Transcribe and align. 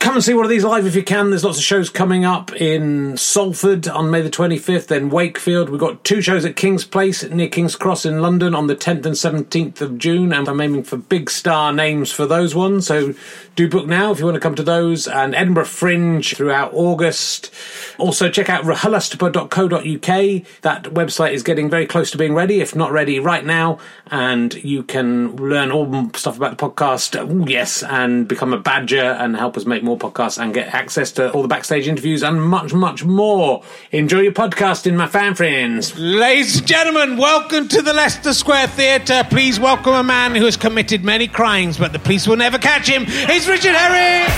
Come 0.00 0.14
and 0.14 0.22
see 0.22 0.32
one 0.32 0.44
of 0.44 0.50
these 0.50 0.62
live 0.62 0.86
if 0.86 0.94
you 0.94 1.02
can. 1.02 1.30
There's 1.30 1.42
lots 1.44 1.58
of 1.58 1.64
shows 1.64 1.90
coming 1.90 2.24
up 2.24 2.54
in 2.54 3.16
Salford 3.16 3.88
on 3.88 4.10
May 4.10 4.22
the 4.22 4.30
25th, 4.30 4.86
then 4.86 5.10
Wakefield. 5.10 5.68
We've 5.68 5.80
got 5.80 6.04
two 6.04 6.22
shows 6.22 6.44
at 6.44 6.54
King's 6.54 6.84
Place 6.84 7.24
near 7.24 7.48
King's 7.48 7.74
Cross 7.74 8.06
in 8.06 8.22
London 8.22 8.54
on 8.54 8.68
the 8.68 8.76
10th 8.76 9.04
and 9.04 9.16
17th 9.16 9.80
of 9.80 9.98
June, 9.98 10.32
and 10.32 10.48
I'm 10.48 10.60
aiming 10.60 10.84
for 10.84 10.96
big 10.96 11.28
star 11.28 11.72
names 11.72 12.12
for 12.12 12.26
those 12.26 12.54
ones. 12.54 12.86
So 12.86 13.12
do 13.56 13.68
book 13.68 13.86
now 13.88 14.12
if 14.12 14.20
you 14.20 14.24
want 14.24 14.36
to 14.36 14.40
come 14.40 14.54
to 14.54 14.62
those. 14.62 15.08
And 15.08 15.34
Edinburgh 15.34 15.64
Fringe 15.64 16.32
throughout 16.36 16.72
August. 16.74 17.52
Also, 17.98 18.30
check 18.30 18.48
out 18.48 18.64
rhlstp.co.uk. 18.64 20.62
That 20.62 20.84
website 20.84 21.32
is 21.32 21.42
getting 21.42 21.68
very 21.68 21.86
close 21.86 22.12
to 22.12 22.18
being 22.18 22.34
ready, 22.34 22.60
if 22.60 22.76
not 22.76 22.92
ready 22.92 23.18
right 23.18 23.44
now. 23.44 23.78
And 24.06 24.54
you 24.54 24.84
can 24.84 25.34
learn 25.36 25.72
all 25.72 26.10
stuff 26.14 26.36
about 26.36 26.56
the 26.56 26.68
podcast, 26.68 27.48
yes, 27.50 27.82
and 27.82 28.28
become 28.28 28.52
a 28.52 28.58
badger 28.58 29.02
and 29.02 29.36
help 29.36 29.56
us 29.56 29.66
make 29.66 29.82
more 29.88 29.98
podcasts 29.98 30.40
and 30.40 30.52
get 30.52 30.74
access 30.74 31.10
to 31.12 31.32
all 31.32 31.40
the 31.40 31.48
backstage 31.48 31.88
interviews 31.88 32.22
and 32.22 32.42
much, 32.42 32.74
much 32.74 33.04
more. 33.04 33.62
Enjoy 33.90 34.20
your 34.20 34.32
podcasting, 34.32 34.94
my 34.94 35.06
fan 35.06 35.34
friends. 35.34 35.98
Ladies 35.98 36.58
and 36.58 36.66
gentlemen, 36.66 37.16
welcome 37.16 37.66
to 37.68 37.80
the 37.80 37.94
Leicester 37.94 38.34
Square 38.34 38.68
Theatre. 38.68 39.26
Please 39.30 39.58
welcome 39.58 39.94
a 39.94 40.02
man 40.02 40.34
who 40.34 40.44
has 40.44 40.58
committed 40.58 41.04
many 41.04 41.26
crimes, 41.26 41.78
but 41.78 41.92
the 41.92 41.98
police 41.98 42.28
will 42.28 42.36
never 42.36 42.58
catch 42.58 42.86
him. 42.86 43.04
It's 43.08 43.48
Richard 43.48 43.74
Herring! 43.74 44.28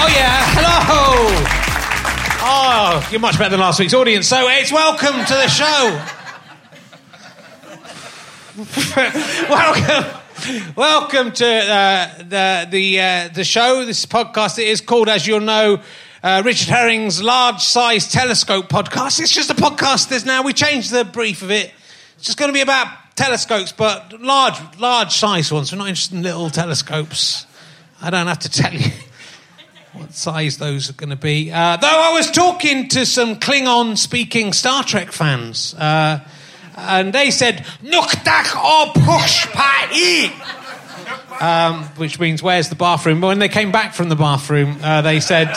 Oh 0.00 0.08
yeah, 0.08 0.40
hello. 0.56 1.58
Oh, 2.40 3.08
you're 3.10 3.20
much 3.20 3.36
better 3.36 3.50
than 3.50 3.60
last 3.60 3.78
week's 3.78 3.92
audience. 3.92 4.26
So 4.26 4.48
it's 4.48 4.72
welcome 4.72 5.22
to 5.26 5.34
the 5.34 5.48
show. 5.48 6.17
Welcome, 8.58 10.20
welcome 10.74 11.30
to 11.30 11.46
uh, 11.46 12.18
the 12.18 12.66
the 12.68 13.00
uh, 13.00 13.28
the 13.28 13.44
show. 13.44 13.84
This 13.84 14.04
podcast 14.04 14.58
it 14.58 14.66
is 14.66 14.80
called, 14.80 15.08
as 15.08 15.28
you'll 15.28 15.38
know, 15.38 15.80
uh, 16.24 16.42
Richard 16.44 16.68
Herring's 16.68 17.22
large 17.22 17.60
size 17.60 18.10
telescope 18.10 18.68
podcast. 18.68 19.20
It's 19.20 19.30
just 19.30 19.48
a 19.50 19.54
podcast. 19.54 20.08
There's 20.08 20.26
now 20.26 20.42
we 20.42 20.52
changed 20.52 20.90
the 20.90 21.04
brief 21.04 21.42
of 21.42 21.52
it. 21.52 21.72
It's 22.16 22.24
just 22.24 22.36
going 22.36 22.48
to 22.48 22.52
be 22.52 22.60
about 22.60 22.88
telescopes, 23.14 23.70
but 23.70 24.20
large 24.20 24.56
large 24.76 25.12
size 25.12 25.52
ones. 25.52 25.70
We're 25.70 25.78
not 25.78 25.88
interested 25.88 26.16
in 26.16 26.24
little 26.24 26.50
telescopes. 26.50 27.46
I 28.02 28.10
don't 28.10 28.26
have 28.26 28.40
to 28.40 28.50
tell 28.50 28.74
you 28.74 28.90
what 29.92 30.14
size 30.14 30.58
those 30.58 30.90
are 30.90 30.94
going 30.94 31.10
to 31.10 31.16
be. 31.16 31.52
Uh, 31.52 31.76
though 31.76 31.86
I 31.86 32.12
was 32.12 32.28
talking 32.28 32.88
to 32.88 33.06
some 33.06 33.36
Klingon 33.36 33.96
speaking 33.96 34.52
Star 34.52 34.82
Trek 34.82 35.12
fans, 35.12 35.74
uh, 35.74 36.18
and 36.78 37.12
they 37.12 37.30
said, 37.30 37.66
Nuktak 37.82 38.52
o 38.56 38.92
pushpai, 38.94 40.30
um, 41.40 41.84
which 41.96 42.18
means, 42.18 42.42
where's 42.42 42.68
the 42.68 42.74
bathroom? 42.74 43.20
But 43.20 43.28
when 43.28 43.38
they 43.38 43.48
came 43.48 43.72
back 43.72 43.94
from 43.94 44.08
the 44.08 44.16
bathroom, 44.16 44.78
uh, 44.82 45.02
they 45.02 45.20
said 45.20 45.54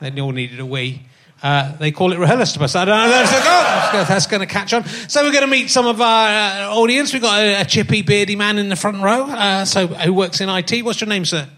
they 0.00 0.20
all 0.20 0.32
needed 0.32 0.60
a 0.60 0.66
wee. 0.66 1.02
Uh, 1.42 1.76
they 1.76 1.92
call 1.92 2.12
it 2.12 2.16
RHLSTP. 2.16 2.76
I 2.76 2.84
don't 2.84 2.96
know. 2.96 3.08
That's, 3.10 3.32
oh, 3.32 4.04
that's 4.08 4.26
going 4.26 4.40
to 4.40 4.46
catch 4.46 4.72
on. 4.72 4.84
So 4.84 5.22
we're 5.22 5.30
going 5.30 5.44
to 5.44 5.50
meet 5.50 5.70
some 5.70 5.86
of 5.86 6.00
our 6.00 6.28
uh, 6.28 6.74
audience. 6.74 7.12
We've 7.12 7.22
got 7.22 7.40
a, 7.40 7.60
a, 7.60 7.64
chippy, 7.64 8.02
beardy 8.02 8.34
man 8.34 8.58
in 8.58 8.68
the 8.68 8.76
front 8.76 9.02
row. 9.02 9.24
Uh, 9.24 9.64
so 9.64 9.86
who 9.86 10.12
works 10.12 10.40
in 10.40 10.48
IT? 10.48 10.84
What's 10.84 11.00
your 11.00 11.08
name, 11.08 11.24
sir? 11.24 11.48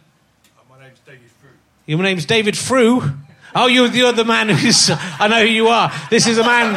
My 0.69 0.79
name's 0.83 1.01
David 1.07 1.31
Frew. 1.31 1.51
Your 1.87 2.03
name's 2.03 2.27
David 2.27 2.59
Frew. 2.59 3.03
Oh, 3.55 3.67
you're, 3.69 3.89
you're 3.89 4.13
the 4.13 4.25
man 4.25 4.51
who's. 4.51 4.91
I 4.91 5.29
know 5.29 5.41
who 5.41 5.51
you 5.51 5.69
are. 5.69 5.91
This 6.11 6.27
is 6.27 6.37
a 6.37 6.45
man. 6.45 6.75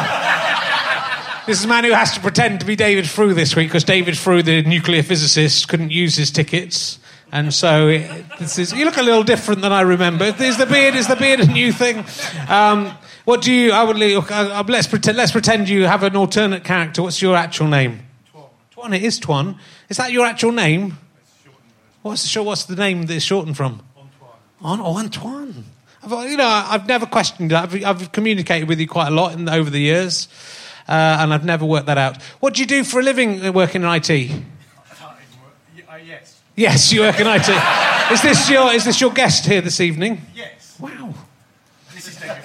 This 1.45 1.59
is 1.59 1.65
a 1.65 1.67
man 1.67 1.83
who 1.83 1.91
has 1.91 2.13
to 2.13 2.21
pretend 2.21 2.61
to 2.61 2.65
be 2.65 2.77
David 2.77 3.09
Frew 3.09 3.33
this 3.33 3.53
week 3.53 3.67
because 3.67 3.83
David 3.83 4.17
Frew, 4.17 4.43
the 4.43 4.61
nuclear 4.63 5.03
physicist, 5.03 5.67
couldn't 5.67 5.91
use 5.91 6.15
his 6.15 6.31
tickets. 6.31 6.99
And 7.33 7.53
so 7.53 7.89
it, 7.89 8.25
this 8.39 8.57
is. 8.57 8.71
You 8.71 8.85
look 8.85 8.95
a 8.95 9.01
little 9.01 9.23
different 9.23 9.61
than 9.61 9.73
I 9.73 9.81
remember. 9.81 10.23
Is 10.23 10.57
the 10.57 10.65
beard? 10.65 10.95
Is 10.95 11.07
the 11.07 11.17
beard 11.17 11.41
a 11.41 11.47
new 11.47 11.73
thing? 11.73 12.05
Um, 12.47 12.95
what 13.25 13.41
do 13.41 13.51
you? 13.51 13.73
I 13.73 13.83
would. 13.83 14.01
Uh, 14.01 14.63
let's 14.67 14.87
pretend. 14.87 15.17
Let's 15.17 15.33
pretend 15.33 15.67
you 15.67 15.83
have 15.83 16.03
an 16.03 16.15
alternate 16.15 16.63
character. 16.63 17.01
What's 17.03 17.21
your 17.21 17.35
actual 17.35 17.67
name? 17.67 17.99
Twan. 18.33 18.49
Twan. 18.73 18.95
It 18.95 19.03
is 19.03 19.19
Twan. 19.19 19.57
Is 19.89 19.97
that 19.97 20.13
your 20.13 20.25
actual 20.25 20.53
name? 20.53 20.97
What's 22.03 22.33
the, 22.33 22.43
what's 22.43 22.65
the 22.65 22.75
name 22.75 23.05
that 23.07 23.15
it's 23.15 23.25
shortened 23.25 23.57
from? 23.57 23.81
On 24.61 24.79
oh, 24.79 24.97
Antoine. 24.97 25.65
I've, 26.03 26.29
you 26.29 26.37
know, 26.37 26.47
I've 26.47 26.87
never 26.87 27.05
questioned 27.05 27.51
that. 27.51 27.63
I've, 27.63 27.85
I've, 27.85 28.11
communicated 28.11 28.67
with 28.67 28.79
you 28.79 28.87
quite 28.87 29.07
a 29.07 29.11
lot 29.11 29.33
in, 29.33 29.47
over 29.47 29.69
the 29.69 29.79
years, 29.79 30.27
uh, 30.87 31.17
and 31.19 31.33
I've 31.33 31.45
never 31.45 31.65
worked 31.65 31.87
that 31.87 31.97
out. 31.97 32.21
What 32.39 32.55
do 32.55 32.61
you 32.61 32.67
do 32.67 32.83
for 32.83 32.99
a 32.99 33.03
living 33.03 33.45
uh, 33.45 33.51
working 33.51 33.83
in 33.83 33.89
IT? 33.89 34.09
Uh, 35.89 35.95
yes. 36.05 36.41
Yes, 36.55 36.91
you 36.91 37.01
work 37.01 37.19
in 37.19 37.27
IT. 37.27 37.49
is 38.11 38.21
this 38.21 38.49
your 38.49 38.73
is 38.73 38.85
this 38.85 38.99
your 38.99 39.11
guest 39.11 39.45
here 39.45 39.61
this 39.61 39.79
evening? 39.79 40.21
Yes. 40.35 40.77
Wow. 40.79 41.13
This 41.93 42.07
is 42.07 42.17
David 42.17 42.43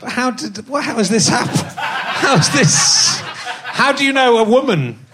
But 0.00 0.12
how 0.12 0.30
did? 0.30 0.68
Well, 0.68 0.82
how 0.82 0.96
has 0.96 1.08
this 1.08 1.28
happened? 1.28 1.68
How's 1.76 2.50
this? 2.52 3.20
How 3.20 3.92
do 3.92 4.04
you 4.04 4.12
know 4.12 4.38
a 4.38 4.44
woman? 4.44 5.04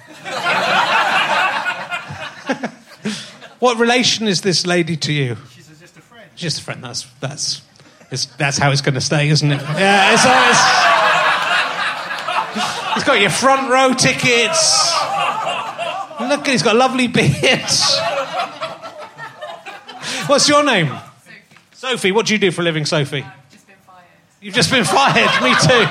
what 3.58 3.78
relation 3.78 4.28
is 4.28 4.42
this 4.42 4.66
lady 4.66 4.96
to 4.96 5.12
you? 5.12 5.36
She's 5.50 5.68
just 5.68 5.96
a 5.96 6.00
friend. 6.00 6.30
Just 6.36 6.60
a 6.60 6.62
friend. 6.62 6.84
That's 6.84 7.04
that's 7.20 7.62
it's, 8.10 8.26
that's 8.36 8.58
how 8.58 8.70
it's 8.70 8.80
going 8.80 8.94
to 8.94 9.00
stay, 9.00 9.28
isn't 9.28 9.50
it? 9.50 9.60
Yeah. 9.60 10.12
It's, 10.12 10.22
it's, 10.24 10.93
he's 12.94 13.04
got 13.04 13.20
your 13.20 13.30
front 13.30 13.70
row 13.70 13.92
tickets. 13.94 14.92
Look, 16.20 16.46
he's 16.46 16.62
got 16.62 16.76
a 16.76 16.78
lovely 16.78 17.08
beard. 17.08 17.68
What's 20.26 20.48
your 20.48 20.64
name? 20.64 20.86
Sophie. 20.86 21.32
Sophie, 21.72 22.12
what 22.12 22.26
do 22.26 22.32
you 22.32 22.38
do 22.38 22.50
for 22.50 22.62
a 22.62 22.64
living, 22.64 22.86
Sophie? 22.86 23.26
just 23.50 23.66
been 23.66 23.76
fired. 23.86 24.04
You've 24.40 24.54
just 24.54 24.70
been 24.70 24.84
fired. 24.84 25.42
Me 25.42 25.54
too. 25.60 25.86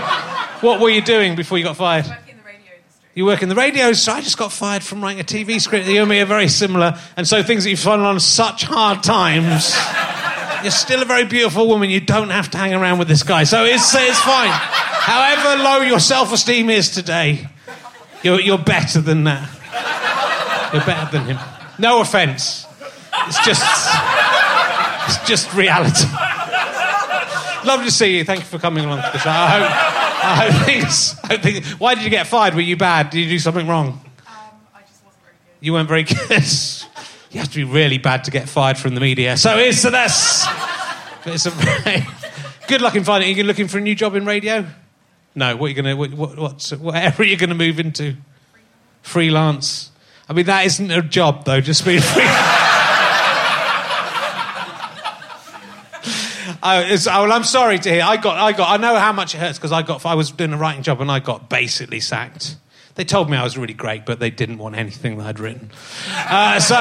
What 0.65 0.79
were 0.79 0.89
you 0.89 1.01
doing 1.01 1.35
before 1.35 1.57
you 1.57 1.63
got 1.63 1.75
fired? 1.75 2.05
Working 2.05 2.37
the 2.37 2.43
radio. 2.43 2.71
You 3.13 3.25
work 3.25 3.43
in 3.43 3.49
the 3.49 3.55
radio, 3.55 3.93
so 3.93 4.13
I 4.13 4.21
just 4.21 4.37
got 4.37 4.51
fired 4.51 4.81
from 4.81 5.03
writing 5.03 5.19
a 5.19 5.23
TV 5.23 5.59
script. 5.59 5.87
You 5.87 6.01
and 6.01 6.09
me 6.09 6.19
are 6.21 6.25
very 6.25 6.47
similar, 6.47 6.97
and 7.17 7.27
so 7.27 7.43
things 7.43 7.65
that 7.65 7.69
you've 7.69 7.79
fallen 7.79 8.05
on 8.05 8.19
such 8.19 8.63
hard 8.63 9.03
times. 9.03 9.75
You're 10.63 10.71
still 10.71 11.01
a 11.01 11.05
very 11.05 11.25
beautiful 11.25 11.67
woman. 11.67 11.89
You 11.89 11.99
don't 11.99 12.29
have 12.29 12.49
to 12.51 12.57
hang 12.57 12.73
around 12.73 12.97
with 12.97 13.09
this 13.09 13.23
guy, 13.23 13.43
so 13.43 13.65
it's 13.65 13.93
it's 13.93 14.19
fine. 14.21 14.92
However 15.03 15.61
low 15.61 15.81
your 15.81 15.99
self-esteem 15.99 16.69
is 16.69 16.89
today, 16.89 17.49
you're 18.23 18.39
you're 18.39 18.57
better 18.57 19.01
than 19.01 19.25
that. 19.25 19.49
You're 20.71 20.85
better 20.85 21.11
than 21.11 21.25
him. 21.25 21.39
No 21.77 21.99
offense. 21.99 22.65
It's 23.27 23.45
just 23.45 23.61
it's 25.07 25.27
just 25.27 25.53
reality. 25.53 26.07
Lovely 27.65 27.87
to 27.87 27.91
see 27.91 28.17
you. 28.17 28.23
Thank 28.23 28.39
you 28.39 28.45
for 28.45 28.59
coming 28.59 28.85
along 28.85 29.01
to 29.01 29.09
the 29.11 29.17
show. 29.17 29.29
I 29.29 29.49
hope. 29.49 29.71
I 30.25 30.49
hope 30.49 30.65
things. 30.65 31.15
I 31.21 31.27
hope 31.27 31.41
things 31.41 31.79
why 31.79 31.95
did 31.95 32.05
you 32.05 32.09
get 32.09 32.25
fired? 32.25 32.55
Were 32.55 32.61
you 32.61 32.77
bad? 32.77 33.09
Did 33.09 33.25
you 33.25 33.29
do 33.29 33.39
something 33.39 33.67
wrong? 33.67 33.87
Um, 33.89 33.99
I 34.73 34.81
just 34.87 35.03
wasn't 35.03 35.21
very 35.21 35.35
good. 35.35 35.65
You 35.65 35.73
weren't 35.73 35.89
very 35.89 36.03
good. 36.03 36.43
You 37.31 37.39
have 37.39 37.49
to 37.49 37.55
be 37.55 37.65
really 37.65 37.97
bad 37.97 38.23
to 38.23 38.31
get 38.31 38.47
fired 38.47 38.77
from 38.77 38.95
the 38.95 39.01
media. 39.01 39.35
So 39.35 39.57
it's 39.57 39.81
so 39.81 39.89
that's. 39.89 40.45
It's 41.25 41.45
a 41.45 42.07
good 42.67 42.81
luck 42.81 42.95
in 42.95 43.03
finding. 43.03 43.33
Are 43.33 43.37
you 43.37 43.43
looking 43.43 43.67
for 43.67 43.79
a 43.79 43.81
new 43.81 43.95
job 43.95 44.15
in 44.15 44.23
radio? 44.25 44.65
No. 45.35 45.55
What 45.55 45.65
are 45.65 45.69
you 45.69 45.81
going 45.81 45.85
to? 45.85 45.93
What, 45.95 46.37
what, 46.37 46.71
what 46.79 46.95
area 46.95 47.15
are 47.17 47.23
you 47.23 47.37
going 47.37 47.49
to 47.49 47.55
move 47.55 47.79
into? 47.79 48.15
Freelance. 49.01 49.91
I 50.29 50.33
mean, 50.33 50.45
that 50.45 50.65
isn't 50.65 50.91
a 50.91 51.01
job 51.01 51.45
though. 51.45 51.61
Just 51.61 51.85
being 51.85 52.01
free. 52.01 52.23
I, 56.65 56.83
oh, 56.93 57.23
well, 57.23 57.33
I'm 57.33 57.43
sorry 57.43 57.77
to 57.77 57.89
hear. 57.89 58.03
I 58.03 58.15
got, 58.15 58.37
I 58.37 58.53
got, 58.53 58.71
I 58.71 58.77
know 58.77 58.97
how 58.97 59.11
much 59.11 59.35
it 59.35 59.39
hurts 59.39 59.57
because 59.57 59.73
I 59.73 59.81
got, 59.81 60.05
I 60.05 60.15
was 60.15 60.31
doing 60.31 60.53
a 60.53 60.57
writing 60.57 60.81
job 60.81 61.01
and 61.01 61.11
I 61.11 61.19
got 61.19 61.49
basically 61.49 61.99
sacked. 61.99 62.55
They 62.95 63.03
told 63.03 63.29
me 63.29 63.35
I 63.35 63.43
was 63.43 63.57
really 63.57 63.73
great, 63.73 64.05
but 64.05 64.19
they 64.19 64.29
didn't 64.29 64.59
want 64.59 64.77
anything 64.77 65.17
that 65.17 65.25
I'd 65.25 65.39
written. 65.39 65.71
Uh, 66.15 66.61
so, 66.61 66.75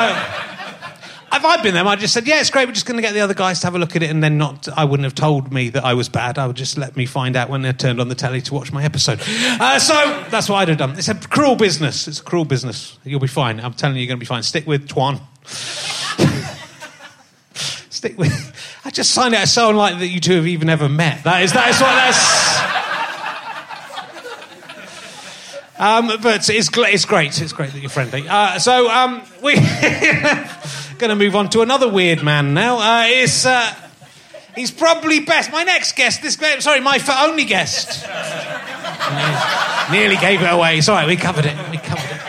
if 1.34 1.44
I'd 1.44 1.62
been 1.62 1.74
them, 1.74 1.86
I'd 1.86 2.00
just 2.00 2.12
said, 2.12 2.26
"Yeah, 2.26 2.40
it's 2.40 2.50
great. 2.50 2.66
We're 2.66 2.74
just 2.74 2.86
going 2.86 2.96
to 2.96 3.02
get 3.02 3.14
the 3.14 3.20
other 3.20 3.34
guys 3.34 3.60
to 3.60 3.66
have 3.66 3.74
a 3.74 3.78
look 3.78 3.96
at 3.96 4.02
it," 4.02 4.10
and 4.10 4.22
then 4.22 4.38
not. 4.38 4.68
I 4.76 4.84
wouldn't 4.84 5.04
have 5.04 5.14
told 5.14 5.52
me 5.52 5.70
that 5.70 5.84
I 5.84 5.94
was 5.94 6.08
bad. 6.08 6.38
I 6.38 6.46
would 6.46 6.56
just 6.56 6.76
let 6.76 6.96
me 6.96 7.06
find 7.06 7.36
out 7.36 7.48
when 7.48 7.62
they 7.62 7.72
turned 7.72 8.00
on 8.00 8.08
the 8.08 8.14
telly 8.14 8.40
to 8.42 8.54
watch 8.54 8.72
my 8.72 8.84
episode. 8.84 9.20
Uh, 9.26 9.78
so 9.78 9.94
that's 10.30 10.48
what 10.48 10.56
I'd 10.56 10.68
have 10.68 10.78
done. 10.78 10.98
It's 10.98 11.08
a 11.08 11.14
cruel 11.14 11.56
business. 11.56 12.08
It's 12.08 12.20
a 12.20 12.24
cruel 12.24 12.44
business. 12.44 12.98
You'll 13.04 13.20
be 13.20 13.26
fine. 13.26 13.60
I'm 13.60 13.74
telling 13.74 13.96
you, 13.96 14.02
you're 14.02 14.08
going 14.08 14.18
to 14.18 14.20
be 14.20 14.26
fine. 14.26 14.42
Stick 14.42 14.66
with 14.66 14.88
Twan. 14.88 15.20
Stick 17.90 18.18
with. 18.18 18.80
I 18.84 18.90
just 18.90 19.12
signed 19.12 19.34
it 19.34 19.46
so 19.48 19.70
unlikely 19.70 20.00
that 20.00 20.08
you 20.08 20.20
two 20.20 20.36
have 20.36 20.46
even 20.46 20.68
ever 20.68 20.88
met. 20.88 21.24
That 21.24 21.42
is. 21.42 21.52
That 21.52 21.70
is 21.70 21.80
what 21.80 21.94
that's. 21.94 22.72
Um, 25.78 26.08
but 26.22 26.36
it's, 26.36 26.48
it's 26.48 26.68
great. 26.68 26.94
It's 26.94 27.04
great 27.52 27.72
that 27.72 27.80
you're 27.80 27.90
friendly. 27.90 28.28
Uh, 28.28 28.60
so 28.60 28.88
um, 28.88 29.20
we're 29.42 29.56
going 31.02 31.18
to 31.18 31.24
move 31.24 31.34
on 31.34 31.50
to 31.50 31.62
another 31.62 31.88
weird 31.88 32.22
man 32.22 32.54
now. 32.54 32.78
Uh, 32.78 33.06
it's, 33.08 33.44
uh, 33.44 33.74
he's 34.54 34.70
probably 34.70 35.18
best. 35.18 35.50
My 35.50 35.64
next 35.64 35.96
guest, 35.96 36.22
this 36.22 36.36
sorry, 36.62 36.78
my 36.78 37.00
only 37.22 37.44
guest. 37.44 38.06
Nearly 39.90 40.14
gave 40.14 40.40
it 40.40 40.46
away. 40.46 40.80
Right, 40.86 41.08
we 41.08 41.16
covered 41.16 41.46
it. 41.46 41.70
We 41.72 41.78
covered 41.78 42.08
it. 42.08 42.20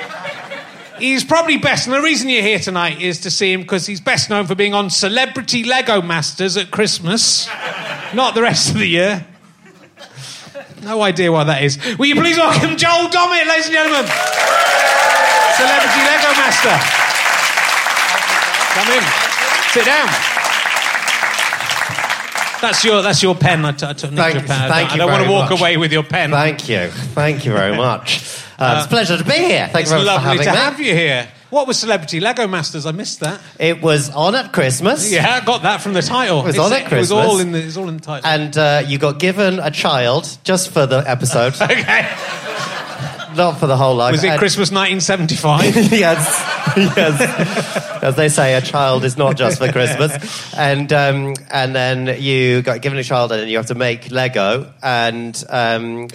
He's 0.97 1.23
probably 1.23 1.57
best, 1.57 1.85
and 1.85 1.95
the 1.95 2.01
reason 2.01 2.29
you're 2.29 2.41
here 2.41 2.57
tonight 2.57 2.99
is 2.99 3.21
to 3.21 3.29
see 3.29 3.53
him 3.53 3.61
because 3.61 3.85
he's 3.85 4.01
best 4.01 4.31
known 4.31 4.47
for 4.47 4.55
being 4.55 4.73
on 4.73 4.89
Celebrity 4.89 5.63
Lego 5.63 6.01
Masters 6.01 6.57
at 6.57 6.71
Christmas, 6.71 7.47
not 8.15 8.33
the 8.33 8.41
rest 8.41 8.71
of 8.71 8.79
the 8.79 8.87
year. 8.87 9.23
No 10.81 11.03
idea 11.03 11.31
why 11.31 11.43
that 11.43 11.61
is. 11.61 11.77
Will 11.99 12.07
you 12.07 12.15
please 12.15 12.37
welcome 12.37 12.75
Joel 12.75 13.09
Dommett, 13.09 13.45
ladies 13.45 13.65
and 13.65 13.73
gentlemen? 13.73 14.05
Celebrity 15.57 15.99
Lego 16.09 16.31
Master. 16.41 17.02
Come 18.73 18.89
in. 18.97 19.03
Sit 19.71 19.85
down. 19.85 20.09
That's 22.61 22.83
your 22.85 23.01
that's 23.01 23.21
your 23.21 23.35
pen. 23.35 23.65
I, 23.65 23.71
t- 23.73 23.85
I 23.85 23.91
took 23.93 24.11
Thank- 24.13 24.35
your 24.35 24.43
pen. 24.43 24.69
Thank 24.69 24.89
don't, 24.89 24.97
you 24.97 25.03
I 25.03 25.05
don't 25.05 25.11
want 25.11 25.23
to 25.25 25.31
walk 25.31 25.49
much. 25.51 25.59
away 25.59 25.75
with 25.77 25.91
your 25.91 26.03
pen. 26.03 26.31
Thank 26.31 26.69
you. 26.69 26.87
Thank 26.89 27.45
you 27.45 27.51
very 27.53 27.75
much. 27.75 28.29
Uh, 28.55 28.75
it's 28.77 28.85
a 28.85 28.89
pleasure 28.89 29.17
to 29.17 29.23
be 29.25 29.31
here. 29.33 29.67
Thank 29.73 29.87
it's 29.87 29.91
you 29.91 29.97
very 29.97 30.05
much 30.05 30.21
for 30.21 30.27
lovely 30.27 30.45
having 30.45 30.45
to 30.45 30.51
me. 30.51 30.57
have 30.57 30.79
you 30.79 30.93
here. 30.95 31.27
What 31.49 31.67
was 31.67 31.77
Celebrity 31.79 32.19
Lego 32.19 32.47
Masters? 32.47 32.85
I 32.85 32.91
missed 32.91 33.19
that. 33.21 33.41
It 33.59 33.81
was 33.81 34.11
on 34.11 34.35
at 34.35 34.53
Christmas. 34.53 35.11
Yeah, 35.11 35.27
I 35.27 35.43
got 35.43 35.63
that 35.63 35.81
from 35.81 35.93
the 35.93 36.03
title. 36.03 36.41
It 36.41 36.45
was 36.45 36.55
It's- 36.55 36.71
on 36.71 36.73
at 36.85 36.93
It 36.93 36.95
was 36.97 37.11
all 37.11 37.39
in 37.39 37.51
the, 37.51 37.59
it 37.59 37.65
was 37.65 37.77
all 37.77 37.89
in 37.89 37.97
the 37.97 38.03
title. 38.03 38.29
And 38.29 38.55
uh, 38.55 38.83
you 38.87 38.99
got 38.99 39.17
given 39.19 39.59
a 39.59 39.71
child 39.71 40.37
just 40.43 40.69
for 40.69 40.85
the 40.85 40.99
episode, 40.99 41.55
okay. 41.61 42.07
Not 43.35 43.59
for 43.59 43.67
the 43.67 43.77
whole 43.77 43.95
life. 43.95 44.11
Was 44.13 44.23
it 44.23 44.29
And- 44.29 44.39
Christmas 44.39 44.71
1975? 44.71 45.75
yes, 45.91 46.27
yes. 46.77 48.03
As 48.03 48.15
they 48.17 48.27
say, 48.29 48.55
a 48.55 48.61
child 48.61 49.05
is 49.05 49.17
not 49.17 49.37
just 49.37 49.59
for 49.59 49.71
Christmas. 49.71 50.11
And 50.55 50.93
um, 50.93 51.33
and 51.51 51.73
then 51.75 52.21
you 52.21 52.61
got 52.61 52.81
given 52.81 52.99
a 52.99 53.03
child, 53.03 53.31
and 53.31 53.41
then 53.41 53.47
you 53.49 53.57
have 53.57 53.65
to 53.67 53.75
make 53.75 54.11
Lego. 54.11 54.71
And 54.83 55.43
um, 55.49 56.07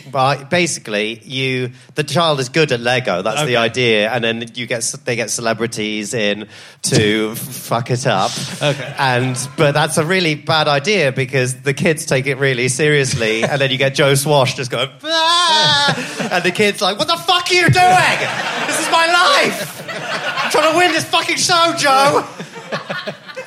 basically, 0.49 1.19
you 1.25 1.73
the 1.97 2.05
child 2.05 2.39
is 2.41 2.49
good 2.51 2.71
at 2.73 2.79
Lego. 2.81 3.23
That's 3.23 3.39
Okay. 3.41 3.47
the 3.47 3.57
idea. 3.57 4.11
And 4.11 4.23
then 4.23 4.45
you 4.55 4.67
get 4.67 4.83
they 5.05 5.17
get 5.17 5.31
celebrities 5.31 6.15
in 6.15 6.49
to 6.83 7.35
fuck 7.35 7.91
it 7.91 8.07
up. 8.07 8.31
Okay. 8.63 8.95
And 8.99 9.37
but 9.57 9.73
that's 9.73 9.99
a 9.99 10.05
really 10.05 10.37
bad 10.37 10.69
idea 10.69 11.11
because 11.11 11.63
the 11.63 11.75
kids 11.75 12.07
take 12.07 12.27
it 12.27 12.37
really 12.39 12.69
seriously, 12.69 13.43
and 13.43 13.61
then 13.61 13.71
you 13.71 13.77
get 13.79 13.95
Joe 13.97 14.15
Swash 14.15 14.55
just 14.55 14.71
going, 14.71 14.89
"Ah!" 15.03 16.29
and 16.33 16.45
the 16.45 16.53
kids 16.53 16.81
like, 16.81 16.97
"What 16.99 17.08
the 17.09 17.17
fuck 17.17 17.51
are 17.51 17.55
you 17.55 17.69
doing? 17.71 18.19
This 18.67 18.81
is 18.81 18.91
my 18.91 19.07
life." 19.07 19.75
I'm 19.91 20.51
trying 20.51 20.73
to 20.73 20.79
win 20.79 20.93
this 20.93 21.05
fucking 21.05 21.37
show, 21.37 21.75
Joe. 21.77 22.25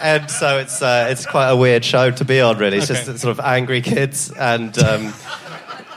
and 0.02 0.30
so 0.30 0.58
it's 0.60 0.82
uh, 0.82 1.08
it's 1.10 1.26
quite 1.26 1.50
a 1.50 1.56
weird 1.56 1.86
show 1.86 2.12
to 2.12 2.26
be 2.26 2.42
on. 2.42 2.58
Really, 2.58 2.78
it's 2.78 2.92
Okay. 2.92 3.04
just 3.06 3.20
sort 3.20 3.32
of 3.32 3.40
angry 3.46 3.82
kids 3.82 4.32
and. 4.32 4.78
Um, 4.78 5.14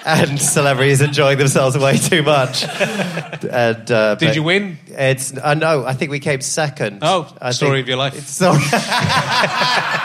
and 0.06 0.38
celebrities 0.38 1.00
enjoying 1.00 1.38
themselves 1.38 1.78
way 1.78 1.97
too 1.97 2.23
much. 2.23 2.62
And, 2.62 3.90
uh, 3.90 4.16
Did 4.16 4.37
you 4.37 4.42
win? 4.42 4.76
It's 4.88 5.35
uh, 5.35 5.54
no, 5.54 5.87
I 5.87 5.94
think 5.94 6.11
we 6.11 6.21
came 6.21 6.42
second. 6.42 6.99
Oh, 7.00 7.35
I 7.40 7.52
story 7.52 7.78
think- 7.78 7.85
of 7.85 7.88
your 7.88 7.97
life. 7.97 8.14
It's 8.14 8.28
so- 8.30 8.52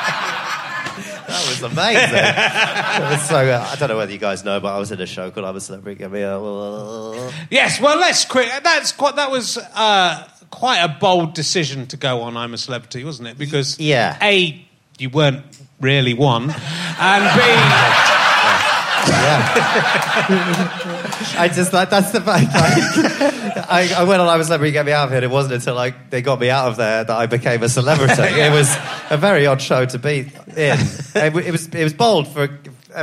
was 1.62 1.72
amazing. 1.72 2.10
It 3.00 3.02
was 3.12 3.22
so, 3.30 3.38
uh, 3.38 3.68
I 3.72 3.76
don't 3.76 3.88
know 3.90 3.98
whether 3.98 4.12
you 4.12 4.18
guys 4.18 4.44
know, 4.44 4.60
but 4.60 4.74
I 4.76 4.78
was 4.80 4.92
in 4.92 5.00
a 5.00 5.06
show 5.06 5.32
called 5.32 5.46
I'm 5.46 5.56
a 5.56 5.62
Celebrity. 5.62 6.00
Give 6.00 6.12
me 6.12 6.22
a. 6.22 6.38
Yes, 7.50 7.80
well, 7.80 7.98
let's 7.98 8.26
quit. 8.26 8.50
That's 8.64 8.92
quite. 8.92 9.16
That 9.16 9.32
was 9.32 9.58
uh, 9.58 10.28
quite 10.50 10.80
a 10.80 10.90
bold 11.00 11.34
decision 11.34 11.88
to 11.88 11.98
go 11.98 12.22
on. 12.22 12.36
I'm 12.36 12.54
a 12.54 12.58
celebrity, 12.58 13.04
wasn't 13.04 13.30
it? 13.30 13.38
Because 13.38 13.80
Yeah. 13.80 14.18
a 14.22 14.66
you 14.98 15.10
weren't 15.10 15.44
really 15.80 16.14
one, 16.14 16.44
and 16.44 17.24
B... 17.36 17.42
yeah. 19.08 19.56
I 21.38 21.48
just 21.54 21.72
that, 21.72 21.90
that's 21.90 22.12
the 22.12 22.22
fact. 22.22 22.52
I, 23.70 23.94
I 24.02 24.04
went 24.04 24.22
on. 24.22 24.28
I 24.28 24.38
was 24.38 24.48
celebrity. 24.48 24.72
Get 24.72 24.86
me 24.86 24.92
out 24.92 25.06
of 25.06 25.10
here. 25.10 25.18
And 25.18 25.26
it 25.26 25.32
wasn't 25.32 25.56
until 25.56 25.76
like 25.76 26.10
they 26.10 26.22
got 26.22 26.40
me 26.40 26.50
out 26.50 26.68
of 26.70 26.78
there 26.78 27.04
that 27.04 27.16
I 27.16 27.26
became 27.28 27.62
a 27.64 27.70
celebrity. 27.70 28.22
It 28.22 28.52
was 28.52 28.76
a 29.10 29.18
very 29.18 29.46
odd 29.46 29.62
show 29.62 29.86
to 29.86 30.00
be 30.00 30.20
in. 30.20 30.78
It, 31.16 31.36
it 31.36 31.52
was 31.52 31.68
it 31.68 31.84
was 31.84 31.94
bold 31.94 32.28
for 32.28 32.48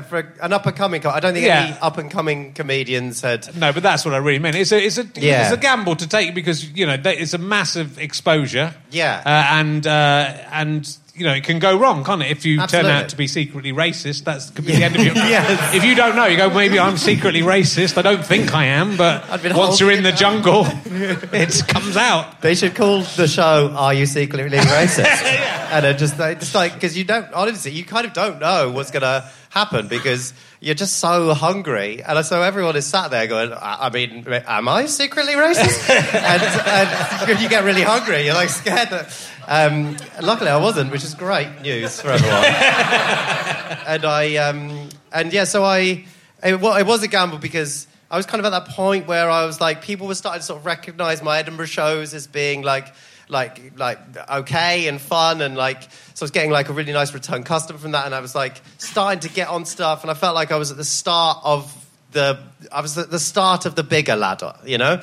for 0.09 0.19
an 0.43 0.53
up 0.53 0.67
and 0.67 0.77
coming. 0.77 1.07
I 1.07 1.21
don't 1.21 1.33
think 1.35 1.47
any 1.47 1.77
up 1.81 1.97
and 1.99 2.11
coming 2.11 2.53
comedians 2.53 3.21
had. 3.21 3.55
no, 3.57 3.73
but 3.73 3.83
that's 3.83 4.05
what 4.05 4.15
I 4.15 4.19
really 4.19 4.41
meant. 4.41 4.57
It's 4.57 4.73
a 4.73 4.85
it's 4.85 4.99
a 4.99 5.07
Yeah. 5.15 5.45
it's 5.45 5.53
a 5.53 5.57
gamble 5.57 5.97
to 5.97 6.09
take 6.09 6.35
because 6.35 6.69
you 6.71 6.87
know 6.87 6.97
it's 7.05 7.35
a 7.35 7.39
massive 7.39 7.99
exposure. 7.99 8.75
Yeah. 8.91 9.23
uh, 9.25 9.59
and 9.61 9.87
uh, 9.87 10.35
and 10.53 10.99
you 11.17 11.25
know, 11.25 11.33
it 11.33 11.45
can 11.45 11.59
go 11.59 11.79
wrong, 11.79 12.05
can't 12.05 12.21
it? 12.23 12.31
If 12.31 12.45
you 12.45 12.61
Absolutely. 12.61 12.91
turn 12.91 13.03
out 13.03 13.09
to 13.09 13.17
be 13.17 13.27
secretly 13.27 13.73
racist, 13.73 14.25
that's 14.25 14.51
could 14.51 14.67
be 14.67 14.77
the 14.77 14.85
end 14.85 14.97
of 14.97 15.03
your. 15.05 15.15
Yes. 15.15 15.75
If 15.75 15.83
you 15.85 15.95
don't 15.95 16.15
know, 16.15 16.27
you 16.27 16.37
go, 16.37 16.51
maybe 16.51 16.79
I'm 16.79 16.99
secretly 16.99 17.41
racist. 17.41 17.97
I 17.97 18.03
don't 18.03 18.25
think 18.25 18.55
I 18.55 18.67
am, 18.67 18.97
but 18.97 19.27
once 19.55 19.81
you're 19.81 19.93
in 19.93 20.03
the 20.03 20.13
jungle, 20.13 20.67
it 20.85 21.67
comes 21.69 21.97
out. 21.97 22.43
They 22.43 22.55
should 22.55 22.75
call 22.75 23.03
the 23.03 23.27
show 23.27 23.73
"Are 23.75 23.95
You 23.95 24.05
Secretly 24.05 24.59
Racist?" 24.59 25.25
And 25.71 25.87
it 25.87 25.99
just, 25.99 26.17
just 26.17 26.55
like 26.55 26.75
because 26.75 26.97
you 26.97 27.05
don't 27.05 27.33
honestly, 27.33 27.73
you 27.73 27.85
kind 27.85 28.07
of 28.07 28.13
don't 28.13 28.39
know 28.39 28.71
what's 28.71 28.91
going 28.91 29.03
to 29.03 29.29
happen 29.51 29.89
because 29.89 30.35
you're 30.61 30.75
just 30.75 30.99
so 30.99 31.35
hungry, 31.35 32.03
and 32.03 32.25
so 32.25 32.43
everyone 32.43 32.77
is 32.77 32.87
sat 32.87 33.11
there 33.11 33.27
going, 33.27 33.53
"I, 33.53 33.87
I 33.87 33.91
mean, 33.91 34.27
am 34.27 34.69
I 34.69 34.87
secretly 34.87 35.35
racist?" 35.35 35.89
and, 36.15 37.31
and 37.31 37.41
you 37.41 37.49
get 37.49 37.65
really 37.65 37.83
hungry, 37.83 38.25
you're 38.25 38.35
like 38.35 38.49
scared 38.49 38.89
that. 38.91 39.31
Um, 39.49 39.97
luckily, 40.23 40.51
I 40.51 40.57
wasn't, 40.57 40.91
which 40.91 41.05
is 41.05 41.15
great 41.15 41.61
news 41.63 42.01
for 42.01 42.11
everyone. 42.11 42.45
and 43.87 44.05
I 44.05 44.37
um, 44.37 44.89
and 45.13 45.33
yeah, 45.33 45.45
so 45.45 45.65
I 45.65 46.05
it, 46.43 46.61
well, 46.61 46.77
it 46.77 46.87
was 46.87 47.03
a 47.03 47.09
gamble 47.09 47.39
because 47.39 47.87
I 48.11 48.17
was 48.17 48.27
kind 48.27 48.41
of 48.41 48.47
at 48.47 48.51
that 48.51 48.69
point 48.73 49.07
where 49.07 49.29
I 49.31 49.45
was 49.45 49.61
like, 49.61 49.83
people 49.83 50.07
were 50.07 50.15
starting 50.15 50.41
to 50.41 50.47
sort 50.47 50.61
of 50.61 50.67
recognise 50.67 51.23
my 51.23 51.39
Edinburgh 51.39 51.67
shows 51.67 52.15
as 52.15 52.27
being 52.27 52.63
like. 52.63 52.93
Like, 53.29 53.77
like 53.77 53.99
okay 54.31 54.87
and 54.87 55.01
fun, 55.01 55.41
and 55.41 55.57
like, 55.57 55.83
so 55.83 56.23
I 56.23 56.25
was 56.25 56.31
getting 56.31 56.51
like 56.51 56.69
a 56.69 56.73
really 56.73 56.93
nice 56.93 57.13
return 57.13 57.43
customer 57.43 57.79
from 57.79 57.93
that, 57.93 58.07
and 58.07 58.15
I 58.15 58.21
was 58.21 58.35
like 58.35 58.61
starting 58.79 59.21
to 59.21 59.29
get 59.29 59.49
on 59.49 59.65
stuff, 59.65 60.03
and 60.03 60.11
I 60.11 60.15
felt 60.15 60.35
like 60.35 60.53
I 60.53 60.57
was 60.57 60.71
at 60.71 60.77
the 60.77 60.85
start 60.85 61.39
of 61.43 61.87
the, 62.13 62.39
I 62.71 62.81
was 62.81 62.97
at 62.97 63.11
the 63.11 63.19
start 63.19 63.67
of 63.67 63.75
the 63.75 63.83
bigger 63.83 64.15
ladder, 64.15 64.55
you 64.65 64.79
know. 64.79 65.03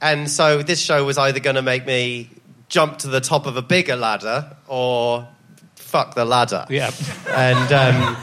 And 0.00 0.30
so 0.30 0.62
this 0.62 0.80
show 0.80 1.04
was 1.04 1.18
either 1.18 1.40
going 1.40 1.56
to 1.56 1.62
make 1.62 1.86
me 1.86 2.30
jump 2.68 2.98
to 2.98 3.08
the 3.08 3.20
top 3.20 3.46
of 3.46 3.56
a 3.56 3.62
bigger 3.62 3.96
ladder 3.96 4.56
or 4.66 5.28
fuck 5.76 6.14
the 6.14 6.24
ladder. 6.24 6.64
Yeah. 6.70 6.90
And 7.28 7.72
um, 7.72 8.16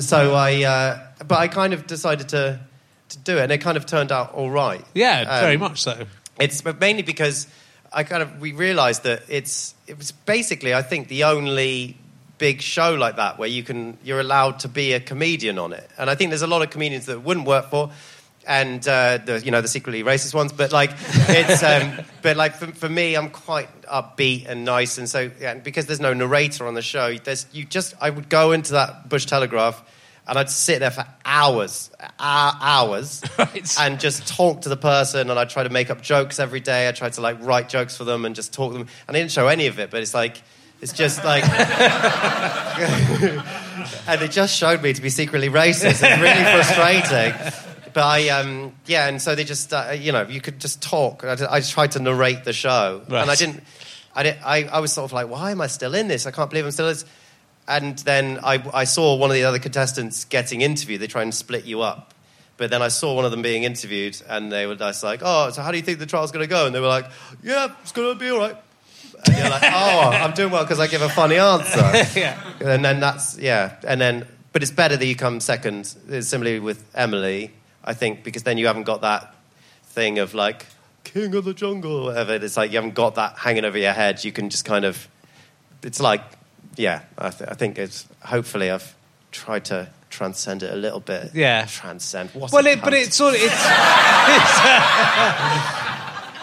so 0.00 0.34
I, 0.34 0.62
uh, 0.62 1.06
but 1.26 1.38
I 1.38 1.48
kind 1.48 1.72
of 1.72 1.86
decided 1.86 2.28
to 2.28 2.60
to 3.08 3.18
do 3.18 3.36
it, 3.38 3.42
and 3.42 3.52
it 3.52 3.58
kind 3.58 3.76
of 3.76 3.86
turned 3.86 4.12
out 4.12 4.32
all 4.34 4.50
right. 4.50 4.84
Yeah, 4.94 5.20
Um, 5.20 5.40
very 5.40 5.56
much 5.56 5.82
so. 5.82 6.06
It's 6.38 6.62
but 6.62 6.80
mainly 6.80 7.02
because 7.02 7.46
I 7.94 8.02
kind 8.02 8.22
of 8.22 8.40
we 8.40 8.52
realised 8.52 9.04
that 9.04 9.22
it's 9.28 9.74
it 9.86 9.96
was 9.96 10.10
basically 10.10 10.74
I 10.74 10.82
think 10.82 11.08
the 11.08 11.24
only 11.24 11.96
big 12.38 12.60
show 12.60 12.94
like 12.94 13.16
that 13.16 13.38
where 13.38 13.48
you 13.48 13.62
can 13.62 13.96
you're 14.02 14.20
allowed 14.20 14.58
to 14.60 14.68
be 14.68 14.92
a 14.92 15.00
comedian 15.00 15.58
on 15.58 15.72
it, 15.72 15.88
and 15.96 16.10
I 16.10 16.16
think 16.16 16.30
there's 16.30 16.42
a 16.42 16.48
lot 16.48 16.62
of 16.62 16.70
comedians 16.70 17.06
that 17.06 17.22
wouldn't 17.22 17.46
work 17.46 17.70
for. 17.70 17.90
And 18.46 18.86
uh, 18.86 19.18
the 19.24 19.40
you 19.42 19.50
know 19.50 19.62
the 19.62 19.68
secretly 19.68 20.02
racist 20.02 20.34
ones, 20.34 20.52
but 20.52 20.70
like 20.70 20.90
it's 21.28 21.62
um, 21.62 22.04
but 22.22 22.36
like 22.36 22.56
for, 22.56 22.66
for 22.66 22.90
me, 22.90 23.14
I'm 23.14 23.30
quite 23.30 23.70
upbeat 23.82 24.46
and 24.46 24.66
nice, 24.66 24.98
and 24.98 25.08
so 25.08 25.30
yeah, 25.40 25.52
and 25.52 25.62
because 25.62 25.86
there's 25.86 26.00
no 26.00 26.12
narrator 26.12 26.66
on 26.66 26.74
the 26.74 26.82
show, 26.82 27.14
there's 27.14 27.46
you 27.52 27.64
just 27.64 27.94
I 28.02 28.10
would 28.10 28.28
go 28.28 28.52
into 28.52 28.72
that 28.72 29.08
Bush 29.08 29.24
Telegraph, 29.24 29.82
and 30.26 30.38
I'd 30.38 30.50
sit 30.50 30.80
there 30.80 30.90
for 30.90 31.06
hours, 31.24 31.90
hou- 32.00 32.06
hours, 32.18 33.22
Right. 33.38 33.74
and 33.80 34.00
just 34.00 34.26
talk 34.26 34.62
to 34.62 34.68
the 34.68 34.76
person 34.76 35.30
and 35.30 35.38
I 35.38 35.44
try 35.44 35.62
to 35.64 35.70
make 35.70 35.90
up 35.90 36.00
jokes 36.02 36.40
every 36.40 36.60
day. 36.60 36.88
I 36.88 36.92
try 36.92 37.10
to 37.10 37.20
like 37.20 37.42
write 37.44 37.68
jokes 37.68 37.96
for 37.96 38.04
them 38.04 38.24
and 38.24 38.34
just 38.34 38.52
talk 38.52 38.72
to 38.72 38.78
them. 38.78 38.88
And 39.06 39.16
I 39.16 39.20
didn't 39.20 39.32
show 39.32 39.48
any 39.48 39.66
of 39.66 39.78
it, 39.78 39.90
but 39.90 40.00
it's 40.00 40.14
like 40.14 40.42
it's 40.80 40.92
just 40.92 41.24
like 41.24 41.44
and 44.06 44.22
it 44.22 44.30
just 44.30 44.56
showed 44.56 44.82
me 44.82 44.92
to 44.92 45.02
be 45.02 45.10
secretly 45.10 45.48
racist. 45.48 46.02
It's 46.02 46.02
really 46.02 46.44
frustrating. 46.44 47.34
But 47.92 48.02
I, 48.04 48.28
um, 48.30 48.72
yeah, 48.86 49.08
and 49.08 49.22
so 49.22 49.34
they 49.36 49.44
just, 49.44 49.72
uh, 49.72 49.94
you 49.96 50.10
know, 50.10 50.22
you 50.26 50.40
could 50.40 50.58
just 50.58 50.82
talk. 50.82 51.22
I, 51.24 51.32
I 51.48 51.60
just 51.60 51.72
tried 51.72 51.92
to 51.92 52.00
narrate 52.00 52.42
the 52.44 52.52
show, 52.52 53.02
Right. 53.08 53.22
and 53.22 53.30
I 53.30 53.36
didn't. 53.36 53.62
I, 54.16 54.22
didn't 54.22 54.46
I, 54.46 54.64
I 54.64 54.78
was 54.80 54.92
sort 54.92 55.06
of 55.06 55.12
like, 55.12 55.28
why 55.28 55.50
am 55.52 55.60
I 55.60 55.66
still 55.68 55.94
in 55.94 56.08
this? 56.08 56.26
I 56.26 56.30
can't 56.30 56.48
believe 56.50 56.64
I'm 56.64 56.70
still 56.70 56.86
in 56.86 56.92
this. 56.92 57.04
And 57.66 57.98
then 58.00 58.40
I, 58.42 58.62
I 58.74 58.84
saw 58.84 59.16
one 59.16 59.30
of 59.30 59.34
the 59.34 59.44
other 59.44 59.58
contestants 59.58 60.24
getting 60.24 60.60
interviewed. 60.60 61.00
They 61.00 61.06
try 61.06 61.22
and 61.22 61.34
split 61.34 61.64
you 61.64 61.80
up. 61.80 62.12
But 62.56 62.70
then 62.70 62.82
I 62.82 62.88
saw 62.88 63.14
one 63.14 63.24
of 63.24 63.30
them 63.30 63.42
being 63.42 63.64
interviewed, 63.64 64.20
and 64.28 64.52
they 64.52 64.66
were 64.66 64.76
just 64.76 65.02
like, 65.02 65.20
"Oh, 65.24 65.50
so 65.50 65.60
how 65.60 65.72
do 65.72 65.76
you 65.76 65.82
think 65.82 65.98
the 65.98 66.06
trial's 66.06 66.30
going 66.30 66.44
to 66.44 66.48
go?" 66.48 66.66
And 66.66 66.74
they 66.74 66.78
were 66.78 66.86
like, 66.86 67.06
"Yeah, 67.42 67.74
it's 67.82 67.90
going 67.90 68.12
to 68.12 68.18
be 68.18 68.30
all 68.30 68.38
right." 68.38 68.56
And 69.26 69.36
you're 69.36 69.50
like, 69.50 69.62
"Oh, 69.64 70.10
I'm 70.12 70.34
doing 70.34 70.52
well 70.52 70.62
because 70.62 70.78
I 70.78 70.86
give 70.86 71.02
a 71.02 71.08
funny 71.08 71.36
answer." 71.36 71.80
yeah. 72.18 72.40
And 72.60 72.84
then 72.84 73.00
that's 73.00 73.36
yeah, 73.38 73.76
and 73.84 74.00
then 74.00 74.28
but 74.52 74.62
it's 74.62 74.70
better 74.70 74.96
that 74.96 75.04
you 75.04 75.16
come 75.16 75.40
second. 75.40 75.84
Similarly 75.84 76.60
with 76.60 76.84
Emily, 76.94 77.50
I 77.82 77.92
think 77.94 78.22
because 78.22 78.44
then 78.44 78.56
you 78.56 78.68
haven't 78.68 78.84
got 78.84 79.00
that 79.00 79.34
thing 79.86 80.20
of 80.20 80.32
like 80.32 80.66
king 81.02 81.34
of 81.34 81.44
the 81.44 81.54
jungle 81.54 81.92
or 81.92 82.04
whatever. 82.04 82.34
It's 82.34 82.56
like 82.56 82.70
you 82.70 82.76
haven't 82.76 82.94
got 82.94 83.16
that 83.16 83.36
hanging 83.36 83.64
over 83.64 83.78
your 83.78 83.92
head. 83.92 84.22
You 84.22 84.30
can 84.30 84.48
just 84.48 84.64
kind 84.64 84.84
of. 84.84 85.08
It's 85.82 86.00
like 86.00 86.22
yeah, 86.76 87.02
I, 87.18 87.30
th- 87.30 87.50
I 87.50 87.54
think 87.54 87.78
it's 87.78 88.06
hopefully 88.22 88.70
I've 88.70 88.94
tried 89.30 89.64
to 89.66 89.88
transcend 90.10 90.62
it 90.62 90.72
a 90.72 90.76
little 90.76 91.00
bit. 91.00 91.30
Yeah. 91.34 91.66
transcend. 91.66 92.30
What 92.30 92.52
Well, 92.52 92.66
it, 92.66 92.80
but 92.80 92.94
it's 92.94 93.16
sort 93.16 93.34
of 93.34 93.40
it's. 93.40 93.52
it's 93.52 93.60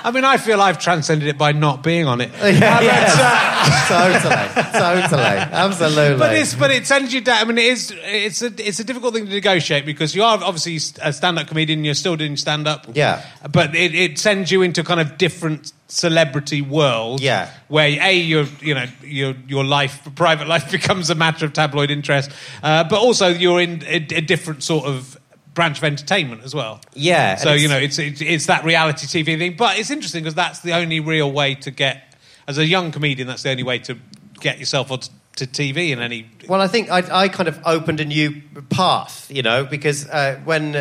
I 0.04 0.12
mean, 0.12 0.26
I 0.26 0.38
feel 0.38 0.62
I've 0.62 0.80
transcended 0.80 1.28
it 1.28 1.38
by 1.38 1.52
not 1.52 1.84
being 1.84 2.08
on 2.08 2.22
it. 2.22 2.32
yeah, 2.42 2.82
yes. 2.82 3.88
totally, 3.88 5.08
totally, 5.10 5.24
absolutely. 5.24 6.18
But 6.18 6.36
it's 6.36 6.54
but 6.56 6.72
it 6.72 6.88
sends 6.88 7.14
you 7.14 7.22
down. 7.22 7.38
I 7.42 7.44
mean, 7.46 7.58
it 7.58 7.66
is 7.66 7.94
it's 7.98 8.42
a 8.42 8.48
it's 8.58 8.80
a 8.80 8.84
difficult 8.84 9.14
thing 9.14 9.26
to 9.26 9.32
negotiate 9.32 9.86
because 9.86 10.16
you 10.16 10.24
are 10.24 10.44
obviously 10.44 10.78
a 11.02 11.14
stand-up 11.14 11.48
comedian. 11.48 11.84
You're 11.86 11.94
still 11.94 12.16
doing 12.16 12.38
stand-up. 12.38 12.88
Yeah. 12.94 13.26
But 13.52 13.76
it, 13.76 13.94
it 13.94 14.18
sends 14.18 14.52
you 14.52 14.62
into 14.62 14.84
kind 14.84 15.00
of 15.00 15.18
different 15.18 15.74
celebrity 15.88 16.62
world. 16.62 17.22
Yeah. 17.22 17.52
Where 17.68 17.88
a 17.88 18.14
your 18.16 18.46
you 18.62 18.74
know 18.74 18.86
your 19.04 19.36
your 19.48 19.64
life 19.64 20.08
private 20.16 20.48
life 20.48 20.72
becomes 20.78 21.10
a 21.10 21.16
matter 21.16 21.46
of 21.46 21.54
tabloid 21.54 21.92
interest, 21.92 22.32
uh, 22.64 22.84
but 22.86 23.00
also 23.00 23.28
you're 23.28 23.62
in 23.62 23.84
a, 23.84 23.96
a 23.96 24.22
different 24.22 24.64
sort 24.64 24.86
of 24.86 25.18
branch 25.54 25.78
of 25.80 25.84
entertainment 25.84 26.44
as 26.44 26.54
well. 26.56 26.80
Yeah, 26.94 27.36
So 27.36 27.54
you 27.54 27.68
know 27.68 27.78
it's, 27.78 28.00
it's 28.00 28.22
it's 28.22 28.46
that 28.48 28.64
reality 28.64 29.06
TV 29.08 29.38
thing, 29.38 29.56
but 29.58 29.78
it's 29.78 29.90
interesting 29.92 30.24
because 30.24 30.36
that's 30.36 30.60
the 30.60 30.74
only 30.74 31.00
real 31.00 31.32
way 31.32 31.56
to 31.56 31.72
get 31.72 32.16
as 32.48 32.58
a 32.58 32.66
young 32.66 32.92
comedian. 32.92 33.28
That's 33.28 33.44
the 33.44 33.50
only 33.52 33.64
way 33.64 33.80
to 33.80 33.98
get 34.40 34.60
yourself 34.60 34.92
onto 34.92 35.10
to 35.38 35.48
TV 35.48 35.92
in 35.92 36.00
any 36.02 36.30
Well, 36.50 36.60
I 36.60 36.68
think 36.68 36.92
I, 36.92 37.04
I 37.24 37.30
kind 37.30 37.48
of 37.48 37.58
opened 37.66 38.02
a 38.02 38.06
new 38.06 38.42
path, 38.70 39.32
you 39.32 39.42
know, 39.42 39.64
because 39.64 40.06
uh, 40.10 40.38
when 40.44 40.76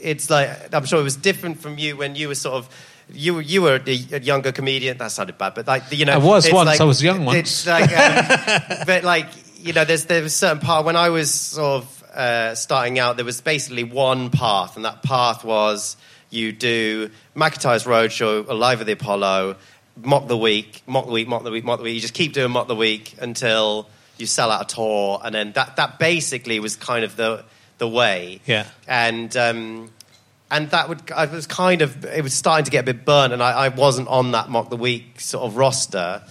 it's 0.00 0.30
like 0.30 0.72
I'm 0.74 0.86
sure 0.86 0.98
it 1.00 1.04
was 1.04 1.16
different 1.16 1.60
from 1.60 1.76
you 1.76 1.96
when 1.98 2.14
you 2.16 2.28
were 2.28 2.34
sort 2.34 2.54
of. 2.56 2.68
You, 3.12 3.34
were- 3.34 3.42
you 3.42 3.60
were 3.62 3.74
a, 3.84 3.90
a 4.12 4.20
younger 4.20 4.52
comedian. 4.52 4.96
That 4.98 5.10
sounded 5.10 5.36
bad, 5.36 5.54
but 5.54 5.66
like 5.66 5.82
you 5.90 6.04
know, 6.04 6.12
I 6.12 6.18
was 6.18 6.48
once, 6.52 6.66
like- 6.68 6.80
I 6.80 6.84
was 6.84 7.02
young 7.02 7.24
once. 7.24 7.38
It's 7.40 7.66
like, 7.66 7.90
um, 7.90 8.78
but 8.86 9.02
like 9.02 9.26
you 9.58 9.72
know, 9.72 9.84
there's 9.84 10.04
there 10.04 10.22
was 10.22 10.32
a 10.32 10.36
certain 10.36 10.60
part 10.60 10.84
when 10.86 10.94
I 10.94 11.08
was 11.08 11.34
sort 11.34 11.82
of 11.82 11.99
uh, 12.14 12.54
starting 12.54 12.98
out. 12.98 13.16
There 13.16 13.24
was 13.24 13.40
basically 13.40 13.84
one 13.84 14.30
path, 14.30 14.76
and 14.76 14.84
that 14.84 15.02
path 15.02 15.44
was 15.44 15.96
you 16.30 16.52
do 16.52 17.10
McIntyre's 17.34 17.84
Roadshow, 17.84 18.48
Alive 18.48 18.80
at 18.80 18.86
the 18.86 18.92
Apollo, 18.92 19.56
Mock 19.96 20.28
the 20.28 20.36
Week, 20.36 20.82
Mock 20.86 21.06
the 21.06 21.12
Week, 21.12 21.28
Mock 21.28 21.42
the 21.42 21.50
Week, 21.50 21.64
Mock 21.64 21.78
the 21.78 21.84
Week. 21.84 21.94
You 21.94 22.00
just 22.00 22.14
keep 22.14 22.32
doing 22.32 22.52
Mock 22.52 22.68
the 22.68 22.76
Week 22.76 23.14
until 23.20 23.88
you 24.16 24.26
sell 24.26 24.50
out 24.50 24.70
a 24.70 24.74
tour, 24.74 25.20
and 25.24 25.34
then 25.34 25.52
that 25.52 25.76
that 25.76 25.98
basically 25.98 26.60
was 26.60 26.76
kind 26.76 27.04
of 27.04 27.16
the 27.16 27.44
the 27.78 27.88
way. 27.88 28.40
Yeah. 28.46 28.66
And 28.86 29.34
um, 29.36 29.90
and 30.50 30.70
that 30.70 30.88
would 30.88 31.10
I 31.10 31.26
was 31.26 31.46
kind 31.46 31.82
of 31.82 32.04
it 32.04 32.22
was 32.22 32.34
starting 32.34 32.64
to 32.64 32.70
get 32.70 32.88
a 32.88 32.92
bit 32.92 33.04
burnt, 33.04 33.32
and 33.32 33.42
I, 33.42 33.52
I 33.52 33.68
wasn't 33.68 34.08
on 34.08 34.32
that 34.32 34.48
Mock 34.48 34.70
the 34.70 34.76
Week 34.76 35.20
sort 35.20 35.44
of 35.44 35.56
roster, 35.56 36.22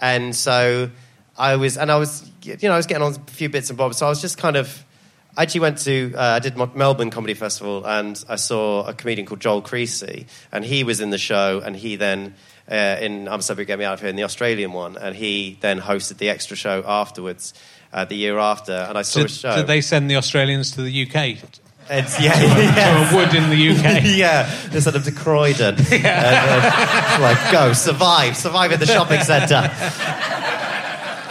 and 0.00 0.34
so 0.34 0.90
I 1.38 1.56
was 1.56 1.76
and 1.78 1.90
I 1.90 1.96
was 1.96 2.30
you 2.42 2.56
know 2.62 2.74
I 2.74 2.76
was 2.76 2.86
getting 2.86 3.02
on 3.02 3.14
a 3.14 3.30
few 3.30 3.48
bits 3.48 3.70
and 3.70 3.78
bobs, 3.78 3.98
so 3.98 4.06
I 4.06 4.08
was 4.10 4.20
just 4.20 4.38
kind 4.38 4.56
of. 4.56 4.82
I 5.36 5.42
actually 5.42 5.60
went 5.60 5.78
to 5.78 6.14
uh, 6.16 6.22
I 6.22 6.38
did 6.38 6.56
Melbourne 6.56 7.10
Comedy 7.10 7.34
Festival 7.34 7.86
and 7.86 8.22
I 8.26 8.36
saw 8.36 8.86
a 8.86 8.94
comedian 8.94 9.26
called 9.26 9.40
Joel 9.40 9.60
Creasey 9.60 10.26
and 10.50 10.64
he 10.64 10.82
was 10.82 11.00
in 11.00 11.10
the 11.10 11.18
show 11.18 11.60
and 11.62 11.76
he 11.76 11.96
then 11.96 12.34
uh, 12.70 12.96
in 13.00 13.28
I'm 13.28 13.42
Sorry 13.42 13.66
Get 13.66 13.78
Me 13.78 13.84
Out 13.84 13.94
of 13.94 14.00
Here 14.00 14.08
in 14.08 14.16
the 14.16 14.24
Australian 14.24 14.72
one 14.72 14.96
and 14.96 15.14
he 15.14 15.58
then 15.60 15.78
hosted 15.78 16.16
the 16.16 16.30
extra 16.30 16.56
show 16.56 16.82
afterwards 16.86 17.52
uh, 17.92 18.06
the 18.06 18.14
year 18.16 18.38
after 18.38 18.72
and 18.72 18.96
I 18.96 19.02
saw 19.02 19.20
Did, 19.20 19.26
a 19.26 19.32
show. 19.32 19.56
did 19.56 19.66
they 19.66 19.82
send 19.82 20.10
the 20.10 20.16
Australians 20.16 20.70
to 20.72 20.82
the 20.82 21.02
UK? 21.02 21.38
It's, 21.88 22.20
yeah, 22.20 22.40
yes. 22.40 23.10
To 23.10 23.14
a 23.14 23.18
wood 23.18 23.34
in 23.34 23.50
the 23.50 23.70
UK? 23.70 24.02
yeah, 24.16 24.50
they 24.70 24.80
sent 24.80 24.94
them 24.94 25.02
to 25.02 25.12
Croydon. 25.12 25.76
And, 25.92 26.04
uh, 26.04 27.18
like, 27.20 27.52
go, 27.52 27.72
survive, 27.74 28.36
survive 28.36 28.72
in 28.72 28.80
the 28.80 28.86
shopping 28.86 29.20
centre. 29.20 29.70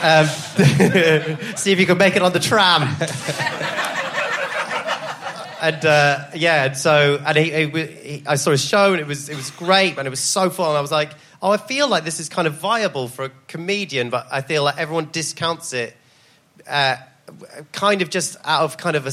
Um, 0.02 0.28
see 1.56 1.72
if 1.72 1.80
you 1.80 1.86
can 1.86 1.98
make 1.98 2.16
it 2.16 2.22
on 2.22 2.32
the 2.32 2.40
tram. 2.40 2.96
And 5.66 5.86
uh, 5.86 6.26
yeah, 6.36 6.66
and 6.66 6.78
so 6.78 7.20
and 7.26 7.38
he, 7.38 7.52
he, 7.52 7.86
he, 7.86 8.24
I 8.28 8.36
saw 8.36 8.52
his 8.52 8.64
show 8.64 8.92
and 8.92 9.02
it 9.02 9.08
was 9.08 9.30
it 9.30 9.36
was 9.36 9.50
great 9.52 9.98
and 9.98 10.06
it 10.06 10.10
was 10.10 10.20
so 10.20 10.50
fun. 10.50 10.70
And 10.70 10.78
I 10.78 10.82
was 10.82 10.92
like, 10.92 11.12
oh, 11.42 11.52
I 11.52 11.58
feel 11.58 11.88
like 11.88 12.04
this 12.04 12.20
is 12.20 12.30
kind 12.30 12.48
of 12.48 12.56
viable 12.56 13.08
for 13.08 13.26
a 13.26 13.32
comedian, 13.48 14.12
but 14.12 14.28
I 14.32 14.42
feel 14.42 14.64
like 14.64 14.78
everyone 14.78 15.10
discounts 15.12 15.74
it, 15.74 15.96
uh, 16.68 16.98
kind 17.72 18.04
of 18.04 18.12
just 18.12 18.38
out 18.44 18.64
of 18.64 18.78
kind 18.78 18.96
of 18.96 19.08
a. 19.08 19.12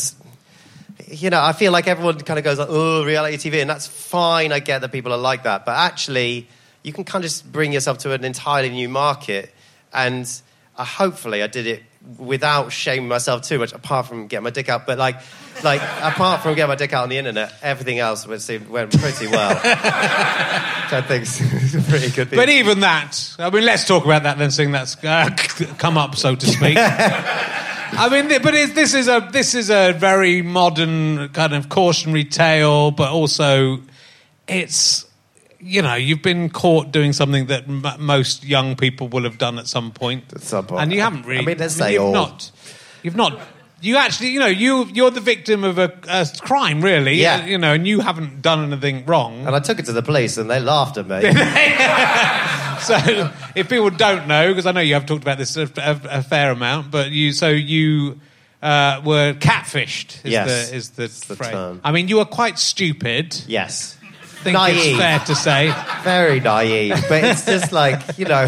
You 1.08 1.30
know, 1.30 1.40
I 1.42 1.52
feel 1.52 1.72
like 1.72 1.88
everyone 1.88 2.18
kind 2.20 2.38
of 2.38 2.44
goes 2.44 2.58
like, 2.58 2.68
"Oh, 2.70 3.04
reality 3.04 3.50
TV," 3.50 3.60
and 3.60 3.70
that's 3.70 3.86
fine. 3.86 4.52
I 4.52 4.60
get 4.60 4.82
that 4.82 4.92
people 4.92 5.12
are 5.12 5.18
like 5.18 5.44
that, 5.44 5.64
but 5.64 5.76
actually, 5.76 6.48
you 6.82 6.92
can 6.92 7.04
kind 7.04 7.24
of 7.24 7.30
just 7.30 7.50
bring 7.50 7.72
yourself 7.72 7.98
to 7.98 8.12
an 8.12 8.24
entirely 8.24 8.68
new 8.68 8.88
market. 8.90 9.54
And 9.92 10.30
uh, 10.76 10.84
hopefully 10.84 11.42
I 11.42 11.46
did 11.46 11.66
it 11.66 11.82
without 12.18 12.72
shaming 12.72 13.08
myself 13.08 13.42
too 13.42 13.58
much, 13.58 13.72
apart 13.72 14.06
from 14.06 14.26
getting 14.26 14.44
my 14.44 14.50
dick 14.50 14.68
out. 14.68 14.86
But 14.86 14.98
like, 14.98 15.16
like 15.62 15.80
apart 15.80 16.42
from 16.42 16.54
getting 16.54 16.68
my 16.68 16.74
dick 16.74 16.92
out 16.92 17.04
on 17.04 17.08
the 17.08 17.18
internet, 17.18 17.52
everything 17.62 17.98
else 17.98 18.26
was, 18.26 18.44
seemed, 18.44 18.68
went 18.68 18.98
pretty 18.98 19.26
well. 19.28 19.54
Which 19.54 19.64
I 19.64 21.04
think 21.06 21.22
is 21.22 21.74
a 21.74 21.82
pretty 21.82 22.10
good 22.10 22.30
thing. 22.30 22.36
But 22.36 22.48
even 22.48 22.80
that, 22.80 23.36
I 23.38 23.50
mean, 23.50 23.64
let's 23.64 23.86
talk 23.86 24.04
about 24.04 24.24
that 24.24 24.38
then, 24.38 24.50
seeing 24.50 24.72
that's 24.72 25.02
uh, 25.04 25.30
come 25.78 25.96
up, 25.96 26.16
so 26.16 26.34
to 26.34 26.46
speak. 26.46 26.76
I 27.94 28.08
mean, 28.10 28.28
but 28.42 28.54
it's, 28.54 28.72
this 28.72 28.94
is 28.94 29.06
a 29.06 29.28
this 29.32 29.54
is 29.54 29.70
a 29.70 29.92
very 29.92 30.40
modern 30.40 31.28
kind 31.28 31.52
of 31.52 31.68
cautionary 31.68 32.24
tale, 32.24 32.90
but 32.90 33.10
also 33.10 33.80
it's 34.48 35.04
you 35.62 35.80
know 35.82 35.94
you've 35.94 36.22
been 36.22 36.50
caught 36.50 36.90
doing 36.92 37.12
something 37.12 37.46
that 37.46 37.64
m- 37.68 37.84
most 37.98 38.44
young 38.44 38.76
people 38.76 39.08
will 39.08 39.22
have 39.22 39.38
done 39.38 39.58
at 39.58 39.66
some 39.68 39.90
point, 39.92 40.24
At 40.34 40.42
some 40.42 40.66
point. 40.66 40.82
and 40.82 40.92
you 40.92 41.00
haven't 41.00 41.24
really. 41.26 41.42
I 41.42 41.46
mean, 41.46 41.58
let's 41.58 41.74
say 41.76 41.92
you've 41.94 42.02
all. 42.02 42.12
not. 42.12 42.50
You've 43.02 43.16
not. 43.16 43.40
You 43.80 43.96
actually, 43.96 44.28
you 44.30 44.38
know, 44.38 44.46
you 44.46 44.84
you're 44.92 45.10
the 45.10 45.20
victim 45.20 45.64
of 45.64 45.76
a, 45.78 45.92
a 46.08 46.26
crime, 46.40 46.82
really. 46.82 47.14
Yeah. 47.14 47.44
You 47.46 47.58
know, 47.58 47.72
and 47.74 47.84
you 47.86 47.98
haven't 48.00 48.40
done 48.40 48.72
anything 48.72 49.04
wrong. 49.06 49.44
and 49.46 49.56
I 49.56 49.60
took 49.60 49.78
it 49.80 49.86
to 49.86 49.92
the 49.92 50.02
police, 50.02 50.36
and 50.38 50.48
they 50.48 50.60
laughed 50.60 50.98
at 50.98 51.08
me. 51.08 51.20
So, 52.82 52.96
if 53.54 53.68
people 53.68 53.90
don't 53.90 54.26
know, 54.26 54.48
because 54.48 54.66
I 54.66 54.72
know 54.72 54.80
you 54.80 54.94
have 54.94 55.06
talked 55.06 55.22
about 55.22 55.38
this 55.38 55.56
a, 55.56 55.70
a, 55.76 56.00
a 56.18 56.22
fair 56.24 56.50
amount, 56.50 56.90
but 56.90 57.12
you, 57.12 57.32
so 57.32 57.48
you 57.48 58.18
uh, 58.60 59.00
were 59.04 59.34
catfished. 59.34 60.24
Is 60.26 60.32
Yes, 60.32 60.70
the, 60.70 60.76
is 60.76 60.90
the, 60.90 61.34
the 61.34 61.44
term. 61.44 61.80
I 61.84 61.92
mean, 61.92 62.08
you 62.08 62.16
were 62.16 62.24
quite 62.24 62.58
stupid. 62.58 63.40
yes. 63.46 63.96
Think 64.42 64.54
Naive. 64.54 64.76
it's 64.78 64.98
fair 64.98 65.18
to 65.20 65.34
say. 65.36 65.74
very 66.02 66.40
naive, 66.40 67.04
but 67.08 67.22
it's 67.22 67.46
just 67.46 67.70
like 67.70 68.18
you 68.18 68.24
know, 68.24 68.44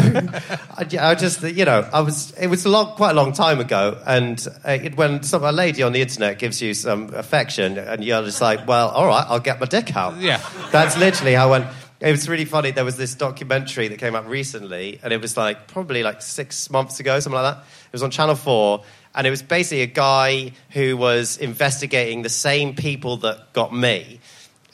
I, 0.77 0.87
I 0.99 1.15
just 1.15 1.41
you 1.41 1.63
know, 1.63 1.87
I 1.91 2.01
was 2.01 2.31
it 2.31 2.47
was 2.47 2.65
a 2.65 2.69
long, 2.69 2.95
quite 2.95 3.11
a 3.11 3.13
long 3.13 3.31
time 3.31 3.59
ago, 3.59 3.97
and 4.05 4.45
uh, 4.65 4.71
it, 4.71 4.97
when 4.97 5.23
some 5.23 5.43
a 5.43 5.51
lady 5.51 5.83
on 5.83 5.93
the 5.93 6.01
internet 6.01 6.37
gives 6.37 6.61
you 6.61 6.73
some 6.73 7.13
affection, 7.13 7.77
and 7.77 8.03
you're 8.03 8.23
just 8.23 8.41
like, 8.41 8.67
well, 8.67 8.89
all 8.89 9.07
right, 9.07 9.25
I'll 9.27 9.39
get 9.39 9.59
my 9.59 9.65
dick 9.67 9.95
out. 9.95 10.19
Yeah. 10.19 10.41
that's 10.71 10.97
literally 10.97 11.33
how 11.33 11.47
I 11.47 11.59
went. 11.59 11.67
It 12.01 12.11
was 12.11 12.27
really 12.27 12.45
funny. 12.45 12.71
There 12.71 12.83
was 12.83 12.97
this 12.97 13.15
documentary 13.15 13.87
that 13.87 13.99
came 13.99 14.15
out 14.15 14.27
recently, 14.27 14.99
and 15.01 15.13
it 15.13 15.21
was 15.21 15.37
like 15.37 15.67
probably 15.67 16.03
like 16.03 16.21
six 16.21 16.69
months 16.69 16.99
ago, 16.99 17.19
something 17.21 17.41
like 17.41 17.55
that. 17.55 17.63
It 17.63 17.93
was 17.93 18.03
on 18.03 18.11
Channel 18.11 18.35
Four, 18.35 18.83
and 19.15 19.25
it 19.25 19.29
was 19.29 19.41
basically 19.41 19.81
a 19.81 19.87
guy 19.87 20.51
who 20.71 20.97
was 20.97 21.37
investigating 21.37 22.21
the 22.21 22.29
same 22.29 22.75
people 22.75 23.17
that 23.17 23.53
got 23.53 23.73
me 23.73 24.19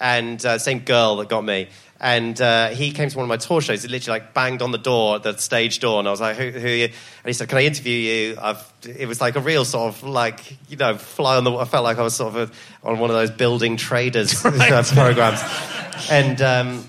and 0.01 0.43
uh, 0.46 0.58
same 0.58 0.79
girl 0.79 1.17
that 1.17 1.29
got 1.29 1.46
me. 1.46 1.70
And 2.00 2.41
uh, 2.41 2.70
he 2.70 2.91
came 2.91 3.10
to 3.10 3.17
one 3.17 3.25
of 3.25 3.29
my 3.29 3.38
tour 3.38 3.62
shows. 3.62 3.84
He 3.84 3.88
literally 3.88 4.20
like 4.20 4.34
banged 4.34 4.63
on 4.63 4.72
the 4.72 4.79
door, 4.79 5.20
the 5.20 5.38
stage 5.38 5.79
door, 5.79 6.00
and 6.00 6.08
I 6.08 6.12
was 6.12 6.20
like, 6.20 6.36
"Who, 6.36 6.50
who 6.50 6.67
are 6.67 6.70
you?" 6.70 6.86
And 6.86 7.27
he 7.27 7.34
said, 7.34 7.48
"Can 7.48 7.60
I 7.60 7.65
interview 7.65 7.93
you?" 7.93 8.38
I've, 8.41 8.74
it 8.84 9.08
was 9.08 9.22
like 9.22 9.36
a 9.36 9.39
real 9.39 9.63
sort 9.63 9.93
of 9.93 10.03
like 10.03 10.58
you 10.67 10.77
know 10.77 10.98
fly 10.98 11.38
on 11.38 11.43
the. 11.43 11.55
I 11.55 11.65
felt 11.65 11.84
like 11.84 12.00
I 12.00 12.01
was 12.01 12.15
sort 12.15 12.36
of 12.36 12.50
a, 12.50 12.88
on 12.88 12.98
one 12.98 13.12
of 13.12 13.15
those 13.15 13.29
building 13.29 13.77
traders 13.77 14.34
programs, 14.41 15.43
and. 16.10 16.41
Um, 16.41 16.88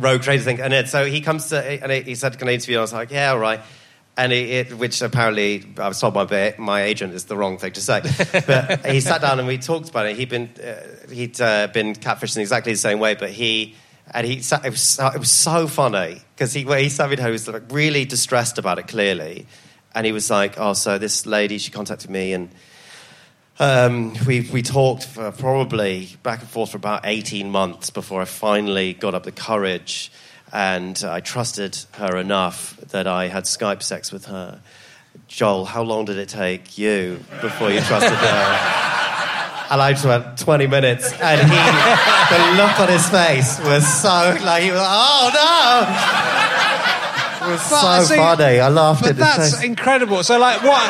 rogue 0.00 0.22
traders 0.22 0.44
thing. 0.44 0.60
And 0.60 0.72
it, 0.72 0.88
so 0.88 1.04
he 1.04 1.20
comes 1.20 1.50
to, 1.50 1.56
and 1.56 1.92
he 1.92 2.16
said, 2.16 2.36
"Can 2.36 2.48
I 2.48 2.54
interview?" 2.54 2.72
you?" 2.72 2.78
And 2.78 2.80
I 2.80 2.82
was 2.82 2.92
like, 2.92 3.10
"Yeah, 3.12 3.30
all 3.30 3.38
right." 3.38 3.60
And 4.16 4.32
it, 4.32 4.48
it, 4.68 4.78
which 4.78 5.02
apparently 5.02 5.64
I 5.76 5.88
was 5.88 6.00
told 6.00 6.14
by 6.14 6.54
my 6.56 6.82
agent 6.82 7.14
is 7.14 7.24
the 7.24 7.36
wrong 7.36 7.58
thing 7.58 7.72
to 7.72 7.80
say. 7.80 8.00
But 8.46 8.86
he 8.86 9.00
sat 9.00 9.20
down 9.20 9.40
and 9.40 9.48
we 9.48 9.58
talked 9.58 9.88
about 9.88 10.06
it. 10.06 10.16
He'd 10.16 10.28
been 10.28 10.50
uh, 10.64 11.10
he'd 11.12 11.40
uh, 11.40 11.66
been 11.68 11.94
catfished 11.94 12.36
in 12.36 12.42
exactly 12.42 12.72
the 12.72 12.78
same 12.78 13.00
way, 13.00 13.14
but 13.14 13.30
he. 13.30 13.74
And 14.12 14.26
he 14.26 14.42
sat, 14.42 14.66
it, 14.66 14.70
was 14.70 14.82
so, 14.82 15.06
it 15.06 15.18
was 15.18 15.30
so 15.30 15.66
funny 15.66 16.20
because 16.34 16.52
he, 16.52 16.64
he 16.64 16.90
down, 16.90 17.18
he 17.18 17.30
was 17.30 17.48
like 17.48 17.62
really 17.70 18.04
distressed 18.04 18.58
about 18.58 18.78
it, 18.78 18.86
clearly. 18.86 19.46
And 19.94 20.04
he 20.04 20.12
was 20.12 20.28
like, 20.30 20.54
Oh, 20.58 20.74
so 20.74 20.98
this 20.98 21.24
lady, 21.24 21.56
she 21.56 21.70
contacted 21.70 22.10
me 22.10 22.34
and 22.34 22.50
um, 23.60 24.14
we, 24.26 24.40
we 24.52 24.62
talked 24.62 25.06
for 25.06 25.30
probably 25.30 26.08
back 26.22 26.40
and 26.40 26.48
forth 26.48 26.72
for 26.72 26.76
about 26.76 27.02
18 27.04 27.50
months 27.50 27.90
before 27.90 28.20
I 28.20 28.24
finally 28.24 28.94
got 28.94 29.14
up 29.14 29.22
the 29.22 29.32
courage 29.32 30.10
and 30.54 31.02
I 31.04 31.18
trusted 31.20 31.76
her 31.94 32.16
enough 32.16 32.76
that 32.90 33.06
I 33.08 33.26
had 33.28 33.44
Skype 33.44 33.82
sex 33.82 34.12
with 34.12 34.26
her. 34.26 34.60
Joel, 35.28 35.64
how 35.64 35.82
long 35.82 36.04
did 36.04 36.16
it 36.16 36.28
take 36.28 36.78
you 36.78 37.18
before 37.40 37.70
you 37.70 37.80
trusted 37.80 38.12
her? 38.12 38.58
And 39.70 39.80
I 39.82 39.92
just 39.92 40.04
went 40.04 40.38
20 40.38 40.66
minutes, 40.68 41.12
and 41.20 41.40
he, 41.40 41.46
the 41.48 42.62
look 42.62 42.78
on 42.78 42.88
his 42.88 43.08
face 43.08 43.58
was 43.60 43.84
so 44.00 44.36
like 44.44 44.62
he 44.62 44.70
was, 44.70 44.80
oh 44.80 45.30
no! 45.34 45.80
It 47.48 47.50
was 47.50 47.70
But, 47.70 48.02
so 48.02 48.14
see, 48.14 48.16
funny. 48.16 48.60
I 48.60 48.68
laughed 48.68 49.00
But 49.02 49.10
at 49.10 49.16
his 49.16 49.24
that's 49.26 49.54
face. 49.56 49.64
incredible. 49.64 50.22
So, 50.22 50.38
like, 50.38 50.62
what? 50.62 50.82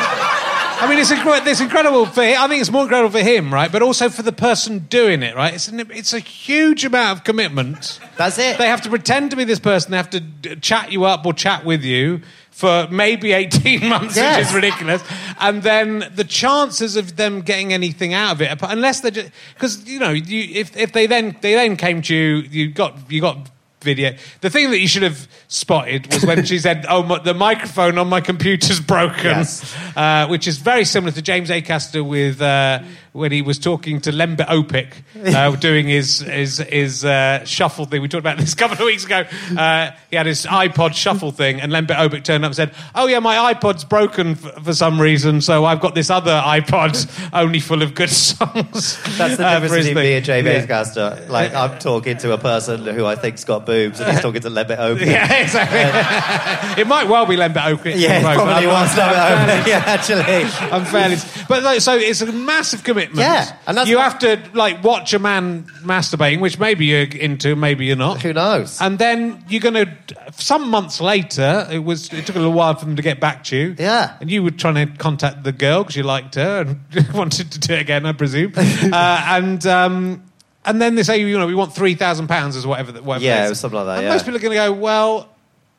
I 0.77 0.89
mean, 0.89 0.99
it's, 0.99 1.11
it's 1.11 1.61
incredible 1.61 2.05
for 2.05 2.23
him. 2.23 2.37
I 2.39 2.47
think 2.47 2.61
it's 2.61 2.71
more 2.71 2.83
incredible 2.83 3.11
for 3.11 3.23
him, 3.23 3.53
right? 3.53 3.71
But 3.71 3.81
also 3.81 4.09
for 4.09 4.21
the 4.21 4.31
person 4.31 4.79
doing 4.79 5.23
it, 5.23 5.35
right? 5.35 5.53
It's, 5.53 5.67
an, 5.67 5.79
it's 5.91 6.13
a 6.13 6.19
huge 6.19 6.83
amount 6.85 7.17
of 7.19 7.23
commitment. 7.23 7.99
That's 8.17 8.37
it. 8.37 8.57
They 8.57 8.67
have 8.67 8.81
to 8.81 8.89
pretend 8.89 9.31
to 9.31 9.37
be 9.37 9.43
this 9.43 9.59
person. 9.59 9.91
They 9.91 9.97
have 9.97 10.09
to 10.11 10.19
d- 10.19 10.55
chat 10.57 10.91
you 10.91 11.05
up 11.05 11.25
or 11.25 11.33
chat 11.33 11.65
with 11.65 11.83
you 11.83 12.21
for 12.51 12.87
maybe 12.89 13.31
18 13.33 13.87
months, 13.89 14.15
Yes. 14.15 14.37
which 14.37 14.47
is 14.47 14.55
ridiculous. 14.55 15.03
And 15.39 15.63
then 15.63 16.11
the 16.15 16.23
chances 16.23 16.95
of 16.95 17.15
them 17.15 17.41
getting 17.41 17.73
anything 17.73 18.13
out 18.13 18.33
of 18.33 18.41
it, 18.41 18.57
unless 18.61 19.01
they're 19.01 19.11
just, 19.11 19.31
because, 19.53 19.85
you 19.87 19.99
know, 19.99 20.11
you, 20.11 20.59
if, 20.59 20.75
if 20.77 20.91
they 20.93 21.05
then, 21.07 21.37
they 21.41 21.53
then 21.55 21.75
came 21.77 22.01
to 22.03 22.15
you, 22.15 22.35
you 22.49 22.71
got, 22.71 23.11
you 23.11 23.21
got 23.21 23.49
video. 23.85 24.15
The 24.41 24.49
thing 24.49 24.71
that 24.71 24.79
you 24.79 24.87
should 24.89 25.03
have 25.03 25.27
spotted 25.47 26.11
was 26.13 26.25
when 26.25 26.43
she 26.43 26.59
said, 26.59 26.85
"Oh, 26.89 27.03
my, 27.03 27.19
the 27.19 27.33
microphone 27.33 27.97
on 27.97 28.09
my 28.09 28.19
computer's 28.19 28.81
broken," 28.81 29.23
Yes. 29.23 29.73
uh, 29.95 30.27
which 30.27 30.47
is 30.47 30.57
very 30.57 30.83
similar 30.83 31.13
to 31.13 31.21
James 31.21 31.49
Acaster 31.49 32.05
with 32.05 32.41
uh, 32.41 32.79
when 33.15 33.31
he 33.31 33.41
was 33.41 33.57
talking 33.57 34.01
to 34.01 34.11
Lembit 34.11 34.47
Öpik, 34.47 34.91
uh, 35.33 35.55
doing 35.59 35.87
his 35.87 36.19
his, 36.19 36.57
his 36.57 37.05
uh, 37.05 37.45
shuffle 37.45 37.85
thing. 37.85 38.01
We 38.01 38.09
talked 38.09 38.19
about 38.19 38.37
this 38.37 38.51
a 38.53 38.57
couple 38.57 38.77
of 38.77 38.85
weeks 38.85 39.05
ago. 39.05 39.23
Uh, 39.57 39.91
he 40.11 40.17
had 40.17 40.25
his 40.25 40.45
iPod 40.45 40.93
shuffle 40.93 41.31
thing, 41.31 41.61
and 41.61 41.71
Lembit 41.71 41.95
Öpik 41.95 42.25
turned 42.25 42.43
up 42.43 42.49
and 42.49 42.55
said, 42.55 42.73
"Oh 42.93 43.07
yeah, 43.07 43.19
my 43.19 43.53
iPod's 43.53 43.85
broken 43.85 44.31
f- 44.31 44.63
for 44.65 44.73
some 44.73 44.99
reason, 44.99 45.39
so 45.39 45.63
I've 45.63 45.79
got 45.79 45.95
this 45.95 46.09
other 46.09 46.41
iPod 46.45 46.93
only 47.33 47.61
full 47.61 47.81
of 47.81 47.95
good 47.95 48.09
songs." 48.09 49.01
That's 49.17 49.37
the 49.37 49.45
uh, 49.47 49.59
difference 49.61 49.87
between 49.87 50.03
me 50.03 50.13
and 50.15 50.25
Jamie 50.25 50.49
Yeah. 50.51 51.25
Like, 51.29 51.53
I'm 51.53 51.79
talking 51.79 52.17
to 52.17 52.33
a 52.33 52.37
person 52.37 52.83
who 52.85 53.05
I 53.05 53.15
think's 53.15 53.45
got 53.45 53.65
boobs, 53.65 54.01
and 54.01 54.11
he's 54.11 54.21
talking 54.21 54.41
to 54.41 54.49
Lembit 54.49 54.77
Öpik. 54.77 55.05
Yeah, 55.15 55.41
exactly. 55.41 56.81
it 56.81 56.87
might 56.87 57.07
well 57.07 57.25
be 57.25 57.37
Lembit 57.37 57.61
Öpik. 57.61 57.93
Yeah, 57.97 58.21
probably 58.35 58.67
was 58.67 58.89
Lembit 58.89 59.37
Öpik. 59.37 59.67
Yeah, 59.67 59.83
actually. 59.85 60.69
I'm 60.69 60.83
fairly, 60.83 61.15
but 61.47 61.63
like, 61.63 61.79
so 61.79 61.95
it's 61.95 62.19
a 62.21 62.31
massive 62.31 62.83
commitment. 62.83 63.04
Yeah, 63.13 63.55
and 63.67 63.77
that's 63.77 63.89
you 63.89 63.97
what- 63.97 64.11
have 64.11 64.19
to 64.19 64.41
like 64.57 64.83
watch 64.83 65.13
a 65.13 65.19
man 65.19 65.63
masturbating, 65.83 66.39
which 66.39 66.57
maybe 66.59 66.85
you're 66.85 67.01
into, 67.03 67.55
maybe 67.55 67.85
you're 67.85 67.95
not. 67.95 68.21
Who 68.21 68.33
knows? 68.33 68.81
And 68.81 68.97
then 68.97 69.43
you're 69.47 69.61
going 69.61 69.73
to. 69.75 69.93
Some 70.33 70.69
months 70.69 70.99
later, 70.99 71.67
it 71.71 71.79
was. 71.79 72.11
It 72.13 72.25
took 72.25 72.35
a 72.35 72.39
little 72.39 72.53
while 72.53 72.75
for 72.75 72.85
them 72.85 72.95
to 72.95 73.01
get 73.01 73.19
back 73.19 73.43
to 73.45 73.55
you. 73.57 73.75
Yeah. 73.77 74.17
And 74.19 74.29
you 74.31 74.43
were 74.43 74.51
trying 74.51 74.75
to 74.75 74.97
contact 74.97 75.43
the 75.43 75.51
girl 75.51 75.83
because 75.83 75.95
you 75.95 76.03
liked 76.03 76.35
her 76.35 76.61
and 76.61 77.07
wanted 77.13 77.51
to 77.51 77.59
do 77.59 77.73
it 77.73 77.81
again, 77.81 78.05
I 78.05 78.11
presume. 78.13 78.53
uh, 78.57 79.25
and 79.29 79.65
um, 79.67 80.23
and 80.65 80.81
then 80.81 80.95
they 80.95 81.03
say, 81.03 81.19
you 81.19 81.37
know, 81.37 81.47
we 81.47 81.55
want 81.55 81.73
three 81.75 81.95
thousand 81.95 82.27
pounds, 82.27 82.63
or 82.63 82.67
whatever. 82.67 82.91
Whatever 83.01 83.25
Yeah, 83.25 83.43
is. 83.43 83.47
it 83.47 83.49
was 83.51 83.59
something 83.59 83.77
like 83.77 83.85
that, 83.87 83.97
And 83.97 84.03
yeah. 84.07 84.13
most 84.13 84.25
people 84.25 84.37
are 84.37 84.41
going 84.41 84.51
to 84.51 84.57
go, 84.57 84.73
well. 84.73 85.29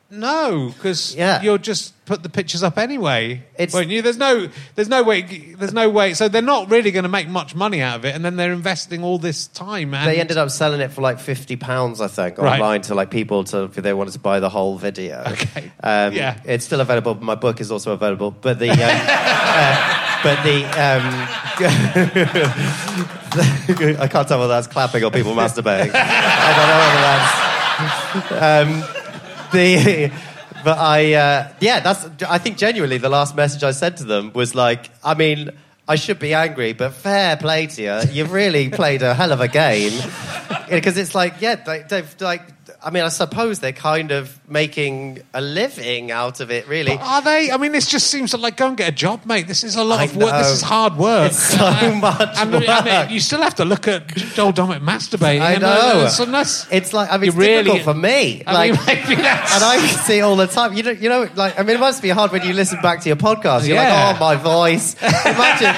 No, 0.09 0.69
because 0.73 1.13
Yeah. 1.15 1.41
you'll 1.41 1.57
just 1.57 1.91
put 2.05 2.23
the 2.23 2.29
pictures 2.29 2.63
up 2.63 2.77
anyway. 2.77 3.43
It's- 3.57 3.73
won't 3.73 3.89
you? 3.89 4.01
There's 4.01 4.15
no, 4.17 4.47
there's 4.75 4.87
no 4.87 5.03
way, 5.03 5.23
there's 5.57 5.73
no 5.73 5.89
way. 5.89 6.13
So 6.13 6.29
they're 6.29 6.41
not 6.41 6.71
really 6.71 6.91
going 6.91 7.03
to 7.03 7.09
make 7.09 7.27
much 7.27 7.53
money 7.55 7.81
out 7.81 7.97
of 7.97 8.05
it, 8.05 8.15
and 8.15 8.23
then 8.23 8.37
they're 8.37 8.53
investing 8.53 9.03
all 9.03 9.17
this 9.17 9.47
time. 9.47 9.93
And 9.93 10.09
They 10.09 10.21
ended 10.21 10.37
up 10.37 10.49
selling 10.49 10.79
it 10.79 10.93
for 10.93 11.01
like 11.01 11.19
fifty 11.19 11.57
pounds, 11.57 11.99
I 11.99 12.07
think, 12.07 12.37
Right. 12.37 12.53
online 12.53 12.83
to 12.83 12.95
like 12.95 13.09
people 13.11 13.43
to 13.45 13.63
if 13.63 13.73
they 13.75 13.91
wanted 13.93 14.13
to 14.13 14.19
buy 14.19 14.39
the 14.39 14.47
whole 14.47 14.77
video. 14.77 15.23
Okay. 15.27 15.69
um, 15.83 16.13
Yeah. 16.13 16.39
it's 16.45 16.63
still 16.63 16.79
available. 16.79 17.15
My 17.15 17.35
book 17.35 17.59
is 17.59 17.69
also 17.69 17.91
available, 17.91 18.31
but 18.31 18.59
the 18.59 18.69
um, 18.69 18.77
uh, 18.79 20.19
but 20.23 20.41
the 20.43 20.63
um, 20.79 21.27
I 23.99 24.07
can't 24.09 24.25
tell 24.27 24.39
whether 24.39 24.53
that's 24.53 24.67
clapping 24.67 25.03
or 25.03 25.11
people 25.11 25.33
masturbating. 25.33 25.91
I 25.93 26.53
don't 26.55 26.67
know 26.69 26.79
whether 26.85 27.01
that's 28.31 28.41
um, 28.41 28.69
the. 29.51 30.11
But 30.63 30.79
I, 30.79 31.13
uh, 31.13 31.51
yeah, 31.61 31.79
that's. 31.79 32.03
I 32.23 32.39
think 32.39 32.57
genuinely, 32.57 32.97
the 32.97 33.09
last 33.09 33.35
message 33.35 33.63
I 33.63 33.71
said 33.71 33.97
to 33.97 34.03
them 34.03 34.31
was 34.33 34.55
like, 34.55 34.89
I 35.03 35.13
mean, 35.13 35.51
I 35.87 35.95
should 35.95 36.19
be 36.19 36.33
angry, 36.33 36.73
but 36.73 36.93
fair 36.93 37.37
play 37.37 37.67
to 37.67 37.81
you. 37.81 38.01
You've 38.11 38.33
really 38.33 38.69
played 38.69 39.01
a 39.01 39.13
hell 39.13 39.31
of 39.31 39.39
a 39.39 39.47
game. 39.47 39.93
Because 40.69 40.97
it's 40.97 41.15
like 41.15 41.35
yeah, 41.41 41.55
they, 41.55 41.83
they've 41.89 42.15
like. 42.21 42.41
I 42.83 42.91
mean, 42.91 43.03
I 43.03 43.09
suppose 43.09 43.59
they're 43.59 43.71
kind 43.71 44.11
of 44.11 44.39
making 44.47 45.19
a 45.33 45.41
living 45.41 46.11
out 46.11 46.41
of 46.41 46.51
it, 46.51 46.67
really. 46.67 46.97
Are 46.97 47.21
they? 47.21 47.49
I 47.49 47.57
mean, 47.57 47.71
this 47.71 47.87
just 47.87 48.07
seems 48.07 48.31
to 48.31 48.37
like 48.37 48.57
go 48.57 48.67
and 48.67 48.77
get 48.77 48.89
a 48.89 48.91
job, 48.95 49.25
mate. 49.25 49.47
This 49.47 49.63
is 49.63 49.77
a 49.77 49.83
lot 49.83 49.99
I 50.01 50.03
of 50.03 50.15
work. 50.17 50.31
This 50.33 50.47
is 50.51 50.61
hard 50.61 50.95
work. 50.97 51.31
It's 51.31 51.41
so 51.41 51.95
much 51.95 52.37
and, 52.37 52.51
work. 52.51 52.63
I 52.67 53.05
mean, 53.05 53.13
you 53.13 53.19
still 53.21 53.41
have 53.41 53.55
to 53.55 53.65
look 53.65 53.87
at 53.87 54.07
Joel 54.09 54.51
Dommett 54.53 54.81
masturbating. 54.81 55.41
I 55.41 55.53
and, 55.53 55.61
know. 55.61 55.69
uh, 55.69 56.09
so 56.09 56.25
that's, 56.25 56.71
It's 56.71 56.93
like 56.93 57.09
I 57.11 57.17
mean, 57.17 57.29
it's 57.29 57.37
really- 57.37 57.63
difficult 57.63 57.83
for 57.83 57.93
me. 57.99 58.43
I 58.45 58.53
like, 58.53 58.71
mean, 59.07 59.17
and 59.17 59.63
I 59.63 59.77
see 60.05 60.19
it 60.19 60.21
all 60.21 60.35
the 60.35 60.47
time. 60.47 60.73
You 60.73 60.83
know, 60.83 60.91
you 60.91 61.09
know, 61.09 61.27
like 61.35 61.57
I 61.57 61.63
mean, 61.63 61.77
it 61.77 61.79
must 61.79 62.01
be 62.01 62.09
hard 62.09 62.31
when 62.31 62.45
you 62.45 62.53
listen 62.53 62.79
back 62.81 62.99
to 63.01 63.09
your 63.09 63.15
podcast. 63.15 63.65
You're 63.65 63.77
Yeah. 63.77 64.09
like, 64.09 64.17
oh, 64.17 64.19
my 64.19 64.35
voice. 64.35 64.93
Imagine 65.01 65.73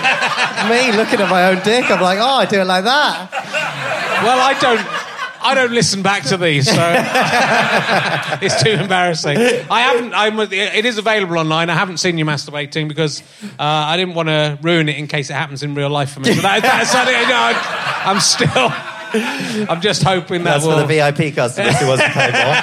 me 0.70 0.98
looking 0.98 1.22
at 1.22 1.30
my 1.30 1.50
own 1.50 1.64
dick. 1.64 1.90
I'm 1.90 2.02
like, 2.02 2.18
oh, 2.20 2.40
I 2.40 2.46
do 2.46 2.60
it 2.60 2.66
like 2.66 2.84
that. 2.84 4.08
Well, 4.24 4.40
I 4.40 4.58
don't. 4.60 5.10
I 5.42 5.56
don't 5.56 5.72
listen 5.72 6.02
back 6.02 6.24
to 6.24 6.38
these, 6.38 6.68
so 6.68 6.74
it's 8.42 8.62
too 8.62 8.72
embarrassing. 8.72 9.38
I 9.38 9.82
haven't. 9.82 10.14
I'm, 10.14 10.38
it 10.38 10.86
is 10.86 10.98
available 10.98 11.40
online. 11.40 11.70
I 11.70 11.76
haven't 11.76 11.98
seen 11.98 12.18
you 12.18 12.26
masturbating 12.26 12.90
because 12.90 13.22
uh, 13.44 13.64
I 13.64 13.96
didn't 13.96 14.16
want 14.16 14.28
to 14.28 14.60
ruin 14.62 14.90
it 14.90 14.98
in 14.98 15.08
case 15.08 15.30
it 15.30 15.36
happens 15.36 15.64
in 15.64 15.76
real 15.76 15.90
life 15.90 16.12
for 16.12 16.20
me. 16.20 16.36
But 16.36 16.42
that, 16.42 16.62
that's 16.62 16.94
you 16.94 17.28
know, 17.30 17.54
I'm 18.12 18.20
still. 18.20 18.70
I'm 19.12 19.82
just 19.82 20.04
hoping 20.04 20.44
that 20.44 20.52
That's 20.62 20.66
will. 20.66 20.82
for 20.82 20.86
the 20.86 20.94
VIP 21.18 21.34
customers 21.34 21.80
who 21.80 21.88
wasn't 21.88 22.12
paid 22.12 22.32
more. 22.32 22.56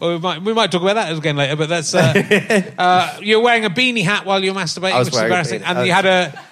Well, 0.00 0.12
we 0.14 0.18
might 0.18 0.42
we 0.42 0.52
might 0.52 0.72
talk 0.72 0.82
about 0.82 0.94
that 0.94 1.16
again 1.16 1.36
later, 1.36 1.54
but 1.54 1.68
that's 1.68 1.94
uh, 1.94 2.72
uh, 2.78 3.18
you're 3.20 3.40
wearing 3.40 3.64
a 3.64 3.70
beanie 3.70 4.02
hat 4.02 4.24
while 4.24 4.42
you're 4.42 4.54
masturbating, 4.54 4.98
which 5.04 5.14
is 5.14 5.20
embarrassing, 5.20 5.62
and 5.62 5.86
you 5.86 5.92
had 5.92 6.06
a. 6.06 6.44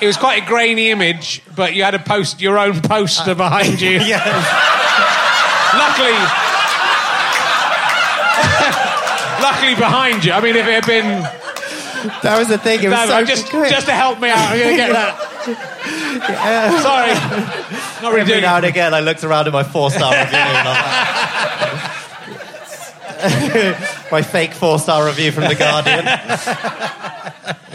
It 0.00 0.06
was 0.06 0.16
quite 0.16 0.42
a 0.42 0.46
grainy 0.46 0.90
image, 0.90 1.42
but 1.54 1.74
you 1.74 1.82
had 1.84 1.94
a 1.94 1.98
post 1.98 2.40
your 2.40 2.58
own 2.58 2.80
poster 2.80 3.34
behind 3.34 3.80
you. 3.80 3.90
yeah. 4.00 4.22
Luckily, 5.76 6.16
luckily 9.42 9.74
behind 9.74 10.24
you. 10.24 10.32
I 10.32 10.40
mean, 10.40 10.56
if 10.56 10.66
it 10.66 10.84
had 10.84 10.86
been 10.86 11.22
That 12.22 12.38
was 12.38 12.48
the 12.48 12.58
thing. 12.58 12.82
It 12.82 12.88
was 12.88 12.98
no, 12.98 13.06
so 13.06 13.24
just 13.24 13.50
just 13.50 13.86
to 13.86 13.92
help 13.92 14.20
me 14.20 14.30
out, 14.30 14.38
I'm 14.38 14.58
going 14.58 14.70
to 14.70 14.76
get 14.76 14.92
that. 14.92 15.32
Sorry, 16.82 17.14
not 18.02 18.10
really 18.12 18.20
Every 18.22 18.32
doing 18.32 18.42
now 18.42 18.56
and 18.56 18.66
again, 18.66 18.94
I 18.94 19.00
looked 19.00 19.22
around 19.24 19.46
at 19.46 19.52
my 19.52 19.62
four-star 19.64 20.10
review. 20.24 20.38
and 20.38 20.68
I'm 20.68 21.76
like- 21.76 21.96
my 24.12 24.22
fake 24.22 24.52
four-star 24.52 25.06
review 25.06 25.32
from 25.32 25.44
the 25.44 25.54
Guardian. 25.54 26.04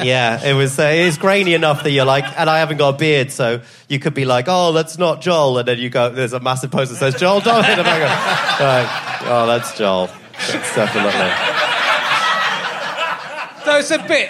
Yeah, 0.04 0.44
it 0.44 0.54
was. 0.54 0.78
Uh, 0.80 0.84
it 0.84 1.00
is 1.02 1.18
grainy 1.18 1.54
enough 1.54 1.84
that 1.84 1.92
you're 1.92 2.06
like, 2.06 2.26
and 2.40 2.50
I 2.50 2.60
haven't 2.60 2.78
got 2.78 2.96
a 2.96 2.98
beard, 2.98 3.32
so 3.32 3.62
you 3.88 4.00
could 4.00 4.14
be 4.14 4.26
like, 4.26 4.46
"Oh, 4.48 4.72
that's 4.74 4.98
not 4.98 5.22
Joel," 5.22 5.58
and 5.60 5.68
then 5.68 5.80
you 5.80 5.90
go, 5.90 6.10
"There's 6.10 6.34
a 6.34 6.40
massive 6.40 6.72
poster 6.72 6.94
that 6.96 7.00
says 7.00 7.20
Joel 7.20 7.42
Dommett," 7.42 7.78
and 7.78 7.88
I 7.88 8.00
go, 8.00 9.30
"Oh, 9.32 9.48
that's 9.48 9.78
Joel." 9.78 10.08
That's 10.34 10.76
definitely. 10.76 11.32
So 13.64 13.78
it's 13.78 13.92
a 13.92 14.00
bit. 14.08 14.30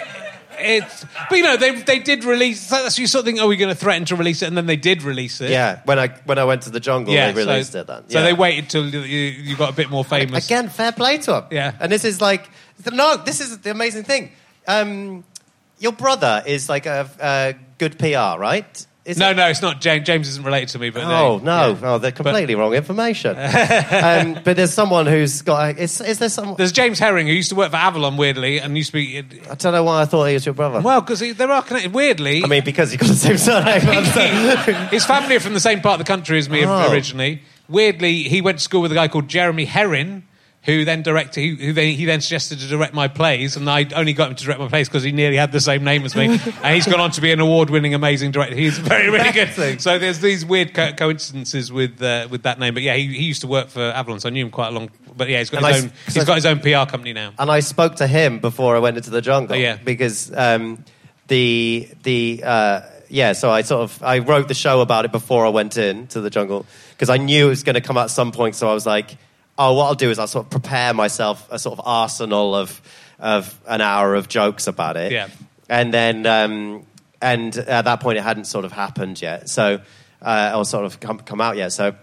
It's, 0.64 1.06
but 1.28 1.36
you 1.36 1.42
know, 1.42 1.56
they 1.56 1.80
they 1.80 1.98
did 1.98 2.24
release. 2.24 2.60
So 2.60 2.82
that's 2.82 2.98
you 2.98 3.06
sort 3.06 3.20
of 3.22 3.26
think, 3.26 3.40
oh, 3.40 3.48
we're 3.48 3.56
going 3.56 3.70
to 3.70 3.74
threaten 3.74 4.04
to 4.06 4.16
release 4.16 4.42
it, 4.42 4.46
and 4.46 4.56
then 4.56 4.66
they 4.66 4.76
did 4.76 5.02
release 5.02 5.40
it. 5.40 5.50
Yeah, 5.50 5.80
when 5.86 5.98
I 5.98 6.08
when 6.26 6.38
I 6.38 6.44
went 6.44 6.62
to 6.62 6.70
the 6.70 6.80
jungle, 6.80 7.12
yeah, 7.14 7.32
they 7.32 7.42
so- 7.42 7.50
released 7.50 7.74
it. 7.74 7.86
Then, 7.86 8.08
So 8.10 8.22
they 8.22 8.32
waited 8.32 8.68
till 8.70 8.86
you, 8.86 9.00
you 9.00 9.56
got 9.56 9.70
a 9.72 9.74
bit 9.74 9.90
more 9.90 10.04
famous. 10.04 10.44
Again, 10.46 10.68
fair 10.68 10.92
play 10.92 11.18
to 11.18 11.38
him. 11.38 11.44
Yeah. 11.50 11.72
And 11.80 11.90
this 11.90 12.04
is 12.04 12.20
like, 12.20 12.48
no, 12.92 13.16
this 13.16 13.40
is 13.40 13.58
the 13.58 13.70
amazing 13.70 14.04
thing. 14.04 14.30
Um, 14.68 15.24
your 15.82 15.92
brother 15.92 16.42
is 16.46 16.68
like 16.68 16.86
a, 16.86 17.10
a 17.20 17.54
good 17.78 17.98
PR, 17.98 18.40
right? 18.40 18.86
Is 19.04 19.18
No, 19.18 19.30
it? 19.32 19.34
no, 19.36 19.48
it's 19.48 19.60
not 19.60 19.80
James. 19.80 20.06
James 20.06 20.28
isn't 20.28 20.44
related 20.44 20.68
to 20.70 20.78
me, 20.78 20.90
but 20.90 21.02
Oh 21.04 21.40
they- 21.40 21.44
no! 21.44 21.70
yeah. 21.70 21.78
Oh, 21.82 21.98
they're 21.98 22.12
completely 22.12 22.54
wrong 22.54 22.72
information. 22.72 23.36
um, 23.36 24.38
but 24.44 24.54
there's 24.56 24.72
someone 24.72 25.06
who's 25.06 25.42
got. 25.42 25.76
Is, 25.76 26.00
is 26.00 26.20
there 26.20 26.28
someone? 26.28 26.54
There's 26.56 26.70
James 26.70 27.00
Herring 27.00 27.26
who 27.26 27.32
used 27.32 27.48
to 27.48 27.56
work 27.56 27.72
for 27.72 27.78
Avalon, 27.78 28.16
weirdly, 28.16 28.58
and 28.60 28.76
used 28.76 28.92
to 28.92 28.94
be. 28.94 29.18
I 29.50 29.54
don't 29.56 29.72
know 29.72 29.82
why 29.82 30.02
I 30.02 30.04
thought 30.04 30.26
he 30.26 30.34
was 30.34 30.46
your 30.46 30.54
brother. 30.54 30.80
Well, 30.80 31.00
because 31.00 31.18
there 31.18 31.50
are 31.50 31.62
connected. 31.62 31.92
Weirdly, 31.92 32.44
I 32.44 32.46
mean, 32.46 32.62
because 32.64 32.92
he 32.92 32.96
got 32.96 33.08
the 33.08 33.14
same 33.16 33.38
surname. 33.38 33.80
his 34.90 35.04
family 35.04 35.34
are 35.34 35.40
from 35.40 35.54
the 35.54 35.58
same 35.60 35.80
part 35.80 36.00
of 36.00 36.06
the 36.06 36.10
country 36.12 36.38
as 36.38 36.48
me 36.48 36.64
Oh. 36.64 36.92
originally. 36.92 37.42
Weirdly, 37.68 38.22
he 38.24 38.40
went 38.40 38.58
to 38.58 38.62
school 38.64 38.82
with 38.82 38.92
a 38.92 38.94
guy 38.94 39.08
called 39.08 39.26
Jeremy 39.26 39.66
Herrin, 39.66 40.22
who 40.64 40.84
then 40.84 41.02
directed. 41.02 41.40
Who, 41.42 41.56
who 41.66 41.72
then, 41.72 41.88
he 41.94 42.04
then 42.04 42.20
suggested 42.20 42.60
to 42.60 42.68
direct 42.68 42.94
my 42.94 43.08
plays, 43.08 43.56
and 43.56 43.68
I 43.68 43.86
only 43.96 44.12
got 44.12 44.30
him 44.30 44.36
to 44.36 44.44
direct 44.44 44.60
my 44.60 44.68
plays 44.68 44.88
because 44.88 45.02
he 45.02 45.10
nearly 45.12 45.36
had 45.36 45.50
the 45.52 45.60
same 45.60 45.82
name 45.82 46.04
as 46.04 46.14
me. 46.14 46.26
and 46.62 46.74
he's 46.74 46.86
gone 46.86 47.00
on 47.00 47.10
to 47.12 47.20
be 47.20 47.32
an 47.32 47.40
award-winning, 47.40 47.94
amazing 47.94 48.30
director. 48.30 48.54
He's 48.54 48.78
very, 48.78 49.10
really 49.10 49.32
good. 49.32 49.48
Amazing. 49.56 49.80
So 49.80 49.98
there's 49.98 50.20
these 50.20 50.44
weird 50.44 50.72
co- 50.74 50.92
coincidences 50.92 51.72
with 51.72 52.00
uh, 52.02 52.28
with 52.30 52.42
that 52.44 52.58
name. 52.60 52.74
But 52.74 52.82
yeah, 52.84 52.94
he, 52.94 53.06
he 53.08 53.24
used 53.24 53.40
to 53.40 53.48
work 53.48 53.68
for 53.68 53.80
Avalon, 53.82 54.20
so 54.20 54.28
I 54.28 54.32
knew 54.32 54.44
him 54.44 54.50
quite 54.52 54.68
a 54.68 54.70
long. 54.70 54.90
But 55.16 55.28
yeah, 55.28 55.38
he's 55.40 55.50
got 55.50 55.64
And 55.64 55.74
his 55.74 55.74
I 55.74 55.78
s- 55.78 55.84
own. 55.84 55.90
'cause 56.06 56.14
He's 56.14 56.22
I- 56.22 56.26
got 56.26 56.34
his 56.36 56.46
own 56.46 56.58
PR 56.60 56.90
company 56.90 57.12
now. 57.12 57.32
and 57.38 57.50
I 57.50 57.60
spoke 57.60 57.96
to 57.96 58.06
him 58.06 58.38
before 58.38 58.76
I 58.76 58.78
went 58.78 58.96
into 58.96 59.10
the 59.10 59.20
jungle. 59.20 59.56
Oh, 59.56 59.58
yeah. 59.58 59.76
Because 59.82 60.32
um, 60.34 60.84
the 61.28 61.88
the 62.04 62.42
uh, 62.44 62.80
yeah, 63.08 63.32
so 63.32 63.50
I 63.50 63.62
sort 63.62 63.82
of 63.82 64.02
I 64.02 64.20
wrote 64.20 64.48
the 64.48 64.54
show 64.54 64.80
about 64.80 65.04
it 65.04 65.12
before 65.12 65.44
I 65.44 65.48
went 65.50 65.76
in 65.76 66.06
to 66.08 66.20
the 66.20 66.30
jungle 66.30 66.66
because 66.92 67.10
I 67.10 67.16
knew 67.16 67.46
it 67.46 67.50
was 67.50 67.62
going 67.62 67.74
to 67.74 67.80
come 67.80 67.96
at 67.98 68.10
some 68.10 68.32
point. 68.32 68.54
So 68.54 68.68
I 68.70 68.74
was 68.74 68.86
like, 68.86 69.16
oh, 69.68 69.74
what 69.74 69.86
I'll 69.86 69.94
do 69.94 70.10
is 70.10 70.18
I'll 70.18 70.26
sort 70.26 70.46
of 70.46 70.50
prepare 70.50 70.94
myself 70.94 71.46
a 71.50 71.58
sort 71.58 71.78
of 71.78 71.86
arsenal 71.86 72.54
of 72.54 72.80
of 73.18 73.58
an 73.68 73.80
hour 73.80 74.14
of 74.14 74.28
jokes 74.28 74.66
about 74.66 74.96
it. 74.96 75.12
Yeah. 75.12 75.28
And 75.68 75.92
then 75.94 76.26
um, 76.26 76.86
and 77.20 77.56
at 77.56 77.84
that 77.84 78.00
point 78.00 78.18
it 78.18 78.22
hadn't 78.22 78.46
sort 78.46 78.64
of 78.64 78.72
happened 78.72 79.20
yet. 79.22 79.48
So 79.48 79.80
uh, 80.20 80.52
or 80.56 80.64
sort 80.64 80.84
of 80.84 81.00
come 81.00 81.18
come 81.20 81.40
out 81.40 81.56
yet. 81.56 81.72
So. 81.72 81.94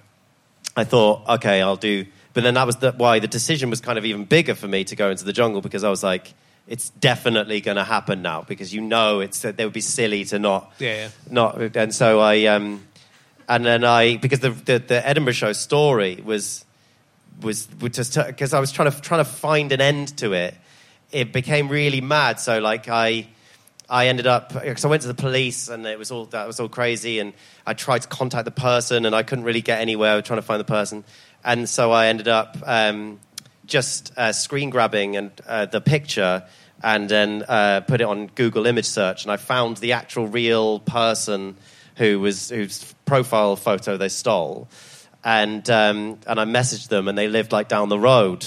I 0.78 0.86
thought, 0.86 1.28
okay, 1.28 1.62
I'll 1.62 1.76
do. 1.76 2.06
But 2.34 2.43
then 2.43 2.54
that 2.54 2.65
was 2.65 2.78
the, 2.78 2.93
why 2.93 3.19
the 3.19 3.28
decision 3.28 3.69
was 3.69 3.82
kind 3.82 3.98
of 3.98 4.06
even 4.06 4.24
bigger 4.24 4.56
for 4.56 4.67
me 4.67 4.86
to 4.86 4.95
go 4.95 5.10
into 5.10 5.26
the 5.26 5.34
jungle 5.34 5.62
because 5.62 5.84
I 5.84 5.89
was 5.89 6.04
like, 6.04 6.34
it's 6.67 6.91
definitely 6.91 7.60
going 7.60 7.76
to 7.76 7.84
happen 7.84 8.22
now 8.22 8.43
because 8.48 8.74
you 8.74 8.80
know 8.80 9.19
it's 9.19 9.41
they 9.41 9.65
would 9.65 9.74
be 9.74 9.82
silly 9.82 10.24
to 10.26 10.39
not, 10.39 10.72
Yeah, 10.80 10.95
yeah. 10.95 11.10
not. 11.30 11.76
And 11.76 11.93
so 11.93 12.22
I, 12.22 12.45
um, 12.45 12.86
and 13.50 13.65
then 13.65 13.84
I 13.84 14.17
because 14.17 14.39
the 14.39 14.52
the, 14.52 14.80
the 14.80 15.06
Edinburgh 15.06 15.34
show 15.34 15.54
story 15.54 16.22
was 16.24 16.63
was, 17.41 17.67
just 17.91 18.15
because 18.15 18.54
I 18.54 18.60
was 18.60 18.71
trying 18.71 18.91
to 18.91 19.02
trying 19.02 19.23
to 19.23 19.30
find 19.30 19.71
an 19.71 19.82
end 19.82 20.17
to 20.17 20.34
it. 20.34 20.56
It 21.12 21.34
became 21.34 21.69
really 21.69 22.02
mad. 22.02 22.39
So 22.39 22.60
like 22.60 22.88
I. 22.88 23.28
I 23.91 24.06
ended 24.06 24.28
up 24.28 24.54
because 24.54 24.86
I 24.86 24.88
went 24.88 25.02
to 25.02 25.08
the 25.08 25.15
police 25.15 25.67
and 25.67 25.84
it 25.88 25.97
was 25.97 26.12
all 26.12 26.25
that 26.25 26.45
was 26.45 26.60
all 26.60 26.69
crazy 26.69 27.17
and 27.17 27.34
I 27.65 27.73
tried 27.73 28.04
to 28.04 28.08
contact 28.08 28.45
the 28.45 28.52
person 28.52 29.04
and 29.08 29.15
I 29.15 29.23
couldn't 29.23 29.45
really 29.45 29.63
get 29.63 29.82
anywhere 29.82 30.12
I 30.12 30.15
was 30.17 30.25
trying 30.25 30.38
to 30.38 30.45
find 30.45 30.60
the 30.60 30.63
person 30.63 31.04
and 31.43 31.67
so 31.67 31.91
I 31.91 32.06
ended 32.06 32.28
up 32.28 32.56
um, 32.67 33.19
just 33.65 34.15
uh, 34.15 34.32
screen 34.32 34.69
grabbing 34.69 35.17
and 35.17 35.32
uh, 35.47 35.65
the 35.65 35.82
picture 35.82 36.43
and 36.84 37.10
then 37.10 37.43
uh, 37.47 37.82
put 37.82 37.99
it 38.02 38.04
on 38.04 38.28
Google 38.28 38.67
image 38.67 38.86
search 38.86 39.23
and 39.23 39.32
I 39.32 39.38
found 39.38 39.78
the 39.78 39.93
actual 39.93 40.28
real 40.28 40.80
person 40.82 41.56
who 41.95 42.19
was 42.19 42.49
whose 42.49 42.93
profile 43.06 43.56
photo 43.56 43.97
they 43.97 44.10
stole 44.10 44.67
and 45.23 45.69
um, 45.69 46.19
and 46.27 46.39
I 46.39 46.45
messaged 46.45 46.88
them 46.88 47.08
and 47.08 47.17
they 47.17 47.27
lived 47.27 47.51
like 47.51 47.67
down 47.67 47.89
the 47.89 47.99
road 47.99 48.45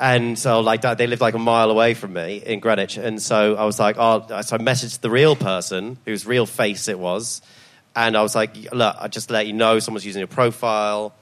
and 0.00 0.38
so, 0.38 0.60
like 0.60 0.80
that, 0.80 0.96
they 0.96 1.06
lived 1.06 1.20
like 1.20 1.34
a 1.34 1.38
mile 1.38 1.70
away 1.70 1.92
from 1.92 2.14
me 2.14 2.38
in 2.38 2.60
Greenwich. 2.60 2.96
And 2.96 3.20
so 3.20 3.54
I 3.56 3.66
was 3.66 3.78
like, 3.78 3.96
oh, 3.98 4.24
so 4.40 4.56
I 4.56 4.58
messaged 4.58 5.00
the 5.00 5.10
real 5.10 5.36
person, 5.36 5.98
whose 6.06 6.24
real 6.24 6.46
face 6.46 6.88
it 6.88 6.98
was. 6.98 7.42
And 7.94 8.16
I 8.16 8.22
was 8.22 8.34
like, 8.34 8.72
look, 8.72 8.96
I 8.98 9.08
just 9.08 9.30
let 9.30 9.46
you 9.46 9.52
know 9.52 9.78
someone's 9.78 10.06
using 10.06 10.20
your 10.20 10.26
profile. 10.26 11.12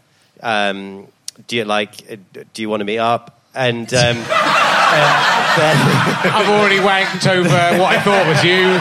Um, 0.40 1.08
do 1.48 1.56
you 1.56 1.64
like, 1.64 2.08
uh, 2.08 2.16
do 2.54 2.62
you 2.62 2.68
want 2.68 2.80
to 2.80 2.84
meet 2.84 2.98
up? 2.98 3.42
And, 3.52 3.92
um, 3.92 3.98
and 4.00 4.16
then, 4.16 5.76
I've 6.22 6.48
already 6.48 6.76
wanked 6.78 7.28
over 7.28 7.48
what 7.80 7.96
I 7.96 8.00
thought 8.00 8.26
was 8.28 8.44
you. 8.44 8.78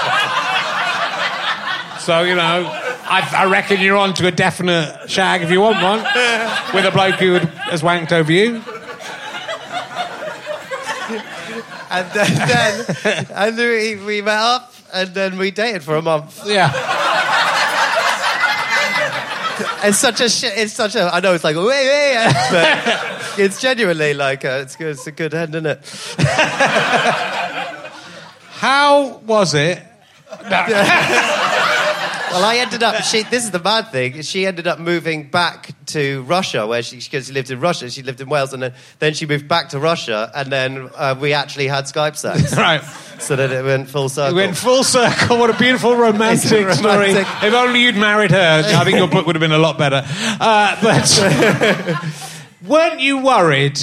So, 2.06 2.22
you 2.22 2.36
know, 2.36 2.85
I, 3.08 3.44
I 3.44 3.46
reckon 3.46 3.80
you're 3.80 3.96
on 3.96 4.14
to 4.14 4.26
a 4.26 4.32
definite 4.32 5.08
shag 5.08 5.42
if 5.42 5.50
you 5.50 5.60
want 5.60 5.82
one 5.82 5.98
with 6.74 6.84
a 6.84 6.90
bloke 6.90 7.14
who 7.16 7.34
has 7.34 7.82
wanked 7.82 8.10
over 8.12 8.32
you. 8.32 8.56
and 11.90 12.10
then, 12.12 12.48
then 12.48 13.26
and 13.32 13.58
then 13.58 13.68
we, 13.68 14.04
we 14.04 14.22
met 14.22 14.38
up 14.38 14.74
and 14.92 15.14
then 15.14 15.38
we 15.38 15.50
dated 15.52 15.84
for 15.84 15.96
a 15.96 16.02
month. 16.02 16.42
Yeah. 16.46 16.72
It's 19.84 19.98
such 19.98 20.20
a 20.20 20.28
shit. 20.28 20.52
It's 20.56 20.72
such 20.72 20.96
a. 20.96 21.02
I 21.14 21.20
know 21.20 21.32
it's 21.32 21.44
like, 21.44 21.56
wait, 21.56 21.64
wait, 21.64 22.32
but 22.50 23.38
it's 23.38 23.60
genuinely 23.60 24.14
like, 24.14 24.44
a, 24.44 24.60
it's, 24.60 24.76
good, 24.76 24.88
it's 24.88 25.06
a 25.06 25.12
good 25.12 25.32
end, 25.32 25.54
isn't 25.54 25.66
it? 25.66 25.80
How 28.58 29.18
was 29.18 29.54
it? 29.54 29.82
No. 30.50 31.42
Well, 32.36 32.44
I 32.44 32.56
ended 32.56 32.82
up. 32.82 33.02
She, 33.02 33.22
this 33.22 33.44
is 33.44 33.50
the 33.50 33.58
bad 33.58 33.90
thing. 33.90 34.20
She 34.20 34.46
ended 34.46 34.66
up 34.66 34.78
moving 34.78 35.30
back 35.30 35.70
to 35.86 36.22
Russia, 36.24 36.66
where 36.66 36.82
she 36.82 36.96
because 36.96 37.28
she 37.28 37.32
lived 37.32 37.50
in 37.50 37.60
Russia. 37.60 37.88
She 37.88 38.02
lived 38.02 38.20
in 38.20 38.28
Wales, 38.28 38.52
and 38.52 38.62
then, 38.62 38.74
then 38.98 39.14
she 39.14 39.24
moved 39.24 39.48
back 39.48 39.70
to 39.70 39.78
Russia, 39.78 40.30
and 40.34 40.52
then 40.52 40.90
uh, 40.94 41.16
we 41.18 41.32
actually 41.32 41.66
had 41.66 41.84
Skype 41.84 42.14
sex, 42.14 42.54
Right. 42.56 42.82
so 43.18 43.36
that 43.36 43.50
it 43.50 43.64
went 43.64 43.88
full 43.88 44.10
circle. 44.10 44.34
We 44.36 44.42
went 44.42 44.54
full 44.54 44.84
circle. 44.84 45.38
What 45.38 45.48
a 45.48 45.54
beautiful 45.58 45.96
romantic, 45.96 46.66
a 46.66 46.74
story. 46.74 47.12
If 47.12 47.54
only 47.54 47.80
you'd 47.80 47.96
married 47.96 48.32
her, 48.32 48.62
I 48.66 48.84
think 48.84 48.98
your 48.98 49.08
book 49.08 49.24
would 49.26 49.34
have 49.34 49.40
been 49.40 49.52
a 49.52 49.58
lot 49.58 49.78
better. 49.78 50.02
Uh, 50.38 50.76
but 50.82 52.04
weren't 52.68 53.00
you 53.00 53.16
worried 53.16 53.80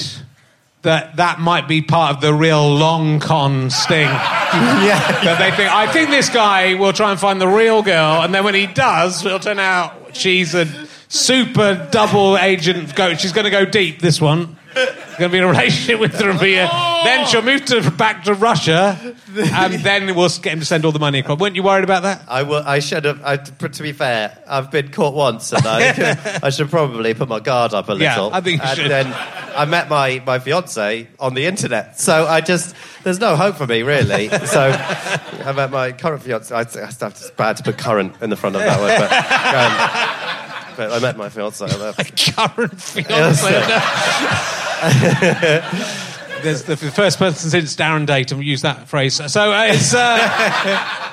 that 0.83 1.17
that 1.17 1.39
might 1.39 1.67
be 1.67 1.81
part 1.81 2.15
of 2.15 2.21
the 2.21 2.33
real 2.33 2.75
long 2.75 3.19
con 3.19 3.69
sting? 3.69 4.01
yeah. 4.07 5.21
that 5.23 5.37
they 5.39 5.55
think, 5.55 5.71
I 5.71 5.91
think 5.91 6.09
this 6.09 6.29
guy 6.29 6.75
will 6.75 6.93
try 6.93 7.11
and 7.11 7.19
find 7.19 7.41
the 7.41 7.47
real 7.47 7.81
girl, 7.81 8.21
and 8.21 8.33
then 8.33 8.43
when 8.43 8.55
he 8.55 8.67
does, 8.67 9.25
it'll 9.25 9.39
turn 9.39 9.59
out 9.59 10.15
she's 10.15 10.53
a 10.53 10.67
super 11.07 11.87
double 11.91 12.37
agent. 12.37 12.95
Go, 12.95 13.15
she's 13.15 13.33
going 13.33 13.45
to 13.45 13.51
go 13.51 13.65
deep. 13.65 13.99
This 13.99 14.21
one. 14.21 14.57
Going 14.73 15.17
to 15.17 15.29
be 15.29 15.37
in 15.37 15.43
a 15.43 15.47
relationship 15.47 15.99
with 15.99 16.13
her 16.19 16.29
and 16.29 16.39
be 16.39 16.55
a, 16.55 16.67
Then 17.03 17.27
she'll 17.27 17.41
move 17.41 17.65
to, 17.65 17.91
back 17.91 18.23
to 18.23 18.33
Russia, 18.33 18.97
and 19.35 19.73
then 19.75 20.15
we'll 20.15 20.29
get 20.29 20.53
him 20.53 20.59
to 20.59 20.65
send 20.65 20.85
all 20.85 20.91
the 20.91 20.99
money 20.99 21.19
across. 21.19 21.39
Weren't 21.39 21.55
you 21.55 21.63
worried 21.63 21.83
about 21.83 22.03
that? 22.03 22.23
I, 22.27 22.43
will, 22.43 22.63
I 22.65 22.79
should 22.79 23.05
have. 23.05 23.21
I, 23.23 23.37
to 23.37 23.83
be 23.83 23.91
fair, 23.91 24.37
I've 24.47 24.71
been 24.71 24.89
caught 24.89 25.13
once, 25.13 25.53
and 25.53 25.65
I, 25.65 26.39
I 26.43 26.49
should 26.49 26.69
probably 26.69 27.13
put 27.13 27.29
my 27.29 27.39
guard 27.39 27.73
up 27.73 27.89
a 27.89 27.93
little. 27.93 28.29
Yeah. 28.29 28.37
I 28.37 28.41
think 28.41 28.61
you 28.61 28.67
and 28.67 28.77
should. 28.77 28.91
then 28.91 29.13
I 29.55 29.65
met 29.65 29.89
my, 29.89 30.21
my 30.25 30.39
fiance 30.39 31.07
on 31.19 31.33
the 31.33 31.45
internet, 31.45 31.99
so 31.99 32.25
I 32.25 32.41
just 32.41 32.75
there's 33.03 33.19
no 33.19 33.35
hope 33.35 33.55
for 33.55 33.67
me 33.67 33.83
really. 33.83 34.29
So 34.29 34.71
I 34.71 35.51
met 35.55 35.71
my 35.71 35.91
current 35.91 36.23
fiance. 36.23 36.53
I, 36.53 36.59
have 36.59 37.11
it's 37.11 37.31
bad 37.31 37.57
to 37.57 37.63
put 37.63 37.77
current 37.77 38.15
in 38.21 38.29
the 38.29 38.35
front 38.35 38.55
of 38.55 38.61
that 38.61 38.79
one, 38.79 38.89
but, 38.99 39.11
um, 39.53 40.77
but 40.77 40.91
I 40.91 40.99
met 40.99 41.17
my 41.17 41.29
fiance. 41.29 41.65
Current 42.33 42.81
fiance. 42.81 44.59
There's 46.43 46.63
the, 46.63 46.75
the 46.75 46.91
first 46.91 47.19
person 47.19 47.49
since 47.49 47.75
Darren 47.75 48.05
Dayton 48.05 48.41
used 48.41 48.63
that 48.63 48.87
phrase. 48.89 49.15
So 49.31 49.51
uh, 49.53 49.65
it's. 49.69 49.93
Uh, 49.93 50.99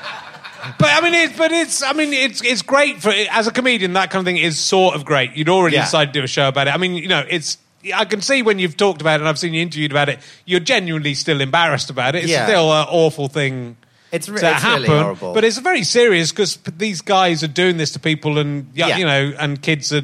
But 0.79 0.89
I 0.93 1.01
mean, 1.01 1.15
it's 1.15 1.37
but 1.39 1.53
it's 1.53 1.83
I 1.83 1.95
mean, 1.95 2.13
it's 2.13 2.43
it's 2.45 2.61
great 2.63 3.01
for 3.01 3.11
as 3.31 3.47
a 3.47 3.51
comedian. 3.51 3.95
That 3.95 4.11
kind 4.11 4.21
of 4.21 4.27
thing 4.27 4.37
is 4.37 4.59
sort 4.59 4.95
of 4.95 5.05
great. 5.07 5.33
You'd 5.35 5.49
already 5.49 5.77
Yeah. 5.77 5.85
decided 5.85 6.13
to 6.13 6.21
do 6.21 6.25
a 6.25 6.29
show 6.29 6.49
about 6.49 6.69
it. 6.69 6.75
I 6.75 6.77
mean, 6.77 6.95
you 6.95 7.09
know, 7.09 7.25
it's 7.29 7.57
I 7.95 8.05
can 8.05 8.21
see 8.21 8.43
when 8.43 8.59
you've 8.59 8.77
talked 8.77 9.01
about 9.01 9.15
it 9.15 9.21
and 9.23 9.29
I've 9.29 9.39
seen 9.39 9.55
you 9.55 9.63
interviewed 9.63 9.91
about 9.91 10.11
it. 10.11 10.19
You're 10.45 10.61
genuinely 10.61 11.15
still 11.15 11.41
embarrassed 11.41 11.89
about 11.89 12.15
it. 12.15 12.25
It's 12.25 12.31
Yeah. 12.33 12.45
still 12.47 12.71
an 12.73 12.87
awful 12.91 13.29
thing. 13.29 13.79
It's 14.13 14.29
re- 14.29 14.39
to 14.41 14.51
it's 14.55 14.65
really 14.65 14.87
horrible. 14.89 15.33
but 15.33 15.45
it's 15.45 15.57
very 15.59 15.83
serious 15.83 16.31
because 16.31 16.59
these 16.77 17.01
guys 17.01 17.43
are 17.43 17.49
doing 17.49 17.79
this 17.79 17.93
to 17.93 17.99
people, 17.99 18.39
and 18.39 18.71
Yeah. 18.75 18.99
you 18.99 19.07
know, 19.07 19.33
and 19.39 19.61
kids 19.63 19.93
are, 19.95 20.03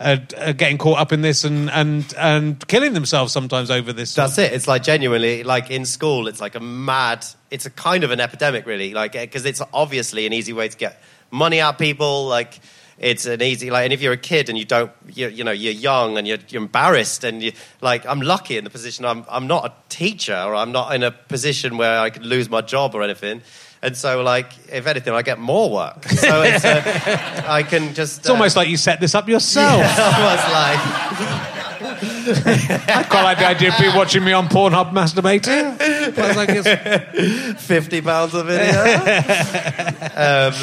are, 0.00 0.20
are 0.38 0.52
getting 0.52 0.78
caught 0.78 0.98
up 0.98 1.12
in 1.12 1.22
this 1.22 1.44
and 1.44 1.70
and 1.70 2.14
and 2.16 2.66
killing 2.68 2.92
themselves 2.92 3.32
sometimes 3.32 3.70
over 3.70 3.92
this. 3.92 4.14
That's 4.14 4.38
it. 4.38 4.52
It's 4.52 4.68
like 4.68 4.82
genuinely, 4.82 5.42
like 5.42 5.70
in 5.70 5.84
school, 5.84 6.28
it's 6.28 6.40
like 6.40 6.54
a 6.54 6.60
mad. 6.60 7.26
It's 7.50 7.66
a 7.66 7.70
kind 7.70 8.04
of 8.04 8.10
an 8.10 8.20
epidemic, 8.20 8.66
really. 8.66 8.94
Like 8.94 9.16
eh, 9.16 9.24
because 9.24 9.44
it's 9.44 9.62
obviously 9.72 10.26
an 10.26 10.32
easy 10.32 10.52
way 10.52 10.68
to 10.68 10.76
get 10.76 11.02
money 11.30 11.60
out 11.60 11.78
people. 11.78 12.26
Like 12.26 12.60
it's 12.98 13.26
an 13.26 13.42
easy 13.42 13.70
like, 13.70 13.84
and 13.84 13.92
if 13.92 14.00
you're 14.00 14.12
a 14.12 14.16
kid 14.16 14.48
and 14.48 14.58
you 14.58 14.64
don't, 14.64 14.90
you, 15.08 15.28
you 15.28 15.44
know, 15.44 15.52
you're 15.52 15.72
young 15.72 16.18
and 16.18 16.26
you're, 16.26 16.38
you're 16.48 16.62
embarrassed, 16.62 17.24
and 17.24 17.42
you 17.42 17.52
like, 17.80 18.06
I'm 18.06 18.20
lucky 18.20 18.56
in 18.56 18.64
the 18.64 18.70
position. 18.70 19.04
I'm 19.04 19.24
I'm 19.28 19.46
not 19.46 19.66
a 19.66 19.72
teacher, 19.88 20.36
or 20.36 20.54
I'm 20.54 20.72
not 20.72 20.94
in 20.94 21.02
a 21.02 21.10
position 21.10 21.76
where 21.76 21.98
I 21.98 22.10
could 22.10 22.24
lose 22.24 22.48
my 22.48 22.60
job 22.60 22.94
or 22.94 23.02
anything. 23.02 23.42
And 23.80 23.96
so, 23.96 24.22
like, 24.22 24.52
if 24.72 24.86
anything, 24.86 25.14
I 25.14 25.22
get 25.22 25.38
more 25.38 25.70
work. 25.70 26.04
So 26.08 26.42
it's, 26.42 26.64
uh, 26.64 27.44
I 27.46 27.62
can 27.62 27.94
just. 27.94 28.18
It's 28.20 28.28
almost 28.28 28.56
like 28.56 28.68
you 28.68 28.76
set 28.76 28.98
this 29.00 29.14
up 29.14 29.28
yourself. 29.28 29.82
almost 29.98 30.48
like. 30.52 30.78
I 31.80 33.06
quite 33.08 33.22
like 33.22 33.38
the 33.38 33.46
idea 33.46 33.68
of 33.70 33.76
people 33.76 33.96
watching 33.96 34.24
me 34.24 34.32
on 34.32 34.48
Pornhub 34.48 34.90
masturbating. 34.92 35.80
I 36.18 36.28
was 36.28 36.36
like, 36.36 36.48
it's- 36.50 37.62
50 37.66 38.00
pounds 38.02 38.34
a 38.34 38.42
video. 38.44 38.82
um, 40.16 40.54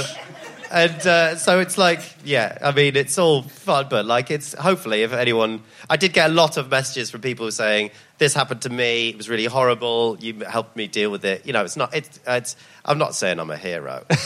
and 0.75 1.07
uh, 1.07 1.35
so 1.37 1.61
it's 1.61 1.77
like, 1.77 2.01
yeah, 2.25 2.57
I 2.61 2.73
mean, 2.73 2.97
it's 2.97 3.17
all 3.17 3.43
fun, 3.43 3.87
but 3.89 4.05
like, 4.05 4.29
it's 4.29 4.53
hopefully, 4.53 5.03
if 5.03 5.13
anyone, 5.13 5.63
I 5.89 5.95
did 5.95 6.11
get 6.11 6.29
a 6.29 6.33
lot 6.33 6.57
of 6.57 6.69
messages 6.69 7.09
from 7.09 7.21
people 7.21 7.49
saying, 7.49 7.91
this 8.17 8.33
happened 8.33 8.61
to 8.63 8.69
me, 8.69 9.07
it 9.07 9.15
was 9.15 9.29
really 9.29 9.45
horrible, 9.45 10.17
you 10.19 10.43
helped 10.43 10.75
me 10.75 10.87
deal 10.87 11.11
with 11.11 11.23
it. 11.23 11.45
You 11.45 11.53
know, 11.53 11.63
it's 11.63 11.77
not, 11.77 11.95
it's, 11.95 12.19
it's 12.27 12.57
I'm 12.83 12.97
not 12.97 13.15
saying 13.15 13.39
I'm 13.39 13.51
a 13.51 13.55
hero. 13.55 14.03
of 14.09 14.17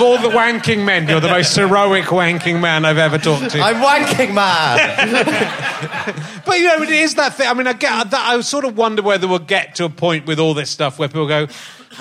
all 0.00 0.16
the 0.16 0.30
wanking 0.30 0.86
men, 0.86 1.06
you're 1.06 1.20
the 1.20 1.28
most 1.28 1.54
heroic 1.54 2.06
wanking 2.06 2.58
man 2.58 2.86
I've 2.86 2.96
ever 2.96 3.18
talked 3.18 3.50
to. 3.50 3.60
I'm 3.60 3.82
wanking 3.82 4.32
man! 4.32 6.16
But 6.46 6.58
you 6.58 6.66
know, 6.66 6.82
it 6.82 6.90
is 6.90 7.16
that 7.16 7.34
thing. 7.34 7.46
I 7.46 7.54
mean, 7.54 7.66
I 7.66 7.74
get 7.74 8.10
that. 8.10 8.26
I 8.26 8.40
sort 8.40 8.64
of 8.64 8.76
wonder 8.76 9.02
whether 9.02 9.28
we'll 9.28 9.38
get 9.38 9.76
to 9.76 9.84
a 9.84 9.90
point 9.90 10.26
with 10.26 10.40
all 10.40 10.52
this 10.52 10.68
stuff 10.68 10.98
where 10.98 11.06
people 11.06 11.28
go, 11.28 11.46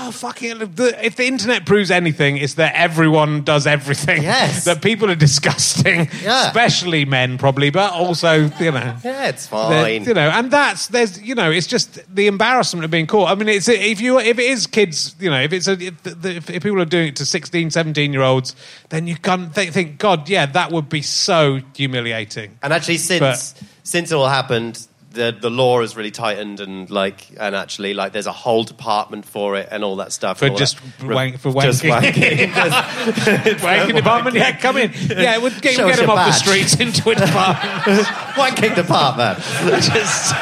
"Oh, 0.01 0.11
fucking!" 0.11 0.57
the- 0.59 0.97
If 1.05 1.15
the 1.15 1.25
internet 1.27 1.65
proves 1.65 1.91
anything, 1.91 2.37
it's 2.37 2.53
that 2.55 2.73
everyone 2.75 3.43
does 3.43 3.67
everything. 3.67 4.23
Yes. 4.23 4.65
that 4.69 4.81
people 4.81 5.09
are 5.11 5.15
disgusting, 5.15 6.09
Yeah. 6.23 6.47
especially 6.47 7.05
men, 7.05 7.37
probably, 7.37 7.69
but 7.69 7.91
also, 7.93 8.49
you 8.59 8.71
know. 8.71 8.95
yeah, 9.03 9.27
it's 9.27 9.47
fine. 9.47 10.03
You 10.05 10.13
know, 10.13 10.29
and 10.29 10.49
that's 10.51 10.87
there's 10.87 11.21
you 11.21 11.35
know, 11.35 11.51
it's 11.51 11.67
just 11.67 11.99
the 12.13 12.27
embarrassment 12.27 12.85
of 12.85 12.91
being 12.91 13.07
caught. 13.07 13.29
I 13.29 13.35
mean, 13.35 13.49
it's 13.49 13.67
if 13.67 14.01
you 14.01 14.19
if 14.19 14.39
it 14.39 14.45
is 14.45 14.67
kids, 14.67 15.15
you 15.19 15.29
know, 15.29 15.41
if 15.41 15.53
it's 15.53 15.67
a, 15.67 15.73
if, 15.73 16.01
the, 16.03 16.35
if, 16.37 16.49
if 16.49 16.63
people 16.63 16.81
are 16.81 16.85
doing 16.85 17.09
it 17.09 17.15
to 17.17 17.25
16, 17.25 17.71
17 17.71 18.13
year 18.13 18.21
olds, 18.21 18.55
then 18.89 19.07
you 19.07 19.15
can 19.15 19.49
think, 19.49 19.73
think, 19.73 19.97
God, 19.99 20.29
yeah, 20.29 20.45
that 20.47 20.71
would 20.71 20.89
be 20.89 21.01
so 21.01 21.59
humiliating. 21.75 22.57
And 22.63 22.71
actually, 22.73 22.97
since 22.97 23.19
But- 23.19 23.63
since 23.83 24.11
it 24.11 24.15
all 24.15 24.27
happened, 24.27 24.85
the 25.11 25.35
the 25.39 25.49
law 25.49 25.81
has 25.81 25.95
really 25.97 26.11
tightened, 26.11 26.59
and 26.59 26.89
like, 26.89 27.27
and 27.39 27.55
actually, 27.55 27.93
like, 27.95 28.11
there's 28.11 28.27
a 28.27 28.31
whole 28.31 28.63
department 28.63 29.25
for 29.25 29.55
it 29.55 29.67
and 29.71 29.83
all 29.83 29.95
that 29.97 30.11
stuff. 30.11 30.37
For 30.39 30.49
just 30.49 30.77
that. 30.99 31.07
wank- 31.09 31.39
for 31.39 31.51
Just 31.61 31.81
wanking. 31.83 32.11
wanking. 32.13 32.53
Just- 32.53 33.59
Wanking 33.63 33.95
department, 33.95 34.35
yeah, 34.35 34.55
come 34.57 34.77
in. 34.77 34.91
Yeah, 34.93 35.35
it 35.35 35.41
would 35.41 35.59
get, 35.61 35.73
Show 35.75 35.87
get 35.87 35.99
your 35.99 36.11
off 36.11 36.27
the 36.27 36.31
streets 36.33 36.75
into 36.79 37.09
a 37.09 37.15
department. 37.15 37.85
wanking 38.37 38.75
department. 38.75 39.39
Just, 39.83 40.33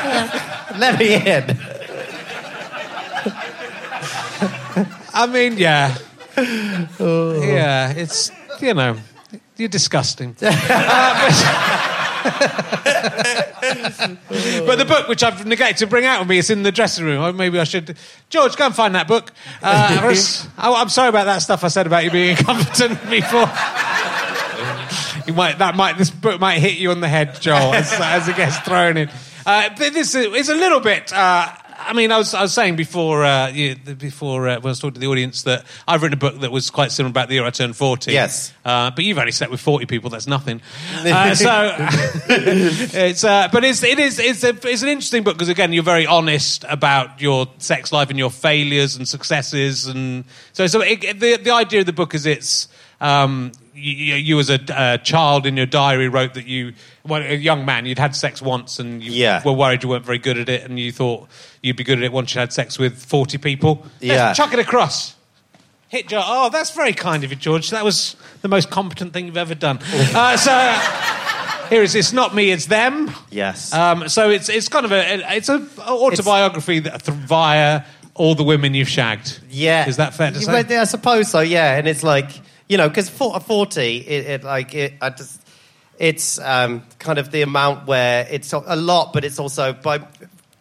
Let 0.77 0.99
me 0.99 1.15
in. 1.15 1.57
I 5.13 5.25
mean, 5.27 5.57
yeah, 5.57 5.95
yeah, 6.37 7.91
it's 7.93 8.31
you 8.61 8.73
know, 8.73 8.97
you're 9.55 9.69
disgusting. 9.69 10.35
Uh, 10.41 11.31
but, 12.83 13.46
but 14.65 14.77
the 14.77 14.85
book, 14.87 15.07
which 15.07 15.23
I've 15.23 15.45
neglected 15.45 15.79
to 15.79 15.87
bring 15.87 16.05
out 16.05 16.19
with 16.19 16.29
me, 16.29 16.37
is 16.37 16.49
in 16.49 16.63
the 16.63 16.71
dressing 16.71 17.05
room. 17.05 17.21
Oh, 17.21 17.31
maybe 17.31 17.59
I 17.59 17.63
should. 17.63 17.97
George, 18.29 18.55
go 18.55 18.67
and 18.67 18.75
find 18.75 18.95
that 18.95 19.07
book. 19.07 19.31
Uh, 19.61 19.99
oh, 20.57 20.75
I'm 20.75 20.89
sorry 20.89 21.09
about 21.09 21.25
that 21.25 21.39
stuff 21.39 21.63
I 21.63 21.67
said 21.67 21.87
about 21.87 22.03
you 22.03 22.11
being 22.11 22.29
incompetent 22.37 23.09
before. 23.09 23.49
You 25.27 25.33
might 25.33 25.57
that 25.57 25.75
might 25.75 25.97
this 25.97 26.09
book 26.09 26.39
might 26.39 26.59
hit 26.59 26.77
you 26.77 26.91
on 26.91 27.01
the 27.01 27.09
head, 27.09 27.39
Joel, 27.41 27.73
as, 27.73 27.91
as 27.93 28.27
it 28.27 28.37
gets 28.37 28.57
thrown 28.59 28.97
in. 28.97 29.09
Uh, 29.45 29.69
but 29.77 29.93
this 29.93 30.15
is 30.15 30.27
it's 30.33 30.49
a 30.49 30.55
little 30.55 30.79
bit. 30.79 31.11
Uh, 31.11 31.49
I 31.79 31.93
mean, 31.93 32.11
I 32.11 32.17
was 32.17 32.33
I 32.33 32.41
was 32.41 32.53
saying 32.53 32.75
before 32.75 33.23
uh, 33.23 33.49
you, 33.49 33.75
before 33.75 34.47
uh, 34.47 34.55
when 34.55 34.65
I 34.65 34.69
was 34.69 34.79
talking 34.79 34.95
to 34.95 34.99
the 34.99 35.07
audience 35.07 35.43
that 35.43 35.65
I've 35.87 36.01
written 36.01 36.17
a 36.17 36.19
book 36.19 36.39
that 36.41 36.51
was 36.51 36.69
quite 36.69 36.91
similar 36.91 37.11
about 37.11 37.27
the 37.27 37.35
year 37.35 37.45
I 37.45 37.51
turned 37.51 37.75
forty. 37.75 38.13
Yes. 38.13 38.51
uh, 38.65 38.91
but 38.91 39.05
you've 39.05 39.17
only 39.17 39.31
slept 39.31 39.51
with 39.51 39.61
forty 39.61 39.85
people. 39.85 40.09
That's 40.09 40.27
nothing. 40.27 40.61
Uh, 41.07 41.33
so 41.35 41.75
it's 42.29 43.23
uh, 43.23 43.47
but 43.51 43.63
it's 43.63 43.81
it 43.83 43.99
is 43.99 44.19
it's 44.19 44.43
a, 44.43 44.49
it's 44.67 44.81
an 44.81 44.89
interesting 44.89 45.23
book 45.23 45.35
because 45.35 45.47
again 45.47 45.71
you're 45.71 45.83
very 45.83 46.05
honest 46.05 46.65
about 46.67 47.21
your 47.21 47.47
sex 47.59 47.91
life 47.91 48.09
and 48.09 48.19
your 48.19 48.31
failures 48.31 48.97
and 48.97 49.07
successes 49.07 49.85
and 49.87 50.25
so 50.53 50.67
so 50.67 50.81
it, 50.81 51.19
the 51.19 51.37
the 51.37 51.51
idea 51.51 51.81
of 51.81 51.85
the 51.85 51.93
book 51.93 52.13
is 52.13 52.25
it's. 52.25 52.67
Um, 52.99 53.51
you, 53.77 54.15
you, 54.15 54.39
as 54.39 54.49
a 54.49 54.59
uh, 54.77 54.97
child 54.97 55.45
in 55.45 55.55
your 55.55 55.65
diary, 55.65 56.07
wrote 56.09 56.33
that 56.33 56.47
you, 56.47 56.73
well, 57.05 57.21
a 57.21 57.35
young 57.35 57.65
man, 57.65 57.85
you'd 57.85 57.99
had 57.99 58.15
sex 58.15 58.41
once, 58.41 58.79
and 58.79 59.03
you 59.03 59.11
Yeah. 59.11 59.41
were 59.43 59.53
worried 59.53 59.83
you 59.83 59.89
weren't 59.89 60.05
very 60.05 60.17
good 60.17 60.37
at 60.37 60.49
it, 60.49 60.63
and 60.63 60.79
you 60.79 60.91
thought 60.91 61.27
you'd 61.61 61.75
be 61.77 61.83
good 61.83 61.97
at 61.99 62.03
it 62.03 62.11
once 62.11 62.33
you 62.33 62.39
had 62.39 62.51
sex 62.51 62.79
with 62.79 62.97
forty 63.05 63.37
people. 63.37 63.85
Yeah. 63.99 64.27
Let's 64.27 64.37
chuck 64.37 64.53
it 64.53 64.59
across. 64.59 65.15
Hit 65.89 66.09
George. 66.09 66.25
Oh, 66.27 66.49
that's 66.49 66.71
very 66.71 66.91
kind 66.93 67.23
of 67.23 67.29
you, 67.29 67.37
George. 67.37 67.69
That 67.69 67.85
was 67.85 68.17
the 68.41 68.49
most 68.49 68.69
competent 68.69 69.13
thing 69.13 69.27
you've 69.27 69.37
ever 69.37 69.55
done. 69.55 69.79
uh, 70.13 70.35
so 70.35 71.67
here 71.69 71.81
is 71.81 71.95
it 71.95 71.99
is. 71.99 72.13
Not 72.13 72.35
me. 72.35 72.51
It's 72.51 72.65
them. 72.65 73.11
Yes. 73.31 73.71
Um, 73.73 74.09
so 74.09 74.29
it's 74.29 74.49
it's 74.49 74.67
kind 74.67 74.85
of 74.85 74.91
a 74.91 75.35
it's 75.35 75.49
a 75.49 75.65
autobiography 75.79 76.79
that 76.79 77.03
via 77.03 77.83
all 78.15 78.35
the 78.35 78.43
women 78.43 78.73
you've 78.73 78.89
shagged. 78.89 79.39
Yeah, 79.49 79.87
Is 79.87 79.97
that 79.97 80.13
fair 80.13 80.31
to 80.31 80.41
say? 80.41 80.77
I 80.77 80.83
suppose 80.85 81.29
so. 81.29 81.39
Yeah, 81.39 81.77
and 81.77 81.87
it's 81.87 82.03
like 82.03 82.29
you 82.67 82.77
know, 82.77 82.87
because 82.87 83.09
for 83.09 83.39
forty, 83.39 83.97
it, 83.97 84.25
it 84.25 84.43
like 84.43 84.73
it, 84.73 84.93
I 85.01 85.09
just, 85.09 85.41
it's 85.97 86.39
um, 86.39 86.83
kind 86.99 87.19
of 87.19 87.31
the 87.31 87.41
amount 87.41 87.87
where 87.87 88.27
it's 88.29 88.53
a 88.53 88.75
lot, 88.75 89.13
but 89.13 89.23
it's 89.23 89.39
also 89.39 89.73
by 89.73 89.99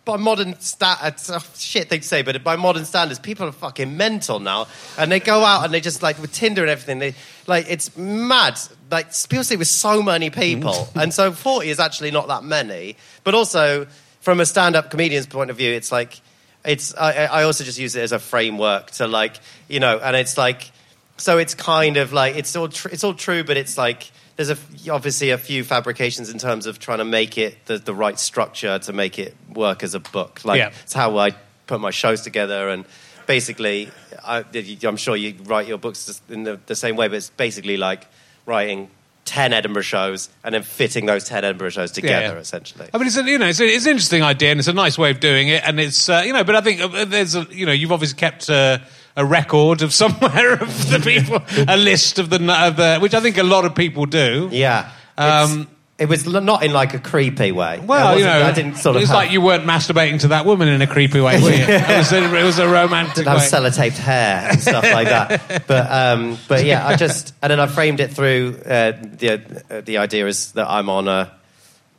by 0.06 0.16
modern 0.16 0.58
sta- 0.60 1.00
it's 1.02 1.28
a 1.28 1.40
shit 1.56 1.90
to 1.90 2.00
say, 2.00 2.22
but 2.22 2.42
by 2.44 2.54
modern 2.54 2.84
standards, 2.84 3.18
people 3.18 3.48
are 3.48 3.52
fucking 3.52 3.96
mental 3.96 4.38
now, 4.38 4.68
and 4.96 5.10
they 5.10 5.20
go 5.20 5.44
out 5.44 5.64
and 5.64 5.74
they 5.74 5.80
just 5.80 6.00
like 6.00 6.18
with 6.20 6.32
Tinder 6.32 6.62
and 6.62 6.70
everything. 6.70 7.00
They 7.00 7.14
like 7.46 7.66
it's 7.68 7.94
mad. 7.96 8.58
Like 8.90 9.08
people 9.28 9.44
see 9.44 9.56
with 9.56 9.68
so 9.68 10.02
many 10.02 10.30
people, 10.30 10.88
and 10.94 11.12
so 11.12 11.32
forty 11.32 11.68
is 11.70 11.80
actually 11.80 12.12
not 12.12 12.28
that 12.28 12.44
many. 12.44 12.96
But 13.24 13.34
also 13.34 13.86
from 14.20 14.40
a 14.40 14.46
stand-up 14.46 14.90
comedian's 14.90 15.26
point 15.26 15.50
of 15.50 15.56
view, 15.56 15.72
it's 15.72 15.90
like 15.90 16.20
it's. 16.64 16.94
I, 16.96 17.24
I 17.24 17.42
also 17.42 17.64
just 17.64 17.78
use 17.78 17.96
it 17.96 18.02
as 18.02 18.12
a 18.12 18.20
framework 18.20 18.92
to 18.92 19.08
like 19.08 19.40
you 19.68 19.80
know, 19.80 19.98
and 19.98 20.14
it's 20.14 20.38
like 20.38 20.70
so 21.16 21.38
it's 21.38 21.54
kind 21.54 21.96
of 21.96 22.12
like 22.12 22.36
it's 22.36 22.54
all 22.56 22.68
tr- 22.68 22.88
it's 22.88 23.04
all 23.04 23.14
true, 23.14 23.44
but 23.44 23.56
it's 23.56 23.78
like 23.78 24.10
there's 24.36 24.50
a, 24.50 24.58
obviously 24.90 25.30
a 25.30 25.38
few 25.38 25.64
fabrications 25.64 26.28
in 26.30 26.38
terms 26.38 26.66
of 26.66 26.78
trying 26.78 26.98
to 26.98 27.04
make 27.04 27.38
it 27.38 27.56
the, 27.66 27.78
the 27.78 27.94
right 27.94 28.18
structure 28.18 28.78
to 28.78 28.92
make 28.92 29.18
it 29.18 29.34
work 29.54 29.82
as 29.82 29.94
a 29.94 30.00
book. 30.00 30.44
Like 30.44 30.58
Yeah. 30.58 30.72
it's 30.82 30.92
how 30.92 31.16
I 31.16 31.30
put 31.66 31.80
my 31.80 31.90
shows 31.90 32.20
together, 32.20 32.68
and 32.68 32.84
basically, 33.26 33.90
I, 34.22 34.44
I'm 34.84 34.96
sure 34.96 35.16
you 35.16 35.34
write 35.44 35.66
your 35.66 35.78
books 35.78 36.20
in 36.28 36.44
the, 36.44 36.60
the 36.66 36.76
same 36.76 36.96
way, 36.96 37.08
but 37.08 37.16
it's 37.16 37.30
basically 37.30 37.76
like 37.76 38.06
writing. 38.44 38.90
10 39.24 39.52
Edinburgh 39.52 39.82
shows 39.82 40.28
and 40.44 40.54
then 40.54 40.62
fitting 40.62 41.04
those 41.04 41.24
10 41.24 41.38
Edinburgh 41.38 41.70
shows 41.70 41.90
together, 41.90 42.34
yeah. 42.34 42.38
essentially. 42.38 42.88
I 42.94 42.98
mean, 42.98 43.08
it's 43.08 43.16
a, 43.16 43.24
you 43.24 43.38
know, 43.38 43.48
it's, 43.48 43.58
a, 43.58 43.64
it's 43.64 43.84
an 43.84 43.90
interesting 43.90 44.22
idea 44.22 44.52
and 44.52 44.60
it's 44.60 44.68
a 44.68 44.72
nice 44.72 44.96
way 44.96 45.10
of 45.10 45.18
doing 45.18 45.48
it, 45.48 45.64
and 45.66 45.80
it's 45.80 46.08
uh, 46.08 46.22
you 46.24 46.32
know, 46.32 46.44
but 46.44 46.54
I 46.54 46.60
think 46.60 46.80
uh, 46.80 47.04
there's 47.04 47.34
a, 47.34 47.42
you 47.50 47.66
know, 47.66 47.72
you've 47.72 47.90
obviously 47.90 48.16
kept 48.16 48.48
uh, 48.48 48.78
a 49.16 49.24
record 49.24 49.82
of 49.82 49.92
somewhere 49.94 50.54
of 50.54 50.90
the 50.90 51.00
people, 51.00 51.42
a 51.66 51.76
list 51.76 52.18
of 52.18 52.30
the, 52.30 52.36
of 52.52 52.76
the 52.76 52.98
which 52.98 53.14
I 53.14 53.20
think 53.20 53.38
a 53.38 53.42
lot 53.42 53.64
of 53.64 53.74
people 53.74 54.06
do. 54.06 54.48
Yeah. 54.52 54.90
Um, 55.16 55.68
it 55.98 56.10
was 56.10 56.26
not 56.26 56.62
in 56.62 56.74
like 56.74 56.92
a 56.92 56.98
creepy 56.98 57.52
way. 57.52 57.80
Well, 57.80 58.18
you 58.18 58.24
know, 58.26 58.42
I 58.42 58.52
didn't 58.52 58.76
sort 58.76 58.96
of 58.96 59.02
it's 59.02 59.10
like 59.10 59.30
you 59.30 59.40
weren't 59.40 59.64
masturbating 59.64 60.20
to 60.20 60.28
that 60.28 60.44
woman 60.44 60.68
in 60.68 60.82
a 60.82 60.86
creepy 60.86 61.22
way, 61.22 61.40
were 61.40 61.50
you? 61.50 61.56
it, 61.68 61.96
was 61.96 62.12
a, 62.12 62.36
it 62.36 62.44
was 62.44 62.58
a 62.58 62.68
romantic 62.68 63.14
didn't 63.14 63.28
have 63.28 63.38
way. 63.38 63.46
sellotaped 63.46 63.96
hair 63.96 64.48
and 64.50 64.60
stuff 64.60 64.84
like 64.84 65.08
that. 65.08 65.64
But 65.66 65.90
um, 65.90 66.38
but 66.48 66.64
yeah, 66.64 66.86
I 66.86 66.96
just 66.96 67.32
and 67.42 67.50
then 67.50 67.60
I 67.60 67.66
framed 67.66 68.00
it 68.00 68.12
through 68.12 68.58
uh, 68.64 68.92
the 68.92 69.64
uh, 69.70 69.80
the 69.80 69.98
idea 69.98 70.26
is 70.26 70.52
that 70.52 70.68
I'm 70.68 70.90
on 70.90 71.08
a 71.08 71.32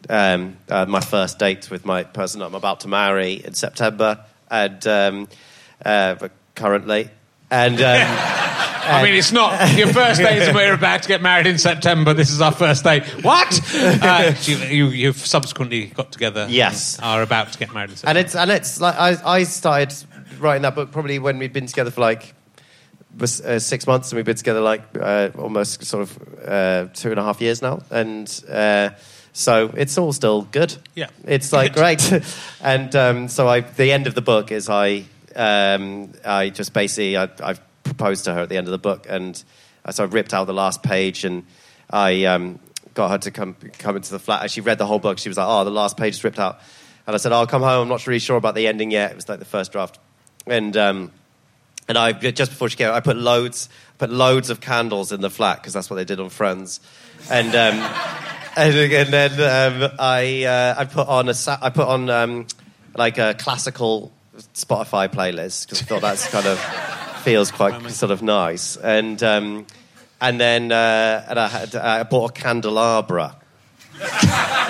um, 0.10 0.58
uh, 0.70 0.86
my 0.86 1.00
first 1.00 1.40
date 1.40 1.72
with 1.72 1.86
my 1.86 2.04
person 2.04 2.42
I'm 2.42 2.56
about 2.56 2.82
to 2.82 2.88
marry 2.88 3.34
in 3.34 3.56
September, 3.56 4.24
and 4.50 4.86
um, 4.88 5.28
uh, 5.84 6.30
currently, 6.58 7.10
and. 7.50 7.82
Um, 7.82 8.34
I 8.88 9.04
mean, 9.04 9.16
it's 9.16 9.34
not 9.34 9.76
your 9.76 9.92
first 9.92 10.22
date 10.22 10.42
is 10.42 10.56
we're 10.56 10.74
about 10.74 11.02
to 11.02 11.10
get 11.10 11.22
married 11.22 11.46
in 11.46 11.58
September. 11.58 12.14
This 12.14 12.30
is 12.30 12.40
our 12.40 12.54
first 12.54 12.86
date. 12.86 13.04
What? 13.22 13.62
Uh, 13.76 14.34
you, 14.44 14.58
you, 14.58 14.86
you've 14.88 15.18
subsequently 15.18 15.88
got 15.88 16.14
together. 16.14 16.48
Yes. 16.50 16.98
Are 17.00 17.22
about 17.22 17.52
to 17.52 17.60
get 17.60 17.74
married 17.74 17.90
in 17.90 17.98
and 18.06 18.18
it's 18.18 18.34
and 18.34 18.50
it's 18.50 18.80
like 18.80 18.96
I, 18.96 19.18
I 19.26 19.44
started 19.44 19.94
writing 20.40 20.62
that 20.62 20.76
book 20.76 20.92
probably 20.92 21.20
when 21.20 21.38
we'd 21.38 21.52
been 21.52 21.68
together 21.68 21.92
for 21.92 22.00
like 22.02 22.34
was, 23.18 23.42
uh, 23.42 23.60
six 23.60 23.88
months, 23.88 24.12
and 24.12 24.18
we've 24.18 24.26
been 24.26 24.36
together 24.36 24.62
like 24.62 24.84
uh, 25.00 25.30
almost 25.38 25.84
sort 25.84 26.04
of 26.04 26.40
uh, 26.48 26.88
two 26.94 27.12
and 27.12 27.20
a 27.20 27.24
half 27.24 27.42
years 27.42 27.62
now, 27.62 27.82
and 27.90 28.44
uh, 28.50 28.92
so 29.34 29.72
it's 29.76 29.98
all 29.98 30.14
still 30.14 30.44
good. 30.44 30.76
Yeah. 30.96 31.08
it's 31.26 31.52
like 31.52 31.74
great, 31.74 32.12
and 32.62 32.96
um, 32.96 33.28
so 33.28 33.48
I 33.48 33.62
the 33.62 33.92
end 33.92 34.08
of 34.08 34.16
the 34.16 34.22
book 34.22 34.52
is 34.52 34.70
I 34.70 35.06
um, 35.38 36.12
I 36.26 36.50
just 36.50 36.74
basically 36.74 37.16
I, 37.16 37.30
I 37.44 37.56
proposed 37.84 38.26
to 38.26 38.34
her 38.34 38.42
at 38.42 38.50
the 38.50 38.58
end 38.58 38.68
of 38.68 38.72
the 38.72 38.78
book, 38.78 39.06
and 39.08 39.42
so 39.90 40.04
I 40.04 40.08
ripped 40.08 40.34
out 40.34 40.46
the 40.46 40.54
last 40.54 40.84
page 40.84 41.24
and 41.24 41.46
I 41.90 42.26
um, 42.26 42.60
got 42.94 43.12
her 43.12 43.18
to 43.20 43.32
come 43.32 43.56
come 43.78 43.96
into 43.96 44.12
the 44.12 44.20
flat. 44.20 44.42
And 44.42 44.52
she 44.52 44.62
read 44.62 44.78
the 44.78 44.86
whole 44.86 45.00
book. 45.00 45.20
She 45.20 45.30
was 45.30 45.38
like, 45.38 45.48
"Oh, 45.48 45.64
the 45.64 45.70
last 45.70 45.98
page 45.98 46.16
is 46.16 46.24
ripped 46.24 46.40
out." 46.40 46.60
And 47.06 47.16
I 47.16 47.18
said, 47.18 47.32
"Oh, 47.32 47.36
"I'll 47.36 47.48
come 47.48 47.62
home. 47.62 47.84
I'm 47.84 47.88
not 47.88 48.06
really 48.06 48.20
sure 48.20 48.36
about 48.36 48.56
the 48.56 48.68
ending 48.68 48.92
yet." 48.92 49.12
It 49.12 49.16
was 49.16 49.30
like 49.30 49.40
the 49.40 49.46
first 49.46 49.72
draft, 49.72 50.00
and 50.46 50.76
um, 50.76 51.12
and 51.88 51.98
I 51.98 52.12
just 52.12 52.52
before 52.52 52.70
she 52.70 52.78
came, 52.78 52.92
I 52.92 53.00
put 53.00 53.16
loads 53.16 53.70
put 53.98 54.10
loads 54.10 54.50
of 54.50 54.60
candles 54.60 55.12
in 55.12 55.22
the 55.22 55.30
flat 55.30 55.58
because 55.58 55.74
that's 55.74 55.90
what 55.90 55.96
they 55.96 56.06
did 56.06 56.20
on 56.20 56.30
Friends, 56.30 56.82
and 57.32 57.50
um, 57.50 57.80
and, 58.58 58.76
and 58.76 59.14
then 59.14 59.32
um, 59.84 59.92
I 60.00 60.44
uh, 60.44 60.76
I 60.80 60.86
put 60.86 61.08
on 61.08 61.30
a 61.30 61.36
I 61.62 61.70
put 61.70 61.88
on 61.88 62.10
um, 62.10 62.48
like 62.96 63.18
a 63.18 63.36
classical 63.36 64.12
Spotify 64.54 65.08
playlist 65.08 65.66
because 65.66 65.82
I 65.82 65.86
thought 65.86 66.02
that's 66.02 66.28
kind 66.32 66.46
of 66.46 66.60
feels 67.24 67.52
quite 67.52 67.92
sort 67.92 68.12
of 68.12 68.22
nice, 68.22 68.78
and 68.78 69.22
um, 69.24 69.68
and 70.22 70.40
then 70.40 70.72
uh, 70.72 71.26
and 71.30 71.40
I 71.40 71.48
had 71.48 71.76
I 71.76 72.04
bought 72.04 72.32
a 72.32 72.34
candelabra. 72.34 73.36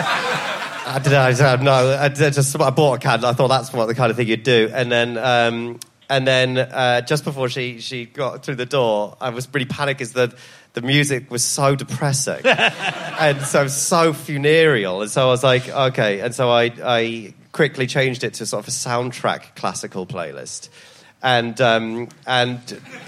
I 0.88 1.00
don't 1.04 1.12
know. 1.12 1.22
I 1.22 1.34
don't 1.34 1.64
know. 1.64 1.98
I 2.00 2.10
just 2.10 2.60
I 2.60 2.70
bought 2.70 2.94
a 2.94 3.00
candle. 3.00 3.30
I 3.30 3.34
thought 3.34 3.50
that's 3.50 3.74
what 3.74 3.88
the 3.88 3.96
kind 3.96 4.10
of 4.10 4.16
thing 4.16 4.28
you'd 4.28 4.44
do. 4.44 4.72
And 4.74 4.90
then, 4.90 5.18
um, 5.18 5.80
and 6.10 6.26
then 6.26 6.58
uh, 6.58 7.02
just 7.02 7.26
before 7.26 7.50
she 7.50 7.80
she 7.82 8.06
got 8.06 8.44
through 8.44 8.56
the 8.56 8.66
door, 8.66 9.18
I 9.20 9.30
was 9.30 9.48
really 9.54 9.66
panicked 9.66 10.00
because 10.00 10.14
the 10.14 10.34
the 10.74 10.82
music 10.82 11.30
was 11.30 11.44
so 11.44 11.76
depressing 11.76 12.42
and 12.46 13.42
so 13.42 13.68
so 13.68 14.14
funereal. 14.14 15.02
And 15.02 15.12
so 15.12 15.24
I 15.24 15.26
was 15.28 15.44
like, 15.44 15.68
okay. 15.68 16.22
And 16.22 16.34
so 16.34 16.50
I 16.50 16.72
I 16.82 17.34
quickly 17.58 17.88
changed 17.88 18.24
it 18.24 18.36
to 18.36 18.46
sort 18.46 18.64
of 18.64 18.68
a 18.68 18.72
soundtrack 18.72 19.56
classical 19.56 20.06
playlist. 20.06 20.70
And 21.24 21.60
um, 21.60 22.08
and 22.28 22.62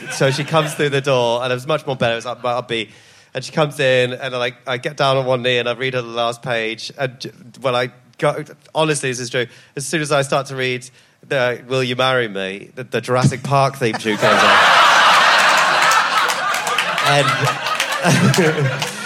so 0.09 0.31
she 0.31 0.43
comes 0.43 0.73
through 0.73 0.89
the 0.89 1.01
door, 1.01 1.43
and 1.43 1.51
it 1.51 1.55
was 1.55 1.67
much 1.67 1.85
more 1.85 1.95
better. 1.95 2.13
It 2.13 2.15
was 2.15 2.25
up, 2.25 2.41
upbeat. 2.41 2.89
And 3.35 3.45
she 3.45 3.51
comes 3.51 3.79
in, 3.79 4.11
and 4.11 4.33
I 4.33 4.37
like 4.39 4.55
I 4.67 4.77
get 4.77 4.97
down 4.97 5.17
on 5.17 5.27
one 5.27 5.43
knee, 5.43 5.59
and 5.59 5.69
I 5.69 5.73
read 5.73 5.93
her 5.93 6.01
the 6.01 6.07
last 6.07 6.41
page. 6.41 6.91
And 6.97 7.57
when 7.61 7.75
I 7.75 7.91
go, 8.17 8.43
honestly, 8.73 9.11
this 9.11 9.19
is 9.19 9.29
true. 9.29 9.45
As 9.75 9.85
soon 9.85 10.01
as 10.01 10.11
I 10.11 10.23
start 10.23 10.47
to 10.47 10.55
read, 10.55 10.89
the 11.27 11.63
"Will 11.67 11.83
you 11.83 11.95
marry 11.95 12.27
me?" 12.27 12.71
the, 12.73 12.83
the 12.83 13.01
Jurassic 13.01 13.43
Park 13.43 13.75
theme 13.75 13.93
tune 13.93 14.17
comes 14.17 14.41
on, 14.41 14.49
and. 18.87 18.95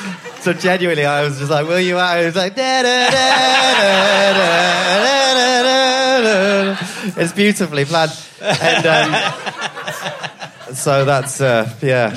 So 0.44 0.52
genuinely, 0.52 1.06
I 1.06 1.24
was 1.24 1.40
just 1.40 1.50
like, 1.50 1.66
"Will 1.66 1.80
you 1.80 1.96
I 1.96 2.20
It's 2.20 2.36
like, 2.36 2.54
da, 2.54 2.82
da, 2.82 3.10
da, 3.12 3.24
it's 7.16 7.32
beautifully 7.32 7.86
planned, 7.86 8.12
and 8.42 8.86
um, 8.86 9.16
so 10.76 11.06
that's 11.06 11.40
uh, 11.40 11.74
yeah. 11.82 12.10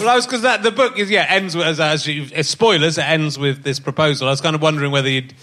Well, 0.00 0.08
I 0.08 0.14
was 0.16 0.24
because 0.24 0.40
that 0.40 0.62
the 0.62 0.70
book 0.70 0.98
is 0.98 1.10
yeah 1.10 1.26
ends 1.28 1.54
as, 1.56 1.78
as 1.78 2.06
you, 2.06 2.42
spoilers. 2.42 2.96
It 2.96 3.04
ends 3.04 3.38
with 3.38 3.62
this 3.62 3.78
proposal. 3.78 4.26
I 4.26 4.30
was 4.30 4.40
kind 4.40 4.56
of 4.56 4.62
wondering 4.62 4.92
whether 4.92 5.10
you'd 5.10 5.34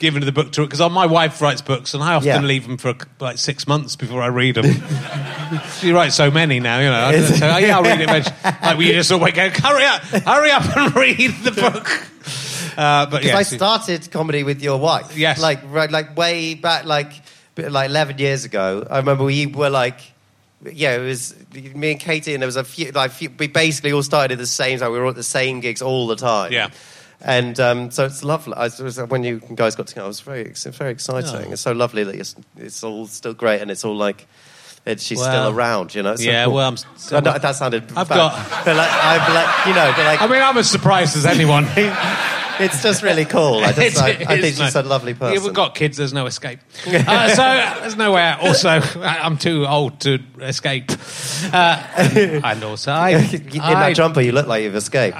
given 0.00 0.24
the 0.24 0.32
book 0.32 0.50
to 0.52 0.62
because 0.62 0.80
my 0.90 1.06
wife 1.06 1.40
writes 1.40 1.60
books 1.62 1.94
and 1.94 2.02
I 2.02 2.14
often 2.14 2.26
Yeah. 2.26 2.40
leave 2.40 2.66
them 2.66 2.76
for 2.78 2.94
like 3.20 3.38
six 3.38 3.68
months 3.68 3.94
before 3.94 4.20
I 4.22 4.26
read 4.26 4.56
them. 4.56 4.64
she 5.78 5.92
writes 5.92 6.16
so 6.16 6.30
many 6.30 6.58
now, 6.58 6.78
you 6.80 6.86
know. 6.86 7.04
I 7.04 7.12
don't 7.12 7.62
yeah, 7.62 7.76
I'll 7.76 7.82
read 7.84 8.00
it. 8.00 8.08
eventually. 8.08 8.36
Like, 8.62 8.78
we 8.78 8.92
just 8.92 9.12
wake 9.12 9.38
up, 9.38 9.52
hurry 9.52 9.84
up, 9.84 10.02
hurry 10.02 10.50
up 10.50 10.76
and 10.76 10.96
read 10.96 11.30
the 11.44 11.52
book. 11.52 11.86
Uh, 12.76 13.06
but 13.06 13.22
yeah, 13.24 13.36
I 13.36 13.42
so- 13.42 13.56
started 13.56 14.10
comedy 14.10 14.42
with 14.42 14.62
your 14.62 14.78
wife. 14.78 15.16
Yes. 15.16 15.40
Like 15.40 15.60
right, 15.66 15.90
like 15.90 16.16
way 16.16 16.54
back, 16.54 16.84
like 16.84 17.12
like 17.56 17.90
eleven 17.90 18.18
years 18.18 18.44
ago. 18.44 18.86
I 18.90 18.98
remember 18.98 19.24
we 19.24 19.46
were 19.46 19.70
like, 19.70 20.00
yeah, 20.64 20.96
it 20.96 21.00
was 21.04 21.34
me 21.74 21.92
and 21.92 22.00
Catie, 22.00 22.32
and 22.32 22.40
there 22.42 22.46
was 22.46 22.56
a 22.56 22.64
few. 22.64 22.90
Like 22.92 23.10
few, 23.10 23.28
we 23.38 23.48
basically 23.48 23.92
all 23.92 24.02
started 24.02 24.32
at 24.32 24.38
the 24.38 24.46
same 24.46 24.78
time. 24.78 24.92
We 24.92 24.98
were 24.98 25.04
all 25.04 25.10
at 25.10 25.16
the 25.16 25.22
same 25.22 25.60
gigs 25.60 25.82
all 25.82 26.06
the 26.06 26.16
time. 26.16 26.52
Yeah. 26.52 26.70
And 27.22 27.58
um, 27.60 27.90
so 27.90 28.06
it's 28.06 28.24
lovely. 28.24 28.54
I, 28.54 28.64
was, 28.64 28.98
when 29.08 29.24
you 29.24 29.40
guys 29.54 29.76
got 29.76 29.86
together, 29.88 30.06
it 30.06 30.08
was 30.08 30.20
very, 30.20 30.52
very 30.54 30.90
exciting. 30.92 31.48
Oh. 31.48 31.52
It's 31.52 31.60
so 31.62 31.72
lovely 31.72 32.04
that 32.04 32.14
it's, 32.14 32.34
it's 32.56 32.82
all 32.82 33.06
still 33.06 33.34
great, 33.34 33.60
and 33.60 33.70
it's 33.70 33.84
all 33.84 33.96
like. 33.96 34.26
It, 34.86 34.98
she's 34.98 35.18
Well, 35.18 35.30
still 35.30 35.58
around, 35.58 35.94
you 35.94 36.02
know. 36.02 36.16
So 36.16 36.22
yeah, 36.22 36.46
cool. 36.46 36.54
well, 36.54 36.68
I'm 36.68 36.76
I 37.12 37.20
know 37.20 37.38
that 37.38 37.54
sounded. 37.54 37.82
I've 37.94 38.08
bad. 38.08 38.16
got- 38.16 38.64
but 38.64 38.76
like, 38.76 38.90
I'm 38.90 39.34
like, 39.34 39.66
you 39.66 39.74
know, 39.74 39.92
but 39.94 40.04
like, 40.06 40.22
I 40.22 40.26
mean, 40.26 40.40
I'm 40.40 40.56
as 40.56 40.70
surprised 40.70 41.16
as 41.18 41.26
anyone. 41.26 41.66
it's 42.60 42.82
just 42.82 43.02
really 43.02 43.24
cool. 43.24 43.58
I 43.64 43.72
just, 43.76 43.98
I, 43.98 44.08
I 44.10 44.14
think 44.16 44.44
she's 44.44 44.58
nice. 44.58 44.74
a 44.74 44.82
lovely 44.82 45.14
person. 45.14 45.34
Yeah, 45.38 45.44
we've 45.44 45.54
got 45.54 45.74
kids. 45.74 45.96
There's 45.96 46.12
no 46.12 46.26
escape. 46.26 46.60
Uh, 46.86 47.28
so 47.28 47.80
there's 47.80 47.96
nowhere. 47.96 48.36
Also, 48.40 48.68
I- 48.68 49.20
I'm 49.22 49.36
too 49.38 49.66
old 49.66 50.00
to 50.00 50.18
escape. 50.40 50.90
Uh, 51.52 51.82
and 52.44 52.62
also, 52.64 52.92
I, 52.92 53.10
In 53.32 53.60
I- 53.60 53.88
that 53.88 53.96
jumper, 53.96 54.20
you 54.20 54.32
look 54.32 54.46
like 54.46 54.62
you've 54.62 54.76
escaped. 54.76 55.16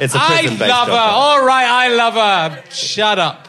it's 0.00 0.14
a 0.14 0.18
I 0.18 0.40
prison-based 0.40 0.68
love 0.70 0.88
her. 0.88 0.94
All 0.94 1.44
right, 1.44 1.66
I 1.66 1.88
love 1.94 2.14
her. 2.14 2.64
Shut 2.70 3.18
up. 3.18 3.48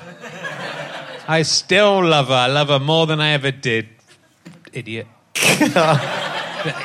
I 1.27 1.43
still 1.43 2.03
love 2.03 2.27
her. 2.27 2.33
I 2.33 2.47
love 2.47 2.67
her 2.69 2.79
more 2.79 3.05
than 3.07 3.21
I 3.21 3.31
ever 3.31 3.51
did. 3.51 3.87
Idiot. 4.73 5.07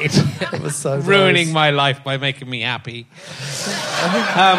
It's 0.01 0.19
It 0.53 0.61
was 0.61 0.77
so 0.77 0.99
ruining 1.01 1.47
nice. 1.49 1.55
my 1.55 1.71
life 1.71 2.03
by 2.05 2.17
making 2.19 2.49
me 2.49 2.61
happy. 2.61 3.07
um, 4.37 4.59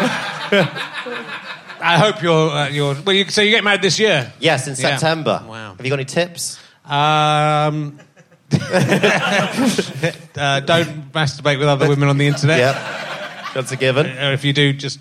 I 1.80 1.96
hope 1.98 2.22
you're. 2.22 2.50
Uh, 2.50 2.68
you're 2.68 2.94
well, 3.04 3.14
you, 3.14 3.28
so 3.30 3.40
you 3.42 3.50
get 3.50 3.62
married 3.64 3.82
this 3.82 3.98
year. 3.98 4.32
Yes, 4.40 4.66
in 4.66 4.72
Yeah. 4.74 4.96
September. 4.96 5.44
Wow. 5.46 5.74
Have 5.76 5.84
you 5.86 5.90
got 5.90 5.98
any 5.98 6.04
tips? 6.06 6.58
Um, 6.84 7.98
uh, 8.52 8.58
don't 10.60 11.12
masturbate 11.12 11.58
with 11.58 11.68
other 11.68 11.88
women 11.88 12.08
on 12.08 12.16
the 12.18 12.26
internet. 12.26 12.58
Yep. 12.58 12.74
That's 13.54 13.72
a 13.72 13.76
given. 13.76 14.06
Or 14.06 14.32
if 14.32 14.44
you 14.44 14.52
do, 14.52 14.72
just 14.72 14.98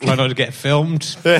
Try 0.00 0.16
not 0.16 0.28
to 0.28 0.34
get 0.34 0.52
filmed. 0.52 1.16
Be 1.24 1.30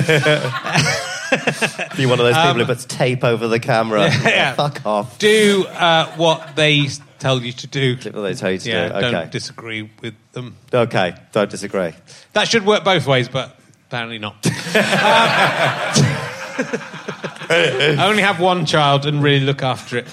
one 2.05 2.19
of 2.19 2.25
those 2.25 2.35
people 2.35 2.53
who 2.53 2.61
Um, 2.61 2.65
puts 2.65 2.85
tape 2.85 3.23
over 3.23 3.47
the 3.47 3.59
camera. 3.59 4.07
yeah. 4.09 4.53
Fuck 4.55 4.83
off. 4.85 5.19
Do 5.19 5.65
uh, 5.67 6.07
what 6.15 6.55
they 6.55 6.87
tell 7.19 7.41
you 7.41 7.51
to 7.53 7.67
do. 7.67 7.95
What 7.95 8.21
they 8.21 8.33
tell 8.33 8.51
you 8.51 8.57
to 8.59 8.69
Yeah, 8.69 8.89
do. 8.89 8.95
Okay. 8.95 9.11
don't 9.11 9.31
disagree 9.31 9.89
with 10.01 10.13
them. 10.33 10.55
okay. 10.73 11.15
Don't 11.31 11.49
disagree. 11.49 11.93
That 12.33 12.47
should 12.47 12.65
work 12.65 12.83
both 12.83 13.05
ways, 13.07 13.27
but 13.29 13.57
apparently 13.87 14.19
not. 14.19 14.45
Um, 14.45 14.51
I 17.47 18.07
only 18.09 18.23
have 18.23 18.39
one 18.39 18.65
child 18.65 19.05
and 19.05 19.21
really 19.21 19.45
look 19.45 19.61
after 19.61 19.97
it. 19.97 20.07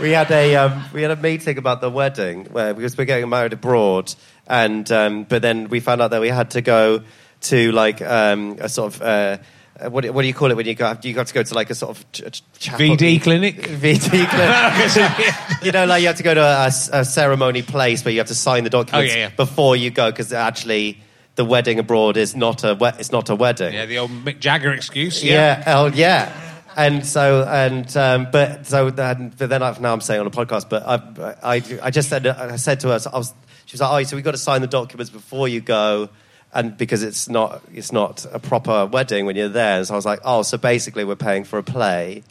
We 0.00 0.12
had 0.12 0.30
a 0.30 0.56
um, 0.56 0.84
we 0.94 1.02
had 1.02 1.10
a 1.10 1.16
meeting 1.16 1.58
about 1.58 1.82
the 1.82 1.90
wedding 1.90 2.46
where 2.46 2.72
because 2.72 2.96
we're 2.96 3.04
getting 3.04 3.28
married 3.28 3.52
abroad, 3.52 4.14
and 4.46 4.90
um, 4.90 5.24
but 5.24 5.42
then 5.42 5.68
we 5.68 5.80
found 5.80 6.00
out 6.00 6.10
that 6.12 6.22
we 6.22 6.28
had 6.28 6.52
to 6.52 6.62
go 6.62 7.02
to 7.42 7.72
like 7.72 8.00
um, 8.00 8.56
a 8.60 8.68
sort 8.68 8.94
of. 8.94 9.02
Uh, 9.02 9.38
uh, 9.80 9.90
what, 9.90 10.02
do- 10.02 10.12
what 10.12 10.22
do 10.22 10.28
you 10.28 10.34
call 10.34 10.50
it 10.50 10.56
when 10.56 10.66
you 10.66 10.74
go? 10.74 10.94
You 11.02 11.12
got 11.14 11.26
to 11.28 11.34
go 11.34 11.42
to 11.42 11.54
like 11.54 11.70
a 11.70 11.74
sort 11.74 11.96
of 11.96 12.12
ch- 12.12 12.42
chapel. 12.58 12.80
VD 12.86 13.22
clinic. 13.22 13.56
VD 13.62 14.28
clinic. 14.28 15.62
you 15.64 15.72
know, 15.72 15.86
like 15.86 16.00
you 16.02 16.08
have 16.08 16.16
to 16.16 16.22
go 16.22 16.34
to 16.34 16.40
a, 16.42 16.66
a 16.92 17.04
ceremony 17.04 17.62
place 17.62 18.04
where 18.04 18.12
you 18.12 18.18
have 18.20 18.28
to 18.28 18.34
sign 18.34 18.64
the 18.64 18.70
documents 18.70 19.12
Oh, 19.12 19.16
yeah, 19.16 19.28
yeah. 19.28 19.34
before 19.36 19.76
you 19.76 19.90
go 19.90 20.10
because 20.10 20.32
actually 20.32 21.00
the 21.36 21.44
wedding 21.44 21.78
abroad 21.78 22.16
is 22.16 22.34
not 22.36 22.64
a 22.64 22.74
we- 22.74 22.88
it's 22.98 23.12
not 23.12 23.30
a 23.30 23.34
wedding. 23.34 23.72
Yeah, 23.74 23.86
the 23.86 23.98
old 23.98 24.10
Mick 24.10 24.40
Jagger 24.40 24.72
excuse. 24.72 25.22
Yeah, 25.24 25.62
oh, 25.66 25.86
yeah. 25.86 26.32
And 26.76 27.04
so, 27.04 27.44
and 27.48 27.94
um, 27.96 28.28
but 28.30 28.66
so 28.66 28.90
then, 28.90 29.34
but 29.36 29.48
then 29.50 29.62
I've, 29.62 29.80
now 29.80 29.92
I'm 29.92 30.00
saying 30.00 30.20
on 30.20 30.26
a 30.26 30.30
podcast, 30.30 30.68
but 30.68 30.84
I, 30.86 31.56
I, 31.56 31.62
I 31.82 31.90
just 31.90 32.08
said, 32.08 32.26
I 32.26 32.56
said 32.56 32.80
to 32.80 32.88
her, 32.88 33.00
I 33.12 33.18
was, 33.18 33.34
she 33.66 33.74
was 33.74 33.80
like, 33.80 33.90
oh, 33.90 34.02
so 34.04 34.16
we've 34.16 34.24
got 34.24 34.30
to 34.32 34.38
sign 34.38 34.60
the 34.60 34.66
documents 34.68 35.10
before 35.10 35.48
you 35.48 35.60
go, 35.60 36.08
and 36.52 36.76
because 36.76 37.02
it's 37.02 37.28
not, 37.28 37.62
it's 37.72 37.92
not 37.92 38.26
a 38.32 38.38
proper 38.38 38.86
wedding 38.86 39.26
when 39.26 39.36
you're 39.36 39.48
there. 39.48 39.78
And 39.78 39.86
so 39.86 39.94
I 39.94 39.96
was 39.96 40.06
like, 40.06 40.20
oh, 40.24 40.42
so 40.42 40.58
basically 40.58 41.04
we're 41.04 41.16
paying 41.16 41.44
for 41.44 41.58
a 41.58 41.62
play. 41.62 42.24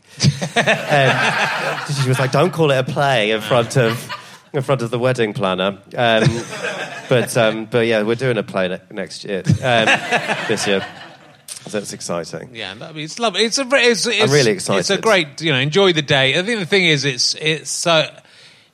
and 0.56 1.88
she 2.04 2.10
was 2.10 2.20
like, 2.20 2.32
don't 2.32 2.52
call 2.52 2.72
it 2.72 2.78
a 2.78 2.84
play 2.84 3.32
in 3.32 3.42
front 3.42 3.78
of, 3.78 4.12
in 4.52 4.62
front 4.62 4.82
of 4.82 4.92
the 4.92 5.00
wedding 5.00 5.34
planner. 5.34 5.80
Um, 5.96 6.24
but, 7.08 7.38
um, 7.38 7.66
but 7.66 7.88
yeah, 7.88 8.04
we're 8.04 8.16
doing 8.16 8.38
a 8.38 8.44
play 8.44 8.68
ne- 8.68 8.82
next 8.92 9.24
year, 9.24 9.44
um, 9.46 9.86
this 10.48 10.68
year. 10.68 10.86
So 11.68 11.78
it's 11.78 11.94
exciting. 11.94 12.50
Yeah, 12.54 12.72
I 12.72 12.92
mean, 12.92 13.04
it's 13.04 13.20
lovely. 13.20 13.42
It's 13.42 13.58
a 13.58 13.64
very, 13.64 13.84
it's, 13.84 14.06
it's, 14.06 14.32
really 14.32 14.52
exciting. 14.52 14.80
It's 14.80 14.90
a 14.90 14.98
great, 14.98 15.42
you 15.42 15.52
know, 15.52 15.60
enjoy 15.60 15.94
the 15.94 16.02
day. 16.02 16.38
I 16.38 16.42
think 16.42 16.60
the 16.60 16.66
thing 16.66 16.86
is, 16.86 17.06
it's 17.06 17.36
it's 17.36 17.70
so, 17.70 18.10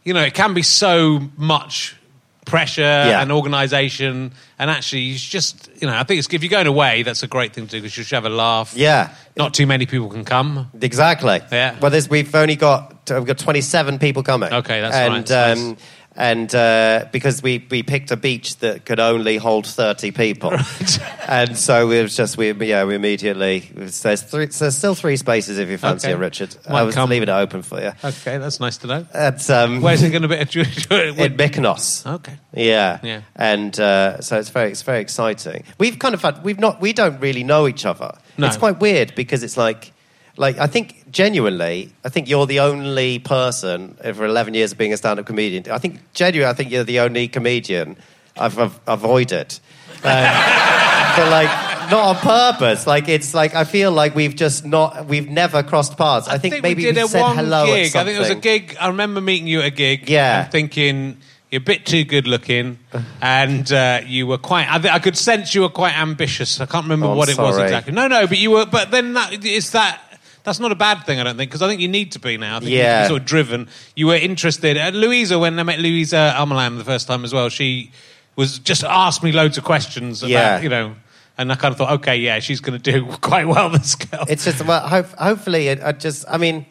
you 0.04 0.14
know, 0.14 0.22
it 0.22 0.34
can 0.34 0.54
be 0.54 0.62
so 0.62 1.30
much 1.36 1.98
pressure 2.46 2.82
Yeah. 2.82 3.22
and 3.22 3.32
organisation, 3.32 4.32
and 4.60 4.70
actually, 4.70 5.02
you 5.02 5.18
just, 5.18 5.70
you 5.82 5.88
know, 5.88 5.96
I 5.96 6.04
think 6.04 6.20
it's, 6.20 6.32
if 6.34 6.44
you're 6.44 6.50
going 6.50 6.68
away, 6.68 7.04
that's 7.04 7.24
a 7.24 7.28
great 7.28 7.54
thing 7.54 7.66
to 7.66 7.72
do 7.72 7.82
because 7.82 7.98
you 7.98 8.04
should 8.04 8.16
have 8.16 8.26
a 8.26 8.30
laugh. 8.30 8.74
Yeah. 8.76 9.10
not 9.38 9.54
too 9.54 9.68
many 9.68 9.86
people 9.86 10.08
can 10.10 10.24
come. 10.24 10.72
Exactly. 10.82 11.42
Yeah. 11.52 11.76
Well, 11.82 11.92
there's, 11.92 12.10
we've 12.10 12.34
only 12.36 12.56
got 12.56 13.10
we've 13.12 13.26
got 13.26 13.38
27 13.38 14.00
people 14.00 14.24
coming. 14.24 14.54
Okay, 14.54 14.80
that's 14.82 14.96
and, 14.96 15.14
right, 15.30 15.32
Um, 15.32 15.70
nice. 15.72 15.80
And 16.16 16.54
uh, 16.56 17.06
because 17.12 17.44
we, 17.44 17.66
we 17.70 17.84
picked 17.84 18.12
a 18.12 18.16
beach 18.18 18.58
that 18.58 18.86
could 18.86 19.00
only 19.00 19.38
hold 19.38 19.66
30 19.68 20.12
people, 20.12 20.52
and 21.28 21.58
so 21.58 21.90
it 21.92 22.02
was 22.04 22.16
just 22.16 22.38
we 22.38 22.52
yeah 22.54 22.84
we 22.86 22.96
immediately 22.96 23.70
there's 23.74 24.22
three, 24.22 24.46
there's 24.46 24.76
still 24.78 24.96
three 24.96 25.18
spaces 25.18 25.58
if 25.60 25.70
you 25.70 25.78
fancy 25.78 26.08
Okay. 26.08 26.14
it, 26.16 26.20
Richard. 26.20 26.56
Might 26.70 26.80
I 26.80 26.84
was 26.84 26.96
come. 26.96 27.10
leaving 27.10 27.30
it 27.30 27.32
open 27.32 27.62
for 27.62 27.82
you. 27.82 27.92
Okay, 28.04 28.38
that's 28.38 28.60
nice 28.60 28.78
to 28.78 28.88
know. 28.88 29.06
It's, 29.14 29.50
um, 29.50 29.82
Where's 29.82 30.04
it 30.04 30.12
going 30.12 30.22
to 30.22 30.28
be? 30.28 30.36
in 30.36 30.46
Mykonos. 30.48 32.06
Okay. 32.16 32.38
Yeah. 32.54 33.00
Yeah. 33.04 33.22
And 33.36 33.78
uh, 33.80 34.22
so 34.22 34.40
it's 34.40 34.50
very 34.50 34.72
it's 34.72 34.84
very 34.84 35.02
exciting. 35.02 35.64
We've 35.78 36.00
kind 36.00 36.14
of 36.14 36.22
had 36.22 36.44
we've 36.44 36.60
not 36.60 36.80
we 36.82 36.94
don't 36.94 37.20
really 37.20 37.44
know 37.44 37.68
each 37.68 37.86
other. 37.86 38.18
No. 38.38 38.48
It's 38.48 38.58
quite 38.58 38.80
weird 38.80 39.16
because 39.16 39.44
it's 39.44 39.58
like 39.58 39.92
like 40.38 40.58
I 40.60 40.68
think 40.68 41.12
genuinely 41.12 41.92
I 42.04 42.10
think 42.10 42.28
you're 42.30 42.46
the 42.46 42.60
only 42.62 43.20
person 43.20 43.98
over 44.04 44.26
11 44.26 44.54
years 44.54 44.72
of 44.74 44.78
being 44.78 44.94
a 44.94 44.98
stand-up 44.98 45.26
comedian. 45.26 45.70
I 45.72 45.78
think 45.78 46.00
genuinely 46.14 46.50
I 46.50 46.54
think 46.54 46.72
you're 46.72 46.84
the 46.84 47.00
only 47.00 47.28
comedian 47.28 47.98
I've, 48.38 48.58
I've 48.60 48.80
avoided. 48.88 49.60
Uh, 50.06 51.16
but 51.18 51.30
like 51.32 51.50
not 51.90 52.06
on 52.08 52.16
purpose. 52.18 52.86
Like 52.86 53.08
it's 53.10 53.34
like 53.34 53.56
I 53.56 53.64
feel 53.64 53.92
like 53.92 54.14
we've 54.14 54.36
just 54.36 54.66
not 54.66 55.08
we've 55.08 55.28
never 55.30 55.64
crossed 55.64 55.98
paths. 55.98 56.28
I, 56.28 56.38
think, 56.38 56.62
maybe 56.62 56.82
we 56.86 56.92
did 56.92 56.96
we 56.98 57.02
a 57.02 57.08
said 57.08 57.22
one 57.22 57.36
hello 57.38 57.66
gig. 57.66 57.86
at 57.88 57.92
something. 57.92 58.02
I 58.02 58.04
think 58.06 58.16
it 58.18 58.20
was 58.20 58.30
a 58.30 58.36
gig. 58.42 58.78
I 58.80 58.88
remember 58.90 59.22
meeting 59.22 59.48
you 59.48 59.62
at 59.62 59.66
a 59.68 59.72
gig. 59.72 60.08
Yeah. 60.10 60.44
and 60.44 60.52
thinking 60.52 61.18
you're 61.52 61.62
a 61.62 61.64
bit 61.64 61.86
too 61.86 62.04
good 62.04 62.28
looking, 62.28 62.78
and 63.22 63.72
uh, 63.72 64.02
you 64.06 64.28
were 64.28 64.38
quite. 64.38 64.68
I, 64.70 64.80
thi- 64.80 64.90
I 64.90 65.00
could 65.00 65.18
sense 65.18 65.56
you 65.56 65.62
were 65.62 65.70
quite 65.70 65.98
ambitious. 65.98 66.60
I 66.60 66.66
can't 66.66 66.84
remember 66.86 67.08
Oh, 67.08 67.16
what 67.16 67.30
it 67.30 67.38
was 67.38 67.58
exactly. 67.58 67.94
No, 67.94 68.08
no, 68.08 68.28
but 68.28 68.38
you 68.38 68.52
were. 68.52 68.66
But 68.66 68.92
then 68.92 69.14
that 69.14 69.44
is 69.46 69.72
that. 69.72 70.02
That's 70.46 70.60
not 70.60 70.72
a 70.72 70.76
bad 70.76 71.06
thing, 71.06 71.20
I 71.20 71.24
don't 71.24 71.38
think, 71.38 71.50
because 71.50 71.62
I 71.62 71.68
think 71.68 71.82
you 71.82 71.88
need 71.88 72.12
to 72.14 72.20
be 72.20 72.38
now. 72.38 72.58
I 72.58 72.60
think 72.60 72.72
Yeah. 72.72 73.00
you're 73.02 73.10
sort 73.10 73.22
of 73.22 73.28
driven. 73.28 73.68
You 73.96 74.08
were 74.08 74.16
interested. 74.16 74.78
And 74.78 74.96
Louisa, 74.96 75.38
when 75.40 75.60
I 75.60 75.64
met 75.64 75.80
Louisa 75.80 76.34
Almalam 76.38 76.78
the 76.78 76.84
first 76.84 77.08
time 77.08 77.24
as 77.26 77.34
well, 77.34 77.50
she 77.50 77.92
was 78.36 78.60
just 78.60 78.84
asked 78.84 79.24
me 79.24 79.32
loads 79.32 79.58
of 79.58 79.64
questions 79.64 80.22
about, 80.22 80.30
Yeah. 80.30 80.62
you 80.62 80.70
know, 80.70 80.96
and 81.38 81.52
I 81.52 81.56
kind 81.56 81.72
of 81.72 81.78
thought, 81.78 81.92
okay, 82.00 82.16
yeah, 82.18 82.40
she's 82.40 82.62
going 82.62 82.80
to 82.80 82.92
do 82.92 83.06
quite 83.22 83.48
well, 83.48 83.70
this 83.70 83.96
girl. 83.96 84.26
It's 84.30 84.46
just 84.46 84.64
well, 84.66 84.88
hope, 84.88 85.08
hopefully, 85.18 85.68
it, 85.70 85.82
I 85.84 85.92
just, 85.92 86.26
I 86.30 86.38
mean, 86.38 86.66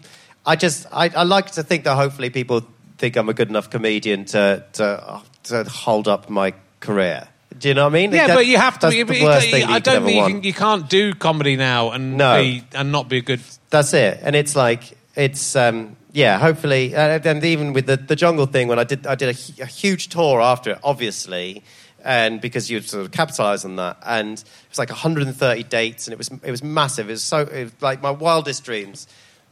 I 0.46 0.56
just, 0.56 0.86
I, 0.92 1.08
I 1.08 1.24
like 1.24 1.50
to 1.52 1.62
think 1.62 1.84
that 1.84 1.96
hopefully 1.96 2.30
people 2.30 2.62
think 2.98 3.16
I'm 3.16 3.28
a 3.28 3.34
good 3.34 3.48
enough 3.48 3.70
comedian 3.70 4.24
to 4.26 4.64
to, 4.74 5.20
to 5.44 5.64
hold 5.64 6.06
up 6.06 6.30
my 6.30 6.54
career. 6.80 7.28
Do 7.58 7.68
you 7.68 7.74
know 7.74 7.84
what 7.84 7.90
I 7.92 7.94
mean? 7.94 8.12
Yeah, 8.12 8.26
That- 8.28 8.34
but 8.34 8.46
you 8.46 8.56
have 8.58 8.78
to. 8.80 8.86
That's 8.86 8.94
be- 8.96 9.02
the 9.18 9.24
worst 9.24 9.50
thing 9.50 9.66
that 9.66 9.70
I 9.70 9.78
don't 9.78 10.04
think 10.04 10.16
you, 10.28 10.34
can, 10.34 10.42
you 10.44 10.52
can't 10.52 10.88
do 10.90 11.12
comedy 11.14 11.56
now 11.56 11.90
and 11.92 12.16
No. 12.16 12.42
be, 12.42 12.64
and 12.74 12.90
not 12.92 13.08
be 13.08 13.18
a 13.18 13.22
good. 13.22 13.40
That's 13.70 13.92
it, 13.94 14.20
and 14.22 14.34
it's 14.36 14.54
like 14.56 14.96
it's 15.14 15.54
um, 15.56 15.96
yeah. 16.12 16.38
Hopefully, 16.38 16.94
uh, 16.94 17.18
and 17.24 17.44
even 17.44 17.72
with 17.72 17.86
the, 17.86 17.96
the 17.96 18.16
jungle 18.16 18.46
thing, 18.46 18.68
when 18.68 18.78
I 18.78 18.84
did 18.84 19.06
I 19.06 19.14
did 19.14 19.28
a, 19.28 19.62
a 19.62 19.66
huge 19.66 20.08
tour 20.08 20.40
after 20.40 20.72
it, 20.72 20.78
obviously, 20.84 21.62
and 22.04 22.40
because 22.40 22.70
you 22.70 22.80
sort 22.80 23.04
of 23.04 23.12
capitalised 23.12 23.64
on 23.64 23.76
that, 23.76 23.98
and 24.04 24.38
it 24.38 24.44
was 24.70 24.78
like 24.78 24.90
130 24.90 25.62
dates, 25.64 26.06
and 26.06 26.12
it 26.12 26.18
was 26.18 26.28
it 26.42 26.50
was 26.50 26.62
massive. 26.62 27.08
It 27.08 27.12
was 27.12 27.22
so 27.22 27.38
it 27.40 27.64
was 27.64 27.72
like 27.80 28.02
my 28.02 28.10
wildest 28.10 28.64
dreams, 28.64 29.06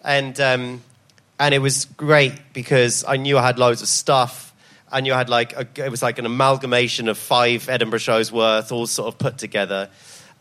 and 0.05 0.39
um, 0.41 0.83
and 1.39 1.55
it 1.55 1.59
was 1.61 1.85
great 1.97 2.35
because 2.53 3.05
I 3.07 3.17
knew 3.17 3.39
I 3.39 3.43
had 3.47 3.59
loads 3.59 3.83
of 3.83 3.89
stuff. 3.89 4.52
I 4.93 5.07
you 5.07 5.13
had 5.13 5.29
like 5.29 5.53
a, 5.55 5.67
it 5.85 5.91
was 5.91 6.03
like 6.03 6.19
an 6.19 6.27
amalgamation 6.27 7.09
of 7.09 7.19
five 7.19 7.69
Edinburgh 7.69 8.01
shows 8.01 8.31
worth, 8.31 8.71
all 8.71 8.87
sort 8.87 9.09
of 9.09 9.19
put 9.19 9.39
together. 9.39 9.89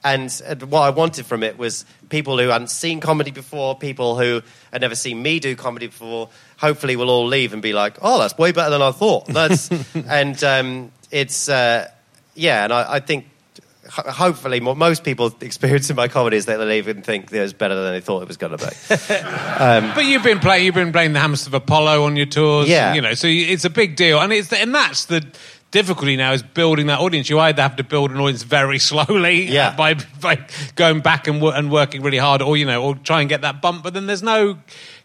And, 0.03 0.41
and 0.45 0.63
what 0.63 0.81
I 0.81 0.89
wanted 0.89 1.25
from 1.25 1.43
it 1.43 1.57
was 1.57 1.85
people 2.09 2.37
who 2.39 2.47
hadn't 2.47 2.71
seen 2.71 2.99
comedy 2.99 3.31
before, 3.31 3.77
people 3.77 4.17
who 4.17 4.41
had 4.71 4.81
never 4.81 4.95
seen 4.95 5.21
me 5.21 5.39
do 5.39 5.55
comedy 5.55 5.87
before. 5.87 6.29
Hopefully, 6.57 6.95
will 6.95 7.09
all 7.09 7.27
leave 7.27 7.53
and 7.53 7.61
be 7.61 7.73
like, 7.73 7.97
"Oh, 8.01 8.19
that's 8.19 8.37
way 8.37 8.51
better 8.51 8.71
than 8.71 8.81
I 8.81 8.91
thought." 8.91 9.27
That's 9.27 9.69
and 9.93 10.43
um, 10.43 10.91
it's 11.11 11.49
uh, 11.49 11.87
yeah, 12.33 12.63
and 12.63 12.73
I, 12.73 12.93
I 12.95 12.99
think 12.99 13.25
hopefully 13.91 14.59
mo- 14.59 14.75
most 14.75 15.03
people 15.03 15.35
experiencing 15.41 15.95
my 15.95 16.07
comedy 16.07 16.37
is 16.37 16.45
that 16.45 16.57
they 16.57 16.65
leave 16.65 16.87
and 16.87 17.03
think 17.03 17.29
that 17.29 17.43
it's 17.43 17.53
better 17.53 17.75
than 17.75 17.93
they 17.93 18.01
thought 18.01 18.21
it 18.21 18.27
was 18.27 18.37
going 18.37 18.57
to 18.57 18.65
be. 18.65 19.15
Um, 19.61 19.91
but 19.93 20.05
you've 20.05 20.23
been 20.23 20.39
playing. 20.39 20.65
You've 20.65 20.75
been 20.75 20.91
playing 20.91 21.13
the 21.13 21.19
Hammersmith 21.19 21.53
Apollo 21.53 22.03
on 22.05 22.15
your 22.15 22.25
tours. 22.25 22.67
Yeah. 22.67 22.93
you 22.95 23.01
know, 23.01 23.13
so 23.13 23.27
it's 23.27 23.65
a 23.65 23.69
big 23.69 23.95
deal, 23.95 24.19
and 24.19 24.33
it's 24.33 24.51
and 24.51 24.73
that's 24.73 25.05
the 25.05 25.23
difficulty 25.69 26.15
now 26.17 26.33
is 26.33 26.41
building 26.41 26.87
that 26.87 26.99
audience. 26.99 27.29
You 27.29 27.39
either 27.39 27.61
have 27.61 27.75
to 27.77 27.83
build 27.83 28.11
an 28.11 28.17
audience 28.19 28.43
very 28.43 28.79
slowly, 28.89 29.43
Yeah. 29.51 29.75
by 29.75 29.95
by 30.19 30.39
going 30.75 31.01
back 31.01 31.27
and 31.27 31.43
and 31.43 31.71
working 31.71 32.01
really 32.01 32.17
hard, 32.17 32.41
or 32.41 32.57
you 32.57 32.65
know, 32.65 32.81
or 32.83 32.95
try 32.95 33.19
and 33.21 33.29
get 33.29 33.41
that 33.41 33.61
bump. 33.61 33.83
But 33.83 33.93
then 33.93 34.07
there's 34.07 34.23
no 34.23 34.57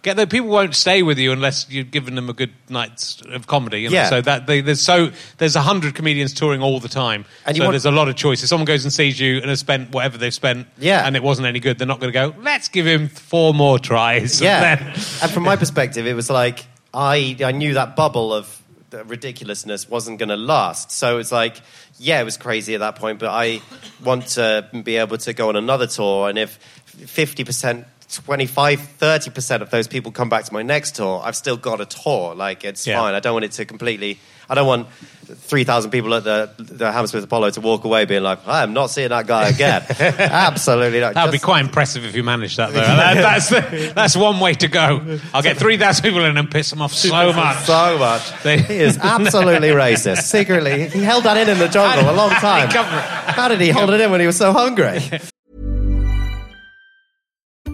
get 0.06 0.16
the 0.16 0.26
people 0.26 0.48
won't 0.48 0.74
stay 0.74 1.02
with 1.02 1.18
you 1.18 1.32
unless 1.32 1.68
you've 1.68 1.90
given 1.90 2.14
them 2.14 2.30
a 2.30 2.32
good 2.32 2.52
night 2.70 3.20
of 3.28 3.46
comedy. 3.46 3.82
You 3.82 3.90
know? 3.90 3.94
Yeah. 3.96 4.08
So 4.08 4.20
that 4.22 4.46
they, 4.46 4.62
there's 4.62 4.80
so 4.80 5.10
there's 5.36 5.54
a 5.56 5.60
hundred 5.60 5.94
comedians 5.94 6.32
touring 6.32 6.62
all 6.62 6.80
the 6.80 6.88
time, 6.88 7.26
And 7.44 7.54
so 7.56 7.64
want- 7.64 7.72
there's 7.72 7.84
a 7.84 7.90
lot 7.90 8.08
of 8.08 8.16
choices. 8.16 8.48
Someone 8.48 8.64
goes 8.64 8.84
and 8.84 8.92
sees 8.92 9.20
you 9.20 9.36
and 9.38 9.50
has 9.50 9.60
spent 9.60 9.92
whatever 9.92 10.16
they've 10.16 10.32
spent, 10.32 10.66
Yeah. 10.78 11.06
and 11.06 11.14
it 11.16 11.22
wasn't 11.22 11.46
any 11.48 11.60
good. 11.60 11.76
They're 11.78 11.86
not 11.86 12.00
going 12.00 12.12
to 12.12 12.18
go. 12.18 12.34
Let's 12.40 12.68
give 12.68 12.86
him 12.86 13.08
four 13.08 13.52
more 13.52 13.78
tries. 13.78 14.40
yeah. 14.46 14.72
And 14.72 14.80
then- 14.80 14.94
and 15.22 15.30
from 15.30 15.42
my 15.42 15.56
perspective, 15.56 16.06
it 16.06 16.14
was 16.14 16.30
like 16.30 16.64
I 16.94 17.36
I 17.44 17.52
knew 17.52 17.74
that 17.74 17.96
bubble 17.96 18.32
of 18.32 18.62
ridiculousness 19.04 19.88
wasn't 19.88 20.18
going 20.18 20.28
to 20.30 20.36
last. 20.36 20.90
So 20.92 21.18
it's 21.18 21.32
like, 21.32 21.56
yeah, 21.98 22.20
it 22.20 22.24
was 22.24 22.36
crazy 22.36 22.74
at 22.74 22.80
that 22.80 22.96
point, 22.96 23.18
but 23.18 23.28
I 23.30 23.60
want 24.02 24.28
to 24.28 24.68
be 24.84 24.96
able 24.96 25.18
to 25.18 25.32
go 25.32 25.48
on 25.48 25.56
another 25.56 25.86
tour, 25.86 26.28
and 26.28 26.38
if 26.38 26.58
fifty 26.86 27.44
percent 27.44 27.86
25, 28.08 28.80
30% 29.00 29.62
of 29.62 29.70
those 29.70 29.88
people 29.88 30.12
come 30.12 30.28
back 30.28 30.44
to 30.44 30.52
my 30.52 30.62
next 30.62 30.94
tour, 30.96 31.20
I've 31.24 31.36
still 31.36 31.56
got 31.56 31.80
a 31.80 31.86
tour. 31.86 32.34
Like, 32.34 32.64
it's 32.64 32.86
Yeah. 32.86 33.00
fine. 33.00 33.14
I 33.14 33.20
don't 33.20 33.32
want 33.34 33.44
it 33.44 33.52
to 33.52 33.64
completely, 33.64 34.18
I 34.48 34.54
don't 34.54 34.66
want 34.66 34.86
3,000 35.26 35.90
people 35.90 36.14
at 36.14 36.22
the, 36.22 36.48
the 36.56 36.92
Hammersmith 36.92 37.24
Apollo 37.24 37.50
to 37.50 37.60
walk 37.60 37.82
away 37.84 38.04
being 38.04 38.22
like, 38.22 38.46
I 38.46 38.62
am 38.62 38.72
not 38.72 38.90
seeing 38.90 39.08
that 39.08 39.26
guy 39.26 39.48
again. 39.48 39.82
Absolutely 39.98 41.00
not. 41.00 41.14
That 41.14 41.24
would 41.24 41.32
be 41.32 41.38
quite 41.40 41.64
impressive 41.64 42.04
if 42.04 42.14
you 42.14 42.22
managed 42.22 42.56
that, 42.58 42.72
though. 42.72 42.80
That- 42.80 43.14
that's, 43.14 43.48
the, 43.48 43.92
that's 43.94 44.16
one 44.16 44.38
way 44.38 44.54
to 44.54 44.68
go. 44.68 45.18
I'll 45.34 45.42
get 45.42 45.56
3,000 45.56 46.02
people 46.04 46.24
in 46.24 46.36
and 46.36 46.48
piss 46.48 46.70
them 46.70 46.80
off 46.82 46.92
so 46.94 47.32
much. 47.32 47.64
So 47.64 47.98
much. 47.98 48.42
They- 48.44 48.62
he 48.62 48.74
is 48.76 48.98
absolutely 49.02 49.70
racist. 49.70 50.22
Secretly, 50.22 50.88
he 50.90 51.00
held 51.02 51.24
that 51.24 51.36
in 51.36 51.48
in 51.48 51.58
the 51.58 51.68
jungle 51.68 52.08
a 52.08 52.14
long 52.14 52.30
time. 52.30 52.68
How 52.70 53.48
did 53.48 53.60
he 53.60 53.70
hold 53.70 53.90
it 53.90 54.00
in 54.00 54.10
when 54.12 54.20
he 54.20 54.26
was 54.26 54.36
so 54.36 54.52
hungry? 54.52 55.00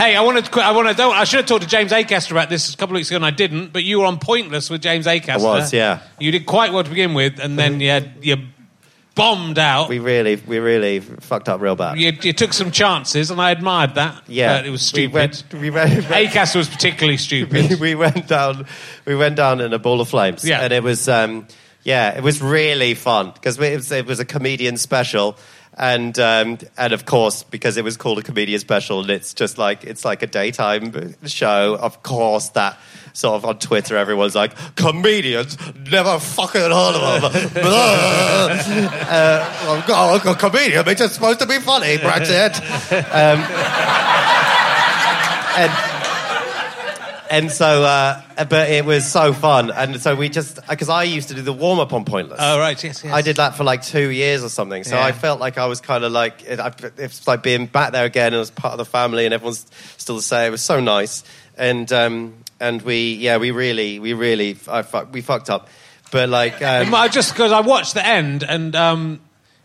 Hey, 0.00 0.16
I 0.16 0.22
wanted 0.22 0.46
to. 0.46 0.60
I 0.62 0.70
want 0.70 0.96
to. 0.96 1.02
I 1.02 1.24
should 1.24 1.40
have 1.40 1.46
talked 1.46 1.62
to 1.62 1.68
James 1.68 1.92
Acaster 1.92 2.30
about 2.30 2.48
this 2.48 2.72
a 2.72 2.76
couple 2.78 2.96
of 2.96 3.00
weeks 3.00 3.10
ago, 3.10 3.16
and 3.16 3.26
I 3.26 3.30
didn't. 3.30 3.70
But 3.70 3.84
you 3.84 4.00
were 4.00 4.06
on 4.06 4.18
Pointless 4.18 4.70
with 4.70 4.80
James 4.80 5.04
Acaster. 5.04 5.34
I 5.34 5.36
was, 5.36 5.74
yeah. 5.74 6.00
You 6.18 6.32
did 6.32 6.46
quite 6.46 6.72
well 6.72 6.82
to 6.82 6.88
begin 6.88 7.12
with, 7.12 7.38
and 7.38 7.58
then 7.58 7.80
you 7.80 7.90
had, 7.90 8.12
you 8.22 8.38
bombed 9.14 9.58
out. 9.58 9.90
We 9.90 9.98
really, 9.98 10.36
we 10.36 10.58
really 10.58 11.00
fucked 11.00 11.50
up 11.50 11.60
real 11.60 11.76
bad. 11.76 11.98
You, 11.98 12.12
you 12.22 12.32
took 12.32 12.54
some 12.54 12.70
chances, 12.70 13.30
and 13.30 13.38
I 13.42 13.50
admired 13.50 13.96
that. 13.96 14.22
Yeah, 14.26 14.56
but 14.56 14.66
it 14.66 14.70
was 14.70 14.90
We 14.90 15.02
stupid. 15.02 15.12
went, 15.12 15.44
we 15.52 15.68
went, 15.68 15.90
Acaster 16.04 16.56
was 16.56 16.70
particularly 16.70 17.14
we, 17.14 17.18
stupid. 17.18 17.78
we 17.80 17.94
went 17.94 18.26
down, 18.26 18.64
we 19.04 19.14
went 19.14 19.36
down 19.36 19.60
in 19.60 19.74
a 19.74 19.78
ball 19.78 20.00
of 20.00 20.08
flames. 20.08 20.48
Yeah. 20.48 20.62
and 20.62 20.72
it 20.72 20.82
was, 20.82 21.10
um, 21.10 21.46
yeah, 21.82 22.16
it 22.16 22.22
was 22.22 22.40
really 22.40 22.94
fun 22.94 23.32
because 23.32 23.58
it 23.60 23.76
was, 23.76 23.92
it 23.92 24.06
was 24.06 24.18
a 24.18 24.24
comedian 24.24 24.78
special. 24.78 25.36
And 25.76 26.18
um, 26.18 26.58
and 26.76 26.92
of 26.92 27.06
course, 27.06 27.44
because 27.44 27.76
it 27.76 27.84
was 27.84 27.96
called 27.96 28.18
a 28.18 28.22
comedian 28.22 28.58
special, 28.60 29.00
and 29.00 29.10
it's 29.10 29.32
just 29.32 29.56
like 29.56 29.84
it's 29.84 30.04
like 30.04 30.22
a 30.22 30.26
daytime 30.26 31.14
show. 31.26 31.78
Of 31.80 32.02
course, 32.02 32.50
that 32.50 32.76
sort 33.12 33.36
of 33.36 33.44
on 33.44 33.58
Twitter, 33.58 33.96
everyone's 33.96 34.34
like, 34.34 34.54
comedians 34.76 35.56
never 35.90 36.18
fucking 36.18 36.60
heard 36.60 36.72
of 36.72 37.22
them. 37.22 37.50
uh, 37.64 38.54
oh, 39.88 40.20
a 40.24 40.34
comedian, 40.34 40.88
it's 40.88 41.00
just 41.00 41.14
supposed 41.14 41.40
to 41.40 41.46
be 41.46 41.58
funny. 41.58 41.96
Brexit. 41.98 42.60
Um, 43.10 43.40
and 45.56 45.89
and 47.30 47.50
so, 47.50 47.84
uh, 47.84 48.20
but 48.48 48.70
it 48.70 48.84
was 48.84 49.06
so 49.10 49.32
fun, 49.32 49.70
and 49.70 50.00
so 50.00 50.14
we 50.14 50.28
just 50.28 50.58
because 50.68 50.88
I 50.88 51.04
used 51.04 51.28
to 51.28 51.34
do 51.34 51.42
the 51.42 51.52
warm 51.52 51.78
up 51.78 51.92
on 51.92 52.04
Pointless. 52.04 52.40
oh 52.42 52.58
right, 52.58 52.82
yes, 52.82 53.04
yes. 53.04 53.12
I 53.12 53.22
did 53.22 53.36
that 53.36 53.54
for 53.54 53.64
like 53.64 53.82
two 53.82 54.10
years 54.10 54.42
or 54.42 54.48
something. 54.48 54.84
So 54.84 54.96
Yeah. 54.96 55.04
I 55.04 55.12
felt 55.12 55.38
like 55.40 55.56
I 55.56 55.66
was 55.66 55.80
kind 55.80 56.04
of 56.04 56.12
like 56.12 56.42
it, 56.44 56.58
I, 56.60 56.72
it's 56.98 57.26
like 57.26 57.42
being 57.42 57.66
back 57.66 57.92
there 57.92 58.04
again, 58.04 58.26
and 58.26 58.34
it 58.34 58.38
was 58.38 58.50
part 58.50 58.72
of 58.72 58.78
the 58.78 58.84
family, 58.84 59.24
and 59.24 59.32
everyone's 59.32 59.64
still 59.96 60.16
the 60.16 60.22
same. 60.22 60.48
It 60.48 60.50
was 60.50 60.62
so 60.62 60.80
nice, 60.80 61.22
and 61.56 61.90
um, 61.92 62.34
and 62.58 62.82
we 62.82 63.14
yeah 63.14 63.36
we 63.38 63.52
really 63.52 63.98
we 64.00 64.12
really 64.12 64.58
I 64.68 64.82
fuck, 64.82 65.12
we 65.12 65.20
fucked 65.20 65.48
up, 65.50 65.68
but 66.10 66.28
like 66.28 66.60
um, 66.62 66.92
I 66.94 67.08
just 67.08 67.32
because 67.32 67.52
I 67.52 67.60
watched 67.60 67.94
the 67.94 68.04
end, 68.06 68.42
and 68.42 68.74
um, 68.74 69.20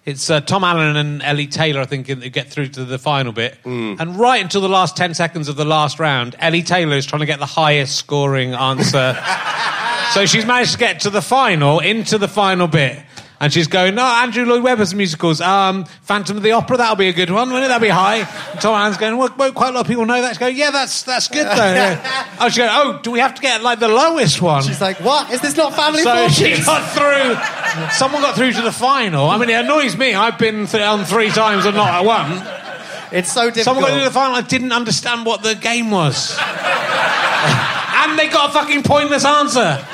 it's 0.06 0.30
uh, 0.30 0.40
Tom 0.42 0.64
Allen 0.64 0.96
and 0.96 1.22
Ellie 1.24 1.48
Taylor, 1.48 1.82
I 1.82 1.86
think, 1.86 2.10
in- 2.10 2.22
who 2.22 2.30
get 2.30 2.48
through 2.48 2.68
to 2.70 2.86
the 2.86 3.00
final 3.00 3.32
bit. 3.32 3.58
Mm. 3.64 4.00
And 4.00 4.20
right 4.20 4.42
until 4.42 4.62
the 4.62 4.70
last 4.70 4.96
ten 4.96 5.14
seconds 5.14 5.50
of 5.50 5.56
the 5.56 5.66
last 5.66 6.00
round, 6.00 6.36
Ellie 6.40 6.64
Taylor 6.64 6.96
is 6.96 7.06
trying 7.06 7.22
to 7.22 7.26
get 7.26 7.40
the 7.40 7.46
highest 7.46 7.96
scoring 7.96 8.54
answer. 8.54 9.18
so 10.14 10.26
she's 10.26 10.46
managed 10.46 10.74
to 10.74 10.78
get 10.78 11.00
to 11.02 11.10
the 11.10 11.22
final, 11.22 11.80
into 11.80 12.18
the 12.18 12.28
final 12.28 12.68
bit. 12.68 13.05
And 13.40 13.52
she's 13.52 13.68
going, 13.68 13.96
no, 13.96 14.04
Andrew 14.04 14.46
Lloyd 14.46 14.64
Webber's 14.64 14.96
musicals. 14.96 15.42
Um, 15.42 15.86
Phantom 16.04 16.38
of 16.38 16.44
the 16.44 16.52
Opera, 16.52 16.78
that'll 16.78 16.96
be 16.96 17.10
a 17.10 17.14
good 17.14 17.30
one, 17.30 17.50
wouldn't 17.50 17.66
it? 17.66 17.68
That'll 17.68 17.82
be 17.82 17.90
high. 17.90 18.20
And 18.20 18.62
Tom 18.62 18.80
Hanks 18.80 18.98
going, 18.98 19.18
well, 19.18 19.30
quite 19.52 19.70
a 19.70 19.72
lot 19.72 19.82
of 19.82 19.88
people 19.88 20.06
know 20.06 20.22
that. 20.22 20.30
She's 20.30 20.38
going, 20.38 20.56
yeah, 20.56 20.72
that's, 20.72 21.04
that's 21.04 21.28
good, 21.28 21.46
though. 21.46 21.74
Yeah. 21.74 22.28
oh, 22.40 22.48
she's 22.48 22.58
going, 22.58 22.70
oh, 22.72 23.00
do 23.04 23.12
we 23.12 23.20
have 23.20 23.36
to 23.36 23.42
get, 23.42 23.62
like, 23.62 23.80
the 23.80 23.90
lowest 23.90 24.42
one? 24.42 24.64
she's 24.64 24.80
like, 24.80 25.02
what 25.02 25.32
is 25.32 25.42
this 25.42 25.58
not 25.58 25.76
family 25.76 26.02
So 26.02 26.30
she 26.30 26.56
got 26.64 26.94
through. 26.94 27.90
Someone 27.92 28.22
got 28.22 28.36
through 28.36 28.54
to 28.54 28.62
the 28.62 28.72
final. 28.72 29.30
I 29.30 29.38
mean, 29.38 29.50
it 29.50 29.66
annoys 29.66 29.98
me. 29.98 30.14
I've 30.14 30.40
been 30.40 30.66
th- 30.66 30.84
on 30.84 31.04
three 31.04 31.30
times 31.30 31.66
and 31.66 31.76
not 31.76 31.90
at 31.90 32.06
one. 32.06 32.32
It's 33.12 33.32
so 33.32 33.50
difficult. 33.50 33.66
Someone 33.66 33.84
got 33.84 33.92
through 33.92 34.00
to 34.00 34.10
the 34.10 34.14
final. 34.14 34.36
I 34.36 34.42
didn't 34.42 34.72
understand 34.72 35.26
what 35.26 35.44
the 35.44 35.56
game 35.56 35.92
was, 35.92 36.38
and 36.40 38.18
they 38.18 38.28
got 38.30 38.50
a 38.50 38.54
fucking 38.54 38.84
pointless 38.84 39.26
answer. 39.26 39.86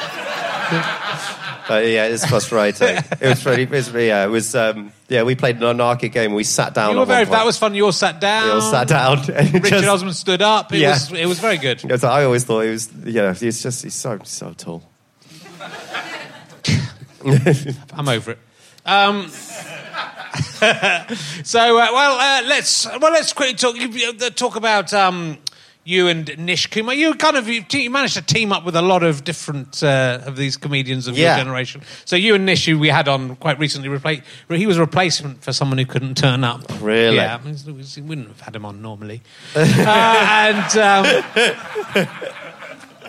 But 1.72 1.88
yeah, 1.88 2.08
it's 2.08 2.26
frustrating. 2.26 2.98
it 2.98 3.22
was 3.22 3.42
pretty. 3.42 3.64
It 3.64 3.70
was, 3.70 3.94
yeah, 3.94 4.26
it 4.26 4.28
was. 4.28 4.54
Um, 4.56 4.92
yeah, 5.08 5.24
we 5.24 5.36
played 5.36 5.56
an 5.56 5.64
anarchic 5.64 6.12
game. 6.12 6.34
We 6.34 6.44
sat 6.44 6.74
down. 6.74 6.92
You 6.92 7.00
were 7.00 7.06
very. 7.06 7.24
That 7.24 7.46
was 7.46 7.58
fun. 7.58 7.74
You 7.76 7.86
all 7.86 7.94
sat 7.94 8.20
down. 8.20 8.44
We 8.44 8.52
all 8.52 8.60
sat 8.62 8.90
down. 8.90 9.20
Richard 9.28 9.64
just- 9.64 9.88
Osman 9.88 10.12
stood 10.14 10.42
up. 10.42 10.74
It 10.74 10.80
Yeah. 10.80 10.90
was. 10.92 11.14
It 11.14 11.28
was 11.28 11.40
very 11.40 11.58
good. 11.58 11.82
Yes, 11.82 12.04
I 12.04 12.26
always 12.26 12.44
thought 12.44 12.64
he 12.64 12.72
was. 12.72 12.92
Yeah, 13.06 13.34
he's 13.34 13.64
just 13.64 13.84
he's 13.84 13.96
so 13.96 14.20
so 14.26 14.52
tall. 14.52 14.84
I'm 17.24 18.10
over 18.10 18.32
it. 18.32 18.40
Um, 18.86 19.30
so 19.30 20.60
uh, 20.60 21.88
well, 21.94 22.20
uh, 22.20 22.48
let's 22.50 22.86
well 22.86 23.14
let's 23.14 23.32
quickly 23.32 23.56
talk. 23.56 23.78
You, 23.78 24.10
uh, 24.10 24.30
talk 24.32 24.58
about 24.58 24.94
um, 24.94 25.38
you 25.84 26.08
and 26.08 26.38
Nish 26.38 26.68
Kumar. 26.68 26.94
You 26.94 27.14
kind 27.16 27.36
of 27.38 27.48
you, 27.48 27.64
te- 27.64 27.84
you 27.84 27.90
managed 27.90 28.14
to 28.16 28.22
team 28.22 28.52
up 28.52 28.64
with 28.66 28.76
a 28.76 28.82
lot 28.82 29.04
of 29.04 29.24
different 29.24 29.82
uh, 29.84 30.20
of 30.26 30.36
these 30.36 30.58
comedians 30.58 31.08
of 31.08 31.18
Yeah. 31.18 31.36
your 31.36 31.44
generation. 31.44 31.82
So 32.06 32.16
you 32.16 32.36
and 32.36 32.46
Nish, 32.46 32.66
who 32.66 32.78
we 32.78 32.90
had 32.90 33.08
on 33.08 33.36
quite 33.38 33.58
recently, 33.60 33.90
repla- 33.90 34.22
he 34.50 34.68
was 34.68 34.78
a 34.78 34.82
replacement 34.82 35.44
for 35.44 35.54
someone 35.54 35.78
who 35.78 35.86
couldn't 35.86 36.16
turn 36.18 36.44
up. 36.44 36.62
Really? 36.82 37.16
Yeah, 37.16 37.38
I 37.42 37.46
mean, 37.46 37.56
we 37.66 38.02
wouldn't 38.02 38.28
have 38.28 38.42
had 38.42 38.56
him 38.56 38.66
on 38.66 38.82
normally. 38.82 39.22
uh, 39.56 40.56
and. 40.78 40.78
Um, 41.98 42.08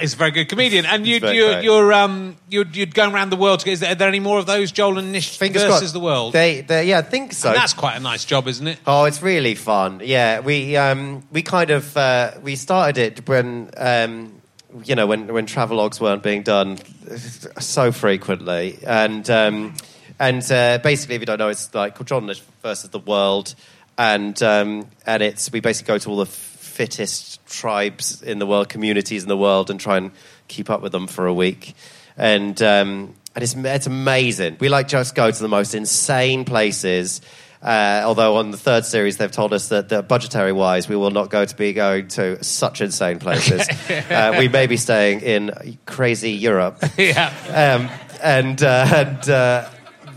He's 0.03 0.15
a 0.15 0.17
very 0.17 0.33
good 0.33 0.49
comedian, 0.49 0.85
and 0.85 1.07
you'd, 1.07 1.23
you, 1.23 1.47
are 1.47 1.63
you're, 1.63 1.93
um, 1.93 2.37
you'd, 2.51 2.77
you'd 2.77 2.95
go 2.95 3.09
around 3.09 3.31
the 3.31 3.37
world. 3.37 3.61
To, 3.61 3.71
is 3.71 3.81
there, 3.81 3.93
are 3.93 3.95
there 3.95 4.09
any 4.09 4.21
more 4.21 4.39
of 4.39 4.47
those, 4.47 4.73
Joel 4.73 4.99
and 4.99 5.13
Nish 5.13 5.39
Fingers 5.39 5.63
versus 5.63 5.93
the 5.93 6.01
world? 6.01 6.33
They, 6.33 6.61
they, 6.61 6.89
yeah, 6.89 6.99
I 6.99 7.03
think 7.03 7.33
so. 7.33 7.51
And 7.51 7.57
that's 7.57 7.73
quite 7.73 7.97
a 7.97 8.01
nice 8.01 8.25
job, 8.25 8.49
isn't 8.49 8.67
it? 8.67 8.79
Oh, 8.87 9.05
it's 9.05 9.23
really 9.23 9.55
fun. 9.55 10.01
Yeah, 10.05 10.41
we 10.41 10.77
um, 10.77 11.23
we 11.31 11.43
kind 11.43 11.71
of 11.71 11.97
uh, 11.97 12.33
we 12.43 12.57
started 12.57 12.99
it 12.99 13.29
when 13.29 13.71
um, 13.77 14.43
you 14.85 14.95
know 14.95 15.07
when 15.07 15.33
when 15.33 15.47
travelogues 15.47 16.01
weren't 16.01 16.23
being 16.23 16.43
done 16.43 16.79
so 17.61 17.93
frequently, 17.93 18.79
and 18.85 19.29
um, 19.31 19.75
and 20.19 20.43
uh, 20.51 20.79
basically, 20.83 21.15
if 21.15 21.23
you 21.23 21.27
don't 21.27 21.39
know, 21.39 21.49
it's 21.49 21.73
like 21.75 22.05
John 22.05 22.27
Nish 22.27 22.43
versus 22.63 22.91
the 22.91 22.99
world, 22.99 23.55
and 23.97 24.43
um, 24.43 24.89
and 25.07 25.23
it's 25.23 25.53
we 25.53 25.61
basically 25.61 25.95
go 25.95 25.99
to 25.99 26.11
all 26.11 26.17
the 26.17 26.52
fittest 26.73 27.45
tribes 27.47 28.23
in 28.23 28.39
the 28.39 28.47
world, 28.47 28.69
communities 28.69 29.23
in 29.23 29.29
the 29.29 29.37
world, 29.37 29.71
and 29.71 29.79
try 29.79 29.97
and 29.97 30.11
keep 30.49 30.71
up 30.71 30.83
with 30.83 30.93
them 30.93 31.07
for 31.07 31.27
a 31.27 31.35
week. 31.35 31.75
and 32.17 32.61
um, 32.63 33.15
and 33.35 33.43
it's 33.43 33.55
it's 33.55 33.87
amazing. 33.87 34.57
We 34.61 34.69
like 34.69 34.89
just 34.89 35.15
go 35.15 35.31
to 35.31 35.43
the 35.43 35.49
most 35.49 35.75
insane 35.75 36.45
places. 36.45 37.21
Uh, 37.63 38.03
although 38.05 38.37
on 38.39 38.51
the 38.51 38.57
third 38.57 38.85
series 38.85 39.19
they've 39.19 39.31
told 39.31 39.53
us 39.53 39.69
that, 39.69 39.91
that 39.91 40.09
budgetary 40.09 40.51
wise 40.51 40.89
we 40.89 40.97
will 40.97 41.13
not 41.13 41.31
go 41.31 41.45
to 41.45 41.55
be 41.55 41.73
going 41.73 42.09
to 42.09 42.43
such 42.43 42.81
insane 42.81 43.21
places. 43.21 43.69
uh, 44.11 44.35
we 44.37 44.49
may 44.49 44.67
be 44.67 44.77
staying 44.77 45.21
in 45.21 45.79
crazy 45.87 46.33
Europe. 46.33 46.83
yeah. 46.99 47.33
Um, 47.49 47.89
and 48.21 48.61
uh, 48.63 48.87
and 48.93 49.31
uh, 49.31 49.71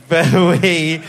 but 0.10 0.34
we 0.62 1.04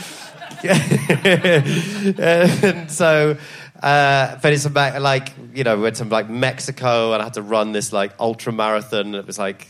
and 2.18 2.90
so 2.90 3.36
uh, 3.83 4.39
but 4.43 4.53
it's 4.53 4.64
about 4.64 5.01
like 5.03 5.33
you 5.55 5.64
know 5.64 5.77
we 5.77 5.83
went 5.83 5.97
to 5.97 6.05
like 6.05 6.29
Mexico 6.29 7.12
and 7.12 7.22
I 7.22 7.27
had 7.27 7.35
to 7.35 7.43
run 7.43 7.72
this 7.72 7.93
like 7.93 8.12
ultra 8.18 8.53
marathon. 8.53 9.14
It 9.14 9.27
was 9.27 9.39
like 9.39 9.66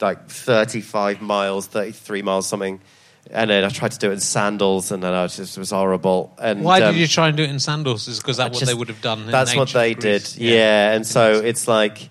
like 0.00 0.28
35 0.28 1.22
miles, 1.22 1.66
33 1.66 2.22
miles 2.22 2.46
something. 2.46 2.80
And 3.30 3.50
then 3.50 3.64
I 3.64 3.70
tried 3.70 3.90
to 3.90 3.98
do 3.98 4.10
it 4.10 4.14
in 4.14 4.20
sandals, 4.20 4.92
and 4.92 5.02
then 5.02 5.12
I 5.12 5.26
just 5.26 5.56
it 5.56 5.60
was 5.60 5.70
horrible. 5.70 6.32
And 6.40 6.62
Why 6.62 6.80
um, 6.80 6.94
did 6.94 7.00
you 7.00 7.08
try 7.08 7.26
and 7.26 7.36
do 7.36 7.42
it 7.42 7.50
in 7.50 7.58
sandals? 7.58 8.06
Is 8.06 8.20
because 8.20 8.36
that's 8.36 8.60
what 8.60 8.66
they 8.68 8.74
would 8.74 8.88
have 8.88 9.02
done. 9.02 9.22
In 9.22 9.30
That's 9.32 9.56
what 9.56 9.70
they 9.70 9.94
Greece. 9.94 10.34
did. 10.34 10.42
Yeah, 10.42 10.92
and 10.92 11.04
so 11.04 11.40
it's 11.40 11.66
like 11.66 12.08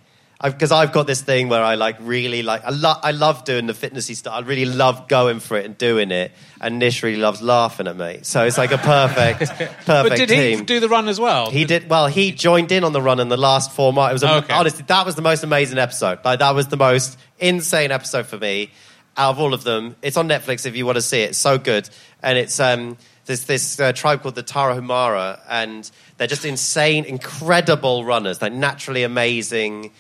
because 0.54 0.72
I've, 0.72 0.92
got 0.92 1.08
this 1.08 1.22
thing 1.22 1.50
where 1.50 1.64
I 1.64 1.76
like 1.76 1.98
really 2.00 2.44
like 2.44 2.64
I, 2.64 2.70
lo- 2.70 3.00
I 3.02 3.12
love 3.12 3.44
doing 3.46 3.66
the 3.68 3.74
fitnessy 3.74 4.16
stuff. 4.16 4.34
I 4.34 4.40
really 4.42 4.66
love 4.66 5.08
going 5.08 5.40
for 5.40 5.58
it 5.58 5.66
and 5.66 5.78
doing 5.78 6.12
it, 6.12 6.32
and 6.62 6.80
Nish 6.80 7.04
really 7.04 7.18
loves 7.18 7.42
laughing 7.42 7.88
at 7.88 7.96
me. 7.98 8.20
So 8.24 8.46
it's 8.46 8.58
like 8.58 8.72
a 8.72 8.78
perfect, 8.78 9.40
perfect 9.50 9.86
But 9.86 10.16
did 10.16 10.30
team. 10.30 10.60
he 10.60 10.66
do 10.66 10.80
the 10.80 10.90
run 10.90 11.08
as 11.08 11.20
well? 11.20 11.50
He 11.52 11.66
did 11.66 11.90
well. 11.90 12.08
He 12.08 12.32
joined 12.32 12.72
in 12.72 12.84
on 12.84 12.94
the 12.94 13.02
run 13.02 13.20
in 13.20 13.30
the 13.30 13.38
last 13.38 13.72
four 13.72 13.92
miles. 13.94 14.22
It 14.24 14.26
was 14.28 14.32
a, 14.32 14.36
Okay. 14.44 14.54
honestly 14.54 14.86
that 14.88 15.06
was 15.06 15.16
the 15.16 15.22
most 15.22 15.44
amazing 15.44 15.78
episode. 15.78 16.20
Like 16.26 16.40
that 16.40 16.56
was 16.56 16.68
the 16.68 16.78
most 16.78 17.18
insane 17.40 17.92
episode 17.92 18.26
for 18.28 18.38
me 18.38 18.72
out 19.18 19.32
of 19.32 19.40
all 19.40 19.54
of 19.54 19.64
them. 19.64 19.96
It's 20.02 20.18
on 20.18 20.28
Netflix 20.28 20.66
if 20.66 20.76
you 20.76 20.86
want 20.86 20.98
to 20.98 21.02
see 21.02 21.22
it. 21.22 21.30
It's 21.32 21.38
so 21.38 21.58
good, 21.58 21.90
and 22.22 22.38
it's 22.38 22.60
um 22.60 22.98
there's 23.26 23.46
this 23.46 23.80
uh, 23.80 23.92
tribe 23.92 24.22
called 24.22 24.36
the 24.36 24.44
Tarahumara, 24.44 25.40
and 25.50 25.90
they're 26.18 26.28
just 26.28 26.46
insane, 26.46 27.06
incredible 27.06 28.06
runners. 28.06 28.38
They're 28.38 28.52
naturally 28.52 29.02
amazing 29.04 29.92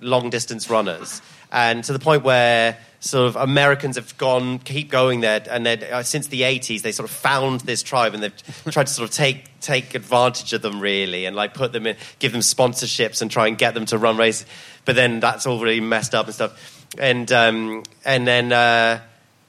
long 0.00 0.30
distance 0.30 0.70
runners, 0.70 1.22
and 1.52 1.84
to 1.84 1.92
the 1.92 1.98
point 1.98 2.24
where 2.24 2.78
sort 3.00 3.26
of 3.26 3.36
Americans 3.36 3.96
have 3.96 4.16
gone 4.16 4.58
keep 4.58 4.90
going 4.90 5.20
there, 5.20 5.42
and 5.50 5.66
uh, 5.66 6.02
since 6.02 6.28
the 6.28 6.42
80s 6.42 6.82
they 6.82 6.92
sort 6.92 7.08
of 7.08 7.14
found 7.14 7.60
this 7.60 7.82
tribe 7.82 8.14
and 8.14 8.22
they've 8.22 8.36
tried 8.70 8.86
to 8.86 8.92
sort 8.92 9.08
of 9.08 9.14
take 9.14 9.44
take 9.60 9.94
advantage 9.94 10.52
of 10.52 10.62
them 10.62 10.80
really, 10.80 11.26
and 11.26 11.36
like 11.36 11.54
put 11.54 11.72
them 11.72 11.86
in, 11.86 11.96
give 12.18 12.32
them 12.32 12.40
sponsorships 12.40 13.22
and 13.22 13.30
try 13.30 13.46
and 13.46 13.58
get 13.58 13.74
them 13.74 13.86
to 13.86 13.98
run 13.98 14.16
races, 14.16 14.46
but 14.84 14.96
then 14.96 15.20
that's 15.20 15.46
all 15.46 15.60
really 15.60 15.80
messed 15.80 16.14
up 16.14 16.26
and 16.26 16.34
stuff, 16.34 16.86
and 16.98 17.30
um, 17.32 17.82
and 18.04 18.26
then. 18.26 18.52
Uh, 18.52 19.00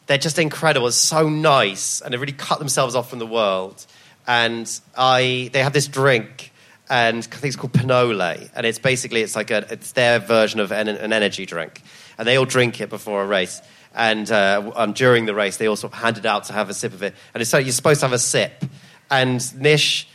they're 0.07 0.17
just 0.17 0.37
incredible. 0.37 0.87
It's 0.87 0.97
so 0.97 1.29
nice, 1.29 2.01
and 2.01 2.13
they 2.13 2.17
really 2.17 2.33
cut 2.33 2.59
themselves 2.59 2.95
off 2.95 3.09
from 3.09 3.19
the 3.19 3.25
world. 3.25 3.85
And 4.27 4.69
I, 4.97 5.49
they 5.53 5.63
have 5.63 5.73
this 5.73 5.87
drink, 5.87 6.51
and 6.89 7.17
I 7.17 7.21
think 7.21 7.45
it's 7.45 7.55
called 7.55 7.73
Pinole, 7.73 8.49
and 8.55 8.65
it's 8.65 8.79
basically 8.79 9.21
it's 9.21 9.35
like 9.35 9.51
a, 9.51 9.65
it's 9.71 9.93
their 9.93 10.19
version 10.19 10.59
of 10.59 10.71
an, 10.71 10.87
an 10.87 11.13
energy 11.13 11.45
drink, 11.45 11.81
and 12.17 12.27
they 12.27 12.37
all 12.37 12.45
drink 12.45 12.79
it 12.81 12.89
before 12.89 13.23
a 13.23 13.27
race. 13.27 13.61
And 13.95 14.29
uh, 14.29 14.71
um, 14.75 14.93
during 14.93 15.25
the 15.25 15.33
race, 15.33 15.57
they 15.57 15.67
also 15.67 15.87
hand 15.87 16.17
it 16.17 16.25
out 16.25 16.45
to 16.45 16.53
have 16.53 16.69
a 16.69 16.73
sip 16.73 16.93
of 16.93 17.01
it. 17.01 17.15
And 17.33 17.41
it's 17.41 17.49
so 17.49 17.57
you're 17.57 17.71
supposed 17.71 18.01
to 18.01 18.07
have 18.07 18.13
a 18.13 18.19
sip. 18.19 18.65
And 19.09 19.41
Nish, 19.59 20.07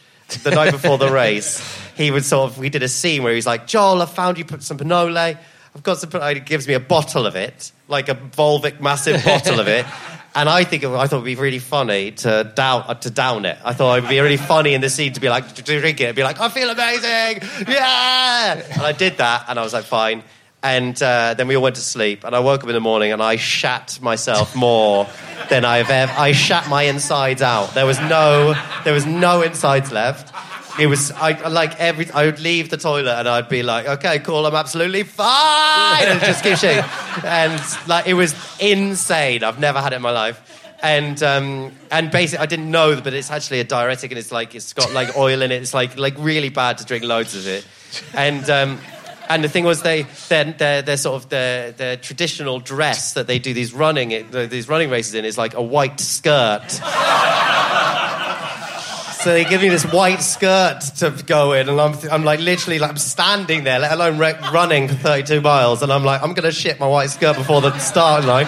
the 0.42 0.50
night 0.50 0.70
before 0.70 0.98
the 0.98 1.10
race, 1.10 1.60
he 1.96 2.10
would 2.10 2.24
sort 2.24 2.50
of 2.50 2.58
we 2.58 2.68
did 2.68 2.82
a 2.82 2.88
scene 2.88 3.22
where 3.22 3.34
he's 3.34 3.46
like, 3.46 3.66
Joel, 3.66 4.02
I 4.02 4.06
found 4.06 4.36
you 4.38 4.44
put 4.44 4.62
some 4.62 4.76
Pinole. 4.76 5.16
I've 5.16 5.82
got 5.82 5.98
some. 5.98 6.10
Pinole." 6.10 6.34
He 6.34 6.40
gives 6.40 6.68
me 6.68 6.74
a 6.74 6.80
bottle 6.80 7.26
of 7.26 7.36
it, 7.36 7.72
like 7.88 8.08
a 8.08 8.14
Volvic 8.14 8.80
massive 8.80 9.24
bottle 9.24 9.60
of 9.60 9.68
it. 9.68 9.86
And 10.34 10.48
I 10.48 10.62
think 10.64 10.84
it, 10.84 10.88
I 10.88 11.06
thought 11.06 11.16
it'd 11.16 11.24
be 11.24 11.34
really 11.34 11.58
funny 11.58 12.12
to 12.12 12.52
down 12.54 13.00
to 13.00 13.10
down 13.10 13.44
it. 13.44 13.58
I 13.64 13.72
thought 13.72 13.98
it'd 13.98 14.08
be 14.08 14.20
really 14.20 14.36
funny 14.36 14.74
in 14.74 14.80
the 14.80 14.88
scene 14.88 15.12
to 15.14 15.20
be 15.20 15.28
like 15.28 15.54
to 15.54 15.62
drink 15.62 16.00
it, 16.00 16.04
and 16.04 16.14
be 16.14 16.22
like, 16.22 16.40
I 16.40 16.48
feel 16.48 16.70
amazing, 16.70 17.42
yeah. 17.66 18.62
And 18.72 18.82
I 18.82 18.92
did 18.92 19.18
that, 19.18 19.46
and 19.48 19.58
I 19.58 19.62
was 19.62 19.72
like, 19.72 19.84
fine. 19.84 20.22
And 20.62 21.02
uh, 21.02 21.34
then 21.34 21.48
we 21.48 21.56
all 21.56 21.62
went 21.62 21.76
to 21.76 21.82
sleep, 21.82 22.22
and 22.24 22.36
I 22.36 22.40
woke 22.40 22.62
up 22.62 22.68
in 22.68 22.74
the 22.74 22.80
morning, 22.80 23.12
and 23.12 23.22
I 23.22 23.36
shat 23.36 23.98
myself 24.02 24.54
more 24.54 25.08
than 25.48 25.64
I've 25.64 25.90
ever. 25.90 26.12
I 26.16 26.32
shat 26.32 26.68
my 26.68 26.82
insides 26.82 27.42
out. 27.42 27.74
There 27.74 27.86
was 27.86 27.98
no, 27.98 28.54
there 28.84 28.92
was 28.92 29.06
no 29.06 29.42
insides 29.42 29.90
left. 29.90 30.32
It 30.78 30.86
was 30.86 31.10
I 31.12 31.48
like 31.48 31.78
every. 31.80 32.10
I 32.10 32.26
would 32.26 32.40
leave 32.40 32.70
the 32.70 32.76
toilet 32.76 33.18
and 33.18 33.28
I'd 33.28 33.48
be 33.48 33.62
like, 33.62 33.86
"Okay, 33.86 34.18
cool, 34.20 34.46
I'm 34.46 34.54
absolutely 34.54 35.02
fine," 35.02 36.04
and 36.08 36.20
just 36.20 36.42
keep 36.42 36.54
shitting. 36.54 37.24
And 37.24 37.88
like 37.88 38.06
it 38.06 38.14
was 38.14 38.34
insane. 38.60 39.42
I've 39.42 39.58
never 39.58 39.80
had 39.80 39.92
it 39.92 39.96
in 39.96 40.02
my 40.02 40.12
life. 40.12 40.46
And 40.82 41.22
um, 41.22 41.72
and 41.90 42.10
basically, 42.10 42.42
I 42.42 42.46
didn't 42.46 42.70
know, 42.70 43.00
but 43.00 43.12
it's 43.12 43.30
actually 43.30 43.60
a 43.60 43.64
diuretic, 43.64 44.10
and 44.10 44.18
it's 44.18 44.32
like 44.32 44.54
it's 44.54 44.72
got 44.72 44.92
like 44.92 45.16
oil 45.16 45.42
in 45.42 45.52
it. 45.52 45.60
It's 45.60 45.74
like 45.74 45.98
like 45.98 46.14
really 46.18 46.48
bad 46.48 46.78
to 46.78 46.84
drink 46.84 47.04
loads 47.04 47.34
of 47.34 47.46
it. 47.46 47.66
And 48.14 48.48
um, 48.48 48.78
and 49.28 49.44
the 49.44 49.48
thing 49.48 49.64
was, 49.64 49.82
they 49.82 50.02
their 50.28 50.44
their, 50.44 50.82
their 50.82 50.96
sort 50.96 51.22
of 51.22 51.28
their 51.28 51.72
their 51.72 51.96
traditional 51.96 52.60
dress 52.60 53.12
that 53.14 53.26
they 53.26 53.38
do 53.38 53.52
these 53.52 53.74
running 53.74 54.30
these 54.30 54.68
running 54.68 54.88
races 54.90 55.14
in 55.14 55.24
is 55.24 55.36
like 55.36 55.54
a 55.54 55.62
white 55.62 56.00
skirt. 56.00 56.80
So 59.22 59.34
they 59.34 59.44
give 59.44 59.60
me 59.60 59.68
this 59.68 59.84
white 59.84 60.22
skirt 60.22 60.80
to 60.96 61.10
go 61.26 61.52
in, 61.52 61.68
and 61.68 61.78
I'm, 61.78 61.94
I'm 62.10 62.24
like 62.24 62.40
literally 62.40 62.78
like 62.78 62.90
I'm 62.90 62.96
standing 62.96 63.64
there, 63.64 63.78
let 63.78 63.92
alone 63.92 64.16
re- 64.16 64.38
running 64.50 64.88
for 64.88 64.94
32 64.94 65.42
miles, 65.42 65.82
and 65.82 65.92
I'm 65.92 66.04
like 66.04 66.22
I'm 66.22 66.32
gonna 66.32 66.50
shit 66.50 66.80
my 66.80 66.86
white 66.86 67.10
skirt 67.10 67.36
before 67.36 67.60
the 67.60 67.76
start 67.78 68.24
line. 68.24 68.46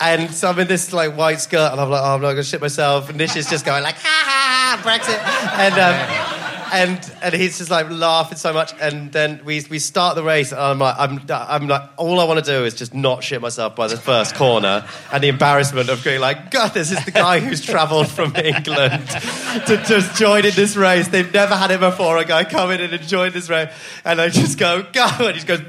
And 0.00 0.30
so 0.30 0.50
I'm 0.50 0.58
in 0.58 0.66
this 0.66 0.92
like 0.92 1.16
white 1.16 1.40
skirt, 1.40 1.70
and 1.70 1.80
I'm 1.80 1.88
like, 1.88 2.02
oh, 2.02 2.14
I'm 2.16 2.20
not 2.20 2.30
gonna 2.30 2.42
shit 2.42 2.60
myself. 2.60 3.08
And 3.08 3.16
Nish 3.18 3.36
is 3.36 3.48
just 3.48 3.64
going 3.64 3.84
like, 3.84 3.94
ha 3.94 4.22
ha, 4.26 4.76
ha 4.76 4.82
Brexit, 4.82 5.20
and 5.56 5.74
um, 5.78 6.35
and 6.76 7.12
and 7.22 7.34
he's 7.34 7.58
just 7.58 7.70
like 7.70 7.90
laughing 7.90 8.36
so 8.36 8.52
much. 8.52 8.74
And 8.80 9.10
then 9.10 9.40
we 9.44 9.64
we 9.70 9.78
start 9.78 10.14
the 10.14 10.22
race, 10.22 10.52
and 10.52 10.60
I'm 10.60 10.78
like, 10.78 10.94
I'm 10.98 11.20
I'm 11.30 11.68
like, 11.68 11.88
all 11.96 12.20
I 12.20 12.24
want 12.24 12.44
to 12.44 12.44
do 12.44 12.64
is 12.64 12.74
just 12.74 12.94
not 12.94 13.24
shit 13.24 13.40
myself 13.40 13.74
by 13.74 13.86
the 13.86 13.96
first 13.96 14.34
corner, 14.34 14.86
and 15.12 15.22
the 15.24 15.28
embarrassment 15.28 15.88
of 15.88 16.04
going 16.04 16.20
like, 16.20 16.50
God, 16.50 16.74
this 16.74 16.92
is 16.92 17.02
the 17.04 17.10
guy 17.10 17.40
who's 17.40 17.62
travelled 17.62 18.08
from 18.08 18.36
England 18.36 19.08
to 19.08 19.82
just 19.86 20.16
join 20.16 20.44
in 20.44 20.54
this 20.54 20.76
race. 20.76 21.08
They've 21.08 21.32
never 21.32 21.54
had 21.54 21.70
it 21.70 21.80
before. 21.80 22.18
A 22.18 22.24
guy 22.24 22.44
come 22.44 22.70
in 22.70 22.80
and 22.80 23.02
join 23.02 23.32
this 23.32 23.48
race, 23.48 23.72
and 24.04 24.20
I 24.20 24.28
just 24.28 24.58
go 24.58 24.82
go, 24.92 25.08
and 25.18 25.36
he 25.36 25.44
just 25.44 25.46
goes 25.46 25.60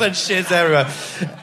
and 0.00 0.14
shits 0.14 0.50
everywhere, 0.50 0.88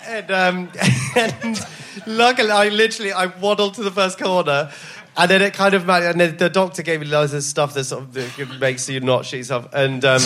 and 0.08 0.32
um, 0.32 0.72
and 1.16 1.60
luckily 2.08 2.52
I 2.52 2.70
literally 2.70 3.12
I 3.12 3.26
waddled 3.28 3.76
to 3.76 3.84
the 3.84 3.92
first 3.92 4.18
corner. 4.18 4.72
And 5.20 5.30
then 5.30 5.42
it 5.42 5.54
kind 5.54 5.74
of, 5.74 5.90
and 5.90 6.18
then 6.18 6.38
the 6.38 6.50
doctor 6.50 6.82
gave 6.82 7.02
me 7.02 7.06
loads 7.06 7.34
of 7.34 7.44
stuff 7.44 7.74
that 7.74 7.84
sort 7.84 8.04
of 8.04 8.60
makes 8.62 8.88
you 8.88 9.02
not 9.02 9.26
shit 9.26 9.40
yourself. 9.40 9.68
And 9.74 10.06
um, 10.06 10.22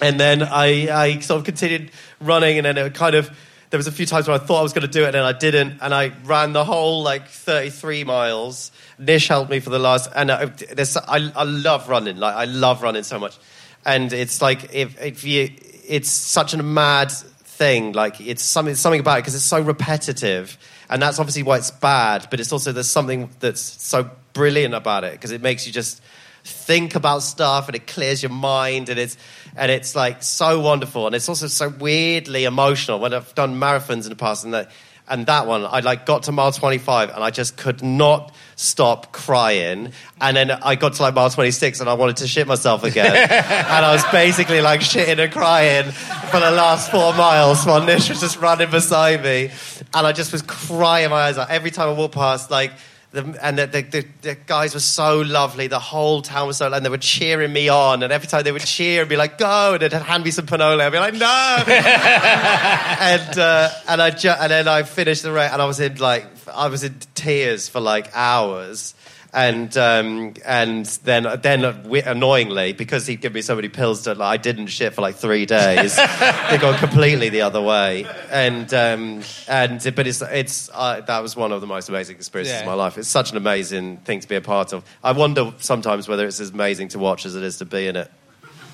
and 0.00 0.20
then 0.20 0.44
I, 0.44 0.88
I 0.90 1.18
sort 1.18 1.40
of 1.40 1.44
continued 1.44 1.90
running, 2.20 2.56
and 2.56 2.64
then 2.64 2.78
it 2.78 2.94
kind 2.94 3.16
of 3.16 3.36
there 3.70 3.78
was 3.78 3.88
a 3.88 3.92
few 3.92 4.06
times 4.06 4.28
where 4.28 4.36
I 4.36 4.38
thought 4.38 4.60
I 4.60 4.62
was 4.62 4.72
going 4.72 4.86
to 4.86 4.92
do 4.92 5.02
it, 5.02 5.06
and 5.06 5.14
then 5.14 5.24
I 5.24 5.32
didn't, 5.32 5.78
and 5.80 5.92
I 5.92 6.12
ran 6.24 6.52
the 6.52 6.64
whole 6.64 7.02
like 7.02 7.26
33 7.26 8.04
miles. 8.04 8.70
Nish 8.96 9.26
helped 9.26 9.50
me 9.50 9.58
for 9.58 9.70
the 9.70 9.80
last, 9.80 10.08
and 10.14 10.30
I, 10.30 10.44
there's, 10.46 10.96
I, 10.96 11.32
I 11.34 11.42
love 11.42 11.88
running, 11.88 12.16
like 12.16 12.36
I 12.36 12.44
love 12.44 12.82
running 12.82 13.02
so 13.02 13.18
much, 13.18 13.38
and 13.84 14.12
it's 14.12 14.40
like 14.40 14.72
if 14.72 15.00
if 15.02 15.24
you, 15.24 15.50
it's 15.88 16.10
such 16.12 16.54
a 16.54 16.62
mad 16.62 17.10
thing, 17.10 17.90
like 17.90 18.20
it's 18.20 18.44
something 18.44 18.76
something 18.76 19.00
about 19.00 19.18
it 19.18 19.22
because 19.22 19.34
it's 19.34 19.42
so 19.42 19.60
repetitive, 19.60 20.56
and 20.90 21.00
that's 21.00 21.20
obviously 21.20 21.44
why 21.44 21.56
it's 21.56 21.70
bad, 21.70 22.26
but 22.30 22.40
it's 22.40 22.52
also 22.52 22.72
there's 22.72 22.90
something 22.90 23.30
that's 23.38 23.60
so 23.60 24.10
brilliant 24.32 24.74
about 24.74 25.04
it 25.04 25.12
because 25.12 25.30
it 25.30 25.40
makes 25.40 25.66
you 25.66 25.72
just 25.72 26.02
think 26.42 26.94
about 26.94 27.22
stuff 27.22 27.68
and 27.68 27.76
it 27.76 27.86
clears 27.86 28.22
your 28.22 28.32
mind 28.32 28.88
and 28.88 28.98
it's 28.98 29.16
and 29.56 29.70
it's 29.70 29.94
like 29.94 30.22
so 30.22 30.60
wonderful. 30.60 31.06
And 31.06 31.14
it's 31.14 31.28
also 31.28 31.46
so 31.46 31.68
weirdly 31.68 32.44
emotional. 32.44 32.98
When 32.98 33.14
I've 33.14 33.34
done 33.34 33.54
marathons 33.54 34.04
in 34.04 34.10
the 34.10 34.16
past 34.16 34.44
and 34.44 34.52
that 34.52 34.70
and 35.10 35.26
that 35.26 35.46
one 35.46 35.66
I 35.66 35.80
like 35.80 36.06
got 36.06 36.22
to 36.24 36.32
mile 36.32 36.52
25 36.52 37.10
and 37.10 37.22
I 37.22 37.30
just 37.30 37.56
could 37.56 37.82
not 37.82 38.32
stop 38.56 39.12
crying. 39.12 39.92
And 40.20 40.36
then 40.36 40.50
I 40.50 40.76
got 40.76 40.94
to 40.94 41.02
like 41.02 41.14
mile 41.14 41.28
26 41.28 41.80
and 41.80 41.90
I 41.90 41.94
wanted 41.94 42.18
to 42.18 42.28
shit 42.28 42.46
myself 42.46 42.84
again. 42.84 43.10
And 43.70 43.84
I 43.84 43.92
was 43.92 44.04
basically 44.12 44.60
like 44.60 44.80
shitting 44.80 45.18
and 45.18 45.32
crying 45.32 45.90
for 45.90 46.40
the 46.40 46.50
last 46.50 46.90
four 46.90 47.12
miles 47.14 47.64
while 47.64 47.84
Nish 47.84 48.08
was 48.08 48.20
just 48.20 48.38
running 48.40 48.70
beside 48.70 49.22
me. 49.22 49.50
And 49.94 50.06
I 50.06 50.12
just 50.12 50.32
was 50.32 50.42
crying 50.42 51.10
my 51.10 51.22
eyes 51.22 51.38
out. 51.38 51.50
Every 51.50 51.70
time 51.70 51.88
I 51.88 51.92
walked 51.92 52.14
past 52.14 52.50
like 52.50 52.72
the, 53.12 53.36
and 53.42 53.58
the, 53.58 53.66
the, 53.66 53.82
the, 53.82 54.06
the 54.22 54.34
guys 54.46 54.72
were 54.74 54.80
so 54.80 55.20
lovely. 55.20 55.66
The 55.66 55.80
whole 55.80 56.22
town 56.22 56.46
was 56.46 56.58
so 56.58 56.66
lovely. 56.66 56.76
And 56.76 56.86
they 56.86 56.90
were 56.90 56.98
cheering 56.98 57.52
me 57.52 57.68
on. 57.68 58.04
And 58.04 58.12
every 58.12 58.28
time 58.28 58.44
they 58.44 58.52
would 58.52 58.62
cheer 58.62 59.00
and 59.00 59.08
be 59.08 59.16
like, 59.16 59.36
go, 59.36 59.72
and 59.72 59.82
they'd 59.82 59.92
hand 59.92 60.22
me 60.22 60.30
some 60.30 60.46
Pinole. 60.46 60.80
I'd 60.80 60.90
be 60.90 60.98
like, 60.98 61.14
no. 61.14 61.64
and, 61.66 63.38
uh, 63.38 63.70
and, 63.88 64.00
I 64.00 64.10
ju- 64.10 64.28
and 64.28 64.52
then 64.52 64.68
I 64.68 64.84
finished 64.84 65.24
the 65.24 65.32
race 65.32 65.50
and 65.52 65.60
I 65.60 65.64
was 65.64 65.80
in 65.80 65.96
like, 65.96 66.24
I 66.54 66.68
was 66.68 66.84
in 66.84 66.94
tears 67.14 67.68
for 67.68 67.80
like 67.80 68.10
hours. 68.14 68.94
And 69.32 69.76
um, 69.76 70.34
and 70.44 70.86
then 71.04 71.24
then 71.40 71.64
annoyingly, 71.64 72.72
because 72.72 73.06
he'd 73.06 73.20
given 73.20 73.34
me 73.34 73.42
so 73.42 73.54
many 73.54 73.68
pills 73.68 74.02
that 74.04 74.18
like, 74.18 74.40
I 74.40 74.42
didn't 74.42 74.66
shit 74.66 74.92
for 74.92 75.02
like 75.02 75.14
three 75.14 75.46
days, 75.46 75.96
it 76.00 76.60
got 76.60 76.80
completely 76.80 77.28
the 77.28 77.42
other 77.42 77.60
way. 77.62 78.06
And 78.28 78.74
um, 78.74 79.22
and 79.46 79.80
but 79.94 80.08
it's 80.08 80.20
it's 80.20 80.68
uh, 80.74 81.02
that 81.02 81.20
was 81.22 81.36
one 81.36 81.52
of 81.52 81.60
the 81.60 81.68
most 81.68 81.88
amazing 81.88 82.16
experiences 82.16 82.54
Yeah. 82.54 82.60
of 82.62 82.66
my 82.66 82.74
life. 82.74 82.98
It's 82.98 83.06
such 83.08 83.30
an 83.30 83.36
amazing 83.36 83.98
thing 83.98 84.18
to 84.18 84.26
be 84.26 84.34
a 84.34 84.40
part 84.40 84.72
of. 84.72 84.84
I 85.04 85.12
wonder 85.12 85.54
sometimes 85.58 86.08
whether 86.08 86.26
it's 86.26 86.40
as 86.40 86.50
amazing 86.50 86.88
to 86.88 86.98
watch 86.98 87.24
as 87.24 87.36
it 87.36 87.44
is 87.44 87.58
to 87.58 87.64
be 87.64 87.86
in 87.86 87.94
it. 87.94 88.10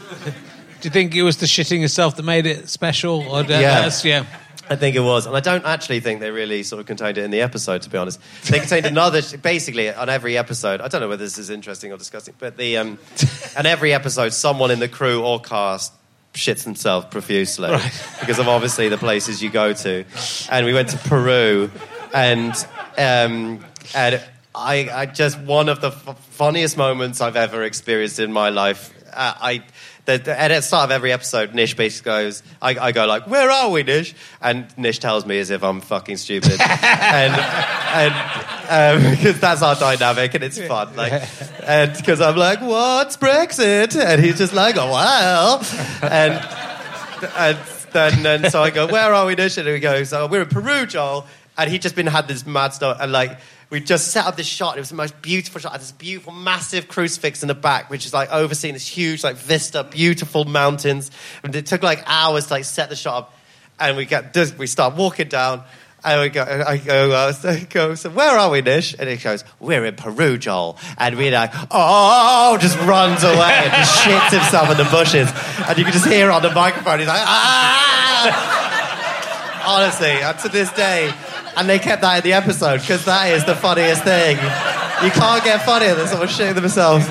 Do 0.81 0.89
you 0.89 0.91
think 0.91 1.15
it 1.15 1.23
was 1.23 1.37
the 1.39 1.47
shitting 1.47 1.81
yourself 1.81 2.17
that 2.17 2.23
made 2.23 2.47
it 2.47 2.71
special? 2.71 3.21
Or 3.29 3.43
Yeah. 3.43 3.91
yeah. 4.05 4.25
I 4.69 4.77
think 4.77 4.97
it 4.97 5.01
was, 5.01 5.27
and 5.27 5.37
I 5.37 5.41
don't 5.41 5.65
actually 5.65 6.01
think 6.01 6.21
they 6.21 6.31
really 6.31 6.63
sort 6.63 6.81
of 6.81 6.87
contained 6.87 7.19
it 7.19 7.25
in 7.25 7.31
the 7.31 7.41
episode. 7.41 7.83
To 7.83 7.91
be 7.91 7.99
honest, 7.99 8.21
they 8.51 8.59
contained 8.59 8.87
another. 8.87 9.23
Basically, 9.39 9.93
on 9.93 10.09
every 10.09 10.37
episode, 10.37 10.81
I 10.81 10.89
don't 10.89 11.01
know 11.01 11.09
whether 11.09 11.25
this 11.25 11.39
is 11.39 11.51
interesting 11.51 11.93
or 11.93 11.97
disgusting, 11.99 12.35
but 12.39 12.57
the 12.57 12.79
um, 12.79 12.99
on 13.57 13.67
every 13.67 13.93
episode, 13.93 14.33
someone 14.33 14.71
in 14.71 14.81
the 14.81 14.89
crew 14.89 15.23
or 15.23 15.41
cast 15.41 15.93
shits 16.35 16.65
themselves 16.65 17.07
profusely 17.11 17.71
because 18.21 18.39
of 18.39 18.49
obviously 18.49 18.89
the 18.89 18.99
places 18.99 19.43
you 19.43 19.51
go 19.51 19.73
to. 19.73 20.05
And 20.51 20.67
we 20.67 20.75
went 20.75 20.91
to 20.91 20.99
Peru, 20.99 21.71
and 22.13 22.53
um, 22.99 23.65
and 23.95 24.23
I, 24.55 24.89
I 24.93 25.07
just 25.07 25.39
one 25.41 25.69
of 25.69 25.81
the 25.81 25.89
f- 25.89 26.19
funniest 26.31 26.77
moments 26.77 27.21
I've 27.21 27.37
ever 27.37 27.63
experienced 27.63 28.19
in 28.19 28.33
my 28.33 28.51
life. 28.51 28.93
Uh, 29.13 29.35
I. 29.41 29.63
At 30.09 30.25
the 30.25 30.61
start 30.61 30.85
of 30.85 30.91
every 30.93 31.13
episode, 31.13 31.55
Nish 31.55 31.75
basically 31.75 32.11
goes, 32.11 32.43
I, 32.63 32.77
I 32.79 32.93
go 32.93 33.07
like, 33.07 33.27
"Where 33.27 33.51
are 33.51 33.71
we, 33.71 33.83
Nish?" 33.83 34.15
And 34.41 34.67
Nish 34.79 35.01
tells 35.01 35.27
me 35.27 35.39
as 35.41 35.51
if 35.51 35.65
I'm 35.65 35.81
fucking 35.81 36.17
stupid, 36.17 36.61
and 36.61 37.35
and 37.35 38.15
um, 38.69 39.11
because 39.11 39.41
that's 39.41 39.63
our 39.63 39.75
dynamic 39.75 40.35
and 40.35 40.45
it's 40.45 40.61
fun, 40.61 40.95
like, 40.95 41.13
and 41.65 41.97
because 41.97 42.21
I'm 42.21 42.37
like, 42.37 42.61
"What's 42.61 43.17
Brexit?" 43.17 43.97
And 43.97 44.25
he's 44.25 44.39
just 44.39 44.53
like, 44.53 44.77
"Oh 44.77 44.93
well," 44.93 45.65
and 46.03 46.35
and 47.37 47.59
then 47.93 48.27
and 48.27 48.53
so 48.53 48.63
I 48.63 48.71
go, 48.71 48.87
"Where 48.87 49.13
are 49.13 49.27
we, 49.27 49.35
Nish?" 49.35 49.59
And 49.59 49.67
he 49.67 49.81
goes, 49.81 50.13
"Oh, 50.13 50.27
we're 50.29 50.43
in 50.43 50.49
Peru, 50.49 50.87
Joel." 50.87 51.27
And 51.59 51.71
he'd 51.71 51.81
just 51.83 51.97
been 51.97 52.07
had 52.07 52.29
this 52.29 52.47
mad 52.47 52.75
stuff, 52.75 52.99
and 53.01 53.11
like 53.11 53.39
we 53.69 53.81
just 53.81 54.13
set 54.13 54.27
up 54.27 54.37
this 54.37 54.47
shot. 54.47 54.77
It 54.77 54.81
was 54.81 54.91
the 54.91 54.95
most 54.95 55.21
beautiful 55.21 55.61
shot. 55.61 55.73
Had 55.73 55.81
this 55.81 55.93
beautiful, 55.93 56.33
massive 56.33 56.87
crucifix 56.87 57.43
in 57.43 57.49
the 57.49 57.55
back, 57.55 57.91
which 57.91 58.07
is 58.07 58.13
like 58.15 58.31
overseeing 58.33 58.75
this 58.75 58.87
huge, 58.87 59.25
like 59.25 59.37
vista, 59.37 59.83
beautiful 59.85 60.45
mountains. 60.45 61.11
And 61.43 61.55
it 61.55 61.67
took 61.67 61.83
like 61.83 62.03
hours 62.07 62.47
to 62.47 62.55
like 62.55 62.65
set 62.65 62.91
the 62.91 62.97
shot 62.97 63.17
up. 63.19 63.35
And 63.79 63.97
we 63.97 64.07
get 64.07 64.37
we 64.57 64.67
start 64.67 64.95
walking 64.95 65.29
down. 65.29 65.65
And 66.05 66.21
we 66.21 66.29
go, 66.29 66.43
I 66.43 66.77
go, 66.77 67.11
uh, 67.11 67.33
I 67.43 67.67
go, 67.69 67.97
so 67.97 68.11
where 68.11 68.39
are 68.39 68.49
we, 68.49 68.63
Nish? 68.63 68.95
And 68.97 69.09
he 69.09 69.17
goes, 69.17 69.43
we're 69.59 69.85
in 69.85 69.97
Peru, 69.97 70.39
Joel. 70.39 70.79
And 70.99 71.17
we're 71.17 71.33
like, 71.33 71.51
oh, 71.73 72.57
just 72.61 72.79
runs 72.81 73.25
away 73.25 73.33
and 73.65 73.73
just 73.73 74.05
shits 74.05 74.31
himself 74.31 74.71
in 74.71 74.77
the 74.77 74.85
bushes. 74.85 75.29
And 75.67 75.77
you 75.77 75.83
can 75.83 75.93
just 75.93 76.07
hear 76.07 76.31
on 76.31 76.43
the 76.43 76.53
microphone, 76.53 77.01
he's 77.01 77.09
like, 77.09 77.23
ah! 77.25 78.77
Honestly, 79.67 80.23
up 80.23 80.39
to 80.43 80.49
this 80.49 80.71
day. 80.75 81.13
And 81.57 81.69
they 81.69 81.79
kept 81.79 82.03
that 82.03 82.19
in 82.19 82.23
the 82.23 82.35
episode 82.35 82.81
because 82.81 83.05
that 83.07 83.33
is 83.33 83.45
the 83.45 83.57
funniest 83.57 84.05
thing. 84.05 84.37
You 84.37 85.11
can't 85.11 85.43
get 85.43 85.65
funnier 85.65 85.95
than 85.95 86.07
someone 86.07 86.29
shitting 86.29 86.55
themselves 86.55 87.07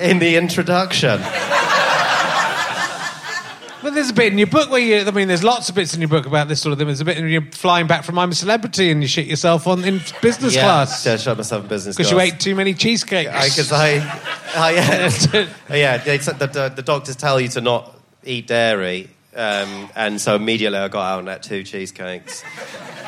in 0.00 0.18
the 0.18 0.36
introduction. 0.36 1.20
But 3.84 3.92
there's 3.92 4.08
a 4.08 4.14
bit 4.14 4.32
in 4.32 4.38
your 4.38 4.46
book 4.46 4.70
where 4.70 4.80
you, 4.80 5.06
I 5.06 5.10
mean, 5.10 5.28
there's 5.28 5.44
lots 5.44 5.68
of 5.68 5.74
bits 5.74 5.92
in 5.92 6.00
your 6.00 6.08
book 6.08 6.24
about 6.24 6.48
this 6.48 6.62
sort 6.62 6.72
of 6.72 6.78
thing. 6.78 6.86
There's 6.86 7.02
a 7.02 7.04
bit 7.04 7.18
when 7.18 7.28
you're 7.28 7.42
flying 7.50 7.86
back 7.86 8.04
from 8.04 8.18
I'm 8.18 8.30
a 8.30 8.34
Celebrity 8.34 8.90
and 8.90 9.02
you 9.02 9.08
shit 9.08 9.26
yourself 9.26 9.66
on 9.66 9.84
in 9.84 10.00
business 10.22 10.54
yeah, 10.54 10.62
class 10.62 11.04
Yeah, 11.04 11.12
I 11.12 11.16
shut 11.16 11.36
myself 11.36 11.64
in 11.64 11.68
business 11.68 11.94
because 11.94 12.10
you 12.10 12.18
ate 12.18 12.40
too 12.40 12.54
many 12.54 12.72
cheesecakes. 12.72 13.30
Because 13.30 13.72
I, 13.72 13.96
I, 14.56 14.70
yeah, 14.70 15.48
yeah 15.70 15.96
they, 15.98 16.18
said 16.18 16.38
the, 16.38 16.72
the 16.74 16.80
doctors 16.80 17.16
tell 17.16 17.38
you 17.38 17.48
to 17.48 17.60
not 17.60 17.94
eat 18.24 18.46
dairy, 18.46 19.10
um, 19.36 19.90
and 19.94 20.18
so 20.18 20.34
immediately 20.34 20.78
I 20.78 20.88
got 20.88 21.02
out 21.02 21.18
and 21.18 21.28
ate 21.28 21.42
two 21.42 21.62
cheesecakes, 21.62 22.42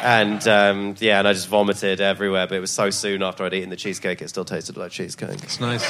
and 0.02 0.46
um, 0.48 0.94
yeah, 0.98 1.18
and 1.18 1.26
I 1.28 1.32
just 1.32 1.48
vomited 1.48 2.00
everywhere. 2.00 2.46
But 2.46 2.56
it 2.56 2.60
was 2.60 2.70
so 2.70 2.90
soon 2.90 3.22
after 3.22 3.44
I'd 3.44 3.54
eaten 3.54 3.70
the 3.70 3.76
cheesecake, 3.76 4.20
it 4.22 4.28
still 4.28 4.44
tasted 4.44 4.76
like 4.76 4.90
cheesecake. 4.90 5.42
It's 5.42 5.60
nice. 5.60 5.84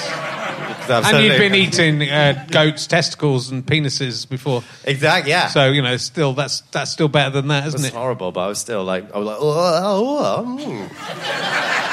And 0.88 1.24
you'd 1.24 1.38
been 1.38 1.54
eating 1.54 2.02
uh, 2.08 2.46
goats' 2.50 2.86
testicles 2.86 3.50
and 3.50 3.64
penises 3.66 4.28
before. 4.28 4.62
Exactly, 4.84 5.30
yeah. 5.30 5.48
So 5.48 5.70
you 5.70 5.82
know, 5.82 5.96
still 5.96 6.32
that's 6.32 6.60
that's 6.72 6.90
still 6.92 7.08
better 7.08 7.30
than 7.30 7.48
that, 7.48 7.66
isn't 7.68 7.80
It's 7.80 7.88
it? 7.88 7.94
horrible, 7.94 8.32
but 8.32 8.40
I 8.42 8.48
was 8.48 8.58
still 8.58 8.84
like, 8.84 9.12
I 9.14 9.18
was 9.18 9.26
like, 9.26 9.38
oh, 9.40 10.46
oh, 10.46 10.56
oh. 10.58 11.86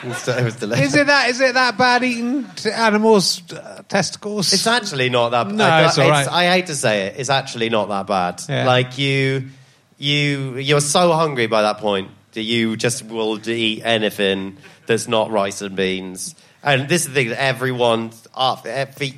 It 0.00 0.08
was- 0.10 0.28
it 0.28 0.44
was 0.44 0.54
delicious. 0.56 0.86
Is 0.86 0.94
it 0.94 1.06
that? 1.08 1.28
Is 1.28 1.40
it 1.40 1.54
that 1.54 1.76
bad 1.76 2.04
eating 2.04 2.44
t- 2.54 2.70
animals' 2.70 3.42
uh, 3.52 3.82
testicles? 3.88 4.52
It's 4.52 4.66
actually 4.66 5.10
not 5.10 5.30
that. 5.30 5.48
No, 5.48 5.64
I, 5.64 5.86
it's 5.86 5.98
all 5.98 6.08
right. 6.08 6.28
I 6.28 6.46
hate 6.52 6.66
to 6.66 6.76
say 6.76 7.06
it. 7.08 7.16
It's 7.18 7.30
actually 7.30 7.68
not 7.68 7.88
that 7.88 8.06
bad. 8.06 8.40
Yeah. 8.48 8.64
Like 8.64 8.96
you, 8.96 9.48
you, 9.98 10.56
you're 10.56 10.80
so 10.80 11.12
hungry 11.12 11.46
by 11.46 11.62
that 11.62 11.78
point 11.78 12.10
that 12.32 12.42
you 12.42 12.76
just 12.76 13.04
will 13.04 13.46
eat 13.48 13.82
anything 13.84 14.56
that's 14.86 15.08
not 15.08 15.30
rice 15.30 15.60
and 15.60 15.76
beans. 15.76 16.34
And 16.62 16.88
this 16.88 17.02
is 17.02 17.08
the 17.08 17.14
thing 17.14 17.28
that 17.28 17.40
everyone, 17.40 18.10
for, 18.10 18.56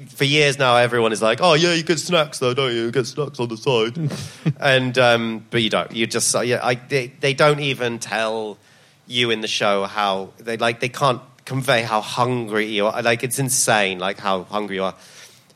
for 0.09 0.25
years 0.25 0.59
now, 0.59 0.77
everyone 0.77 1.13
is 1.13 1.23
like, 1.23 1.41
"Oh 1.41 1.55
yeah, 1.55 1.73
you 1.73 1.83
get 1.83 1.99
snacks 1.99 2.39
though, 2.39 2.53
don't 2.53 2.73
you? 2.73 2.83
You 2.83 2.91
get 2.91 3.07
snacks 3.07 3.41
on 3.41 3.49
the 3.49 3.57
side." 3.57 4.55
and 4.61 4.97
um, 4.99 5.47
but 5.51 5.63
you 5.63 5.71
don't. 5.71 5.91
You 5.91 6.07
just 6.07 6.35
yeah. 6.45 6.61
I, 6.63 6.75
they, 6.75 7.07
they 7.09 7.33
don't 7.33 7.61
even 7.61 7.99
tell 7.99 8.59
you 9.07 9.31
in 9.31 9.41
the 9.41 9.49
show 9.49 9.85
how 9.85 10.33
they 10.39 10.59
like 10.59 10.81
they 10.81 10.91
can't 10.91 11.23
convey 11.47 11.83
how 11.83 12.03
hungry 12.03 12.67
you 12.67 12.87
are. 12.87 13.03
Like 13.03 13.25
it's 13.25 13.39
insane, 13.39 13.99
like 13.99 14.19
how 14.19 14.45
hungry 14.45 14.77
you 14.77 14.85
are, 14.85 14.95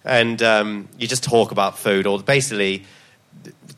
and 0.07 0.43
um, 0.43 0.89
you 0.99 1.07
just 1.07 1.23
talk 1.23 1.53
about 1.53 1.79
food 1.79 2.07
or 2.07 2.19
basically 2.19 2.85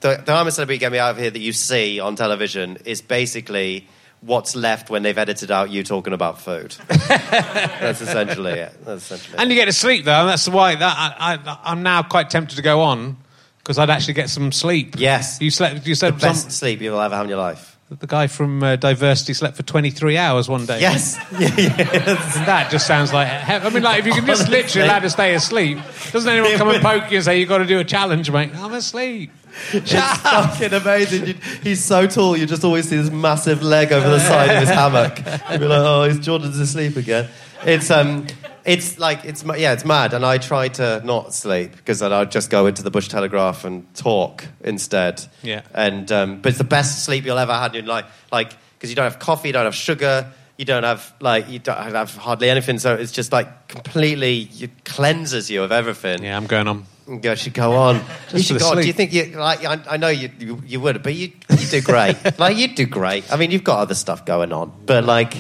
the, 0.00 0.22
the 0.24 0.32
I'm 0.32 0.46
a 0.46 0.50
celebrity 0.50 0.78
get 0.78 0.92
me 0.92 0.98
out 0.98 1.10
of 1.10 1.18
here 1.18 1.30
that 1.30 1.38
you 1.38 1.52
see 1.52 2.00
on 2.00 2.16
television 2.16 2.78
is 2.84 3.00
basically 3.02 3.88
what's 4.20 4.56
left 4.56 4.90
when 4.90 5.02
they've 5.02 5.16
edited 5.16 5.50
out 5.50 5.70
you 5.70 5.82
talking 5.82 6.12
about 6.12 6.40
food. 6.40 6.74
That's 6.88 8.00
essentially 8.00 8.52
it. 8.52 8.84
That's 8.84 9.04
essentially. 9.10 9.38
And 9.38 9.50
you 9.50 9.56
get 9.56 9.66
to 9.66 9.72
sleep 9.72 10.04
though, 10.04 10.20
and 10.20 10.28
that's 10.28 10.48
why 10.48 10.74
that 10.74 10.96
I, 10.98 11.34
I, 11.34 11.58
I'm 11.64 11.82
now 11.82 12.02
quite 12.02 12.30
tempted 12.30 12.56
to 12.56 12.62
go 12.62 12.80
on 12.80 13.16
because 13.58 13.78
I'd 13.78 13.90
actually 13.90 14.14
get 14.14 14.30
some 14.30 14.52
sleep. 14.52 14.94
Yes. 14.98 15.40
You 15.40 15.50
slept. 15.50 15.86
You 15.86 15.94
said 15.94 16.16
the 16.16 16.20
some, 16.20 16.28
best 16.30 16.52
sleep 16.52 16.80
you'll 16.80 17.00
ever 17.00 17.14
have 17.14 17.24
in 17.24 17.30
your 17.30 17.38
life. 17.38 17.76
the 17.88 18.06
guy 18.06 18.26
from 18.26 18.62
uh, 18.62 18.76
Diversity 18.76 19.34
slept 19.34 19.56
for 19.56 19.62
23 19.64 20.16
hours 20.16 20.48
one 20.48 20.66
day. 20.66 20.80
Yes. 20.80 21.16
yes. 21.38 22.36
And 22.36 22.46
that 22.46 22.70
just 22.70 22.86
sounds 22.86 23.12
like 23.12 23.28
he- 23.28 23.52
I 23.52 23.68
mean, 23.70 23.82
like 23.82 24.00
if 24.00 24.06
you 24.06 24.12
can 24.12 24.24
just 24.26 24.42
Honestly. 24.42 24.62
literally 24.62 24.88
allow 24.88 24.98
to 25.00 25.10
stay 25.10 25.34
asleep, 25.34 25.78
doesn't 26.12 26.30
anyone 26.30 26.56
come 26.56 26.68
and 26.68 26.82
poke 26.82 27.10
you 27.10 27.18
and 27.18 27.24
say 27.24 27.38
you've 27.40 27.48
got 27.48 27.58
to 27.58 27.66
do 27.66 27.78
a 27.80 27.84
challenge, 27.84 28.30
mate? 28.30 28.50
I'm 28.54 28.72
asleep. 28.72 29.30
It's 29.72 29.92
fucking 29.92 30.72
amazing. 30.72 31.26
You, 31.26 31.34
he's 31.62 31.84
so 31.84 32.07
tall, 32.07 32.36
you 32.36 32.46
just 32.46 32.64
always 32.64 32.88
see 32.88 32.96
this 32.96 33.11
massive 33.11 33.62
leg 33.62 33.92
over 33.92 34.09
the 34.09 34.20
side 34.20 34.50
of 34.50 34.61
his 34.61 34.68
hammock. 34.68 35.18
You'd 35.50 35.61
be 35.61 35.66
like, 35.66 35.80
oh, 35.80 36.04
he's 36.04 36.18
Jordan's 36.18 36.59
asleep 36.59 36.96
again. 36.96 37.28
It's 37.64 37.90
um, 37.90 38.26
it's 38.64 38.98
like 38.98 39.24
it's 39.24 39.44
yeah, 39.44 39.72
it's 39.72 39.84
mad. 39.84 40.12
And 40.12 40.24
I 40.24 40.38
try 40.38 40.68
to 40.68 41.00
not 41.04 41.32
sleep 41.32 41.72
because 41.72 42.00
then 42.00 42.12
I'd 42.12 42.30
just 42.30 42.50
go 42.50 42.66
into 42.66 42.82
the 42.82 42.90
Bush 42.90 43.09
Telegraph 43.09 43.64
and 43.64 43.92
talk 43.94 44.44
instead. 44.62 45.24
Yeah. 45.42 45.62
And 45.74 46.11
um, 46.12 46.40
but 46.40 46.50
it's 46.50 46.59
the 46.59 46.64
best 46.64 47.04
sleep 47.04 47.24
you'll 47.24 47.38
ever 47.38 47.54
had 47.54 47.74
in 47.74 47.84
your 47.84 47.94
life, 47.94 48.26
like 48.30 48.52
because 48.74 48.90
you 48.90 48.96
don't 48.96 49.11
have 49.11 49.18
coffee, 49.18 49.48
you 49.48 49.52
don't 49.52 49.64
have 49.64 49.74
sugar. 49.74 50.32
You 50.59 50.64
don't 50.64 50.84
have 50.84 51.12
like 51.20 51.50
you 51.50 51.59
don't 51.59 51.76
have 51.76 52.16
hardly 52.16 52.48
anything, 52.48 52.78
so 52.78 52.94
it's 52.94 53.12
just 53.12 53.30
like 53.30 53.68
completely 53.68 54.48
it 54.59 54.84
cleanses 54.84 55.50
you 55.50 55.62
of 55.62 55.70
everything. 55.70 56.24
Yeah, 56.24 56.36
I'm 56.36 56.46
going 56.46 56.66
on. 56.66 56.86
You 57.09 57.36
should 57.36 57.54
go 57.54 57.72
on. 57.72 58.00
you 58.32 58.42
should 58.42 58.59
go 58.59 58.70
on. 58.70 58.76
Do 58.78 58.86
you 58.86 58.92
think 58.92 59.12
you 59.12 59.26
like? 59.36 59.64
I, 59.64 59.80
I 59.90 59.96
know 59.96 60.09
you, 60.09 60.30
you 60.38 60.62
you 60.66 60.80
would, 60.80 61.02
but 61.02 61.14
you 61.14 61.32
you 61.50 61.66
do 61.70 61.80
great. 61.80 62.16
like 62.38 62.57
you 62.57 62.68
do 62.74 62.86
great. 62.86 63.32
I 63.32 63.36
mean, 63.36 63.50
you've 63.52 63.64
got 63.64 63.78
other 63.78 63.94
stuff 63.94 64.24
going 64.24 64.52
on, 64.52 64.72
but 64.86 65.04
like 65.04 65.34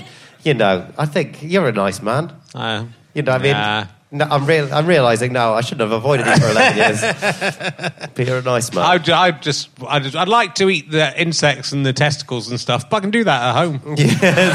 you 0.44 0.54
know, 0.54 0.86
I 0.96 1.06
think 1.06 1.42
you're 1.42 1.66
a 1.68 1.72
nice 1.72 2.00
man. 2.02 2.32
Uh, 2.54 2.84
You 3.14 3.22
know, 3.22 3.32
what 3.32 3.40
I 3.40 3.78
mean, 4.12 4.18
no, 4.18 4.24
I'm 4.30 4.46
real. 4.46 4.72
I'm 4.72 4.86
realizing 4.86 5.32
now 5.32 5.54
I 5.54 5.60
shouldn't 5.62 5.90
have 5.90 5.92
avoided 5.98 6.26
you 6.26 6.36
for 6.36 6.50
11 6.50 6.76
years. 6.76 7.00
but 8.14 8.26
you're 8.26 8.38
a 8.38 8.42
nice 8.42 8.72
man. 8.72 8.84
I'd, 8.84 9.10
I'd 9.10 9.42
just, 9.42 9.68
I'd, 9.88 10.04
just- 10.04 10.14
I'd 10.14 10.28
like 10.28 10.54
to 10.56 10.70
eat 10.70 10.90
the 10.90 11.20
insects 11.20 11.72
and 11.72 11.84
the 11.84 11.92
testicles 11.92 12.48
and 12.48 12.60
stuff, 12.60 12.88
but 12.88 12.98
I 12.98 13.00
can 13.00 13.10
do 13.10 13.24
that 13.24 13.42
at 13.42 13.54
home. 13.56 13.80
yes, 13.96 14.54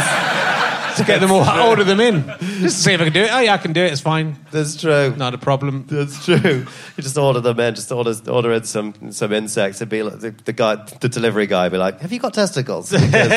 To 0.98 1.04
get 1.06 1.20
them 1.22 1.32
all, 1.32 1.48
order 1.68 1.84
them 1.84 2.00
in, 2.00 2.24
just 2.40 2.78
to 2.78 2.84
see 2.84 2.94
if 2.94 3.02
I 3.02 3.06
can 3.06 3.14
do 3.14 3.22
it. 3.24 3.30
Oh 3.32 3.40
yeah, 3.40 3.54
I 3.54 3.58
can 3.58 3.74
do 3.74 3.82
it. 3.82 3.92
It's 3.92 4.02
fine, 4.02 4.36
that's 4.52 4.76
true. 4.76 5.16
not 5.16 5.34
a 5.34 5.38
problem. 5.38 5.86
That's 5.88 6.26
true. 6.26 6.38
You 6.38 7.04
just 7.04 7.18
order 7.18 7.40
them 7.40 7.60
in. 7.60 7.76
Just 7.76 7.92
order 7.92 8.14
order 8.30 8.52
in 8.54 8.64
some 8.64 9.12
some 9.12 9.32
insects. 9.34 9.78
It'd 9.80 9.90
be 9.90 10.04
like 10.04 10.20
the, 10.20 10.32
the 10.32 10.54
guy, 10.54 10.76
the 10.76 11.10
delivery 11.10 11.48
guy, 11.48 11.64
would 11.64 11.72
be 11.72 11.78
like, 11.78 12.02
"Have 12.02 12.12
you 12.12 12.20
got 12.20 12.34
testicles?" 12.34 12.92
Because- 12.92 13.30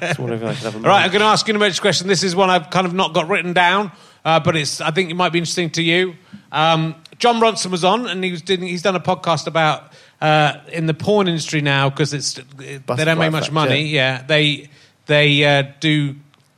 just 0.00 0.18
wondering 0.18 0.42
if 0.42 0.48
I 0.48 0.54
could 0.54 0.64
have 0.64 0.72
them. 0.74 0.84
All 0.84 0.90
right, 0.90 1.04
I'm 1.04 1.10
going 1.10 1.20
to 1.20 1.26
ask 1.26 1.46
you 1.48 1.52
an 1.52 1.56
emergency 1.56 1.80
question. 1.80 2.08
This 2.08 2.22
is 2.22 2.34
one 2.36 2.50
I've 2.50 2.70
kind 2.70 2.86
of 2.86 2.94
not 2.94 3.12
got 3.14 3.28
written 3.28 3.52
down, 3.52 3.92
uh, 4.24 4.40
but 4.40 4.56
it's 4.56 4.80
I 4.80 4.90
think 4.90 5.10
it 5.10 5.14
might 5.14 5.32
be 5.32 5.38
interesting 5.38 5.70
to 5.70 5.82
you. 5.82 6.14
Um, 6.52 6.94
Jon 7.18 7.40
Ronson 7.40 7.70
was 7.70 7.84
on, 7.84 8.06
and 8.06 8.22
he 8.22 8.30
was 8.30 8.42
doing, 8.42 8.60
he's 8.62 8.82
done 8.82 8.94
a 8.96 9.00
podcast 9.00 9.46
about 9.46 9.92
uh, 10.20 10.58
in 10.72 10.86
the 10.86 10.94
porn 10.94 11.28
industry 11.28 11.60
now 11.62 11.88
because 11.90 12.12
it's 12.12 12.34
they 12.56 12.78
don't 13.04 13.18
make 13.18 13.32
much 13.32 13.50
money. 13.50 13.86
Yeah, 13.86 14.22
they 14.22 14.68
they 15.06 15.44
uh, 15.44 15.72
do 15.80 16.16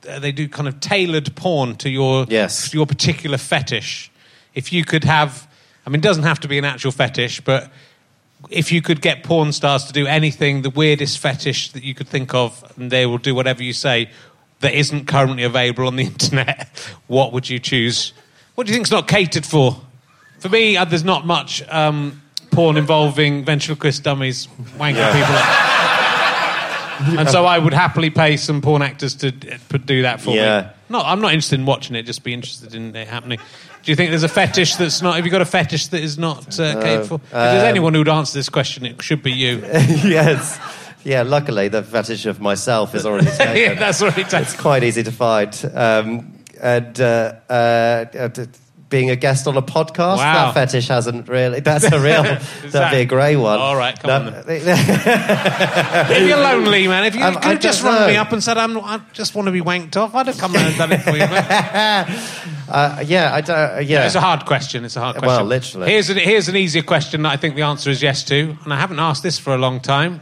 uh, 0.09 0.19
they 0.19 0.33
do 0.33 0.49
kind 0.49 0.67
of 0.69 0.81
tailored 0.81 1.35
porn 1.37 1.77
to 1.77 1.89
your 1.91 2.27
Yes. 2.29 2.73
your 2.75 2.87
particular 2.87 3.39
fetish. 3.39 4.11
If 4.55 4.73
you 4.73 4.85
could 4.85 5.05
have, 5.05 5.47
I 5.87 5.91
mean, 5.91 6.01
it 6.01 6.03
doesn't 6.03 6.25
have 6.25 6.41
to 6.41 6.49
be 6.49 6.59
an 6.59 6.65
actual 6.65 6.91
fetish, 6.93 7.43
but 7.43 7.71
if 8.51 8.73
you 8.73 8.81
could 8.83 9.01
get 9.01 9.23
porn 9.23 9.53
stars 9.53 9.85
to 9.85 9.93
do 9.93 10.07
anything, 10.07 10.63
the 10.63 10.71
weirdest 10.71 11.19
fetish 11.19 11.73
that 11.73 11.83
you 11.83 11.95
could 11.95 12.09
think 12.09 12.35
of, 12.35 12.65
and 12.77 12.91
they 12.91 13.05
will 13.07 13.19
do 13.19 13.35
whatever 13.35 13.63
you 13.63 13.73
say 13.73 14.11
that 14.61 14.75
isn't 14.75 15.07
currently 15.07 15.43
available 15.45 15.87
on 15.87 15.97
the 15.97 16.05
internet, 16.13 16.69
what 17.07 17.33
would 17.33 17.49
you 17.49 17.59
choose? 17.59 18.13
What 18.55 18.67
do 18.67 18.73
you 18.73 18.77
think's 18.77 18.91
not 18.91 19.07
catered 19.09 19.47
for? 19.47 19.81
For 20.41 20.49
me, 20.49 20.77
uh, 20.77 20.85
there's 20.85 21.05
not 21.05 21.27
much 21.27 21.63
um, 21.69 22.23
porn 22.51 22.77
involving 22.77 23.45
ventriloquist 23.45 24.03
dummies 24.05 24.49
wanking 24.79 25.13
people 25.13 25.35
up. 25.35 25.68
and 27.19 27.29
so 27.29 27.45
I 27.45 27.59
would 27.59 27.73
happily 27.73 28.11
pay 28.11 28.37
some 28.37 28.61
porn 28.61 28.83
actors 28.83 29.15
to 29.17 29.31
do 29.31 30.03
that 30.03 30.21
for 30.21 30.35
Yeah. 30.35 30.61
me. 30.63 30.69
No, 30.91 31.01
I'm 31.01 31.21
not 31.21 31.33
interested 31.35 31.59
in 31.61 31.67
watching 31.67 31.97
it. 31.97 32.05
Just 32.05 32.25
be 32.25 32.33
interested 32.33 32.75
in 32.75 32.97
it 32.97 33.09
happening. 33.09 33.39
Do 33.83 33.93
you 33.93 33.97
think 33.97 34.11
there's 34.11 34.23
a 34.23 34.29
fetish 34.29 34.77
that's 34.77 35.03
not? 35.03 35.17
Have 35.17 35.25
you 35.27 35.31
got 35.31 35.43
a 35.43 35.47
fetish 35.47 35.89
that 35.89 36.03
is 36.03 36.17
not 36.19 36.59
uh, 36.59 36.81
catered 36.81 37.07
for? 37.07 37.15
If 37.17 37.31
there's 37.31 37.63
um, 37.63 37.69
anyone 37.69 37.95
who'd 37.95 38.09
answer 38.09 38.39
this 38.39 38.49
question, 38.49 38.87
it 38.87 39.03
should 39.03 39.23
be 39.23 39.33
you. 39.33 39.59
yes. 39.63 40.59
Yeah, 41.05 41.23
luckily 41.23 41.69
the 41.69 41.83
fetish 41.83 42.27
of 42.27 42.41
myself 42.41 42.95
is 42.95 43.07
already 43.07 43.27
taken. 43.37 43.57
yeah, 43.57 43.75
that's 43.75 44.03
already 44.03 44.25
taken. 44.25 44.43
It's 44.43 44.57
quite 44.57 44.83
easy 44.83 45.03
to 45.03 45.13
find. 45.13 45.55
Um, 45.75 46.39
and 46.61 47.01
uh, 47.01 47.35
uh, 47.49 48.05
being 48.89 49.11
a 49.11 49.17
guest 49.17 49.47
on 49.47 49.57
a 49.57 49.63
podcast, 49.63 50.17
Wow. 50.17 50.53
that 50.53 50.55
fetish 50.55 50.89
hasn't 50.89 51.29
really. 51.29 51.61
That's 51.61 51.85
a 51.85 52.01
real. 52.01 52.23
that'd 52.23 52.73
that- 52.73 52.91
be 52.93 52.99
a 53.01 53.05
grey 53.05 53.37
one. 53.37 53.59
All 53.59 53.77
right, 53.77 53.99
come 53.99 54.11
on 54.11 54.33
That- 54.33 56.09
If 56.11 56.27
you're 56.29 56.37
lonely, 56.39 56.89
man, 56.89 57.05
if 57.05 57.15
you 57.15 57.23
Um, 57.23 57.35
could 57.35 57.45
have 57.45 57.61
just 57.61 57.83
rung 57.83 58.07
me 58.07 58.17
up 58.17 58.33
and 58.33 58.43
said, 58.43 58.57
I'm, 58.57 58.79
I 58.79 59.01
just 59.13 59.35
want 59.35 59.47
to 59.47 59.53
be 59.53 59.61
wanked 59.61 59.97
off, 59.97 60.15
I'd 60.15 60.27
have 60.27 60.39
come 60.39 60.57
and 60.57 60.77
done 60.79 60.93
it 60.93 61.03
for 61.03 61.11
you. 61.17 61.23
uh, 62.73 63.03
yeah, 63.07 63.35
I 63.35 63.41
don't. 63.41 63.57
Uh, 63.59 63.81
yeah, 63.81 64.07
It's 64.07 64.15
a 64.15 64.21
hard 64.21 64.47
question. 64.47 64.85
It's 64.85 64.97
a 64.97 65.01
hard 65.01 65.17
question. 65.17 65.29
Well, 65.37 65.45
literally. 65.45 65.91
Here's, 65.91 66.09
a, 66.11 66.15
here's 66.15 66.49
an 66.49 66.57
easier 66.57 66.83
question 66.83 67.23
that 67.23 67.33
I 67.33 67.37
think 67.37 67.57
the 67.57 67.63
answer 67.63 67.91
is 67.91 68.03
yes 68.03 68.25
to, 68.25 68.57
and 68.65 68.73
I 68.73 68.79
haven't 68.79 68.99
asked 69.01 69.23
this 69.23 69.39
for 69.39 69.55
a 69.55 69.59
long 69.59 69.81
time. 69.81 70.21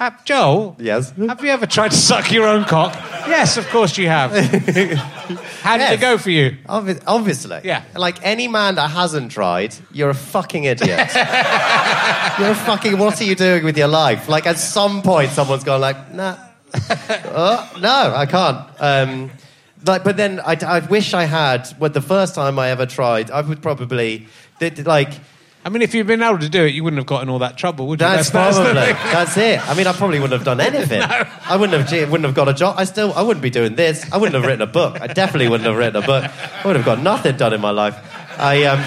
Uh, 0.00 0.10
Joel, 0.24 0.76
Yes. 0.80 1.12
have 1.16 1.42
you 1.44 1.50
ever 1.50 1.66
tried 1.66 1.92
to 1.92 1.96
suck 1.96 2.32
your 2.32 2.46
own 2.48 2.64
cock? 2.64 2.94
Yes, 3.28 3.56
of 3.56 3.66
course 3.68 3.96
you 3.96 4.08
have. 4.08 4.32
How 5.62 5.76
did 5.78 5.84
Yes. 5.84 5.92
it 5.94 6.00
go 6.00 6.18
for 6.18 6.30
you? 6.30 6.56
Obvi- 6.68 7.00
obviously. 7.06 7.60
Yeah. 7.64 7.84
Like 7.94 8.18
any 8.24 8.48
man 8.48 8.74
that 8.74 8.90
hasn't 8.90 9.30
tried, 9.32 9.74
you're 9.92 10.10
a 10.10 10.14
fucking 10.14 10.64
idiot. 10.64 10.98
you're 11.14 12.50
a 12.50 12.54
fucking. 12.66 12.98
What 12.98 13.20
are 13.20 13.24
you 13.24 13.34
doing 13.36 13.64
with 13.64 13.78
your 13.78 13.88
life? 13.88 14.28
Like 14.28 14.46
at 14.46 14.58
some 14.58 15.00
point, 15.00 15.30
someone's 15.30 15.64
gone 15.64 15.80
like, 15.80 16.12
nah. 16.12 16.36
Uh, 16.90 17.68
no, 17.80 18.12
I 18.16 18.26
can't. 18.26 18.66
Um, 18.80 19.30
like, 19.86 20.02
but 20.02 20.16
then 20.16 20.40
I, 20.40 20.56
I 20.66 20.80
wish 20.80 21.14
I 21.14 21.24
had. 21.24 21.68
When 21.78 21.92
the 21.92 22.02
first 22.02 22.34
time 22.34 22.58
I 22.58 22.70
ever 22.70 22.84
tried, 22.86 23.30
I 23.30 23.40
would 23.42 23.62
probably 23.62 24.26
did, 24.58 24.84
like. 24.86 25.12
I 25.64 25.70
mean, 25.70 25.80
if 25.80 25.94
you'd 25.94 26.06
been 26.06 26.22
able 26.22 26.40
to 26.40 26.48
do 26.50 26.66
it, 26.66 26.74
you 26.74 26.84
wouldn't 26.84 26.98
have 26.98 27.06
gotten 27.06 27.30
all 27.30 27.38
that 27.38 27.56
trouble, 27.56 27.86
would 27.86 27.98
you? 27.98 28.06
That's, 28.06 28.28
the 28.28 28.32
probably 28.32 28.74
that's 28.74 29.34
it. 29.38 29.66
I 29.66 29.74
mean, 29.74 29.86
I 29.86 29.92
probably 29.92 30.20
wouldn't 30.20 30.38
have 30.38 30.44
done 30.44 30.60
anything. 30.74 31.00
I 31.00 31.56
wouldn't 31.56 31.78
have 31.78 31.88
gee, 31.88 32.04
wouldn't 32.04 32.26
have 32.26 32.34
got 32.34 32.50
a 32.50 32.52
job. 32.52 32.74
I 32.76 32.84
still 32.84 33.14
I 33.14 33.22
wouldn't 33.22 33.42
be 33.42 33.48
doing 33.48 33.74
this. 33.74 34.10
I 34.12 34.18
wouldn't 34.18 34.34
have 34.34 34.44
written 34.44 34.60
a 34.60 34.66
book. 34.66 35.00
I 35.00 35.06
definitely 35.06 35.48
wouldn't 35.48 35.66
have 35.66 35.78
written 35.78 36.02
a 36.02 36.06
book. 36.06 36.24
I 36.24 36.66
would 36.66 36.76
have 36.76 36.84
got 36.84 37.00
nothing 37.00 37.38
done 37.38 37.54
in 37.54 37.62
my 37.62 37.70
life. 37.70 37.96
I 38.38 38.64
um, 38.64 38.84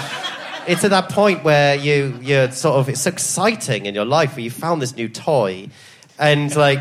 it's 0.68 0.84
at 0.84 0.90
that 0.90 1.08
point 1.08 1.42
where 1.42 1.74
you 1.74 2.16
you're 2.22 2.52
sort 2.52 2.78
of 2.78 2.88
it's 2.88 3.06
exciting 3.06 3.86
in 3.86 3.94
your 3.96 4.04
life 4.04 4.36
where 4.36 4.44
you 4.44 4.50
found 4.50 4.80
this 4.80 4.94
new 4.94 5.08
toy, 5.08 5.68
and 6.18 6.54
like. 6.54 6.80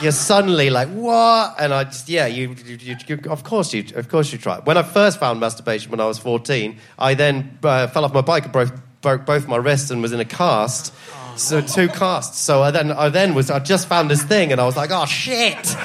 You're 0.00 0.12
suddenly 0.12 0.70
like 0.70 0.86
what? 0.90 1.56
And 1.58 1.74
I 1.74 1.82
just 1.82 2.08
yeah, 2.08 2.26
you, 2.26 2.54
you, 2.64 2.76
you, 2.80 2.96
you 3.04 3.18
of 3.30 3.42
course 3.42 3.74
you 3.74 3.84
of 3.96 4.08
course 4.08 4.30
you 4.30 4.38
try. 4.38 4.60
When 4.60 4.76
I 4.76 4.84
first 4.84 5.18
found 5.18 5.40
masturbation 5.40 5.90
when 5.90 5.98
I 5.98 6.06
was 6.06 6.20
14, 6.20 6.78
I 7.00 7.14
then 7.14 7.58
uh, 7.64 7.88
fell 7.88 8.04
off 8.04 8.14
my 8.14 8.20
bike 8.20 8.44
and 8.44 8.52
broke, 8.52 8.70
broke 9.00 9.24
both 9.24 9.48
my 9.48 9.56
wrists 9.56 9.90
and 9.90 10.02
was 10.02 10.12
in 10.12 10.20
a 10.20 10.24
cast. 10.24 10.92
So 11.36 11.60
two 11.60 11.88
casts. 11.88 12.40
So 12.40 12.62
I 12.62 12.70
then 12.70 12.90
I 12.90 13.08
then 13.10 13.34
was 13.34 13.50
I 13.50 13.60
just 13.60 13.86
found 13.88 14.10
this 14.10 14.22
thing 14.22 14.50
and 14.50 14.60
I 14.60 14.64
was 14.64 14.76
like 14.76 14.90
oh 14.90 15.06
shit. 15.06 15.76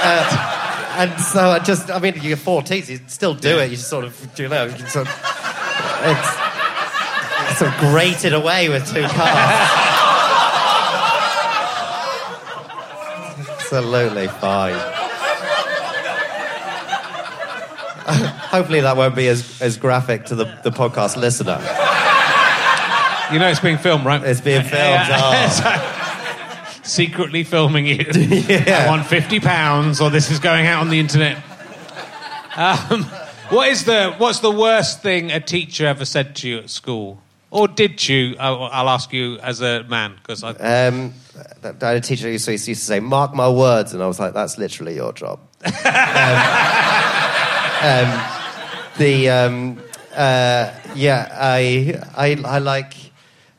Uh, 0.00 0.94
and 0.98 1.20
so 1.20 1.50
I 1.50 1.58
just 1.58 1.90
I 1.90 1.98
mean 1.98 2.14
you're 2.22 2.36
14, 2.36 2.82
so 2.84 2.92
you 2.92 3.00
still 3.08 3.34
do 3.34 3.58
it. 3.58 3.70
You 3.70 3.76
just 3.76 3.90
sort 3.90 4.04
of 4.04 4.38
you 4.38 4.48
know 4.48 4.66
you 4.66 4.86
sort 4.86 5.08
of, 5.08 5.14
it's, 6.04 6.28
it's 7.50 7.58
sort 7.58 7.72
of 7.72 7.78
grated 7.80 8.34
away 8.34 8.68
with 8.68 8.86
two 8.86 9.02
casts. 9.02 9.88
Absolutely 13.72 14.28
fine. 14.28 14.74
Hopefully 18.50 18.80
that 18.80 18.96
won't 18.96 19.14
be 19.14 19.28
as, 19.28 19.60
as 19.60 19.76
graphic 19.76 20.24
to 20.26 20.34
the, 20.34 20.44
the 20.62 20.70
podcast 20.70 21.16
listener. 21.16 21.58
You 23.32 23.38
know 23.38 23.48
it's 23.48 23.60
being 23.60 23.78
filmed, 23.78 24.04
right? 24.04 24.22
It's 24.22 24.40
being 24.40 24.62
filmed. 24.62 25.06
Oh. 25.10 26.80
Secretly 26.82 27.44
filming 27.44 27.86
you. 27.86 28.06
I 28.14 28.84
want 28.88 29.06
fifty 29.06 29.40
pounds, 29.40 30.00
or 30.00 30.10
this 30.10 30.30
is 30.30 30.38
going 30.38 30.66
out 30.66 30.80
on 30.80 30.88
the 30.88 30.98
internet. 30.98 31.36
Um, 32.56 33.04
what 33.50 33.68
is 33.68 33.84
the 33.84 34.14
what's 34.18 34.40
the 34.40 34.50
worst 34.50 35.02
thing 35.02 35.30
a 35.30 35.40
teacher 35.40 35.86
ever 35.86 36.04
said 36.04 36.36
to 36.36 36.48
you 36.48 36.58
at 36.58 36.70
school, 36.70 37.22
or 37.50 37.68
did 37.68 38.08
you? 38.08 38.36
I'll, 38.38 38.64
I'll 38.64 38.88
ask 38.88 39.12
you 39.12 39.38
as 39.38 39.60
a 39.60 39.84
man 39.84 40.16
because 40.16 40.42
I. 40.42 40.50
Um, 40.52 41.14
I 41.62 41.68
had 41.68 41.96
a 41.96 42.00
teacher 42.00 42.26
who 42.26 42.32
used 42.32 42.46
to 42.46 42.52
used 42.52 42.66
to 42.66 42.74
say, 42.76 43.00
"Mark 43.00 43.34
my 43.34 43.48
words," 43.48 43.92
and 43.94 44.02
I 44.02 44.06
was 44.06 44.18
like, 44.18 44.34
"That's 44.34 44.58
literally 44.58 44.94
your 44.94 45.12
job." 45.12 45.40
um, 45.64 45.72
um, 47.82 48.22
the 48.98 49.30
um, 49.30 49.82
uh, 50.16 50.72
yeah, 50.94 51.28
I, 51.32 52.00
I 52.16 52.40
I 52.44 52.58
like 52.58 53.07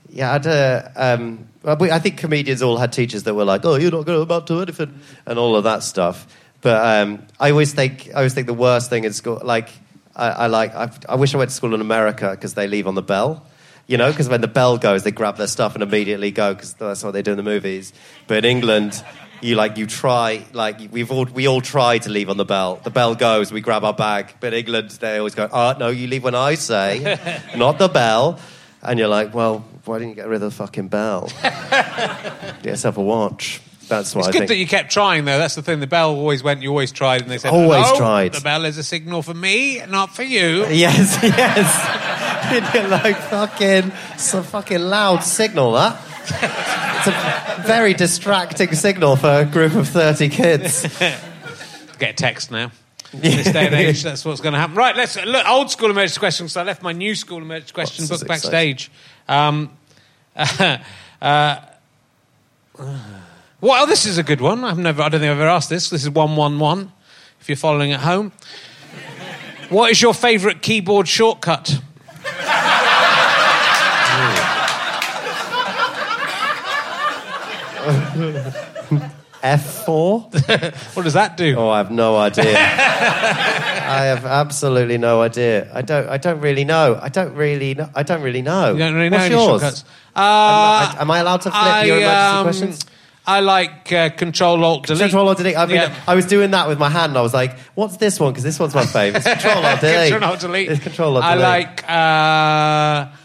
yeah. 0.09 0.29
I 0.29 0.33
had 0.33 0.45
a, 0.45 0.91
um, 0.95 1.47
I 1.65 1.99
think 1.99 2.17
comedians 2.17 2.61
all 2.61 2.77
had 2.77 2.91
teachers 2.93 3.23
that 3.23 3.33
were 3.33 3.45
like, 3.45 3.65
"Oh, 3.65 3.75
you're 3.75 3.91
not 3.91 4.05
going 4.05 4.17
to 4.17 4.21
amount 4.23 4.47
to 4.47 4.61
anything," 4.61 4.99
and 5.25 5.37
all 5.37 5.55
of 5.55 5.63
that 5.65 5.83
stuff. 5.83 6.27
But 6.61 6.85
um, 6.85 7.25
I 7.39 7.51
always 7.51 7.73
think 7.73 8.09
I 8.09 8.17
always 8.17 8.33
think 8.33 8.47
the 8.47 8.53
worst 8.53 8.89
thing 8.89 9.03
in 9.03 9.13
school, 9.13 9.41
like 9.43 9.69
I, 10.15 10.29
I 10.29 10.47
like 10.47 10.75
I, 10.75 10.91
I 11.07 11.15
wish 11.15 11.33
I 11.33 11.37
went 11.37 11.49
to 11.49 11.55
school 11.55 11.73
in 11.73 11.81
America 11.81 12.31
because 12.31 12.53
they 12.53 12.67
leave 12.67 12.87
on 12.87 12.95
the 12.95 13.01
bell. 13.01 13.45
You 13.87 13.97
know, 13.97 14.11
because 14.11 14.29
when 14.29 14.41
the 14.41 14.47
bell 14.47 14.77
goes, 14.77 15.03
they 15.03 15.11
grab 15.11 15.37
their 15.37 15.47
stuff 15.47 15.73
and 15.73 15.81
immediately 15.81 16.29
go 16.29 16.53
because 16.53 16.73
that's 16.73 17.03
what 17.03 17.11
they 17.11 17.23
do 17.23 17.31
in 17.31 17.37
the 17.37 17.43
movies. 17.43 17.91
But 18.27 18.37
in 18.37 18.45
England, 18.45 19.03
you 19.41 19.55
like 19.55 19.77
you 19.77 19.87
try 19.87 20.45
like 20.53 20.79
we've 20.91 21.11
all 21.11 21.25
we 21.25 21.47
all 21.47 21.61
try 21.61 21.97
to 21.97 22.09
leave 22.09 22.29
on 22.29 22.37
the 22.37 22.45
bell. 22.45 22.79
The 22.83 22.91
bell 22.91 23.15
goes, 23.15 23.51
we 23.51 23.61
grab 23.61 23.83
our 23.83 23.93
bag. 23.93 24.35
But 24.39 24.53
in 24.53 24.59
England, 24.59 24.91
they 24.91 25.17
always 25.17 25.33
go, 25.33 25.47
"Oh 25.51 25.75
no, 25.79 25.87
you 25.89 26.07
leave 26.07 26.23
when 26.23 26.35
I 26.35 26.55
say, 26.55 27.17
not 27.55 27.79
the 27.79 27.87
bell." 27.87 28.39
And 28.81 28.99
you're 28.99 29.09
like, 29.09 29.33
"Well, 29.33 29.65
why 29.89 29.97
didn't 29.99 30.09
you 30.09 30.15
get 30.15 30.27
rid 30.27 30.35
of 30.35 30.41
the 30.41 30.51
fucking 30.51 30.87
bell? 30.87 31.29
Get 31.41 32.65
yourself 32.65 32.97
a 32.97 33.01
watch." 33.01 33.61
That's 33.89 34.13
what 34.13 34.19
It's 34.21 34.27
I 34.27 34.31
good 34.31 34.37
think. 34.39 34.49
that 34.49 34.55
you 34.57 34.67
kept 34.67 34.91
trying, 34.91 35.25
though. 35.25 35.39
That's 35.39 35.55
the 35.55 35.63
thing. 35.63 35.79
The 35.79 35.87
bell 35.87 36.11
always 36.15 36.43
went. 36.43 36.61
You 36.61 36.69
always 36.69 36.91
tried, 36.91 37.23
and 37.23 37.31
they 37.31 37.39
said, 37.39 37.51
Always 37.51 37.89
"No, 37.89 37.97
tried. 37.97 38.33
The 38.35 38.41
bell 38.41 38.65
is 38.65 38.77
a 38.77 38.83
signal 38.83 39.23
for 39.23 39.33
me, 39.33 39.81
not 39.89 40.15
for 40.15 40.21
you." 40.21 40.67
Yes, 40.67 41.17
yes. 41.23 42.53
and 42.53 42.73
you're 42.73 42.87
like 42.87 43.17
fucking, 43.17 43.91
it's 44.13 44.33
a 44.35 44.43
fucking 44.43 44.79
loud 44.81 45.23
signal. 45.23 45.71
That 45.71 45.99
it's 46.23 47.07
a 47.07 47.63
very 47.67 47.95
distracting 47.95 48.73
signal 48.73 49.15
for 49.15 49.39
a 49.41 49.45
group 49.45 49.73
of 49.73 49.87
thirty 49.89 50.29
kids. 50.29 50.83
Get 51.97 52.11
a 52.11 52.13
text 52.13 52.51
now. 52.51 52.71
In 53.11 53.21
this 53.21 53.51
day 53.51 53.65
and 53.65 53.73
age, 53.73 54.03
that's 54.03 54.23
what's 54.23 54.39
going 54.39 54.53
to 54.53 54.59
happen. 54.59 54.75
Right, 54.75 54.95
let's 54.95 55.15
look. 55.15 55.47
Old 55.49 55.71
school 55.71 55.89
emergency 55.89 56.19
questions. 56.19 56.55
I 56.55 56.61
left 56.61 56.83
my 56.83 56.91
new 56.91 57.15
school 57.15 57.39
emergency 57.39 57.73
question 57.73 58.03
this 58.03 58.11
is 58.11 58.19
book 58.19 58.27
backstage. 58.27 58.91
Um, 59.27 59.75
uh, 61.21 61.59
well, 63.61 63.85
this 63.85 64.05
is 64.05 64.17
a 64.17 64.23
good 64.23 64.39
one. 64.39 64.63
I've 64.63 64.77
never. 64.77 65.01
I 65.01 65.09
don't 65.09 65.19
think 65.19 65.31
I've 65.31 65.39
ever 65.39 65.49
asked 65.49 65.69
this. 65.69 65.89
This 65.89 66.03
is 66.03 66.09
one 66.09 66.37
one 66.37 66.59
one. 66.59 66.93
If 67.41 67.49
you're 67.49 67.57
following 67.57 67.91
at 67.91 67.99
home, 68.01 68.31
what 69.69 69.91
is 69.91 70.01
your 70.01 70.13
favourite 70.13 70.61
keyboard 70.61 71.07
shortcut? 71.07 71.81
F 79.41 79.85
four. 79.85 80.29
What 80.93 81.03
does 81.03 81.13
that 81.13 81.37
do? 81.37 81.55
Oh, 81.57 81.69
I 81.69 81.77
have 81.77 81.91
no 81.91 82.17
idea. 82.17 82.55
I 82.57 84.05
have 84.05 84.25
absolutely 84.25 84.97
no 84.97 85.21
idea. 85.21 85.69
I 85.73 85.81
don't. 85.81 86.07
I 86.09 86.17
don't 86.17 86.41
really 86.41 86.65
know. 86.65 86.99
I 87.01 87.09
don't 87.09 87.33
really. 87.35 87.73
Know, 87.75 87.89
I 87.95 88.03
don't 88.03 88.21
really 88.21 88.41
know. 88.41 88.73
You 88.73 88.79
don't 88.79 88.95
really 88.95 89.09
know 89.09 89.17
What's 89.17 89.29
yours? 89.29 89.61
shortcuts. 89.61 89.83
Am 90.15 90.23
Uh, 90.23 90.25
I- 90.25 90.97
am 91.01 91.11
I 91.11 91.19
allowed 91.19 91.41
to 91.41 91.51
flip 91.51 91.63
I, 91.63 91.83
your 91.85 91.97
emergency 91.97 92.37
um, 92.37 92.43
questions? 92.45 92.85
I 93.27 93.39
like 93.41 93.93
uh, 93.93 94.09
Control 94.09 94.63
Alt 94.65 94.87
Delete. 94.87 95.01
Control 95.03 95.27
Alt 95.27 95.37
Delete. 95.37 95.55
I 95.57 95.65
mean, 95.67 95.75
Yeah. 95.75 95.95
I 96.07 96.15
was 96.15 96.25
doing 96.25 96.51
that 96.51 96.67
with 96.67 96.79
my 96.79 96.89
hand. 96.89 97.15
I 97.17 97.21
was 97.21 97.33
like, 97.33 97.57
"What's 97.75 97.97
this 97.97 98.19
one?" 98.19 98.31
Because 98.33 98.43
this 98.43 98.59
one's 98.59 98.73
my 98.75 98.85
favourite. 98.97 99.23
Control 99.23 99.63
Alt 99.65 99.81
Delete. 99.81 100.11
Control 100.11 100.31
Alt 100.31 100.39
Delete. 100.41 100.69
It's 100.71 100.83
Control 100.83 101.15
Alt 101.17 101.23
Delete. 101.25 101.45
I 101.45 101.57
like. 101.57 103.09
Uh, 103.09 103.15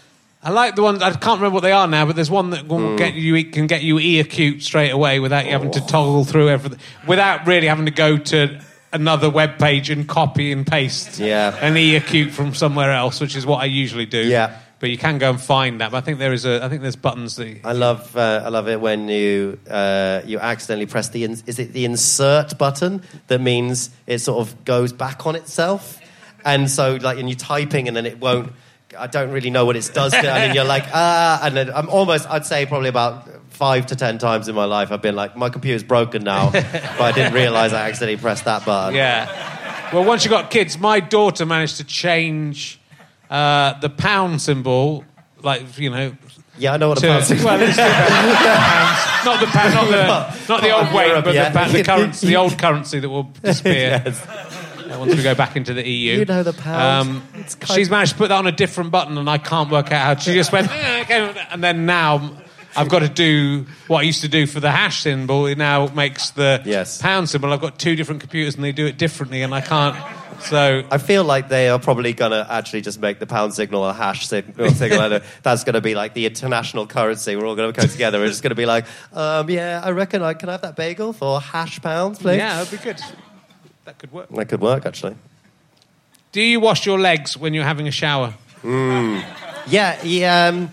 I 0.45 0.51
like 0.51 0.75
the 0.77 0.83
ones. 0.83 1.01
I 1.01 1.11
can't 1.11 1.39
remember 1.41 1.55
what 1.55 1.63
they 1.63 1.73
are 1.73 1.87
now, 1.89 2.05
but 2.05 2.17
there's 2.17 2.31
one 2.31 2.51
that 2.51 2.69
will 2.69 2.97
get 2.99 3.15
you 3.15 3.43
can 3.47 3.67
get 3.67 3.83
you 3.83 3.99
ear 3.99 4.25
cute 4.25 4.63
straight 4.63 4.91
away 4.91 5.19
without 5.19 5.47
you 5.47 5.53
having 5.53 5.71
to 5.71 5.81
toggle 5.87 6.25
through 6.25 6.51
everything, 6.51 6.79
without 7.07 7.47
really 7.47 7.67
having 7.67 7.87
to 7.87 7.91
go 7.93 8.19
to 8.19 8.61
another 8.93 9.31
web 9.31 9.59
page 9.59 9.89
and 9.91 10.07
copy 10.07 10.53
and 10.53 10.67
paste 10.67 11.19
Yeah. 11.19 11.57
an 11.61 11.77
ear 11.77 12.01
cute 12.01 12.31
from 12.33 12.55
somewhere 12.55 12.93
else, 12.93 13.21
which 13.21 13.35
is 13.37 13.45
what 13.47 13.57
I 13.63 13.65
usually 13.65 14.07
do. 14.07 14.21
Yeah. 14.21 14.57
But 14.81 14.91
you 14.91 14.99
can 14.99 15.17
go 15.17 15.31
and 15.31 15.41
find 15.41 15.81
that. 15.81 15.93
But 15.93 15.97
I 15.97 16.01
think 16.03 16.19
there 16.19 16.35
is 16.35 16.45
a. 16.45 16.63
I 16.63 16.69
think 16.69 16.83
there's 16.83 16.95
buttons 16.97 17.37
that. 17.37 17.61
I 17.65 17.73
love 17.73 18.15
uh, 18.15 18.43
I 18.45 18.51
love 18.51 18.69
it 18.69 18.79
when 18.83 19.09
you 19.09 19.59
uh, 19.71 20.21
you 20.27 20.39
accidentally 20.39 20.85
press 20.87 21.09
the 21.09 21.25
in, 21.25 21.31
is 21.47 21.59
it 21.59 21.73
the 21.73 21.87
insert 21.87 22.59
button 22.59 23.03
that 23.29 23.41
means 23.41 23.89
it 24.07 24.19
sort 24.19 24.47
of 24.47 24.65
goes 24.67 24.93
back 24.93 25.27
on 25.27 25.37
itself, 25.37 25.99
and 26.45 26.71
so 26.71 26.97
like 27.01 27.17
and 27.19 27.31
you're 27.31 27.39
typing 27.39 27.89
and 27.89 27.97
then 27.97 28.05
it 28.05 28.21
won't. 28.21 28.53
I 28.97 29.07
don't 29.07 29.31
really 29.31 29.51
know 29.51 29.65
what 29.65 29.77
it 29.77 29.91
does, 29.93 30.13
to, 30.13 30.19
and 30.19 30.27
then 30.27 30.55
you're 30.55 30.65
like 30.65 30.85
ah, 30.93 31.41
and 31.45 31.57
then 31.57 31.71
I'm 31.71 31.89
almost 31.89 32.29
I'd 32.29 32.47
say 32.47 32.67
probably 32.67 32.89
about 32.89 33.29
five 33.51 33.87
to 33.87 33.97
ten 33.97 34.19
times 34.19 34.49
in 34.49 34.55
my 34.55 34.65
life 34.65 34.91
I've 34.91 35.03
been 35.03 35.15
like 35.17 35.37
my 35.37 35.49
computer's 35.49 35.83
broken 35.83 36.25
now, 36.25 36.51
but 36.53 37.01
I 37.01 37.13
didn't 37.13 37.35
realise 37.35 37.73
I 37.73 37.89
accidentally 37.89 38.21
pressed 38.21 38.45
that 38.45 38.65
button. 38.65 38.95
Yeah. 38.95 39.91
Well, 39.93 40.05
once 40.05 40.25
you 40.25 40.31
got 40.31 40.51
kids, 40.51 40.79
my 40.79 40.99
daughter 41.01 41.47
managed 41.47 41.77
to 41.77 41.85
change 41.85 42.81
uh, 43.31 43.79
the 43.81 43.91
pound 43.91 44.43
symbol, 44.43 45.05
like 45.43 45.79
you 45.79 45.91
know. 45.91 46.17
Yeah, 46.57 46.75
I 46.75 46.77
know 46.77 46.89
what 46.89 46.99
a 46.99 47.01
to- 47.01 47.07
pound 47.09 47.25
symbol 47.25 47.47
well, 47.47 47.59
pounds, 47.59 47.77
not 49.25 49.41
the 49.41 49.47
pound, 49.47 49.75
not 49.75 49.91
the 49.91 50.49
not 50.53 50.63
the 50.63 50.71
old 50.71 50.93
weight, 50.95 51.25
but 51.25 51.35
yeah. 51.35 51.51
the, 51.51 51.79
the 51.79 51.85
currency, 51.85 52.27
the 52.29 52.37
old 52.37 52.57
currency 52.59 53.01
that 53.01 53.09
will 53.09 53.25
disappear 53.25 54.03
Yes. 54.05 54.54
Once 54.89 55.15
we 55.15 55.23
go 55.23 55.35
back 55.35 55.57
into 55.57 55.75
the 55.75 55.87
EU. 55.89 56.19
You 56.19 56.25
know 56.25 56.43
the 56.43 56.53
pound. 56.53 57.09
Um, 57.09 57.45
she's 57.67 57.91
managed 57.91 58.13
to 58.13 58.19
put 58.19 58.29
that 58.29 58.37
on 58.39 58.47
a 58.47 58.53
different 58.53 58.91
button, 58.91 59.19
and 59.19 59.29
I 59.29 59.39
can't 59.39 59.71
work 59.71 59.93
out 59.93 60.17
how. 60.17 60.23
She 60.23 60.35
just 60.35 60.53
went, 60.53 60.71
"Eh, 60.71 61.01
okay," 61.03 61.47
and 61.51 61.63
then 61.63 61.87
now. 61.87 62.39
I've 62.77 62.89
got 62.89 63.03
to 63.03 63.09
do 63.09 63.67
what 63.87 64.01
I 64.01 64.03
used 64.03 64.23
to 64.23 64.29
do 64.29 64.49
for 64.49 64.59
the 64.59 64.69
hash 64.69 65.03
symbol. 65.03 65.47
It 65.47 65.57
now 65.59 65.87
makes 65.95 66.31
the 66.31 66.61
Yes. 66.65 67.01
pound 67.01 67.29
symbol. 67.31 67.53
I've 67.53 67.61
got 67.61 67.79
two 67.79 67.95
different 67.95 68.21
computers 68.21 68.57
and 68.57 68.65
they 68.65 68.73
do 68.73 68.85
it 68.85 68.99
differently, 68.99 69.43
and 69.43 69.55
I 69.55 69.61
can't. 69.61 69.95
So 70.41 70.83
I 70.91 70.99
feel 70.99 71.23
like 71.23 71.49
they 71.49 71.69
are 71.69 71.79
probably 71.79 72.15
going 72.15 72.33
to 72.33 72.45
actually 72.51 72.81
just 72.81 72.99
make 73.01 73.21
the 73.21 73.27
pound 73.29 73.55
signal 73.55 73.87
a 73.89 73.93
hash 73.93 74.27
signal. 74.35 74.71
signal 74.71 75.03
and 75.03 75.23
that's 75.45 75.63
going 75.63 75.75
to 75.75 75.81
be 75.81 75.95
like 75.95 76.15
the 76.15 76.27
international 76.27 76.89
currency. 76.89 77.37
We're 77.37 77.47
all 77.47 77.55
going 77.55 77.73
to 77.73 77.81
come 77.81 77.89
together. 77.89 78.19
We're 78.19 78.27
just 78.27 78.43
going 78.43 78.51
to 78.51 78.57
be 78.57 78.67
like, 78.67 78.87
um, 79.13 79.49
yeah, 79.51 79.81
I 79.85 79.91
reckon 79.93 80.23
I 80.25 80.35
can 80.35 80.49
have 80.49 80.63
that 80.63 80.75
bagel 80.75 81.13
for 81.13 81.41
hash 81.41 81.81
pounds, 81.81 82.19
please. 82.19 82.39
yeah, 82.39 82.57
that'd 82.65 82.77
be 82.77 82.85
good. 82.85 83.01
That 83.85 83.99
could 83.99 84.13
work. 84.13 84.29
That 84.31 84.49
could 84.49 84.61
work, 84.61 84.87
actually. 84.87 85.17
Do 86.33 86.41
you 86.41 86.61
wash 86.61 86.87
your 86.87 86.99
legs 86.99 87.37
when 87.37 87.55
you're 87.55 87.65
having 87.65 87.87
a 87.87 87.93
shower? 87.93 88.35
Yeah, 88.65 90.03
yeah 90.03 90.49
um, 90.49 90.71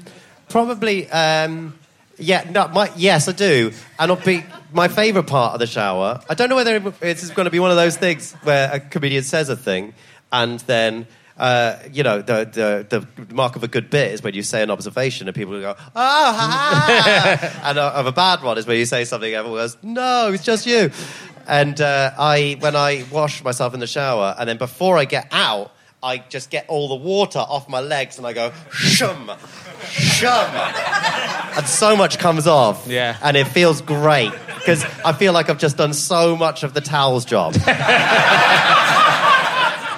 probably. 0.50 1.10
Um, 1.10 1.78
yeah, 2.18 2.50
no, 2.50 2.68
my, 2.68 2.92
yes, 2.96 3.28
I 3.28 3.32
do. 3.32 3.72
And 4.00 4.12
it'll 4.12 4.24
be 4.24 4.46
my 4.72 4.88
favourite 4.88 5.28
part 5.28 5.54
of 5.54 5.60
the 5.60 5.68
shower. 5.68 6.22
I 6.30 6.34
don't 6.36 6.50
know 6.50 6.56
whether 6.56 6.94
it's 7.02 7.30
going 7.32 7.46
to 7.46 7.52
be 7.52 7.60
one 7.60 7.72
of 7.72 7.78
those 7.78 7.98
things 7.98 8.34
where 8.44 8.72
a 8.74 8.80
comedian 8.80 9.24
says 9.24 9.50
a 9.50 9.56
thing 9.56 9.94
and 10.32 10.60
then. 10.62 11.08
Uh, 11.38 11.78
you 11.92 12.04
know, 12.04 12.22
the, 12.22 12.86
the, 12.90 13.00
the 13.26 13.34
mark 13.34 13.56
of 13.56 13.64
a 13.64 13.68
good 13.68 13.90
bit 13.90 14.12
is 14.12 14.22
when 14.22 14.34
you 14.34 14.44
say 14.44 14.62
an 14.62 14.70
observation 14.70 15.28
and 15.28 15.36
people 15.36 15.60
go, 15.60 15.76
oh, 15.78 15.84
ha, 15.96 16.86
ha. 16.88 17.62
and 17.70 17.78
uh, 17.78 17.94
of 17.96 18.06
a 18.06 18.12
bad 18.12 18.44
one 18.44 18.58
is 18.58 18.68
when 18.68 18.78
you 18.78 18.86
say 18.86 19.06
something, 19.06 19.30
and 19.30 19.40
everyone 19.40 19.60
goes, 19.60 19.78
no, 19.82 20.32
it's 20.32 20.44
just 20.44 20.66
you. 20.66 20.92
And 21.48 21.80
uh, 21.82 22.12
I, 22.18 22.58
when 22.60 22.76
I 22.76 23.06
wash 23.12 23.44
myself 23.44 23.74
in 23.74 23.80
the 23.80 23.88
shower, 23.88 24.36
and 24.38 24.48
then 24.48 24.58
before 24.58 24.98
I 24.98 25.06
get 25.06 25.28
out, 25.32 25.72
I 26.04 26.18
just 26.18 26.50
get 26.50 26.66
all 26.68 26.88
the 26.88 26.96
water 26.96 27.38
off 27.38 27.70
my 27.70 27.80
legs 27.80 28.18
and 28.18 28.26
I 28.26 28.34
go, 28.34 28.52
shum, 28.72 29.32
shum. 29.84 30.50
And 31.56 31.68
so 31.68 31.96
much 31.96 32.18
comes 32.18 32.48
off. 32.48 32.88
Yeah. 32.88 33.18
And 33.22 33.38
it 33.38 33.48
feels 33.48 33.82
great 33.82 34.32
because 34.56 34.84
I 35.06 35.14
feel 35.14 35.32
like 35.32 35.52
I've 35.52 35.60
just 35.60 35.78
done 35.78 35.94
so 35.94 36.36
much 36.36 36.64
of 36.64 36.74
the 36.74 36.82
towels 36.82 37.24
job. 37.24 37.54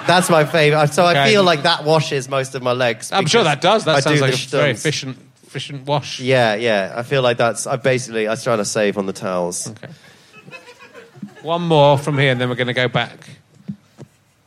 That's 0.06 0.28
my 0.30 0.44
favorite. 0.44 0.92
So 0.92 1.04
I 1.04 1.10
Okay. 1.12 1.30
feel 1.32 1.42
like 1.44 1.62
that 1.62 1.84
washes 1.84 2.28
most 2.28 2.54
of 2.54 2.62
my 2.62 2.72
legs. 2.72 3.10
I'm 3.12 3.26
sure 3.26 3.42
because 3.42 3.54
that 3.54 3.60
does. 3.60 3.84
That 3.84 3.96
I 3.96 4.00
sounds 4.00 4.18
do 4.20 4.22
like 4.26 4.32
the 4.34 4.56
a 4.56 4.60
very 4.60 4.74
stunts. 4.74 4.80
efficient, 4.80 5.18
efficient 5.46 5.86
wash. 5.86 6.20
Yeah, 6.20 6.54
yeah. 6.54 6.92
I 6.96 7.02
feel 7.02 7.22
like 7.22 7.36
that's. 7.38 7.66
I 7.66 7.76
basically. 7.76 8.26
I 8.26 8.30
was 8.30 8.42
trying 8.44 8.58
to 8.58 8.64
save 8.64 8.98
on 8.98 9.06
the 9.06 9.12
towels. 9.12 9.68
Okay. 9.70 9.88
One 11.42 11.62
more 11.62 11.98
from 11.98 12.18
here, 12.18 12.32
and 12.32 12.40
then 12.40 12.48
we're 12.48 12.54
going 12.54 12.68
to 12.68 12.72
go 12.72 12.88
back. 12.88 13.28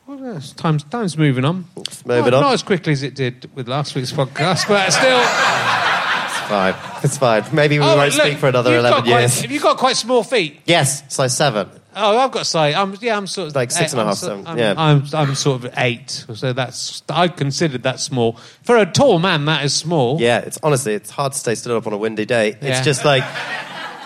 Well, 0.07 0.19
yes, 0.33 0.51
time's, 0.53 0.83
time's 0.83 1.17
moving 1.17 1.45
on. 1.45 1.65
moving 2.05 2.31
not, 2.31 2.33
on. 2.33 2.41
Not 2.43 2.53
as 2.53 2.63
quickly 2.63 2.93
as 2.93 3.03
it 3.03 3.13
did 3.13 3.49
with 3.53 3.67
last 3.67 3.93
week's 3.93 4.11
podcast, 4.11 4.67
but 4.67 4.89
still. 4.91 5.19
It's 5.19 6.47
fine. 6.49 6.75
It's 7.03 7.17
fine. 7.17 7.43
Maybe 7.53 7.77
we 7.77 7.85
Oh, 7.85 7.97
won't 7.97 8.13
look, 8.15 8.25
speak 8.25 8.37
for 8.37 8.47
another 8.47 8.71
you've 8.73 8.81
got 8.83 8.87
eleven 8.89 9.03
quite- 9.11 9.19
years. 9.19 9.41
Have 9.41 9.51
you 9.51 9.59
got 9.59 9.77
quite 9.77 9.95
small 9.97 10.23
feet? 10.23 10.61
Yes, 10.65 11.03
size 11.13 11.35
seven. 11.35 11.69
Oh, 11.97 12.17
I've 12.19 12.31
got 12.31 12.45
size. 12.45 12.75
I'm, 12.75 12.95
yeah, 13.01 13.17
I'm 13.17 13.27
sort 13.27 13.49
of 13.49 13.55
Like 13.55 13.71
six 13.71 13.91
and 13.93 13.99
a 13.99 14.03
I'm 14.03 14.07
half, 14.09 14.17
seven, 14.17 14.47
I'm, 14.47 14.57
yeah. 14.57 14.73
I'm, 14.77 15.03
I'm 15.13 15.35
sort 15.35 15.63
of 15.65 15.73
eight, 15.77 16.09
so 16.11 16.53
that's 16.53 17.01
I 17.09 17.27
considered 17.27 17.83
that 17.83 17.99
small 17.99 18.33
for 18.63 18.77
a 18.77 18.85
tall 18.85 19.19
man. 19.19 19.45
That 19.45 19.65
is 19.65 19.73
small. 19.73 20.19
Yeah, 20.21 20.39
it's 20.39 20.59
honestly, 20.63 20.93
it's 20.93 21.09
hard 21.09 21.33
to 21.33 21.37
stay 21.39 21.55
stood 21.55 21.75
up 21.75 21.87
on 21.87 21.93
a 21.93 21.97
windy 21.97 22.25
day. 22.25 22.57
Yeah. 22.61 22.69
It's 22.77 22.81
just 22.85 23.03
like. 23.05 23.23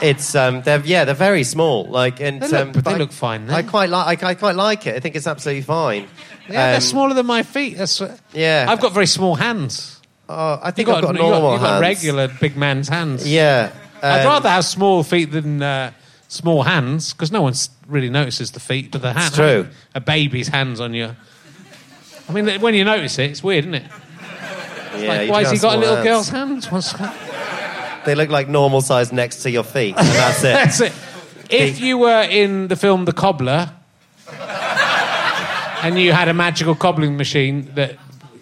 It's 0.03 0.33
um, 0.33 0.63
they're 0.63 0.79
yeah, 0.83 1.05
they're 1.05 1.13
very 1.13 1.43
small. 1.43 1.85
Like 1.85 2.19
and 2.21 2.41
They 2.41 2.47
look- 2.47 2.59
um, 2.59 2.71
but 2.71 2.85
they 2.85 2.91
I- 2.93 2.97
look 2.97 3.11
fine, 3.11 3.47
I 3.51 3.61
quite 3.61 3.89
like. 3.89 4.23
I, 4.23 4.29
I 4.29 4.33
quite 4.33 4.55
like 4.55 4.87
it. 4.87 4.95
I 4.95 4.99
think 4.99 5.15
it's 5.15 5.27
absolutely 5.27 5.61
fine. 5.61 6.07
Yeah, 6.49 6.67
they're 6.71 6.75
Um, 6.77 6.81
smaller 6.81 7.13
than 7.13 7.27
my 7.27 7.43
feet. 7.43 7.77
That's, 7.77 8.01
Yeah. 8.33 8.65
I've 8.67 8.79
got 8.81 8.93
very 8.93 9.05
small 9.05 9.35
hands. 9.35 10.01
Oh, 10.27 10.59
I 10.63 10.71
think 10.71 10.87
got, 10.87 10.97
I've 10.97 11.03
got 11.03 11.15
normal 11.15 11.53
you 11.53 11.59
got 11.59 11.69
hands. 11.73 11.81
regular 11.81 12.27
big 12.39 12.57
man's 12.57 12.89
hands. 12.89 13.29
Yeah. 13.31 13.71
I'd 14.01 14.21
um, 14.21 14.25
rather 14.25 14.49
have 14.49 14.65
small 14.65 15.03
feet 15.03 15.31
than 15.31 15.61
uh, 15.61 15.91
small 16.27 16.63
hands 16.63 17.13
because 17.13 17.31
no 17.31 17.43
one 17.43 17.53
really 17.91 18.09
notices 18.09 18.51
the 18.51 18.59
feet, 18.59 18.91
but 18.91 19.01
the 19.01 19.13
hand, 19.13 19.33
true. 19.33 19.67
a 19.93 19.99
baby's 19.99 20.47
hands 20.47 20.79
on 20.79 20.93
you. 20.93 21.15
I 22.27 22.31
mean, 22.31 22.61
when 22.61 22.73
you 22.73 22.83
notice 22.83 23.19
it, 23.19 23.31
it's 23.31 23.43
weird, 23.43 23.65
isn't 23.65 23.75
it? 23.75 23.91
Yeah, 24.97 25.07
like, 25.07 25.29
why 25.29 25.43
has 25.43 25.51
he 25.51 25.57
got 25.57 25.75
a 25.75 25.79
little 25.79 25.95
hands. 25.95 26.07
girl's 26.07 26.29
hands? 26.29 26.71
What's 26.71 26.93
that? 26.93 28.03
They 28.05 28.15
look 28.15 28.29
like 28.29 28.47
normal 28.49 28.81
size 28.81 29.11
next 29.11 29.43
to 29.43 29.51
your 29.51 29.63
feet, 29.63 29.95
and 29.97 30.07
that's 30.07 30.39
it. 30.39 30.43
That's 30.53 30.81
it. 30.81 30.93
If 31.49 31.81
you 31.81 31.97
were 31.97 32.23
in 32.23 32.69
the 32.69 32.77
film 32.77 33.03
The 33.03 33.11
Cobbler 33.11 33.73
and 35.83 35.99
you 35.99 36.13
had 36.13 36.29
a 36.29 36.33
magical 36.33 36.75
cobbling 36.75 37.17
machine 37.17 37.69
that 37.75 37.97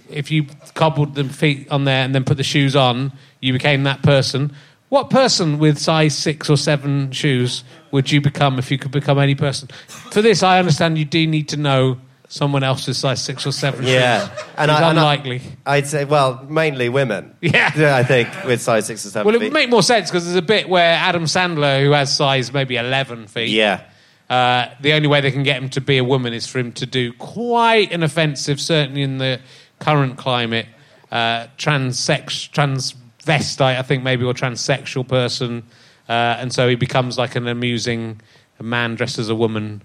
if 0.10 0.30
you 0.30 0.46
cobbled 0.76 1.16
the 1.16 1.24
feet 1.24 1.70
on 1.72 1.86
there 1.86 2.04
and 2.04 2.14
then 2.14 2.24
put 2.24 2.38
the 2.38 2.44
shoes 2.44 2.76
on, 2.76 3.12
you 3.40 3.54
became 3.54 3.84
that 3.84 4.04
person. 4.04 4.54
What 4.90 5.10
person 5.10 5.60
with 5.60 5.78
size 5.78 6.16
six 6.16 6.50
or 6.50 6.58
seven 6.58 7.12
shoes 7.12 7.64
would 7.92 8.12
you 8.12 8.22
become 8.22 8.60
if 8.60 8.72
you 8.72 8.78
could 8.78 8.92
become 8.92 9.20
any 9.20 9.36
person? 9.36 9.68
For 9.88 10.22
this, 10.22 10.44
I 10.44 10.60
understand 10.60 10.98
you 10.98 11.06
do 11.06 11.26
need 11.28 11.50
to 11.50 11.58
know 11.58 11.98
someone 12.32 12.64
else's 12.64 12.96
size 12.98 13.20
six 13.24 13.48
or 13.48 13.52
seven 13.52 13.84
Yeah, 13.88 14.30
and 14.56 14.70
I, 14.70 14.76
and 14.76 14.86
I- 14.86 14.90
unlikely. 14.92 15.42
I'd 15.66 15.88
say, 15.88 16.06
well, 16.06 16.46
mainly 16.48 16.88
women. 16.90 17.36
Yeah. 17.42 17.72
I 17.98 18.04
think 18.04 18.30
with 18.46 18.62
size 18.62 18.86
six 18.86 19.06
or 19.06 19.10
seven. 19.10 19.26
well, 19.26 19.36
it 19.36 19.40
feet. 19.40 19.46
would 19.46 19.54
make 19.54 19.70
more 19.70 19.82
sense 19.82 20.10
because 20.12 20.26
there's 20.26 20.36
a 20.38 20.42
bit 20.44 20.70
where 20.70 20.94
Adam 20.94 21.24
Sandler, 21.24 21.84
who 21.84 21.92
has 21.92 22.16
size 22.16 22.54
maybe 22.54 22.76
11 22.76 23.28
feet, 23.28 23.50
Yeah, 23.50 23.82
Uh, 24.30 24.68
the 24.80 24.94
only 24.94 25.08
way 25.08 25.22
they 25.22 25.32
can 25.32 25.42
get 25.42 25.58
him 25.62 25.70
to 25.70 25.82
be 25.82 25.98
a 25.98 26.04
woman 26.04 26.34
is 26.34 26.46
for 26.46 26.60
him 26.60 26.72
to 26.74 26.86
do 26.86 27.12
quite 27.14 27.92
an 27.92 28.04
offensive, 28.04 28.62
certainly 28.62 29.02
in 29.02 29.18
the 29.18 29.40
current 29.80 30.18
climate, 30.18 30.68
uh, 31.12 31.48
transex, 31.58 32.48
transvestite, 32.54 33.80
I 33.80 33.82
think 33.82 34.04
maybe, 34.04 34.24
or 34.24 34.36
transsexual 34.36 35.08
person. 35.08 35.64
Uh, 36.10 36.38
and 36.40 36.52
so 36.52 36.68
he 36.68 36.76
becomes 36.76 37.18
like 37.18 37.36
an 37.36 37.48
amusing 37.48 38.20
man 38.60 38.96
dressed 38.96 39.20
as 39.20 39.30
a 39.30 39.36
woman. 39.36 39.82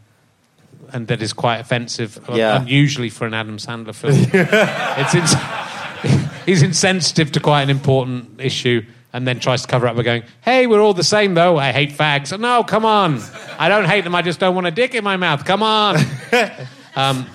And 0.92 1.06
that 1.08 1.20
is 1.22 1.32
quite 1.32 1.58
offensive, 1.58 2.18
uh, 2.28 2.34
Yeah. 2.34 2.60
unusually 2.60 3.10
for 3.10 3.26
an 3.26 3.34
Adam 3.34 3.58
Sandler 3.58 3.94
film. 3.94 4.14
it's 4.32 5.14
ins- 5.14 6.32
he's 6.46 6.62
insensitive 6.62 7.32
to 7.32 7.40
quite 7.40 7.62
an 7.62 7.70
important 7.70 8.40
issue 8.40 8.82
and 9.12 9.26
then 9.28 9.38
tries 9.38 9.62
to 9.62 9.68
cover 9.68 9.86
up 9.86 9.96
by 9.96 10.02
going, 10.02 10.22
hey, 10.42 10.66
we're 10.66 10.80
all 10.80 10.94
the 10.94 11.04
same 11.04 11.34
though. 11.34 11.56
I 11.58 11.72
hate 11.72 11.90
fags. 11.92 12.36
No, 12.38 12.64
come 12.64 12.84
on. 12.84 13.20
I 13.58 13.68
don't 13.68 13.84
hate 13.86 14.02
them. 14.04 14.14
I 14.14 14.22
just 14.22 14.40
don't 14.40 14.54
want 14.54 14.66
a 14.66 14.70
dick 14.72 14.94
in 14.94 15.04
my 15.04 15.16
mouth. 15.16 15.44
Come 15.44 15.62
on. 15.62 15.96
um, 16.96 17.26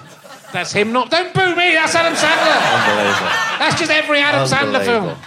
that's 0.51 0.71
him 0.73 0.91
not. 0.91 1.09
Don't 1.11 1.33
boo 1.33 1.55
me. 1.55 1.73
That's 1.73 1.95
Adam 1.95 2.13
Sandler. 2.13 2.89
unbelievable. 2.89 3.59
That's 3.59 3.79
just 3.79 3.91
every 3.91 4.19
Adam 4.19 4.47
Sandler 4.47 4.83
film. 4.83 5.17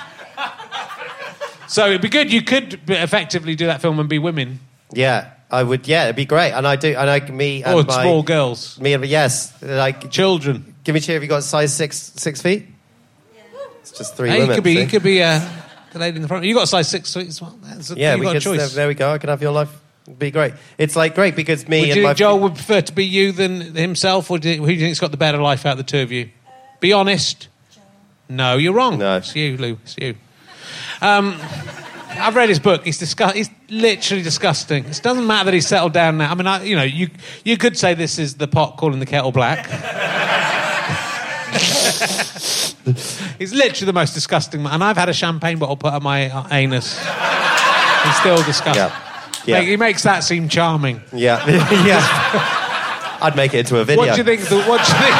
Unbelievable. 1.73 1.85
So 1.85 1.87
it'd 1.89 2.03
be 2.03 2.09
good. 2.09 2.33
You 2.33 2.43
could 2.43 2.81
effectively 2.91 3.55
do 3.55 3.67
that 3.67 3.81
film 3.81 3.99
and 3.99 4.09
be 4.09 4.19
women 4.19 4.61
Yeah, 4.93 5.31
I 5.51 5.63
would. 5.63 5.89
Yeah, 5.89 6.05
it'd 6.05 6.17
be 6.17 6.25
great. 6.25 6.53
And 6.53 6.67
I 6.67 6.77
do. 6.77 6.95
And 6.95 7.09
I, 7.09 7.21
me 7.21 7.63
and 7.63 7.75
or 7.75 7.85
my, 7.85 8.03
small 8.03 8.23
girls, 8.23 8.79
me 8.81 8.93
and 8.93 9.05
yes, 9.05 9.53
like 9.63 10.11
children. 10.11 10.75
give 10.85 10.95
me 10.95 10.99
a 10.99 11.03
cheer 11.03 11.17
if 11.17 11.23
you 11.23 11.29
got 11.29 11.43
size 11.43 11.75
six 11.75 11.97
six 12.17 12.43
feet. 12.43 12.67
It's 13.81 13.93
just 13.93 14.17
three 14.17 14.29
Hey, 14.29 14.47
you 14.47 14.55
could 14.55 14.65
be. 14.65 14.75
You 14.75 14.87
could 14.87 15.03
be 15.03 15.23
uh, 15.23 15.41
the 15.93 15.99
lady 15.99 16.17
in 16.17 16.23
the 16.23 16.29
front. 16.29 16.45
You 16.45 16.55
got 16.55 16.65
a 16.65 16.67
size 16.67 16.89
six 16.89 17.13
feet 17.13 17.29
as 17.29 17.43
well. 17.43 17.59
A, 17.65 17.95
yeah, 17.97 18.17
we 18.17 18.23
got 18.23 18.31
a 18.31 18.35
could. 18.35 18.43
choice. 18.43 18.75
There 18.75 18.89
we 18.89 18.95
go. 18.95 19.11
I 19.11 19.19
can 19.19 19.29
have 19.29 19.43
your 19.43 19.53
life. 19.53 19.71
It'd 20.07 20.19
be 20.19 20.31
great. 20.31 20.55
It's 20.79 20.97
like 20.97 21.15
great 21.15 21.37
because 21.37 21.69
me 21.69 21.81
Would 21.81 21.89
and 21.91 21.97
you 21.97 22.03
my 22.03 22.15
Joel 22.15 22.41
would 22.41 22.55
prefer 22.55 22.81
to 22.81 22.93
be 22.93 23.07
you 23.07 23.33
than 23.33 23.75
himself, 23.75 24.31
or 24.31 24.39
do 24.39 24.51
you, 24.51 24.57
who 24.59 24.67
do 24.67 24.73
you 24.73 24.81
think's 24.81 25.01
got 25.01 25.11
the 25.11 25.17
better 25.17 25.39
life 25.39 25.65
out 25.65 25.73
of 25.73 25.79
the 25.79 25.85
two 25.85 26.01
of 26.01 26.11
you? 26.11 26.31
Be 26.81 26.93
honest. 26.93 27.49
No, 28.29 28.57
you're 28.57 28.73
wrong. 28.73 28.99
No. 28.99 29.19
It's 29.19 29.35
you, 29.37 29.57
Lou. 29.57 29.79
It's 29.85 29.97
you. 29.99 30.17
Um, 31.03 31.37
I've 32.15 32.37
read 32.37 32.49
his 32.49 32.61
book. 32.61 32.85
He's 32.85 32.99
disgust- 32.99 33.35
He's 33.37 33.51
literally 33.69 34.23
disgusting. 34.23 34.85
It 34.85 35.01
doesn't 35.03 35.27
matter 35.27 35.47
that 35.47 35.55
he's 35.55 35.67
settled 35.67 35.93
down 35.93 36.19
now. 36.19 36.31
I 36.31 36.35
mean, 36.35 36.47
I, 36.47 36.63
you 36.63 36.77
know, 36.77 36.83
you 36.85 37.09
you 37.45 37.57
could 37.57 37.77
say 37.77 37.95
this 37.95 38.19
is 38.19 38.37
the 38.37 38.47
pot 38.47 38.77
calling 38.77 39.01
the 39.01 39.07
kettle 39.07 39.33
black. 39.33 39.67
he's 43.39 43.53
literally 43.53 43.87
the 43.87 43.93
most 43.93 44.15
disgusting 44.15 44.63
man. 44.63 44.75
And 44.75 44.85
I've 44.85 44.97
had 44.97 45.09
a 45.09 45.13
champagne 45.13 45.59
bottle 45.59 45.77
put 45.77 45.93
up 45.93 46.03
my 46.03 46.31
uh, 46.31 46.47
anus. 46.51 46.99
He's 46.99 48.17
still 48.17 48.43
disgusting. 48.45 48.75
Yeah. 48.75 48.99
Yeah. 49.45 49.59
Like, 49.59 49.69
he 49.69 49.77
makes 49.77 50.03
that 50.05 50.21
seem 50.23 50.49
charming. 50.49 51.03
Yeah, 51.13 51.45
yeah. 51.85 52.59
I'd 53.23 53.37
make 53.37 53.55
it 53.55 53.61
into 53.61 53.79
a 53.79 53.85
video. 53.85 54.05
What 54.05 54.13
do 54.15 54.19
you 54.19 54.25
think? 54.25 54.41
The, 54.49 54.57
what 54.63 54.85
do 54.85 54.93
you 54.93 54.99
think? 54.99 55.13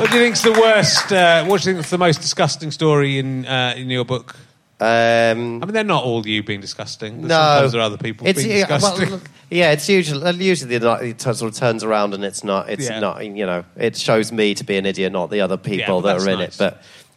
what 0.00 0.10
do 0.10 0.16
you 0.18 0.24
think's 0.24 0.42
the 0.42 0.52
worst? 0.52 1.12
Uh, 1.12 1.44
what 1.44 1.60
do 1.62 1.70
you 1.70 1.74
think 1.76 1.84
is 1.84 1.90
the 1.90 1.98
most 1.98 2.20
disgusting 2.20 2.70
story 2.70 3.18
in 3.18 3.46
uh, 3.46 3.74
in 3.76 3.90
your 3.90 4.04
book? 4.04 4.36
Um, 4.80 5.62
I 5.62 5.66
mean, 5.66 5.74
they're 5.74 5.84
not 5.84 6.04
all 6.04 6.26
you 6.26 6.42
being 6.42 6.62
disgusting. 6.62 7.20
no, 7.20 7.28
Sometimes 7.28 7.72
there 7.72 7.82
are 7.82 7.84
other 7.84 7.98
people 7.98 8.26
It's, 8.26 8.42
being 8.42 8.56
yeah, 8.60 8.66
well, 8.66 8.78
disgusting. 8.78 9.10
look, 9.10 9.22
yeah, 9.50 9.72
it's 9.72 9.86
usually 9.90 10.42
usually 10.44 10.78
the 10.78 10.92
it 10.94 11.20
sort 11.20 11.42
of 11.42 11.54
turns 11.54 11.84
around 11.84 12.14
and 12.14 12.24
it's 12.24 12.42
not. 12.42 12.70
It's 12.70 12.88
Yeah. 12.88 12.98
not. 12.98 13.22
You 13.24 13.44
know, 13.44 13.64
it 13.76 13.96
shows 13.96 14.32
me 14.32 14.54
to 14.54 14.64
be 14.64 14.78
an 14.78 14.86
idiot, 14.86 15.12
not 15.12 15.28
the 15.30 15.42
other 15.42 15.58
people 15.58 16.00
well, 16.00 16.18
that 16.18 16.26
are 16.26 16.30
in 16.30 16.38
that's 16.38 16.58
it. 16.58 16.74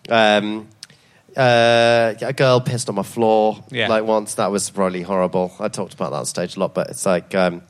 But 0.08 0.14
um, 0.44 0.68
uh, 1.38 2.14
a 2.22 2.34
girl 2.34 2.60
pissed 2.60 2.89
on 2.89 2.96
my 2.96 3.04
floor 3.04 3.64
Yeah. 3.72 3.88
like 3.88 4.04
once. 4.04 4.36
That 4.36 4.52
was 4.52 4.76
really 4.76 5.02
horrible. 5.02 5.54
I 5.60 5.70
talked 5.70 5.94
about 5.94 6.12
that 6.12 6.18
on 6.18 6.26
stage 6.26 6.58
a 6.58 6.60
lot, 6.60 6.74
but 6.74 6.89
it's 6.89 7.06
like. 7.06 7.34
Um, 7.34 7.62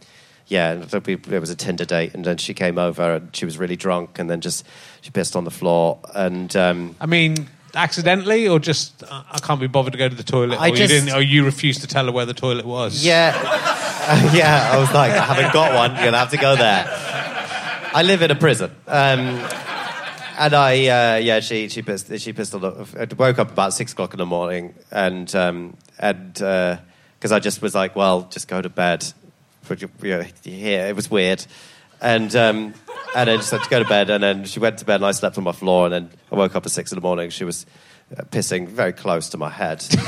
yeah, 0.47 0.75
there 0.75 1.39
was 1.39 1.49
a 1.49 1.55
Tinder 1.55 1.85
date, 1.85 2.13
and 2.13 2.25
then 2.25 2.37
she 2.37 2.53
came 2.53 2.77
over, 2.77 3.15
and 3.15 3.35
she 3.35 3.45
was 3.45 3.57
really 3.57 3.75
drunk, 3.75 4.19
and 4.19 4.29
then 4.29 4.41
just 4.41 4.65
she 5.01 5.09
pissed 5.09 5.35
on 5.35 5.45
the 5.45 5.51
floor, 5.51 5.99
and 6.13 6.53
um, 6.55 6.95
I 6.99 7.05
mean, 7.05 7.47
accidentally 7.73 8.47
or 8.47 8.59
just 8.59 9.03
uh, 9.03 9.23
I 9.31 9.39
can't 9.39 9.59
be 9.59 9.67
bothered 9.67 9.93
to 9.93 9.97
go 9.97 10.09
to 10.09 10.15
the 10.15 10.23
toilet, 10.23 10.59
I 10.59 10.69
or, 10.69 10.75
you 10.75 10.87
didn't, 10.87 11.13
or 11.13 11.21
you 11.21 11.45
refused 11.45 11.81
to 11.81 11.87
tell 11.87 12.05
her 12.05 12.11
where 12.11 12.25
the 12.25 12.33
toilet 12.33 12.65
was. 12.65 13.05
Yeah, 13.05 13.33
yeah. 14.33 14.71
I 14.73 14.77
was 14.77 14.93
like, 14.93 15.11
I 15.11 15.23
haven't 15.23 15.53
got 15.53 15.73
one. 15.73 15.95
You're 15.95 16.05
gonna 16.05 16.17
have 16.17 16.31
to 16.31 16.37
go 16.37 16.55
there. 16.55 16.85
I 17.95 18.03
live 18.03 18.21
in 18.21 18.31
a 18.31 18.35
prison, 18.35 18.71
um, 18.87 19.19
and 20.39 20.53
I, 20.53 20.87
uh, 20.87 21.17
yeah, 21.17 21.39
she 21.39 21.69
she 21.69 21.81
pissed 21.81 22.19
she 22.19 22.33
pissed 22.33 22.53
on 22.53 22.61
the. 22.61 23.15
Woke 23.17 23.39
up 23.39 23.51
about 23.51 23.73
six 23.73 23.93
o'clock 23.93 24.13
in 24.13 24.17
the 24.17 24.25
morning, 24.25 24.75
and 24.91 25.33
um, 25.35 25.77
and 25.99 26.33
because 26.33 27.31
I 27.31 27.39
just 27.39 27.61
was 27.61 27.73
like, 27.73 27.95
well, 27.95 28.23
just 28.23 28.49
go 28.49 28.61
to 28.61 28.69
bed. 28.69 29.05
You 29.69 29.89
know, 30.01 30.25
yeah, 30.43 30.87
it 30.89 30.95
was 30.95 31.09
weird, 31.09 31.45
and 32.01 32.35
um, 32.35 32.73
and 33.15 33.29
then 33.29 33.37
just 33.37 33.51
had 33.51 33.63
to 33.63 33.69
go 33.69 33.81
to 33.81 33.87
bed, 33.87 34.09
and 34.09 34.23
then 34.23 34.45
she 34.45 34.59
went 34.59 34.77
to 34.79 34.85
bed, 34.85 34.95
and 34.95 35.05
I 35.05 35.11
slept 35.11 35.37
on 35.37 35.43
my 35.43 35.51
floor, 35.53 35.85
and 35.85 35.93
then 35.93 36.09
I 36.31 36.35
woke 36.35 36.55
up 36.55 36.65
at 36.65 36.71
six 36.71 36.91
in 36.91 36.97
the 36.97 37.01
morning. 37.01 37.29
She 37.29 37.43
was 37.45 37.65
uh, 38.17 38.23
pissing 38.23 38.67
very 38.67 38.93
close 38.93 39.29
to 39.29 39.37
my 39.37 39.49
head. 39.49 39.85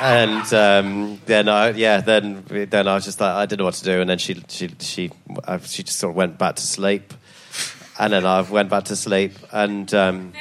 and 0.00 0.52
um, 0.52 1.20
then 1.26 1.48
I, 1.48 1.70
yeah, 1.70 2.00
then 2.00 2.44
then 2.48 2.88
I 2.88 2.94
was 2.94 3.04
just 3.04 3.20
like, 3.20 3.32
I 3.32 3.46
didn't 3.46 3.60
know 3.60 3.66
what 3.66 3.74
to 3.74 3.84
do, 3.84 4.00
and 4.00 4.10
then 4.10 4.18
she 4.18 4.42
she 4.48 4.70
she 4.80 5.10
uh, 5.44 5.58
she 5.58 5.82
just 5.84 5.98
sort 5.98 6.10
of 6.10 6.16
went 6.16 6.38
back 6.38 6.56
to 6.56 6.62
sleep, 6.62 7.14
and 7.98 8.12
then 8.12 8.26
I 8.26 8.40
went 8.42 8.68
back 8.68 8.84
to 8.84 8.96
sleep, 8.96 9.34
and 9.52 9.92
um, 9.94 10.32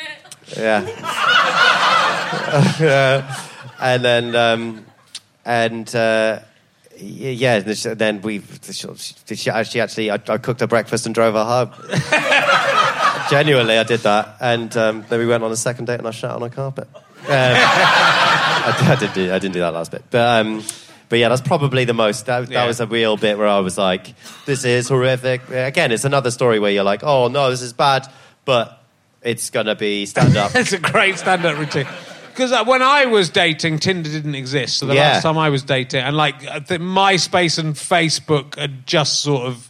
yeah, 0.57 0.81
Yeah. 2.79 3.47
and 3.79 4.03
then 4.03 4.35
um, 4.35 4.85
and. 5.45 5.95
Uh, 5.95 6.39
yeah, 7.01 7.59
then 7.59 8.21
we. 8.21 8.41
She, 8.71 9.35
she, 9.35 9.49
actually, 9.49 10.11
I, 10.11 10.15
I 10.15 10.37
cooked 10.37 10.59
her 10.61 10.67
breakfast 10.67 11.05
and 11.05 11.15
drove 11.15 11.33
her 11.33 11.43
home. 11.43 11.71
Genuinely, 13.29 13.77
I 13.77 13.83
did 13.83 14.01
that, 14.01 14.35
and 14.41 14.75
um, 14.77 15.05
then 15.09 15.19
we 15.19 15.25
went 15.25 15.43
on 15.43 15.51
a 15.51 15.55
second 15.55 15.85
date, 15.85 15.99
and 15.99 16.07
I 16.07 16.11
shat 16.11 16.31
on 16.31 16.43
a 16.43 16.49
carpet. 16.49 16.87
Um, 16.93 17.03
I, 17.29 18.75
I 18.91 18.95
didn't 18.99 19.13
do, 19.15 19.31
I 19.33 19.39
didn't 19.39 19.53
do 19.53 19.59
that 19.61 19.73
last 19.73 19.91
bit, 19.91 20.03
but 20.09 20.45
um, 20.45 20.63
but 21.07 21.19
yeah, 21.19 21.29
that's 21.29 21.41
probably 21.41 21.85
the 21.85 21.93
most. 21.93 22.25
That, 22.25 22.41
that 22.47 22.51
Yeah. 22.51 22.65
was 22.65 22.79
a 22.79 22.87
real 22.87 23.15
bit 23.17 23.37
where 23.37 23.47
I 23.47 23.59
was 23.59 23.77
like, 23.77 24.13
"This 24.45 24.65
is 24.65 24.89
horrific." 24.89 25.49
Again, 25.49 25.91
it's 25.91 26.03
another 26.05 26.31
story 26.31 26.59
where 26.59 26.71
you're 26.71 26.83
like, 26.83 27.03
"Oh 27.03 27.27
no, 27.29 27.49
this 27.49 27.61
is 27.61 27.73
bad," 27.73 28.07
but 28.45 28.81
it's 29.21 29.49
gonna 29.49 29.75
be 29.75 30.05
stand 30.05 30.35
up. 30.35 30.51
it's 30.55 30.73
a 30.73 30.79
great 30.79 31.17
stand-up 31.17 31.57
routine. 31.57 31.87
Because 32.33 32.51
uh, 32.51 32.63
when 32.65 32.81
I 32.81 33.05
was 33.05 33.29
dating, 33.29 33.79
Tinder 33.79 34.09
didn't 34.09 34.35
exist. 34.35 34.77
So 34.77 34.85
the 34.85 34.95
Yeah. 34.95 35.13
last 35.13 35.23
time 35.23 35.37
I 35.37 35.49
was 35.49 35.63
dating, 35.63 36.01
and 36.01 36.15
like 36.15 36.45
I 36.47 36.59
think 36.59 36.81
MySpace 36.81 37.57
and 37.59 37.75
Facebook 37.75 38.57
had 38.57 38.85
just 38.87 39.21
sort 39.21 39.43
of 39.47 39.69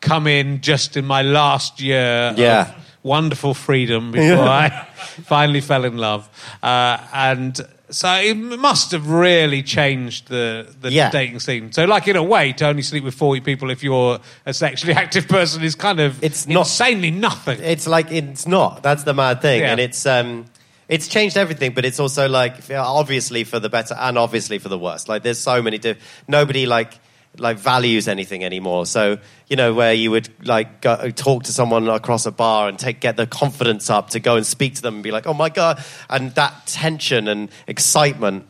come 0.00 0.26
in 0.26 0.60
just 0.60 0.96
in 0.96 1.04
my 1.04 1.22
last 1.22 1.80
year 1.80 2.34
Yeah. 2.36 2.60
of 2.62 2.74
wonderful 3.02 3.54
freedom 3.54 4.12
before 4.12 4.44
I 4.48 4.86
finally 5.24 5.60
fell 5.60 5.84
in 5.84 5.96
love. 5.98 6.28
Uh, 6.62 6.98
and 7.12 7.60
so 7.90 8.08
it 8.14 8.34
must 8.36 8.92
have 8.92 9.10
really 9.10 9.62
changed 9.62 10.28
the, 10.28 10.66
the 10.80 10.90
Yeah. 10.92 11.10
dating 11.10 11.40
scene. 11.40 11.72
So, 11.72 11.84
like 11.86 12.06
in 12.08 12.14
a 12.16 12.22
way, 12.22 12.52
to 12.52 12.66
only 12.68 12.82
sleep 12.82 13.02
with 13.04 13.14
forty 13.14 13.40
people 13.40 13.68
if 13.70 13.82
you're 13.82 14.20
a 14.46 14.54
sexually 14.54 14.94
active 15.04 15.26
person 15.28 15.62
is 15.64 15.74
kind 15.74 15.98
of 16.00 16.22
It's 16.22 16.46
not- 16.46 16.60
insanely 16.66 17.10
nothing. 17.10 17.58
It's 17.62 17.86
like 17.86 18.10
it's 18.12 18.46
not. 18.46 18.82
That's 18.82 19.02
the 19.04 19.12
mad 19.14 19.42
thing, 19.42 19.60
Yeah. 19.62 19.72
and 19.72 19.80
it's 19.80 20.06
um, 20.06 20.44
it's 20.90 21.08
changed 21.08 21.38
everything. 21.38 21.72
But 21.72 21.86
it's 21.86 21.98
also 21.98 22.28
like 22.28 22.70
obviously 22.70 23.44
for 23.44 23.58
the 23.58 23.70
better 23.70 23.94
and 23.94 24.18
obviously 24.18 24.58
for 24.58 24.68
the 24.68 24.78
worse. 24.78 25.08
Like 25.08 25.22
there's 25.22 25.38
so 25.38 25.62
many. 25.62 25.78
Diff- 25.78 26.24
nobody 26.28 26.66
like 26.66 26.98
like 27.38 27.58
values 27.58 28.08
anything 28.08 28.44
anymore. 28.44 28.84
So 28.84 29.18
you 29.48 29.56
know 29.56 29.72
where 29.72 29.94
you 29.94 30.10
would 30.10 30.28
like 30.46 30.82
go, 30.82 31.10
talk 31.10 31.44
to 31.44 31.52
someone 31.52 31.88
across 31.88 32.26
a 32.26 32.32
bar 32.32 32.68
and 32.68 32.78
take 32.78 33.00
get 33.00 33.16
the 33.16 33.26
confidence 33.26 33.88
up 33.88 34.10
to 34.10 34.20
go 34.20 34.36
and 34.36 34.44
speak 34.44 34.74
to 34.74 34.82
them 34.82 34.94
and 34.96 35.02
be 35.02 35.12
like, 35.12 35.26
oh 35.26 35.34
my 35.34 35.48
god, 35.48 35.82
and 36.10 36.34
that 36.34 36.66
tension 36.66 37.28
and 37.28 37.48
excitement 37.66 38.46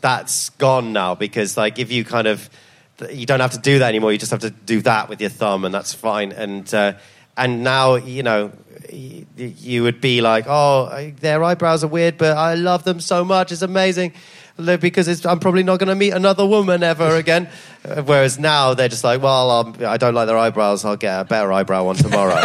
that's 0.00 0.48
gone 0.50 0.94
now 0.94 1.14
because 1.14 1.58
like 1.58 1.78
if 1.78 1.92
you 1.92 2.04
kind 2.04 2.26
of 2.26 2.48
you 3.10 3.26
don't 3.26 3.40
have 3.40 3.52
to 3.52 3.58
do 3.58 3.78
that 3.80 3.88
anymore. 3.88 4.12
You 4.12 4.18
just 4.18 4.30
have 4.30 4.40
to 4.40 4.50
do 4.50 4.82
that 4.82 5.08
with 5.08 5.20
your 5.20 5.30
thumb, 5.30 5.64
and 5.64 5.74
that's 5.74 5.94
fine. 5.94 6.32
And 6.32 6.72
uh, 6.72 6.94
and 7.36 7.64
now 7.64 7.96
you 7.96 8.22
know 8.22 8.52
you 8.92 9.82
would 9.82 10.00
be 10.00 10.20
like, 10.20 10.46
oh, 10.48 11.12
their 11.20 11.42
eyebrows 11.42 11.84
are 11.84 11.88
weird, 11.88 12.18
but 12.18 12.36
I 12.36 12.54
love 12.54 12.84
them 12.84 13.00
so 13.00 13.24
much. 13.24 13.52
It's 13.52 13.62
amazing. 13.62 14.12
Because 14.56 15.08
it's, 15.08 15.24
I'm 15.24 15.38
probably 15.40 15.62
not 15.62 15.78
going 15.78 15.88
to 15.88 15.94
meet 15.94 16.10
another 16.10 16.44
woman 16.44 16.82
ever 16.82 17.16
again. 17.16 17.48
Whereas 18.04 18.38
now 18.38 18.74
they're 18.74 18.88
just 18.88 19.04
like, 19.04 19.22
well, 19.22 19.50
um, 19.50 19.76
I 19.86 19.96
don't 19.96 20.12
like 20.12 20.26
their 20.26 20.36
eyebrows. 20.36 20.84
I'll 20.84 20.96
get 20.96 21.18
a 21.20 21.24
better 21.24 21.50
eyebrow 21.50 21.84
one 21.84 21.96
tomorrow. 21.96 22.34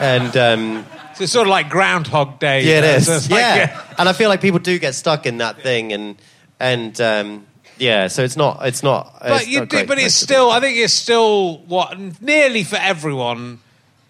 and 0.00 0.36
um, 0.36 0.86
So 1.14 1.24
it's 1.24 1.32
sort 1.32 1.46
of 1.46 1.50
like 1.50 1.68
Groundhog 1.68 2.38
Day. 2.38 2.64
yeah, 2.64 2.78
it 2.78 2.84
Uh, 2.84 3.00
so 3.00 3.34
like, 3.34 3.40
yeah. 3.40 3.82
and 3.98 4.08
I 4.08 4.12
feel 4.12 4.28
like 4.28 4.40
people 4.40 4.60
do 4.60 4.78
get 4.78 4.94
stuck 4.94 5.26
in 5.26 5.38
that 5.38 5.60
thing, 5.60 5.92
and 5.92 6.16
and 6.58 6.98
um, 7.00 7.46
yeah. 7.78 8.08
So 8.08 8.22
it's 8.24 8.36
not. 8.36 8.66
It's 8.66 8.82
not. 8.82 9.18
But 9.20 9.42
it's 9.42 9.48
you 9.48 9.60
not 9.60 9.68
do, 9.68 9.86
but 9.86 9.98
it's 9.98 10.02
place 10.02 10.20
to 10.20 10.26
be. 10.26 10.34
still. 10.34 10.50
I 10.50 10.60
think 10.60 10.78
it's 10.78 10.92
still 10.92 11.58
what 11.66 11.98
nearly 12.22 12.64
for 12.64 12.76
everyone. 12.76 13.60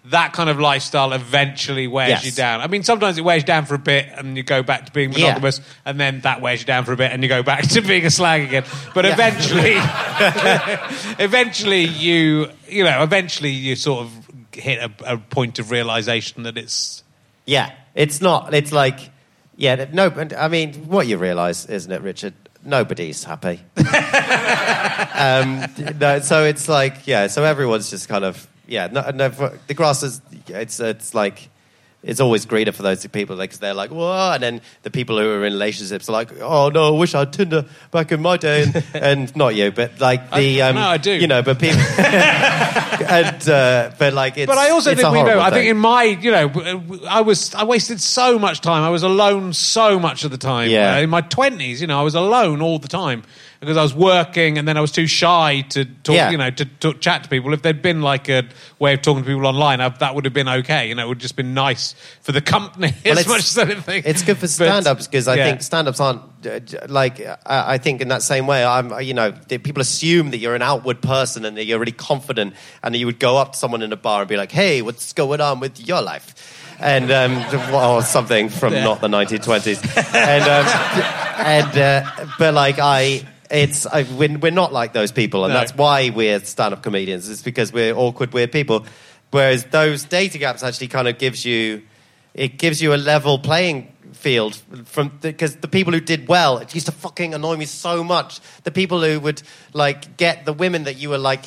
That 0.09 0.33
kind 0.33 0.49
of 0.49 0.59
lifestyle 0.59 1.13
eventually 1.13 1.87
wears 1.87 2.09
Yes. 2.09 2.25
you 2.25 2.31
down. 2.31 2.61
I 2.61 2.67
mean, 2.67 2.83
sometimes 2.83 3.17
it 3.17 3.21
wears 3.23 3.41
you 3.41 3.47
down 3.47 3.65
for 3.65 3.73
a 3.75 3.79
bit, 3.79 4.07
and 4.15 4.37
you 4.37 4.43
go 4.43 4.61
back 4.61 4.85
to 4.85 4.91
being 4.91 5.11
Yeah. 5.11 5.25
monogamous, 5.29 5.61
and 5.83 5.99
then 5.99 6.21
that 6.21 6.41
wears 6.41 6.59
you 6.59 6.65
down 6.65 6.85
for 6.85 6.93
a 6.93 6.97
bit, 6.97 7.11
and 7.11 7.23
you 7.23 7.29
go 7.29 7.41
back 7.43 7.67
to 7.69 7.81
being 7.81 8.05
a 8.05 8.11
slag 8.11 8.43
again. 8.43 8.63
But 8.93 9.05
eventually, 9.05 9.75
eventually 11.19 11.85
you, 11.85 12.49
you 12.67 12.83
know, 12.83 13.03
eventually 13.03 13.49
you 13.51 13.75
sort 13.75 14.05
of 14.05 14.11
hit 14.53 14.79
a, 14.79 15.13
a 15.13 15.17
point 15.17 15.59
of 15.59 15.71
realization 15.71 16.43
that 16.43 16.57
it's 16.57 17.03
Yeah, 17.45 17.71
it's 17.93 18.21
not. 18.21 18.53
It's 18.53 18.71
like, 18.71 18.99
yeah, 19.57 19.85
no. 19.91 20.11
I 20.37 20.47
mean, 20.47 20.73
what 20.87 21.07
you 21.07 21.17
realise, 21.17 21.65
isn't 21.65 21.91
it, 21.91 22.01
Richard? 22.01 22.33
Nobody's 22.63 23.23
happy. 23.23 23.61
um, 25.13 25.65
no, 25.99 26.19
so 26.19 26.43
it's 26.43 26.67
like, 26.67 27.05
yeah. 27.07 27.27
So 27.27 27.43
everyone's 27.43 27.89
just 27.89 28.09
kind 28.09 28.25
of, 28.25 28.47
yeah. 28.67 28.87
No, 28.87 29.09
no, 29.13 29.29
for- 29.29 29.57
the 29.67 29.73
grass 29.73 30.03
is. 30.03 30.21
It's 30.47 30.79
it's 30.79 31.13
like. 31.13 31.49
It's 32.07 32.19
always 32.19 32.45
greener 32.45 32.71
for 32.71 32.83
those 32.83 33.03
people 33.07 33.35
because 33.35 33.57
they're 33.57 33.73
like, 33.73 33.89
whoa, 33.89 34.33
and 34.35 34.43
then 34.43 34.61
the 34.83 34.91
people 34.91 35.17
who 35.17 35.27
are 35.27 35.43
in 35.43 35.53
relationships 35.53 36.07
are 36.07 36.11
like, 36.11 36.39
oh 36.39 36.69
no, 36.69 36.95
I 36.95 36.99
wish 36.99 37.15
I 37.15 37.21
had 37.21 37.33
Tinder 37.33 37.65
back 37.89 38.11
in 38.11 38.21
my 38.21 38.37
day, 38.37 38.61
and, 38.61 38.85
and 38.93 39.35
not 39.35 39.55
you, 39.55 39.71
but 39.71 39.99
like 39.99 40.29
the, 40.29 40.61
I- 40.61 40.69
um, 40.69 40.75
no, 40.75 40.81
I 40.81 40.97
do. 40.97 41.13
you 41.13 41.25
know, 41.25 41.41
but 41.41 41.57
people, 41.57 41.79
and 41.99 43.49
uh, 43.49 43.91
but 43.97 44.13
like 44.13 44.37
it's. 44.37 44.45
But 44.47 44.59
I 44.59 44.69
also 44.69 44.93
think 44.93 45.07
we 45.09 45.17
know. 45.17 45.25
horrible 45.25 45.41
I 45.41 45.49
think 45.49 45.67
in 45.67 45.77
my, 45.77 46.03
you 46.03 46.29
know, 46.29 46.99
I 47.09 47.21
was 47.21 47.55
I 47.55 47.63
wasted 47.63 47.99
so 47.99 48.37
much 48.37 48.61
time. 48.61 48.83
I 48.83 48.89
was 48.89 49.01
alone 49.01 49.53
so 49.53 49.99
much 49.99 50.23
of 50.23 50.29
the 50.29 50.37
time. 50.37 50.69
Yeah. 50.69 50.97
In 50.99 51.09
my 51.09 51.21
twenties, 51.21 51.81
you 51.81 51.87
know, 51.87 51.99
I 51.99 52.03
was 52.03 52.13
alone 52.13 52.61
all 52.61 52.77
the 52.77 52.87
time 52.87 53.23
because 53.65 53.77
I 53.77 53.83
was 53.83 53.93
working, 53.93 54.57
and 54.57 54.67
then 54.67 54.77
I 54.77 54.81
was 54.81 54.91
too 54.91 55.07
shy 55.07 55.61
to 55.69 55.85
talk. 55.85 56.15
Yeah. 56.15 56.31
You 56.31 56.37
know, 56.37 56.49
to, 56.51 56.65
to 56.65 56.93
chat 56.95 57.23
to 57.23 57.29
people. 57.29 57.53
If 57.53 57.61
there'd 57.61 57.81
been 57.81 58.01
like 58.01 58.29
a 58.29 58.47
way 58.79 58.93
of 58.93 59.01
talking 59.01 59.23
to 59.23 59.27
people 59.27 59.45
online, 59.47 59.81
I, 59.81 59.89
that 59.89 60.15
would 60.15 60.25
have 60.25 60.33
been 60.33 60.47
okay. 60.47 60.87
You 60.89 60.95
know, 60.95 61.05
it 61.05 61.07
would 61.07 61.17
have 61.17 61.21
just 61.21 61.35
been 61.35 61.53
nice 61.53 61.93
for 62.21 62.31
the 62.31 62.41
company 62.41 62.93
Well, 63.05 63.19
as 63.19 63.27
much 63.27 63.39
as 63.39 63.57
anything. 63.57 64.03
It's 64.05 64.23
good 64.23 64.37
for 64.37 64.41
But- 64.41 64.49
stand-ups 64.49 65.07
because 65.07 65.27
I 65.27 65.35
yeah. 65.35 65.45
think 65.45 65.61
stand-ups 65.61 65.99
aren't 65.99 66.21
uh, 66.45 66.59
like 66.87 67.19
I 67.45 67.77
think 67.77 68.01
in 68.01 68.09
that 68.09 68.21
same 68.21 68.47
way. 68.47 68.63
I'm 68.63 69.01
you 69.01 69.13
know 69.13 69.31
people 69.47 69.81
assume 69.81 70.31
that 70.31 70.37
you're 70.37 70.55
an 70.55 70.61
outward 70.61 71.01
person 71.01 71.45
and 71.45 71.57
that 71.57 71.65
you're 71.65 71.79
really 71.79 71.91
confident 71.91 72.53
and 72.83 72.93
that 72.93 72.99
you 72.99 73.05
would 73.05 73.19
go 73.19 73.37
up 73.37 73.53
to 73.53 73.57
someone 73.57 73.81
in 73.81 73.91
a 73.91 73.97
bar 73.97 74.21
and 74.21 74.29
be 74.29 74.37
like, 74.37 74.51
"Hey, 74.51 74.81
what's 74.81 75.13
going 75.13 75.41
on 75.41 75.59
with 75.59 75.79
your 75.85 76.01
life?" 76.01 76.61
and 76.79 77.11
um, 77.11 77.37
or 77.73 78.01
something 78.01 78.49
from 78.49 78.73
not 78.73 79.01
the 79.01 79.07
1920s. 79.07 80.13
And 80.13 80.43
um, 80.43 80.65
and 81.45 81.77
uh, 81.77 82.27
but 82.37 82.53
like 82.53 82.79
I. 82.79 83.27
It's 83.51 83.85
I, 83.85 84.03
we're, 84.03 84.37
we're 84.37 84.51
not 84.51 84.73
like 84.73 84.93
those 84.93 85.11
people, 85.11 85.45
and 85.45 85.53
No. 85.53 85.59
that's 85.59 85.73
why 85.75 86.09
we're 86.09 86.39
stand-up 86.39 86.81
comedians. 86.81 87.29
It's 87.29 87.41
because 87.41 87.71
we're 87.71 87.93
awkward, 87.95 88.33
weird 88.33 88.51
people. 88.51 88.85
Whereas 89.31 89.65
those 89.65 90.03
dating 90.05 90.41
apps 90.41 90.63
actually 90.63 90.87
kind 90.87 91.07
of 91.07 91.17
gives 91.17 91.45
you, 91.45 91.83
it 92.33 92.57
gives 92.57 92.81
you 92.81 92.93
a 92.93 92.97
level 92.97 93.37
playing 93.39 93.91
field 94.25 94.53
from 94.85 95.07
because 95.21 95.53
the 95.57 95.67
people 95.77 95.93
who 95.93 95.99
did 96.13 96.21
well 96.27 96.53
it 96.63 96.73
used 96.73 96.87
to 96.87 96.95
fucking 97.05 97.35
annoy 97.37 97.55
me 97.55 97.65
so 97.65 98.03
much 98.03 98.31
the 98.63 98.71
people 98.71 98.99
who 99.05 99.19
would 99.25 99.39
like 99.73 100.17
get 100.17 100.35
the 100.45 100.53
women 100.63 100.83
that 100.85 100.97
you 101.01 101.09
were 101.11 101.23
like 101.33 101.43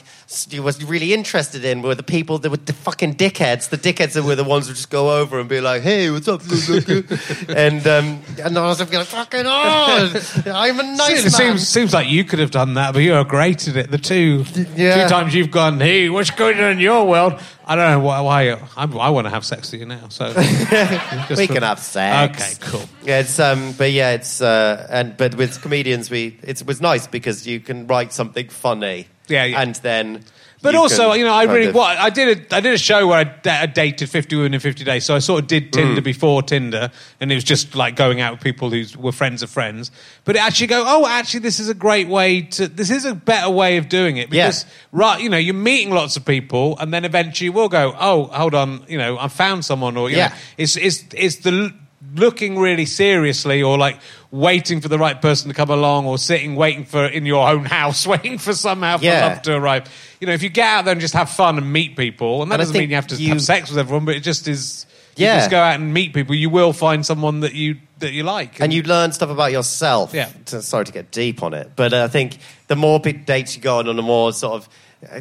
you 0.50 0.62
was 0.62 0.76
really 0.84 1.10
interested 1.12 1.64
in 1.64 1.82
were 1.82 1.96
the 1.96 2.08
people 2.18 2.38
that 2.38 2.50
were 2.50 2.64
the 2.72 2.78
fucking 2.86 3.14
dickheads 3.16 3.68
the 3.70 3.80
dickheads 3.88 4.12
that 4.12 4.22
were 4.22 4.36
the 4.36 4.48
ones 4.54 4.68
who 4.68 4.74
just 4.74 4.90
go 4.90 5.04
over 5.20 5.40
and 5.40 5.48
be 5.48 5.60
like 5.60 5.82
hey 5.82 6.08
what's 6.12 6.28
up 6.28 6.40
and 7.64 7.82
um 7.96 8.06
and 8.44 8.56
I 8.56 8.66
was 8.68 8.78
like 8.78 9.06
fucking 9.06 9.46
oh 9.46 10.22
I'm 10.46 10.78
a 10.78 10.82
nice 10.82 11.20
it 11.20 11.22
man 11.24 11.30
seems 11.32 11.68
seems 11.68 11.92
like 11.92 12.08
you 12.08 12.24
could 12.24 12.38
have 12.38 12.50
done 12.50 12.74
that, 12.74 12.94
but 12.94 13.00
you're 13.00 13.24
great 13.24 13.66
at 13.68 13.76
it. 13.76 13.90
The 13.90 13.98
two 13.98 14.44
Yeah. 14.76 15.02
two 15.02 15.08
times 15.08 15.34
you've 15.34 15.50
gone, 15.50 15.80
hey, 15.80 16.08
what's 16.08 16.30
going 16.30 16.60
on 16.60 16.72
in 16.72 16.78
your 16.78 17.06
world? 17.06 17.40
I 17.68 17.76
don't 17.76 17.90
know 17.90 18.00
why. 18.00 18.20
why 18.22 18.50
I, 18.76 18.84
I 18.84 19.10
want 19.10 19.26
to 19.26 19.30
have 19.30 19.44
sex 19.44 19.70
with 19.70 19.82
you 19.82 19.86
now. 19.86 20.08
So 20.08 20.28
we 21.36 21.46
can 21.46 21.62
have 21.62 21.78
sex. 21.78 22.58
Okay, 22.58 22.70
cool. 22.70 22.88
Yeah, 23.04 23.20
it's 23.20 23.38
um, 23.38 23.72
but 23.72 23.92
yeah, 23.92 24.12
it's 24.12 24.40
uh, 24.40 24.86
and 24.88 25.16
but 25.16 25.34
with 25.34 25.60
comedians, 25.60 26.10
we 26.10 26.38
it's, 26.42 26.62
it 26.62 26.66
was 26.66 26.80
nice 26.80 27.06
because 27.06 27.46
you 27.46 27.60
can 27.60 27.86
write 27.86 28.14
something 28.14 28.48
funny. 28.48 29.06
Yeah, 29.28 29.44
yeah. 29.44 29.60
and 29.60 29.74
then. 29.76 30.24
But 30.60 30.74
you 30.74 30.80
also, 30.80 31.12
you 31.12 31.24
know, 31.24 31.32
I 31.32 31.44
really 31.44 31.66
of- 31.66 31.74
what 31.74 31.96
I 31.98 32.10
did 32.10 32.50
a 32.52 32.56
I 32.56 32.60
did 32.60 32.74
a 32.74 32.78
show 32.78 33.06
where 33.06 33.18
I, 33.44 33.62
I 33.62 33.66
dated 33.66 34.10
fifty 34.10 34.34
women 34.34 34.54
in 34.54 34.60
fifty 34.60 34.82
days. 34.82 35.04
So 35.04 35.14
I 35.14 35.20
sort 35.20 35.42
of 35.42 35.46
did 35.48 35.68
mm. 35.68 35.72
Tinder 35.72 36.00
before 36.00 36.42
Tinder, 36.42 36.90
and 37.20 37.30
it 37.30 37.34
was 37.34 37.44
just 37.44 37.76
like 37.76 37.94
going 37.94 38.20
out 38.20 38.32
with 38.34 38.40
people 38.42 38.70
who 38.70 38.84
were 38.98 39.12
friends 39.12 39.42
of 39.42 39.50
friends. 39.50 39.90
But 40.24 40.34
it 40.36 40.42
actually 40.42 40.66
go, 40.66 40.82
oh, 40.86 41.06
actually, 41.06 41.40
this 41.40 41.60
is 41.60 41.68
a 41.68 41.74
great 41.74 42.08
way 42.08 42.42
to. 42.42 42.66
This 42.66 42.90
is 42.90 43.04
a 43.04 43.14
better 43.14 43.50
way 43.50 43.76
of 43.76 43.88
doing 43.88 44.16
it 44.16 44.32
Yeah. 44.32 44.46
because 44.48 44.66
right, 44.90 45.20
you 45.20 45.28
know, 45.28 45.38
you're 45.38 45.54
meeting 45.54 45.94
lots 45.94 46.16
of 46.16 46.24
people, 46.24 46.76
and 46.78 46.92
then 46.92 47.04
eventually 47.04 47.46
you 47.46 47.52
will 47.52 47.68
go, 47.68 47.94
oh, 47.98 48.24
hold 48.24 48.54
on, 48.54 48.84
you 48.88 48.98
know, 48.98 49.16
I 49.16 49.28
found 49.28 49.64
someone, 49.64 49.96
or 49.96 50.10
you 50.10 50.16
Yeah. 50.16 50.28
know, 50.28 50.34
it's 50.56 50.76
it's 50.76 51.04
it's 51.14 51.36
the 51.36 51.72
looking 52.14 52.58
really 52.58 52.86
seriously 52.86 53.62
or 53.62 53.76
like 53.76 53.98
waiting 54.30 54.80
for 54.80 54.88
the 54.88 54.98
right 54.98 55.22
person 55.22 55.48
to 55.48 55.54
come 55.54 55.70
along 55.70 56.04
or 56.06 56.18
sitting 56.18 56.54
waiting 56.54 56.84
for 56.84 57.06
in 57.06 57.24
your 57.24 57.48
own 57.48 57.64
house 57.64 58.06
waiting 58.14 58.36
for 58.36 58.52
somehow 58.52 58.98
for 58.98 59.04
Yeah. 59.04 59.26
love 59.28 59.42
to 59.42 59.54
arrive 59.54 59.90
you 60.20 60.26
know 60.26 60.34
if 60.34 60.42
you 60.42 60.50
get 60.50 60.66
out 60.66 60.84
there 60.84 60.92
and 60.92 61.00
just 61.00 61.14
have 61.14 61.30
fun 61.30 61.56
and 61.56 61.72
meet 61.72 61.96
people 61.96 62.42
and 62.42 62.50
that 62.50 62.56
And 62.56 62.60
doesn't 62.68 62.78
mean 62.78 62.90
you 62.90 62.96
have 62.96 63.06
to 63.06 63.16
you- 63.16 63.30
have 63.30 63.40
sex 63.42 63.70
with 63.70 63.78
everyone 63.78 64.04
but 64.04 64.16
it 64.16 64.20
just 64.20 64.46
is 64.46 64.84
you 65.16 65.24
Yeah. 65.24 65.38
just 65.38 65.50
go 65.50 65.58
out 65.58 65.76
and 65.80 65.94
meet 65.94 66.12
people 66.12 66.34
you 66.34 66.50
will 66.50 66.72
find 66.74 67.06
someone 67.06 67.40
that 67.40 67.54
you 67.54 67.76
that 68.00 68.12
you 68.12 68.22
like 68.22 68.60
and 68.60 68.72
you 68.72 68.82
learn 68.82 69.10
stuff 69.12 69.28
about 69.30 69.50
yourself. 69.50 70.14
Yeah. 70.14 70.28
To- 70.46 70.62
sorry 70.62 70.84
to 70.84 70.92
get 70.92 71.10
deep 71.10 71.42
on 71.42 71.52
it, 71.52 71.72
but 71.74 71.92
uh, 71.92 72.04
I 72.04 72.08
think 72.08 72.38
the 72.68 72.76
more 72.76 73.00
dates 73.00 73.56
you 73.56 73.62
go 73.62 73.78
on, 73.80 73.88
and 73.88 73.98
the 73.98 74.02
more 74.04 74.32
sort 74.32 74.54
of. 74.54 74.68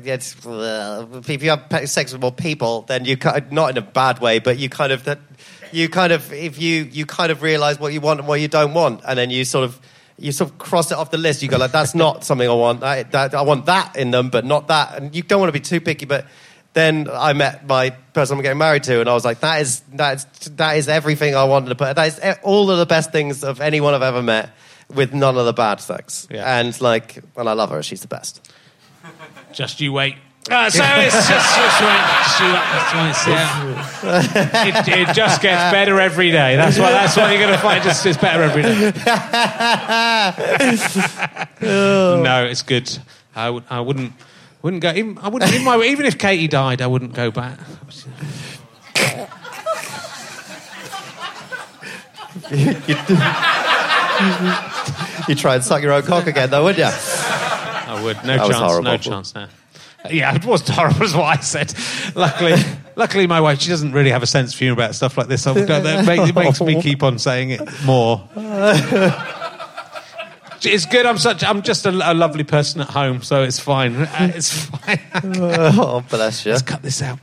It's, 0.05 0.45
uh, 0.45 1.05
if 1.27 1.41
you 1.43 1.49
have 1.51 1.89
sex 1.89 2.11
with 2.11 2.21
more 2.21 2.31
people, 2.31 2.81
then 2.88 3.05
you 3.05 3.15
kind 3.17 3.38
of, 3.38 3.51
not 3.51 3.71
in 3.71 3.77
a 3.77 3.81
bad 3.81 4.19
way, 4.19 4.38
but 4.38 4.59
you 4.59 4.69
kind 4.69 4.91
of 4.91 5.03
that 5.05 5.19
you 5.73 5.89
kind 5.89 6.14
of 6.14 6.31
if 6.34 6.60
you 6.60 6.84
you 6.84 7.06
kind 7.06 7.31
of 7.31 7.41
realize 7.41 7.80
what 7.80 7.94
you 7.94 8.02
want 8.02 8.19
and 8.19 8.27
what 8.27 8.39
you 8.41 8.48
don't 8.48 8.73
want, 8.73 9.02
and 9.07 9.18
then 9.18 9.30
you 9.30 9.45
sort 9.45 9.65
of 9.65 9.80
you 10.18 10.31
sort 10.31 10.52
of 10.52 10.57
cross 10.57 10.91
it 10.91 10.98
off 10.98 11.11
the 11.11 11.18
list. 11.18 11.41
You 11.44 11.49
go 11.49 11.57
like, 11.57 11.72
that's 11.72 11.95
not 11.95 12.23
something 12.23 12.48
I 12.48 12.53
want. 12.53 12.84
I, 12.84 13.03
that, 13.03 13.35
I 13.35 13.41
want 13.44 13.68
that 13.68 13.95
in 13.95 14.11
them, 14.11 14.30
but 14.30 14.45
not 14.45 14.68
that. 14.69 14.98
And 14.98 15.15
you 15.15 15.22
don't 15.22 15.39
want 15.39 15.49
to 15.49 15.53
be 15.53 15.60
too 15.60 15.80
picky, 15.80 16.06
but 16.06 16.26
then 16.73 17.07
I 17.11 17.34
met 17.34 17.68
my 17.68 17.91
person 17.91 18.38
I'm 18.38 18.44
getting 18.44 18.57
married 18.57 18.84
to, 18.84 18.99
and 18.99 19.10
I 19.10 19.14
was 19.14 19.26
like, 19.26 19.39
that 19.41 19.61
is 19.61 19.81
that 19.94 20.15
is 20.18 20.26
that 20.57 20.77
is 20.77 20.88
everything 20.88 21.35
I 21.35 21.45
wanted 21.45 21.69
to 21.69 21.76
put. 21.76 21.95
That 21.95 22.07
is 22.07 22.19
e- 22.23 22.39
all 22.44 22.69
of 22.69 22.77
the 22.77 22.85
best 22.85 23.11
things 23.11 23.44
of 23.44 23.61
anyone 23.61 23.94
I've 23.94 24.02
ever 24.02 24.22
met, 24.22 24.52
with 24.94 25.14
none 25.14 25.38
of 25.38 25.45
the 25.45 25.53
bad 25.53 25.81
sex. 25.81 26.27
Yeah. 26.30 26.60
And 26.60 26.80
like, 26.81 27.23
well, 27.35 27.48
I 27.48 27.53
love 27.53 27.69
her. 27.72 27.81
She's 27.84 28.02
the 28.02 28.07
best. 28.07 28.52
just 29.53 29.81
you 29.81 29.94
wait 29.94 30.15
uh, 30.49 30.69
so 30.69 30.83
it's 30.97 31.13
just, 31.13 31.29
just 31.29 31.81
wait, 31.81 32.01
just 32.23 32.39
you 32.39 32.51
just 32.73 32.95
wait, 32.95 33.15
see 33.15 33.31
how- 33.31 33.87
it, 34.67 35.09
it 35.09 35.15
just 35.15 35.41
gets 35.41 35.71
better 35.71 35.99
every 35.99 36.31
day. 36.31 36.55
That's 36.55 36.77
what 36.79 36.91
that's 36.91 37.17
what 37.17 37.31
you're 37.31 37.39
going 37.41 37.53
to 37.53 37.59
find. 37.59 37.83
Just 37.83 38.05
it's 38.05 38.17
better 38.17 38.43
every 38.43 38.61
day. 38.61 38.91
no, 41.61 42.45
it's 42.45 42.61
good. 42.61 42.97
I, 43.35 43.49
would, 43.49 43.63
I 43.69 43.81
wouldn't 43.81 44.13
wouldn't 44.61 44.81
go. 44.81 44.91
Even, 44.91 45.17
I 45.19 45.29
wouldn't. 45.29 45.51
Even, 45.51 45.65
my, 45.65 45.81
even 45.83 46.05
if 46.05 46.17
Catie 46.17 46.47
died, 46.47 46.81
I 46.81 46.87
wouldn't 46.87 47.13
go 47.13 47.31
back. 47.31 47.59
You 55.27 55.35
try 55.35 55.55
and 55.55 55.63
suck 55.63 55.81
your 55.81 55.91
own 55.91 56.03
cock 56.03 56.27
again, 56.27 56.49
though, 56.49 56.63
wouldn't 56.63 56.79
you? 56.79 56.91
I 56.91 58.01
would. 58.03 58.17
No 58.23 58.37
That 58.37 58.47
chance. 58.47 58.83
No 58.83 58.97
chance. 58.97 59.35
No. 59.35 59.47
Yeah, 60.11 60.35
it 60.35 60.45
was 60.45 60.67
horrible, 60.67 61.03
is 61.03 61.15
what 61.15 61.38
I 61.38 61.41
said. 61.41 61.73
Luckily, 62.15 62.55
luckily, 62.95 63.27
my 63.27 63.41
wife 63.41 63.61
she 63.61 63.69
doesn't 63.69 63.91
really 63.91 64.11
have 64.11 64.23
a 64.23 64.27
sense 64.27 64.53
of 64.53 64.59
humour 64.59 64.73
about 64.73 64.95
stuff 64.95 65.17
like 65.17 65.27
this. 65.27 65.43
So 65.43 65.53
that 65.53 66.05
make, 66.05 66.29
it 66.29 66.35
makes 66.35 66.61
me 66.61 66.81
keep 66.81 67.03
on 67.03 67.19
saying 67.19 67.51
it 67.51 67.61
more. 67.85 68.27
It's 70.65 70.85
good. 70.85 71.05
I'm 71.05 71.17
such. 71.17 71.43
I'm 71.43 71.61
just 71.61 71.85
a, 71.85 71.89
a 71.89 72.13
lovely 72.13 72.43
person 72.43 72.81
at 72.81 72.89
home, 72.89 73.21
so 73.21 73.43
it's 73.43 73.59
fine. 73.59 73.95
Uh, 73.95 74.31
It's 74.34 74.65
fine. 74.65 74.99
oh, 75.13 76.03
bless 76.09 76.45
you. 76.45 76.51
Let's 76.51 76.63
cut 76.63 76.81
this 76.81 77.01
out. 77.01 77.19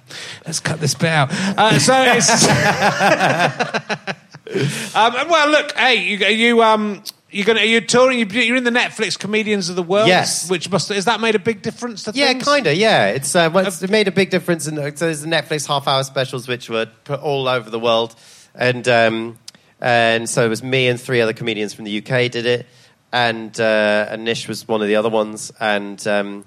Let's 0.47 0.61
cut 0.61 0.81
this 0.81 0.95
bit 0.95 1.11
out. 1.11 1.31
Uh, 1.33 1.79
so 1.79 1.95
it's. 2.07 2.49
um, 4.95 5.15
well, 5.29 5.51
look. 5.51 5.77
Hey, 5.77 5.97
you, 5.97 6.19
you 6.27 6.63
um. 6.63 7.03
You're 7.35 7.45
gonna. 7.47 7.63
You're 7.65 7.81
touring. 7.81 8.19
you- 8.21 8.27
You're 8.41 8.57
in 8.57 8.63
the 8.65 8.71
Netflix 8.71 9.19
Comedians 9.19 9.69
of 9.69 9.75
the 9.77 9.83
World. 9.83 10.07
Yes. 10.09 10.49
Which 10.49 10.71
must. 10.71 10.89
Has 10.91 11.07
that 11.07 11.21
made 11.21 11.35
a 11.35 11.39
big 11.41 11.63
difference 11.63 12.05
to 12.05 12.13
Yeah, 12.15 12.29
things? 12.29 12.45
kind 12.45 12.67
of. 12.67 12.75
Yeah, 12.77 13.07
it's 13.09 13.35
uh, 13.35 13.51
well, 13.53 13.67
it's 13.67 13.83
it 13.83 13.91
made 13.91 14.07
a 14.07 14.13
big 14.13 14.31
difference. 14.31 14.67
In, 14.69 14.77
so 14.77 15.07
there's 15.07 15.23
the 15.23 15.27
Netflix 15.29 15.67
half-hour 15.67 16.05
specials, 16.05 16.47
which 16.47 16.71
were 16.71 16.87
put 17.05 17.21
all 17.21 17.49
over 17.49 17.69
the 17.71 17.81
world, 17.81 18.15
and 18.55 18.87
um, 18.89 19.39
and 19.81 20.31
so 20.31 20.47
it 20.47 20.49
was 20.49 20.63
me 20.63 20.87
and 20.87 21.01
three 21.01 21.21
other 21.21 21.33
comedians 21.33 21.75
from 21.75 21.85
the 21.87 21.99
UK 21.99 22.31
did 22.31 22.47
it, 22.47 22.67
and 23.13 23.59
uh, 23.61 24.07
and 24.11 24.25
Nish 24.25 24.47
was 24.47 24.69
one 24.69 24.81
of 24.81 24.87
the 24.87 24.95
other 24.97 25.11
ones, 25.11 25.51
and 25.59 26.07
um, 26.07 26.45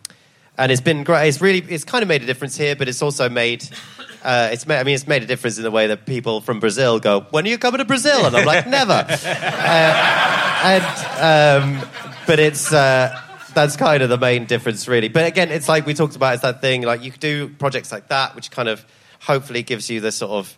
and 0.58 0.72
it's 0.72 0.80
been 0.82 1.04
great. 1.04 1.28
It's 1.28 1.42
really 1.42 1.60
it's 1.70 1.84
kind 1.84 2.02
of 2.02 2.08
made 2.08 2.24
a 2.24 2.26
difference 2.26 2.56
here, 2.56 2.78
but 2.78 2.88
it's 2.88 3.02
also 3.02 3.28
made. 3.28 3.68
Uh, 4.28 4.50
it's 4.52 4.68
made, 4.68 4.78
I 4.80 4.84
mean, 4.84 4.94
it's 4.96 5.08
made 5.08 5.24
a 5.24 5.26
difference 5.26 5.56
in 5.58 5.64
the 5.64 5.72
way 5.72 5.88
that 5.88 6.06
people 6.06 6.42
from 6.42 6.60
Brazil 6.60 7.00
go, 7.00 7.22
"When 7.32 7.46
are 7.46 7.50
you 7.50 7.58
coming 7.58 7.78
to 7.80 7.86
Brazil?" 7.86 8.26
And 8.26 8.36
I'm 8.36 8.46
like, 8.46 8.68
"Never." 8.80 9.06
and 10.64 10.84
um, 11.82 11.90
but 12.26 12.40
it's 12.40 12.74
uh, 12.74 13.18
that's 13.54 13.76
kind 13.78 14.04
of 14.04 14.10
the 14.10 14.18
main 14.18 14.46
difference, 14.46 14.88
really. 14.88 15.08
But 15.08 15.26
again, 15.26 15.50
it's 15.50 15.70
like 15.70 15.86
we 15.86 15.94
talked 15.94 16.16
about. 16.16 16.34
It's 16.34 16.44
that 16.44 16.62
thing 16.62 16.82
like 16.84 17.04
you 17.04 17.12
could 17.12 17.22
do 17.22 17.50
projects 17.50 17.92
like 17.92 18.10
that, 18.10 18.36
which 18.36 18.52
kind 18.52 18.70
of 18.70 18.86
hopefully 19.22 19.64
gives 19.64 19.90
you 19.90 20.00
the 20.02 20.12
sort 20.12 20.32
of 20.32 20.58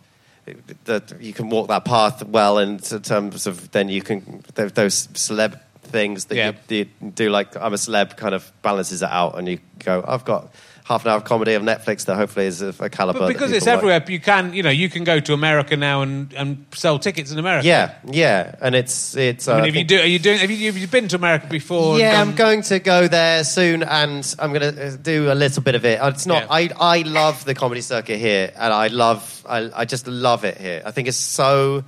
that 0.84 1.20
you 1.20 1.32
can 1.32 1.48
walk 1.48 1.68
that 1.68 1.84
path 1.84 2.24
well, 2.26 2.58
in 2.58 2.78
terms 2.78 3.46
of 3.46 3.70
then 3.70 3.88
you 3.88 4.02
can 4.02 4.42
those 4.54 5.06
celeb 5.08 5.60
things 5.82 6.24
that 6.26 6.36
Yeah. 6.36 6.52
you, 6.68 6.86
you 7.02 7.10
do. 7.12 7.30
Like 7.30 7.56
I'm 7.56 7.72
a 7.72 7.76
celeb, 7.76 8.16
kind 8.16 8.34
of 8.34 8.50
balances 8.62 9.02
it 9.02 9.08
out, 9.10 9.38
and 9.38 9.46
you 9.48 9.60
go, 9.78 10.04
I've 10.06 10.24
got 10.24 10.52
half 10.90 11.04
an 11.04 11.12
hour 11.12 11.18
of 11.18 11.24
comedy 11.24 11.54
of 11.54 11.62
Netflix 11.62 12.06
that 12.06 12.16
hopefully 12.16 12.46
is 12.46 12.62
of 12.62 12.80
a 12.80 12.90
caliber. 12.90 13.20
But 13.20 13.28
because 13.28 13.52
it's 13.52 13.66
like. 13.66 13.76
everywhere, 13.76 14.04
you 14.08 14.18
can. 14.18 14.52
You 14.52 14.64
know, 14.64 14.70
you 14.70 14.90
can 14.90 15.04
go 15.04 15.20
to 15.20 15.32
America 15.32 15.76
now 15.76 16.02
and, 16.02 16.32
and 16.34 16.66
sell 16.72 16.98
tickets 16.98 17.30
in 17.30 17.38
America. 17.38 17.66
Yeah, 17.66 17.94
yeah, 18.04 18.56
and 18.60 18.74
it's 18.74 19.16
it's. 19.16 19.46
I 19.46 19.52
uh, 19.52 19.56
mean, 19.58 19.66
if 19.66 19.76
you 19.76 19.84
do, 19.84 20.00
are 20.00 20.06
you 20.06 20.18
doing? 20.18 20.38
Have 20.40 20.50
you, 20.50 20.66
have 20.66 20.76
you 20.76 20.88
been 20.88 21.06
to 21.08 21.16
America 21.16 21.46
before? 21.46 21.98
Yeah, 21.98 22.20
I'm 22.20 22.34
going 22.34 22.62
to 22.62 22.80
go 22.80 23.06
there 23.06 23.44
soon, 23.44 23.84
and 23.84 24.34
I'm 24.40 24.52
going 24.52 24.74
to 24.74 24.96
do 24.96 25.30
a 25.30 25.34
little 25.34 25.62
bit 25.62 25.76
of 25.76 25.84
it. 25.84 26.00
It's 26.02 26.26
not. 26.26 26.42
Yeah. 26.42 26.48
I 26.50 26.98
I 26.98 27.02
love 27.02 27.44
the 27.44 27.54
comedy 27.54 27.82
circuit 27.82 28.18
here, 28.18 28.52
and 28.56 28.72
I 28.74 28.88
love. 28.88 29.46
I 29.48 29.70
I 29.74 29.84
just 29.84 30.08
love 30.08 30.44
it 30.44 30.58
here. 30.58 30.82
I 30.84 30.90
think 30.90 31.06
it's 31.06 31.16
so, 31.16 31.84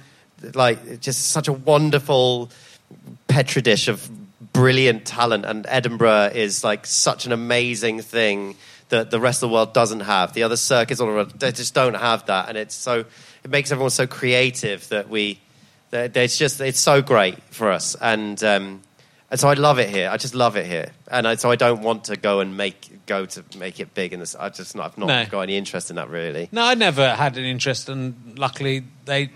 like, 0.55 1.01
just 1.01 1.33
such 1.33 1.49
a 1.49 1.53
wonderful 1.53 2.51
petri 3.27 3.63
dish 3.63 3.89
of 3.89 4.09
brilliant 4.53 5.07
talent, 5.07 5.45
and 5.45 5.67
Edinburgh 5.69 6.31
is 6.35 6.63
like 6.63 6.87
such 6.87 7.27
an 7.27 7.33
amazing 7.33 8.01
thing 8.01 8.55
that 8.93 9.11
the 9.11 9.19
rest 9.19 9.43
of 9.43 9.49
the 9.49 9.55
world 9.55 9.73
doesn't 9.75 10.01
have. 10.01 10.33
The 10.35 10.43
other 10.45 10.57
circuits 10.57 11.01
all 11.01 11.09
around, 11.09 11.31
they 11.33 11.51
just 11.51 11.75
don't 11.75 11.95
have 11.95 12.27
that, 12.27 12.49
and 12.49 12.57
it's 12.57 12.75
so. 12.75 13.05
It 13.45 13.51
makes 13.51 13.73
everyone 13.73 13.91
so 13.91 14.07
creative 14.07 14.89
that 14.91 15.09
we. 15.09 15.41
that- 15.91 16.17
It's 16.17 16.39
just 16.39 16.61
it's 16.61 16.79
so 16.79 17.03
great 17.03 17.43
for 17.51 17.71
us, 17.73 17.97
and. 18.01 18.43
Um, 18.45 18.83
and 19.31 19.41
so 19.41 19.49
I 19.49 19.55
love 19.55 19.79
it 19.79 19.89
here. 19.89 20.11
I 20.11 20.19
just 20.19 20.35
love 20.35 20.59
it 20.59 20.67
here, 20.67 20.91
and 21.11 21.27
I, 21.27 21.37
so 21.37 21.51
I 21.51 21.57
don't 21.57 21.81
want 21.81 22.05
to 22.05 22.17
go 22.17 22.41
and 22.41 22.55
make 22.55 23.07
go 23.07 23.25
to 23.25 23.43
make 23.57 23.81
it 23.81 23.95
big. 23.95 24.13
In 24.13 24.21
this, 24.21 24.35
I 24.37 24.51
just 24.51 24.77
not, 24.77 24.85
I've 24.93 24.99
not 24.99 25.07
No. 25.07 25.25
got 25.25 25.41
any 25.41 25.57
interest 25.57 25.89
in 25.89 25.97
that 25.97 26.11
really. 26.11 26.51
No, 26.53 26.63
I 26.63 26.75
never 26.75 27.15
had 27.15 27.39
an 27.39 27.45
interest, 27.47 27.89
and 27.89 28.39
luckily 28.39 28.85
they. 29.07 29.31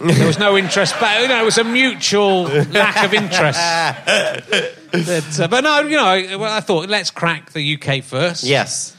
There 0.00 0.26
was 0.26 0.38
no 0.38 0.56
interest, 0.56 0.94
but 0.98 1.20
you 1.20 1.28
know, 1.28 1.42
it 1.42 1.44
was 1.44 1.58
a 1.58 1.64
mutual 1.64 2.44
lack 2.44 3.04
of 3.04 3.12
interest. 3.12 3.60
But, 4.92 5.40
uh, 5.40 5.48
but 5.48 5.64
no, 5.64 5.80
you 5.82 5.96
know, 5.96 6.04
I, 6.04 6.36
well, 6.36 6.52
I 6.52 6.60
thought 6.60 6.88
let's 6.88 7.10
crack 7.10 7.52
the 7.52 7.74
UK 7.78 8.02
first. 8.04 8.44
Yes, 8.44 8.94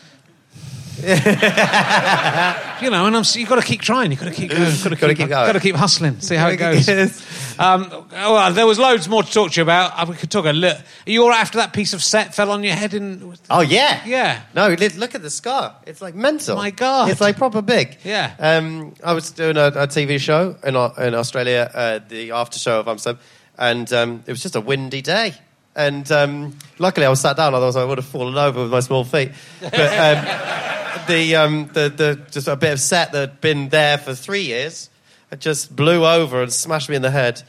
you 2.82 2.90
know, 2.90 3.06
and 3.06 3.16
I'm, 3.16 3.24
you've 3.34 3.50
got 3.50 3.56
to 3.56 3.66
keep 3.66 3.82
trying. 3.82 4.12
You've 4.12 4.20
got 4.20 4.30
to 4.30 4.36
keep 4.36 4.52
going. 4.52 4.64
Got 4.64 4.90
to 4.90 4.96
keep, 4.96 5.18
keep 5.18 5.18
going. 5.18 5.30
Got 5.30 5.54
to 5.54 5.60
keep 5.60 5.76
hustling. 5.76 6.20
See 6.20 6.36
how 6.36 6.50
it 6.50 6.58
goes. 6.58 6.88
Yes. 6.88 7.40
Um, 7.60 8.08
well, 8.12 8.52
there 8.52 8.66
was 8.66 8.80
loads 8.80 9.08
more 9.08 9.22
to 9.22 9.32
talk 9.32 9.52
to 9.52 9.58
you 9.58 9.62
about. 9.62 9.92
Uh, 9.96 10.08
We 10.10 10.16
could 10.16 10.32
talk 10.32 10.46
a 10.46 10.52
little. 10.52 10.80
Are 10.80 11.10
you 11.12 11.22
all 11.22 11.30
right 11.30 11.40
after 11.40 11.60
that 11.60 11.72
piece 11.72 11.94
of 11.94 12.02
set 12.04 12.34
fell 12.34 12.50
on 12.50 12.64
your 12.64 12.74
head? 12.74 12.96
In 12.96 13.36
Oh 13.48 13.62
yeah, 13.62 14.02
Yeah. 14.08 14.42
No, 14.56 14.70
look 14.70 15.14
at 15.14 15.22
the 15.22 15.30
scar. 15.30 15.76
It's 15.86 16.02
like 16.02 16.16
mental. 16.16 16.56
My 16.56 16.72
God. 16.72 17.12
it's 17.12 17.22
like 17.22 17.38
proper 17.38 17.62
big. 17.62 18.00
Yeah. 18.04 18.34
Um, 18.40 18.96
I 19.04 19.14
was 19.14 19.30
doing 19.30 19.58
a, 19.58 19.68
a 19.68 19.88
TV 19.88 20.20
show 20.20 20.56
in 20.64 20.76
in 21.06 21.14
Australia, 21.14 21.70
uh, 21.72 22.00
the 22.10 22.32
after 22.32 22.58
show 22.58 22.80
of 22.80 22.88
Amsterdam, 22.88 23.22
and 23.60 23.94
um, 23.94 24.24
it 24.26 24.32
was 24.32 24.42
just 24.42 24.56
a 24.56 24.62
windy 24.62 25.04
day. 25.04 25.36
And 25.76 26.12
um, 26.12 26.58
luckily, 26.80 27.06
I 27.06 27.10
was 27.10 27.20
sat 27.22 27.38
down. 27.38 27.54
Otherwise, 27.54 27.76
I 27.76 27.84
would 27.84 28.00
have 28.00 28.08
fallen 28.08 28.36
over 28.36 28.64
with 28.64 28.72
my 28.72 28.80
small 28.80 29.04
feet. 29.04 29.32
But 29.62 29.74
um, 29.76 30.26
the, 31.08 31.36
um, 31.36 31.70
the 31.74 31.90
the 31.90 32.20
just 32.32 32.48
a 32.48 32.56
bit 32.56 32.74
of 32.74 32.80
set 32.80 33.12
that 33.12 33.20
had 33.20 33.42
been 33.42 33.70
there 33.70 33.98
for 33.98 34.14
three 34.16 34.44
years, 34.44 34.90
it 35.32 35.40
just 35.40 35.76
blew 35.76 36.06
over 36.06 36.42
and 36.42 36.52
smashed 36.52 36.90
me 36.90 36.96
in 36.96 37.02
the 37.02 37.12
head. 37.12 37.44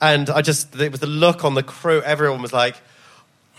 And 0.00 0.28
I 0.30 0.42
just 0.42 0.74
it 0.80 0.90
was 0.90 1.00
the 1.00 1.06
look 1.06 1.44
on 1.44 1.54
the 1.54 1.62
crew. 1.62 2.02
Everyone 2.02 2.42
was 2.42 2.52
like. 2.52 2.76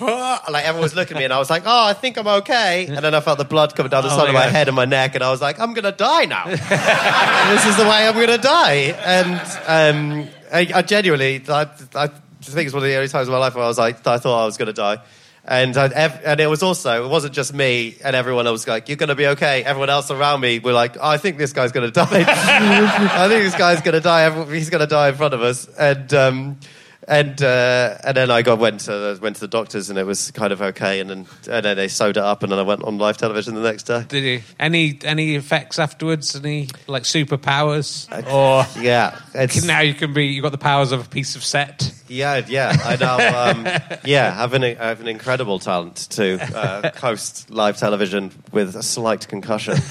"Ah," 0.01 0.43
like 0.49 0.65
everyone 0.65 0.81
was 0.81 0.95
looking 0.95 1.15
at 1.15 1.19
me, 1.19 1.23
and 1.23 1.31
I 1.31 1.37
was 1.37 1.51
like, 1.51 1.63
"Oh, 1.67 1.85
I 1.85 1.93
think 1.93 2.17
I'm 2.17 2.27
okay." 2.41 2.87
And 2.87 2.97
then 2.97 3.13
I 3.13 3.19
felt 3.21 3.37
the 3.37 3.45
blood 3.45 3.75
coming 3.75 3.91
down 3.91 4.01
the 4.03 4.09
Oh, 4.11 4.17
side 4.17 4.27
of 4.27 4.33
my 4.33 4.45
yeah. 4.45 4.49
head 4.49 4.67
and 4.67 4.75
my 4.75 4.85
neck, 4.85 5.13
and 5.13 5.23
I 5.23 5.29
was 5.29 5.39
like, 5.39 5.59
"I'm 5.59 5.73
gonna 5.75 5.91
die 5.91 6.25
now. 6.25 6.45
this 6.47 7.65
is 7.67 7.77
the 7.77 7.83
way 7.83 8.07
I'm 8.07 8.15
gonna 8.15 8.39
die." 8.39 8.95
And 9.05 9.39
um, 9.67 10.29
I, 10.51 10.67
I 10.79 10.81
genuinely, 10.81 11.43
I, 11.47 11.61
I 11.93 12.07
think 12.07 12.65
it's 12.65 12.73
one 12.73 12.81
of 12.83 12.89
the 12.89 12.95
only 12.95 13.07
times 13.07 13.27
in 13.27 13.31
my 13.31 13.37
life 13.37 13.53
where 13.53 13.63
I 13.63 13.67
was 13.67 13.77
like, 13.77 14.05
I 14.07 14.17
thought 14.17 14.41
I 14.43 14.45
was 14.45 14.57
gonna 14.57 14.73
die. 14.73 14.97
And 15.45 15.75
I, 15.75 15.87
and 15.87 16.39
it 16.39 16.47
was 16.47 16.63
also 16.63 17.03
it 17.03 17.09
wasn't 17.09 17.33
just 17.33 17.53
me 17.53 17.97
and 18.01 18.15
everyone 18.15 18.47
else 18.47 18.65
like 18.65 18.87
you're 18.87 18.95
gonna 18.95 19.13
be 19.13 19.27
okay. 19.27 19.63
Everyone 19.63 19.89
else 19.89 20.09
around 20.09 20.39
me 20.39 20.59
were 20.59 20.71
like, 20.71 20.95
oh, 20.97 21.05
I 21.07 21.17
think 21.17 21.37
this 21.37 21.51
guy's 21.51 21.73
gonna 21.73 21.91
die. 21.91 22.05
I 22.11 23.27
think 23.27 23.43
this 23.43 23.55
guy's 23.55 23.81
gonna 23.81 23.99
die. 23.99 24.45
He's 24.53 24.69
gonna 24.69 24.87
die 24.87 25.09
in 25.09 25.15
front 25.15 25.33
of 25.33 25.41
us. 25.41 25.67
And 25.67 26.13
um, 26.13 26.59
and 27.07 27.41
uh, 27.41 27.97
and 28.03 28.17
then 28.17 28.31
I 28.31 28.41
got 28.41 28.59
went 28.59 28.81
to 28.81 29.17
went 29.21 29.35
to 29.37 29.41
the 29.41 29.47
doctors 29.47 29.89
and 29.89 29.99
it 29.99 30.05
was 30.05 30.31
kind 30.31 30.53
of 30.53 30.61
okay. 30.61 30.99
And 30.99 31.09
then 31.09 31.25
and 31.49 31.65
then 31.65 31.77
they 31.77 31.87
sewed 31.87 32.17
it 32.17 32.23
up 32.23 32.43
and 32.43 32.51
then 32.51 32.59
I 32.59 32.63
went 32.63 32.83
on 32.83 32.97
live 32.97 33.17
television 33.17 33.55
the 33.55 33.61
next 33.61 33.83
day. 33.83 34.05
did 34.07 34.23
you 34.23 34.41
any 34.59 34.99
any 35.03 35.35
effects 35.35 35.79
afterwards? 35.79 36.35
Any 36.35 36.69
like 36.87 37.03
superpowers 37.03 38.07
or? 38.31 38.65
Yeah, 38.81 39.19
Now 39.65 39.81
you 39.81 39.93
can 39.93 40.13
be. 40.13 40.27
You 40.27 40.41
got 40.41 40.51
the 40.51 40.57
powers 40.57 40.91
of 40.91 41.05
a 41.05 41.09
piece 41.09 41.35
of 41.35 41.43
set. 41.43 41.93
Yeah, 42.07 42.41
yeah. 42.47 42.75
I 42.83 42.95
now, 42.97 43.49
um, 43.49 43.65
yeah, 44.05 44.31
have 44.33 44.53
an, 44.53 44.61
have 44.61 45.01
an 45.01 45.07
incredible 45.07 45.59
talent 45.59 45.95
to 46.11 46.39
uh, 46.55 46.91
host 46.99 47.49
live 47.49 47.77
television 47.77 48.31
with 48.51 48.75
a 48.75 48.83
slight 48.83 49.27
concussion. 49.27 49.77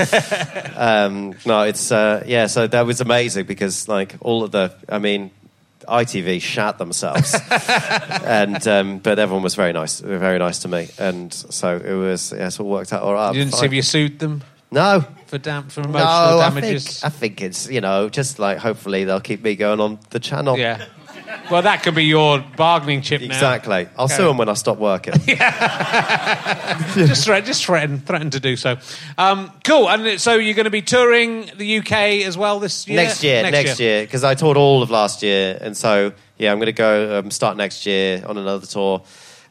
Um, 0.74 1.34
no, 1.44 1.62
it's 1.62 1.93
uh, 1.93 2.22
yeah. 2.26 2.47
So 2.47 2.66
that 2.66 2.86
was 2.86 3.01
amazing 3.01 3.47
because 3.47 3.89
like 3.89 4.16
all 4.20 4.43
of 4.43 4.51
the, 4.51 4.74
I 4.89 4.98
mean, 4.98 5.30
ITV 5.88 6.40
shat 6.40 6.78
themselves, 6.78 7.34
and 8.24 8.66
um, 8.68 8.98
but 8.98 9.18
everyone 9.18 9.42
was 9.42 9.54
very 9.54 9.72
nice, 9.72 10.00
very 10.00 10.38
nice 10.38 10.60
to 10.60 10.68
me, 10.68 10.88
and 10.98 11.32
so 11.32 11.76
it 11.76 11.92
was. 11.94 12.32
Yeah, 12.32 12.46
it 12.48 12.60
all 12.60 12.68
worked 12.68 12.92
out 12.92 13.02
all 13.02 13.14
right. 13.14 13.34
You 13.34 13.42
didn't 13.44 13.54
see 13.54 13.66
if 13.66 13.72
you 13.72 13.82
sued 13.82 14.18
them 14.18 14.42
No. 14.70 15.04
for 15.26 15.38
dam- 15.38 15.68
for 15.68 15.80
No, 15.82 15.88
emotional 15.90 16.40
I 16.40 16.48
damages. 16.48 17.00
think, 17.00 17.04
I 17.04 17.09
think 17.16 17.42
it's 17.42 17.68
you 17.70 17.80
know 17.80 18.09
just 18.09 18.38
like 18.38 18.59
hopefully 18.59 19.04
they'll 19.04 19.20
keep 19.20 19.42
me 19.42 19.56
going 19.56 19.80
on 19.80 19.98
the 20.10 20.20
channel. 20.20 20.59
Yeah. 20.59 20.84
Well, 21.50 21.62
that 21.62 21.82
could 21.82 21.94
be 21.94 22.04
your 22.04 22.38
bargaining 22.56 23.02
chip 23.02 23.20
now. 23.20 23.26
Exactly. 23.26 23.88
I'll 23.96 24.04
Okay. 24.06 24.14
sue 24.16 24.24
them 24.24 24.36
when 24.38 24.48
I 24.48 24.54
stop 24.54 24.78
working. 24.78 25.14
just 26.94 27.24
threaten, 27.24 27.44
just 27.46 27.64
threaten, 27.64 27.98
threaten 28.00 28.30
to 28.30 28.40
do 28.40 28.56
so. 28.56 28.76
Um, 29.18 29.52
cool. 29.64 29.88
And 29.88 30.20
so 30.20 30.34
you're 30.34 30.54
going 30.54 30.64
to 30.64 30.70
be 30.70 30.82
touring 30.82 31.50
the 31.56 31.78
UK 31.78 31.92
as 32.26 32.36
well 32.38 32.59
this 32.60 32.86
year. 32.86 32.96
Next 32.96 33.22
year, 33.22 33.42
next, 33.42 33.80
year, 33.80 34.02
because 34.04 34.24
I 34.24 34.34
toured 34.34 34.56
all 34.56 34.82
of 34.82 34.90
last 34.90 35.22
year, 35.22 35.59
and 35.60 35.76
so 35.76 36.12
yeah, 36.38 36.52
I'm 36.52 36.59
going 36.59 36.66
to 36.66 36.72
go 36.72 37.18
um, 37.20 37.30
start 37.30 37.56
next 37.56 37.86
year 37.86 38.22
on 38.26 38.36
another 38.38 38.66
tour, 38.66 39.02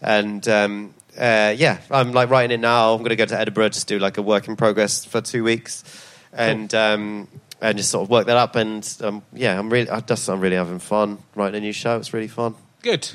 and 0.01 0.45
um, 0.47 0.93
uh, 1.17 1.53
yeah, 1.55 1.79
I'm 1.89 2.11
like 2.11 2.29
writing 2.29 2.51
it 2.55 2.59
now. 2.61 2.93
I'm 2.93 2.99
going 2.99 3.09
to 3.09 3.15
go 3.15 3.25
to 3.25 3.39
Edinburgh 3.39 3.69
just 3.69 3.87
do 3.87 3.99
like 3.99 4.17
a 4.17 4.21
work 4.21 4.47
in 4.47 4.55
progress 4.55 5.05
for 5.05 5.21
two 5.21 5.43
weeks, 5.43 5.83
and 6.33 6.73
um, 6.73 7.27
and 7.61 7.77
just 7.77 7.89
sort 7.91 8.03
of 8.03 8.09
work 8.09 8.25
that 8.27 8.37
up, 8.37 8.55
and 8.55 8.97
um, 9.01 9.21
yeah, 9.33 9.57
I'm 9.57 9.69
really, 9.69 9.89
I 9.89 9.99
just 10.01 10.29
I'm 10.29 10.39
really 10.39 10.55
having 10.55 10.79
fun 10.79 11.19
writing 11.35 11.59
a 11.59 11.61
new 11.61 11.73
show. 11.73 11.97
It's 11.97 12.13
really 12.13 12.27
fun. 12.27 12.55
Good. 12.81 13.09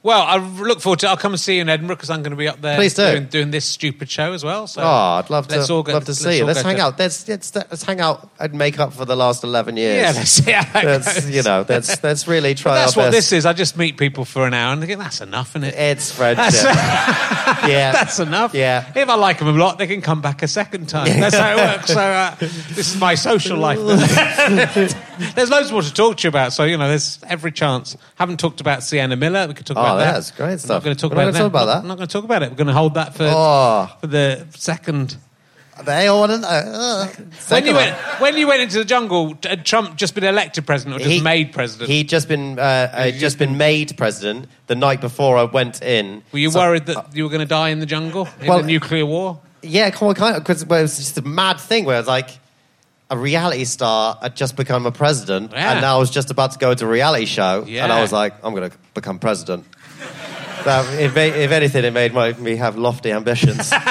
Well, 0.00 0.22
I 0.22 0.36
look 0.36 0.80
forward 0.80 1.00
to. 1.00 1.08
I'll 1.08 1.16
come 1.16 1.32
and 1.32 1.40
see 1.40 1.56
you 1.56 1.62
in 1.62 1.68
Edinburgh 1.68 1.96
because 1.96 2.08
I'm 2.08 2.22
going 2.22 2.30
to 2.30 2.36
be 2.36 2.46
up 2.46 2.60
there. 2.60 2.76
Please 2.76 2.94
do. 2.94 3.10
doing, 3.10 3.24
doing 3.26 3.50
this 3.50 3.64
stupid 3.64 4.08
show 4.08 4.32
as 4.32 4.44
well. 4.44 4.68
So 4.68 4.80
oh, 4.80 4.86
I'd 4.86 5.28
love 5.28 5.48
to, 5.48 5.56
let's 5.56 5.70
all 5.70 5.82
go, 5.82 5.92
love 5.92 6.04
to 6.04 6.14
see 6.14 6.38
you. 6.38 6.44
Let's 6.44 6.62
hang 6.62 6.76
to- 6.76 6.82
out. 6.82 6.98
Let's, 7.00 7.26
let's 7.26 7.52
let's 7.54 7.82
hang 7.82 8.00
out 8.00 8.30
and 8.38 8.54
make 8.54 8.78
up 8.78 8.92
for 8.92 9.04
the 9.04 9.16
last 9.16 9.42
eleven 9.42 9.76
years. 9.76 10.00
Yeah, 10.00 10.12
let's 10.12 10.30
see 10.30 10.52
how 10.52 10.62
that 10.72 10.84
That's 11.02 11.28
you 11.28 11.42
know, 11.42 11.64
that's 11.64 11.98
that's 11.98 12.28
really 12.28 12.54
try 12.54 12.76
That's 12.76 12.94
what 12.96 13.06
best. 13.06 13.12
this 13.30 13.32
is. 13.32 13.44
I 13.44 13.52
just 13.54 13.76
meet 13.76 13.96
people 13.96 14.24
for 14.24 14.46
an 14.46 14.54
hour 14.54 14.72
and 14.72 14.80
think 14.82 14.98
that's 15.00 15.20
enough, 15.20 15.50
isn't 15.50 15.64
it? 15.64 15.74
It's 15.74 16.12
friendship. 16.16 16.62
yeah, 16.64 17.90
That's 17.92 18.20
enough. 18.20 18.54
Yeah. 18.54 18.90
If 18.94 19.08
I 19.08 19.16
like 19.16 19.40
them 19.40 19.48
a 19.48 19.52
lot, 19.52 19.78
they 19.78 19.88
can 19.88 20.00
come 20.00 20.22
back 20.22 20.42
a 20.44 20.48
second 20.48 20.88
time. 20.88 21.06
That's 21.20 21.36
how 21.36 21.52
it 21.52 21.56
works. 21.76 21.92
So 21.92 22.00
uh, 22.00 22.34
this 22.36 22.94
is 22.94 23.00
my 23.00 23.16
social 23.16 23.58
life. 23.58 23.78
there's 25.34 25.50
loads 25.50 25.72
more 25.72 25.82
to 25.82 25.92
talk 25.92 26.18
to 26.18 26.22
you 26.24 26.28
about. 26.28 26.52
So 26.52 26.64
you 26.64 26.76
know, 26.76 26.88
there's 26.88 27.18
every 27.26 27.50
chance. 27.52 27.96
Haven't 28.14 28.38
talked 28.38 28.60
about 28.60 28.82
Sienna 28.84 29.16
Miller. 29.16 29.48
We 29.48 29.54
could 29.54 29.66
talk 29.66 29.76
Oh, 29.76 29.87
about 29.92 30.04
that. 30.04 30.12
that's 30.14 30.30
great 30.32 30.60
stuff. 30.60 30.68
not 30.70 30.84
going 30.84 30.96
to 30.96 31.00
talk 31.00 31.10
We're 31.12 31.16
not 31.24 31.28
about 31.30 31.38
talk 31.38 31.46
about 31.48 31.64
that. 31.66 31.76
I'm 31.78 31.88
not 31.88 31.96
going 31.98 32.08
to 32.08 32.12
talk 32.12 32.24
about 32.24 32.42
it. 32.42 32.50
We're 32.50 32.56
going 32.56 32.66
to 32.68 32.72
hold 32.72 32.94
that 32.94 33.14
for 33.14 33.24
Oh. 33.30 33.88
for 34.00 34.06
the 34.06 34.46
second. 34.56 35.16
They 35.84 36.08
all 36.08 36.20
want 36.20 36.32
to 36.32 36.38
know. 36.38 36.48
Uh, 36.48 37.06
When 37.50 37.64
you 37.64 37.72
went 37.74 37.94
when 38.20 38.36
you 38.36 38.48
went 38.48 38.62
into 38.62 38.78
the 38.78 38.84
jungle, 38.84 39.36
had 39.44 39.64
Trump 39.64 39.96
just 39.96 40.12
been 40.16 40.24
elected 40.24 40.66
president 40.66 40.96
or 40.96 40.98
just 40.98 41.10
He- 41.10 41.20
made 41.20 41.52
president? 41.52 41.88
He'd 41.88 42.08
just 42.08 42.26
been 42.26 42.58
uh, 42.58 42.62
uh, 42.92 43.10
just 43.12 43.38
been 43.38 43.56
made 43.56 43.96
president 43.96 44.48
the 44.66 44.74
night 44.74 45.00
before 45.00 45.38
I 45.38 45.44
went 45.44 45.80
in. 45.80 46.22
were 46.32 46.40
you 46.40 46.50
So- 46.50 46.58
worried 46.58 46.86
that 46.86 47.14
you 47.14 47.22
were 47.22 47.30
going 47.30 47.46
to 47.46 47.46
die 47.46 47.68
in 47.68 47.78
the 47.78 47.86
jungle 47.86 48.26
in 48.40 48.48
Well- 48.48 48.58
a 48.58 48.62
nuclear 48.64 49.06
war? 49.06 49.38
Yeah, 49.62 49.90
kind 49.90 50.36
of, 50.36 50.42
because 50.42 50.62
it 50.62 50.68
was 50.68 50.96
just 50.96 51.16
a 51.18 51.22
mad 51.22 51.60
thing 51.60 51.84
where 51.84 51.98
it's 52.00 52.08
like 52.08 52.30
a 53.10 53.16
reality 53.16 53.64
star 53.64 54.18
had 54.20 54.34
just 54.36 54.54
become 54.56 54.84
a 54.84 54.92
president, 54.92 55.52
Yeah. 55.52 55.72
and 55.72 55.80
now 55.80 55.96
I 55.96 55.98
was 56.00 56.10
just 56.10 56.30
about 56.30 56.52
to 56.52 56.58
go 56.58 56.74
to 56.74 56.84
a 56.84 56.88
reality 56.88 57.24
show, 57.26 57.64
and 57.68 57.92
I 57.92 58.00
was 58.00 58.12
like, 58.12 58.34
I'm 58.42 58.52
going 58.54 58.70
to 58.70 58.76
become 58.94 59.18
president. 59.18 59.64
That, 60.68 61.00
it 61.00 61.14
made, 61.14 61.32
if 61.32 61.50
anything, 61.50 61.82
it 61.82 61.94
made 61.94 62.12
my, 62.12 62.34
me 62.34 62.56
have 62.56 62.76
lofty 62.76 63.10
ambitions. 63.10 63.72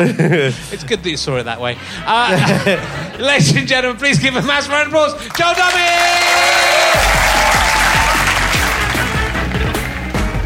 It's 0.00 0.84
good 0.84 1.02
that 1.02 1.10
you 1.10 1.16
saw 1.16 1.38
it 1.38 1.44
that 1.44 1.60
way. 1.60 1.76
Uh, 2.04 3.16
ladies 3.18 3.56
and 3.56 3.66
gentlemen, 3.66 3.98
please 3.98 4.18
give 4.18 4.36
a 4.36 4.42
massive 4.42 4.70
round 4.70 4.88
of 4.88 4.92
applause, 4.92 5.14
Joel 5.36 5.54
Dommett! 5.54 5.78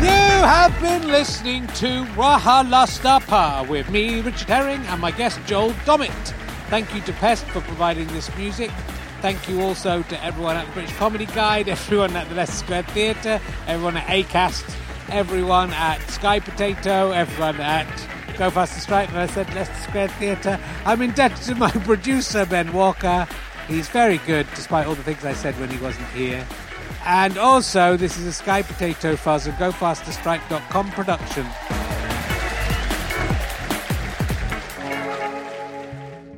You 0.01 0.47
have 0.47 0.81
been 0.81 1.09
listening 1.11 1.67
to 1.67 2.05
Raha 2.15 2.65
Rahalastapa 2.65 3.69
with 3.69 3.91
me, 3.91 4.21
Richard 4.21 4.49
Herring, 4.49 4.81
and 4.87 5.01
my 5.01 5.11
guest, 5.11 5.41
Joel 5.45 5.73
Dommett. 5.85 6.33
Thank 6.71 6.95
you 6.95 7.01
to 7.03 7.13
Pest 7.15 7.45
for 7.47 7.61
providing 7.63 8.07
this 8.07 8.35
music. 8.37 8.71
Thank 9.23 9.49
you 9.49 9.61
also 9.61 10.03
to 10.03 10.25
everyone 10.25 10.57
at 10.57 10.67
the 10.67 10.73
British 10.73 10.97
Comedy 10.97 11.27
Guide, 11.27 11.69
everyone 11.69 12.17
at 12.17 12.29
the 12.29 12.35
Leicester 12.35 12.65
Square 12.65 12.83
Theatre, 12.85 13.41
everyone 13.67 13.97
at 13.97 14.07
ACAST, 14.07 14.65
everyone 15.13 15.71
at 15.75 16.01
Sky 16.11 16.41
Potato, 16.41 17.11
everyone 17.11 17.61
at 17.61 17.87
Go 18.39 18.49
Faster 18.49 18.95
and 18.95 19.19
I 19.19 19.27
said 19.27 19.53
Leicester 19.55 19.75
Square 19.75 20.09
Theatre. 20.09 20.59
I'm 20.87 21.03
indebted 21.03 21.37
to 21.45 21.55
my 21.55 21.71
producer, 21.85 22.47
Ben 22.47 22.73
Walker. 22.73 23.29
He's 23.69 23.89
very 23.89 24.19
good, 24.19 24.47
despite 24.55 24.87
all 24.87 24.95
the 24.95 25.03
things 25.03 25.25
I 25.25 25.35
said 25.35 25.59
when 25.61 25.69
he 25.69 25.79
wasn't 25.79 26.09
here. 26.09 26.47
And 27.05 27.37
also, 27.37 27.97
this 27.97 28.17
is 28.17 28.27
a 28.27 28.33
Sky 28.33 28.63
Potato 28.63 29.15
Fuzz 29.15 29.47
and 29.47 29.57
GoFasterStripe.com 29.59 30.91
production. 30.93 31.47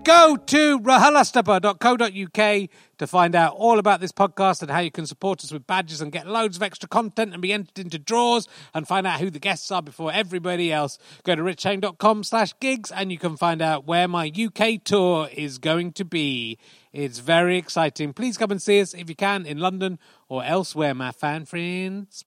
Go 0.05 0.37
to 0.37 0.81
rahalastapa.co.uk 0.81 2.69
to 2.99 3.07
find 3.07 3.35
out 3.35 3.55
all 3.57 3.79
about 3.79 4.03
this 4.03 4.13
podcast 4.13 4.61
and 4.61 4.71
how 4.71 4.81
you 4.81 4.91
can 4.91 5.07
support 5.07 5.43
us 5.43 5.51
with 5.51 5.67
badges 5.67 6.03
and 6.03 6.13
get 6.13 6.27
loads 6.27 6.59
of 6.59 6.63
extra 6.63 6.87
content 6.87 7.33
and 7.33 7.41
be 7.41 7.55
entered 7.55 7.79
into 7.79 7.99
draws 7.99 8.47
and 8.75 8.87
find 8.87 9.07
out 9.07 9.21
who 9.21 9.31
the 9.31 9.39
guests 9.39 9.71
are 9.71 9.81
before 9.81 10.13
everybody 10.13 10.71
else. 10.71 10.99
Go 11.23 11.35
to 11.35 11.43
richardherring.com 11.43 12.23
slash 12.23 12.53
gigs 12.61 12.91
and 12.91 13.11
you 13.11 13.19
can 13.19 13.39
find 13.39 13.63
out 13.63 13.87
where 13.87 14.07
my 14.07 14.31
UK 14.37 14.85
tour 14.85 15.31
is 15.33 15.57
going 15.57 15.93
to 15.93 16.05
be. 16.05 16.59
It's 16.93 17.21
very 17.21 17.57
exciting. 17.57 18.13
Please 18.13 18.37
come 18.37 18.51
and 18.51 18.61
see 18.61 18.83
us 18.83 18.93
if 18.93 19.09
you 19.09 19.17
can 19.17 19.47
in 19.47 19.59
London 19.59 19.99
or 20.29 20.45
elsewhere, 20.45 20.93
my 20.93 21.13
fan 21.13 21.47
friends. 21.47 22.27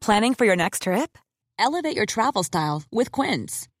Planning 0.00 0.34
for 0.34 0.44
your 0.44 0.56
next 0.56 0.82
trip? 0.82 1.18
Elevate 1.58 1.96
your 1.96 2.06
travel 2.06 2.44
style 2.44 2.84
with 2.92 3.10
Quince. 3.10 3.68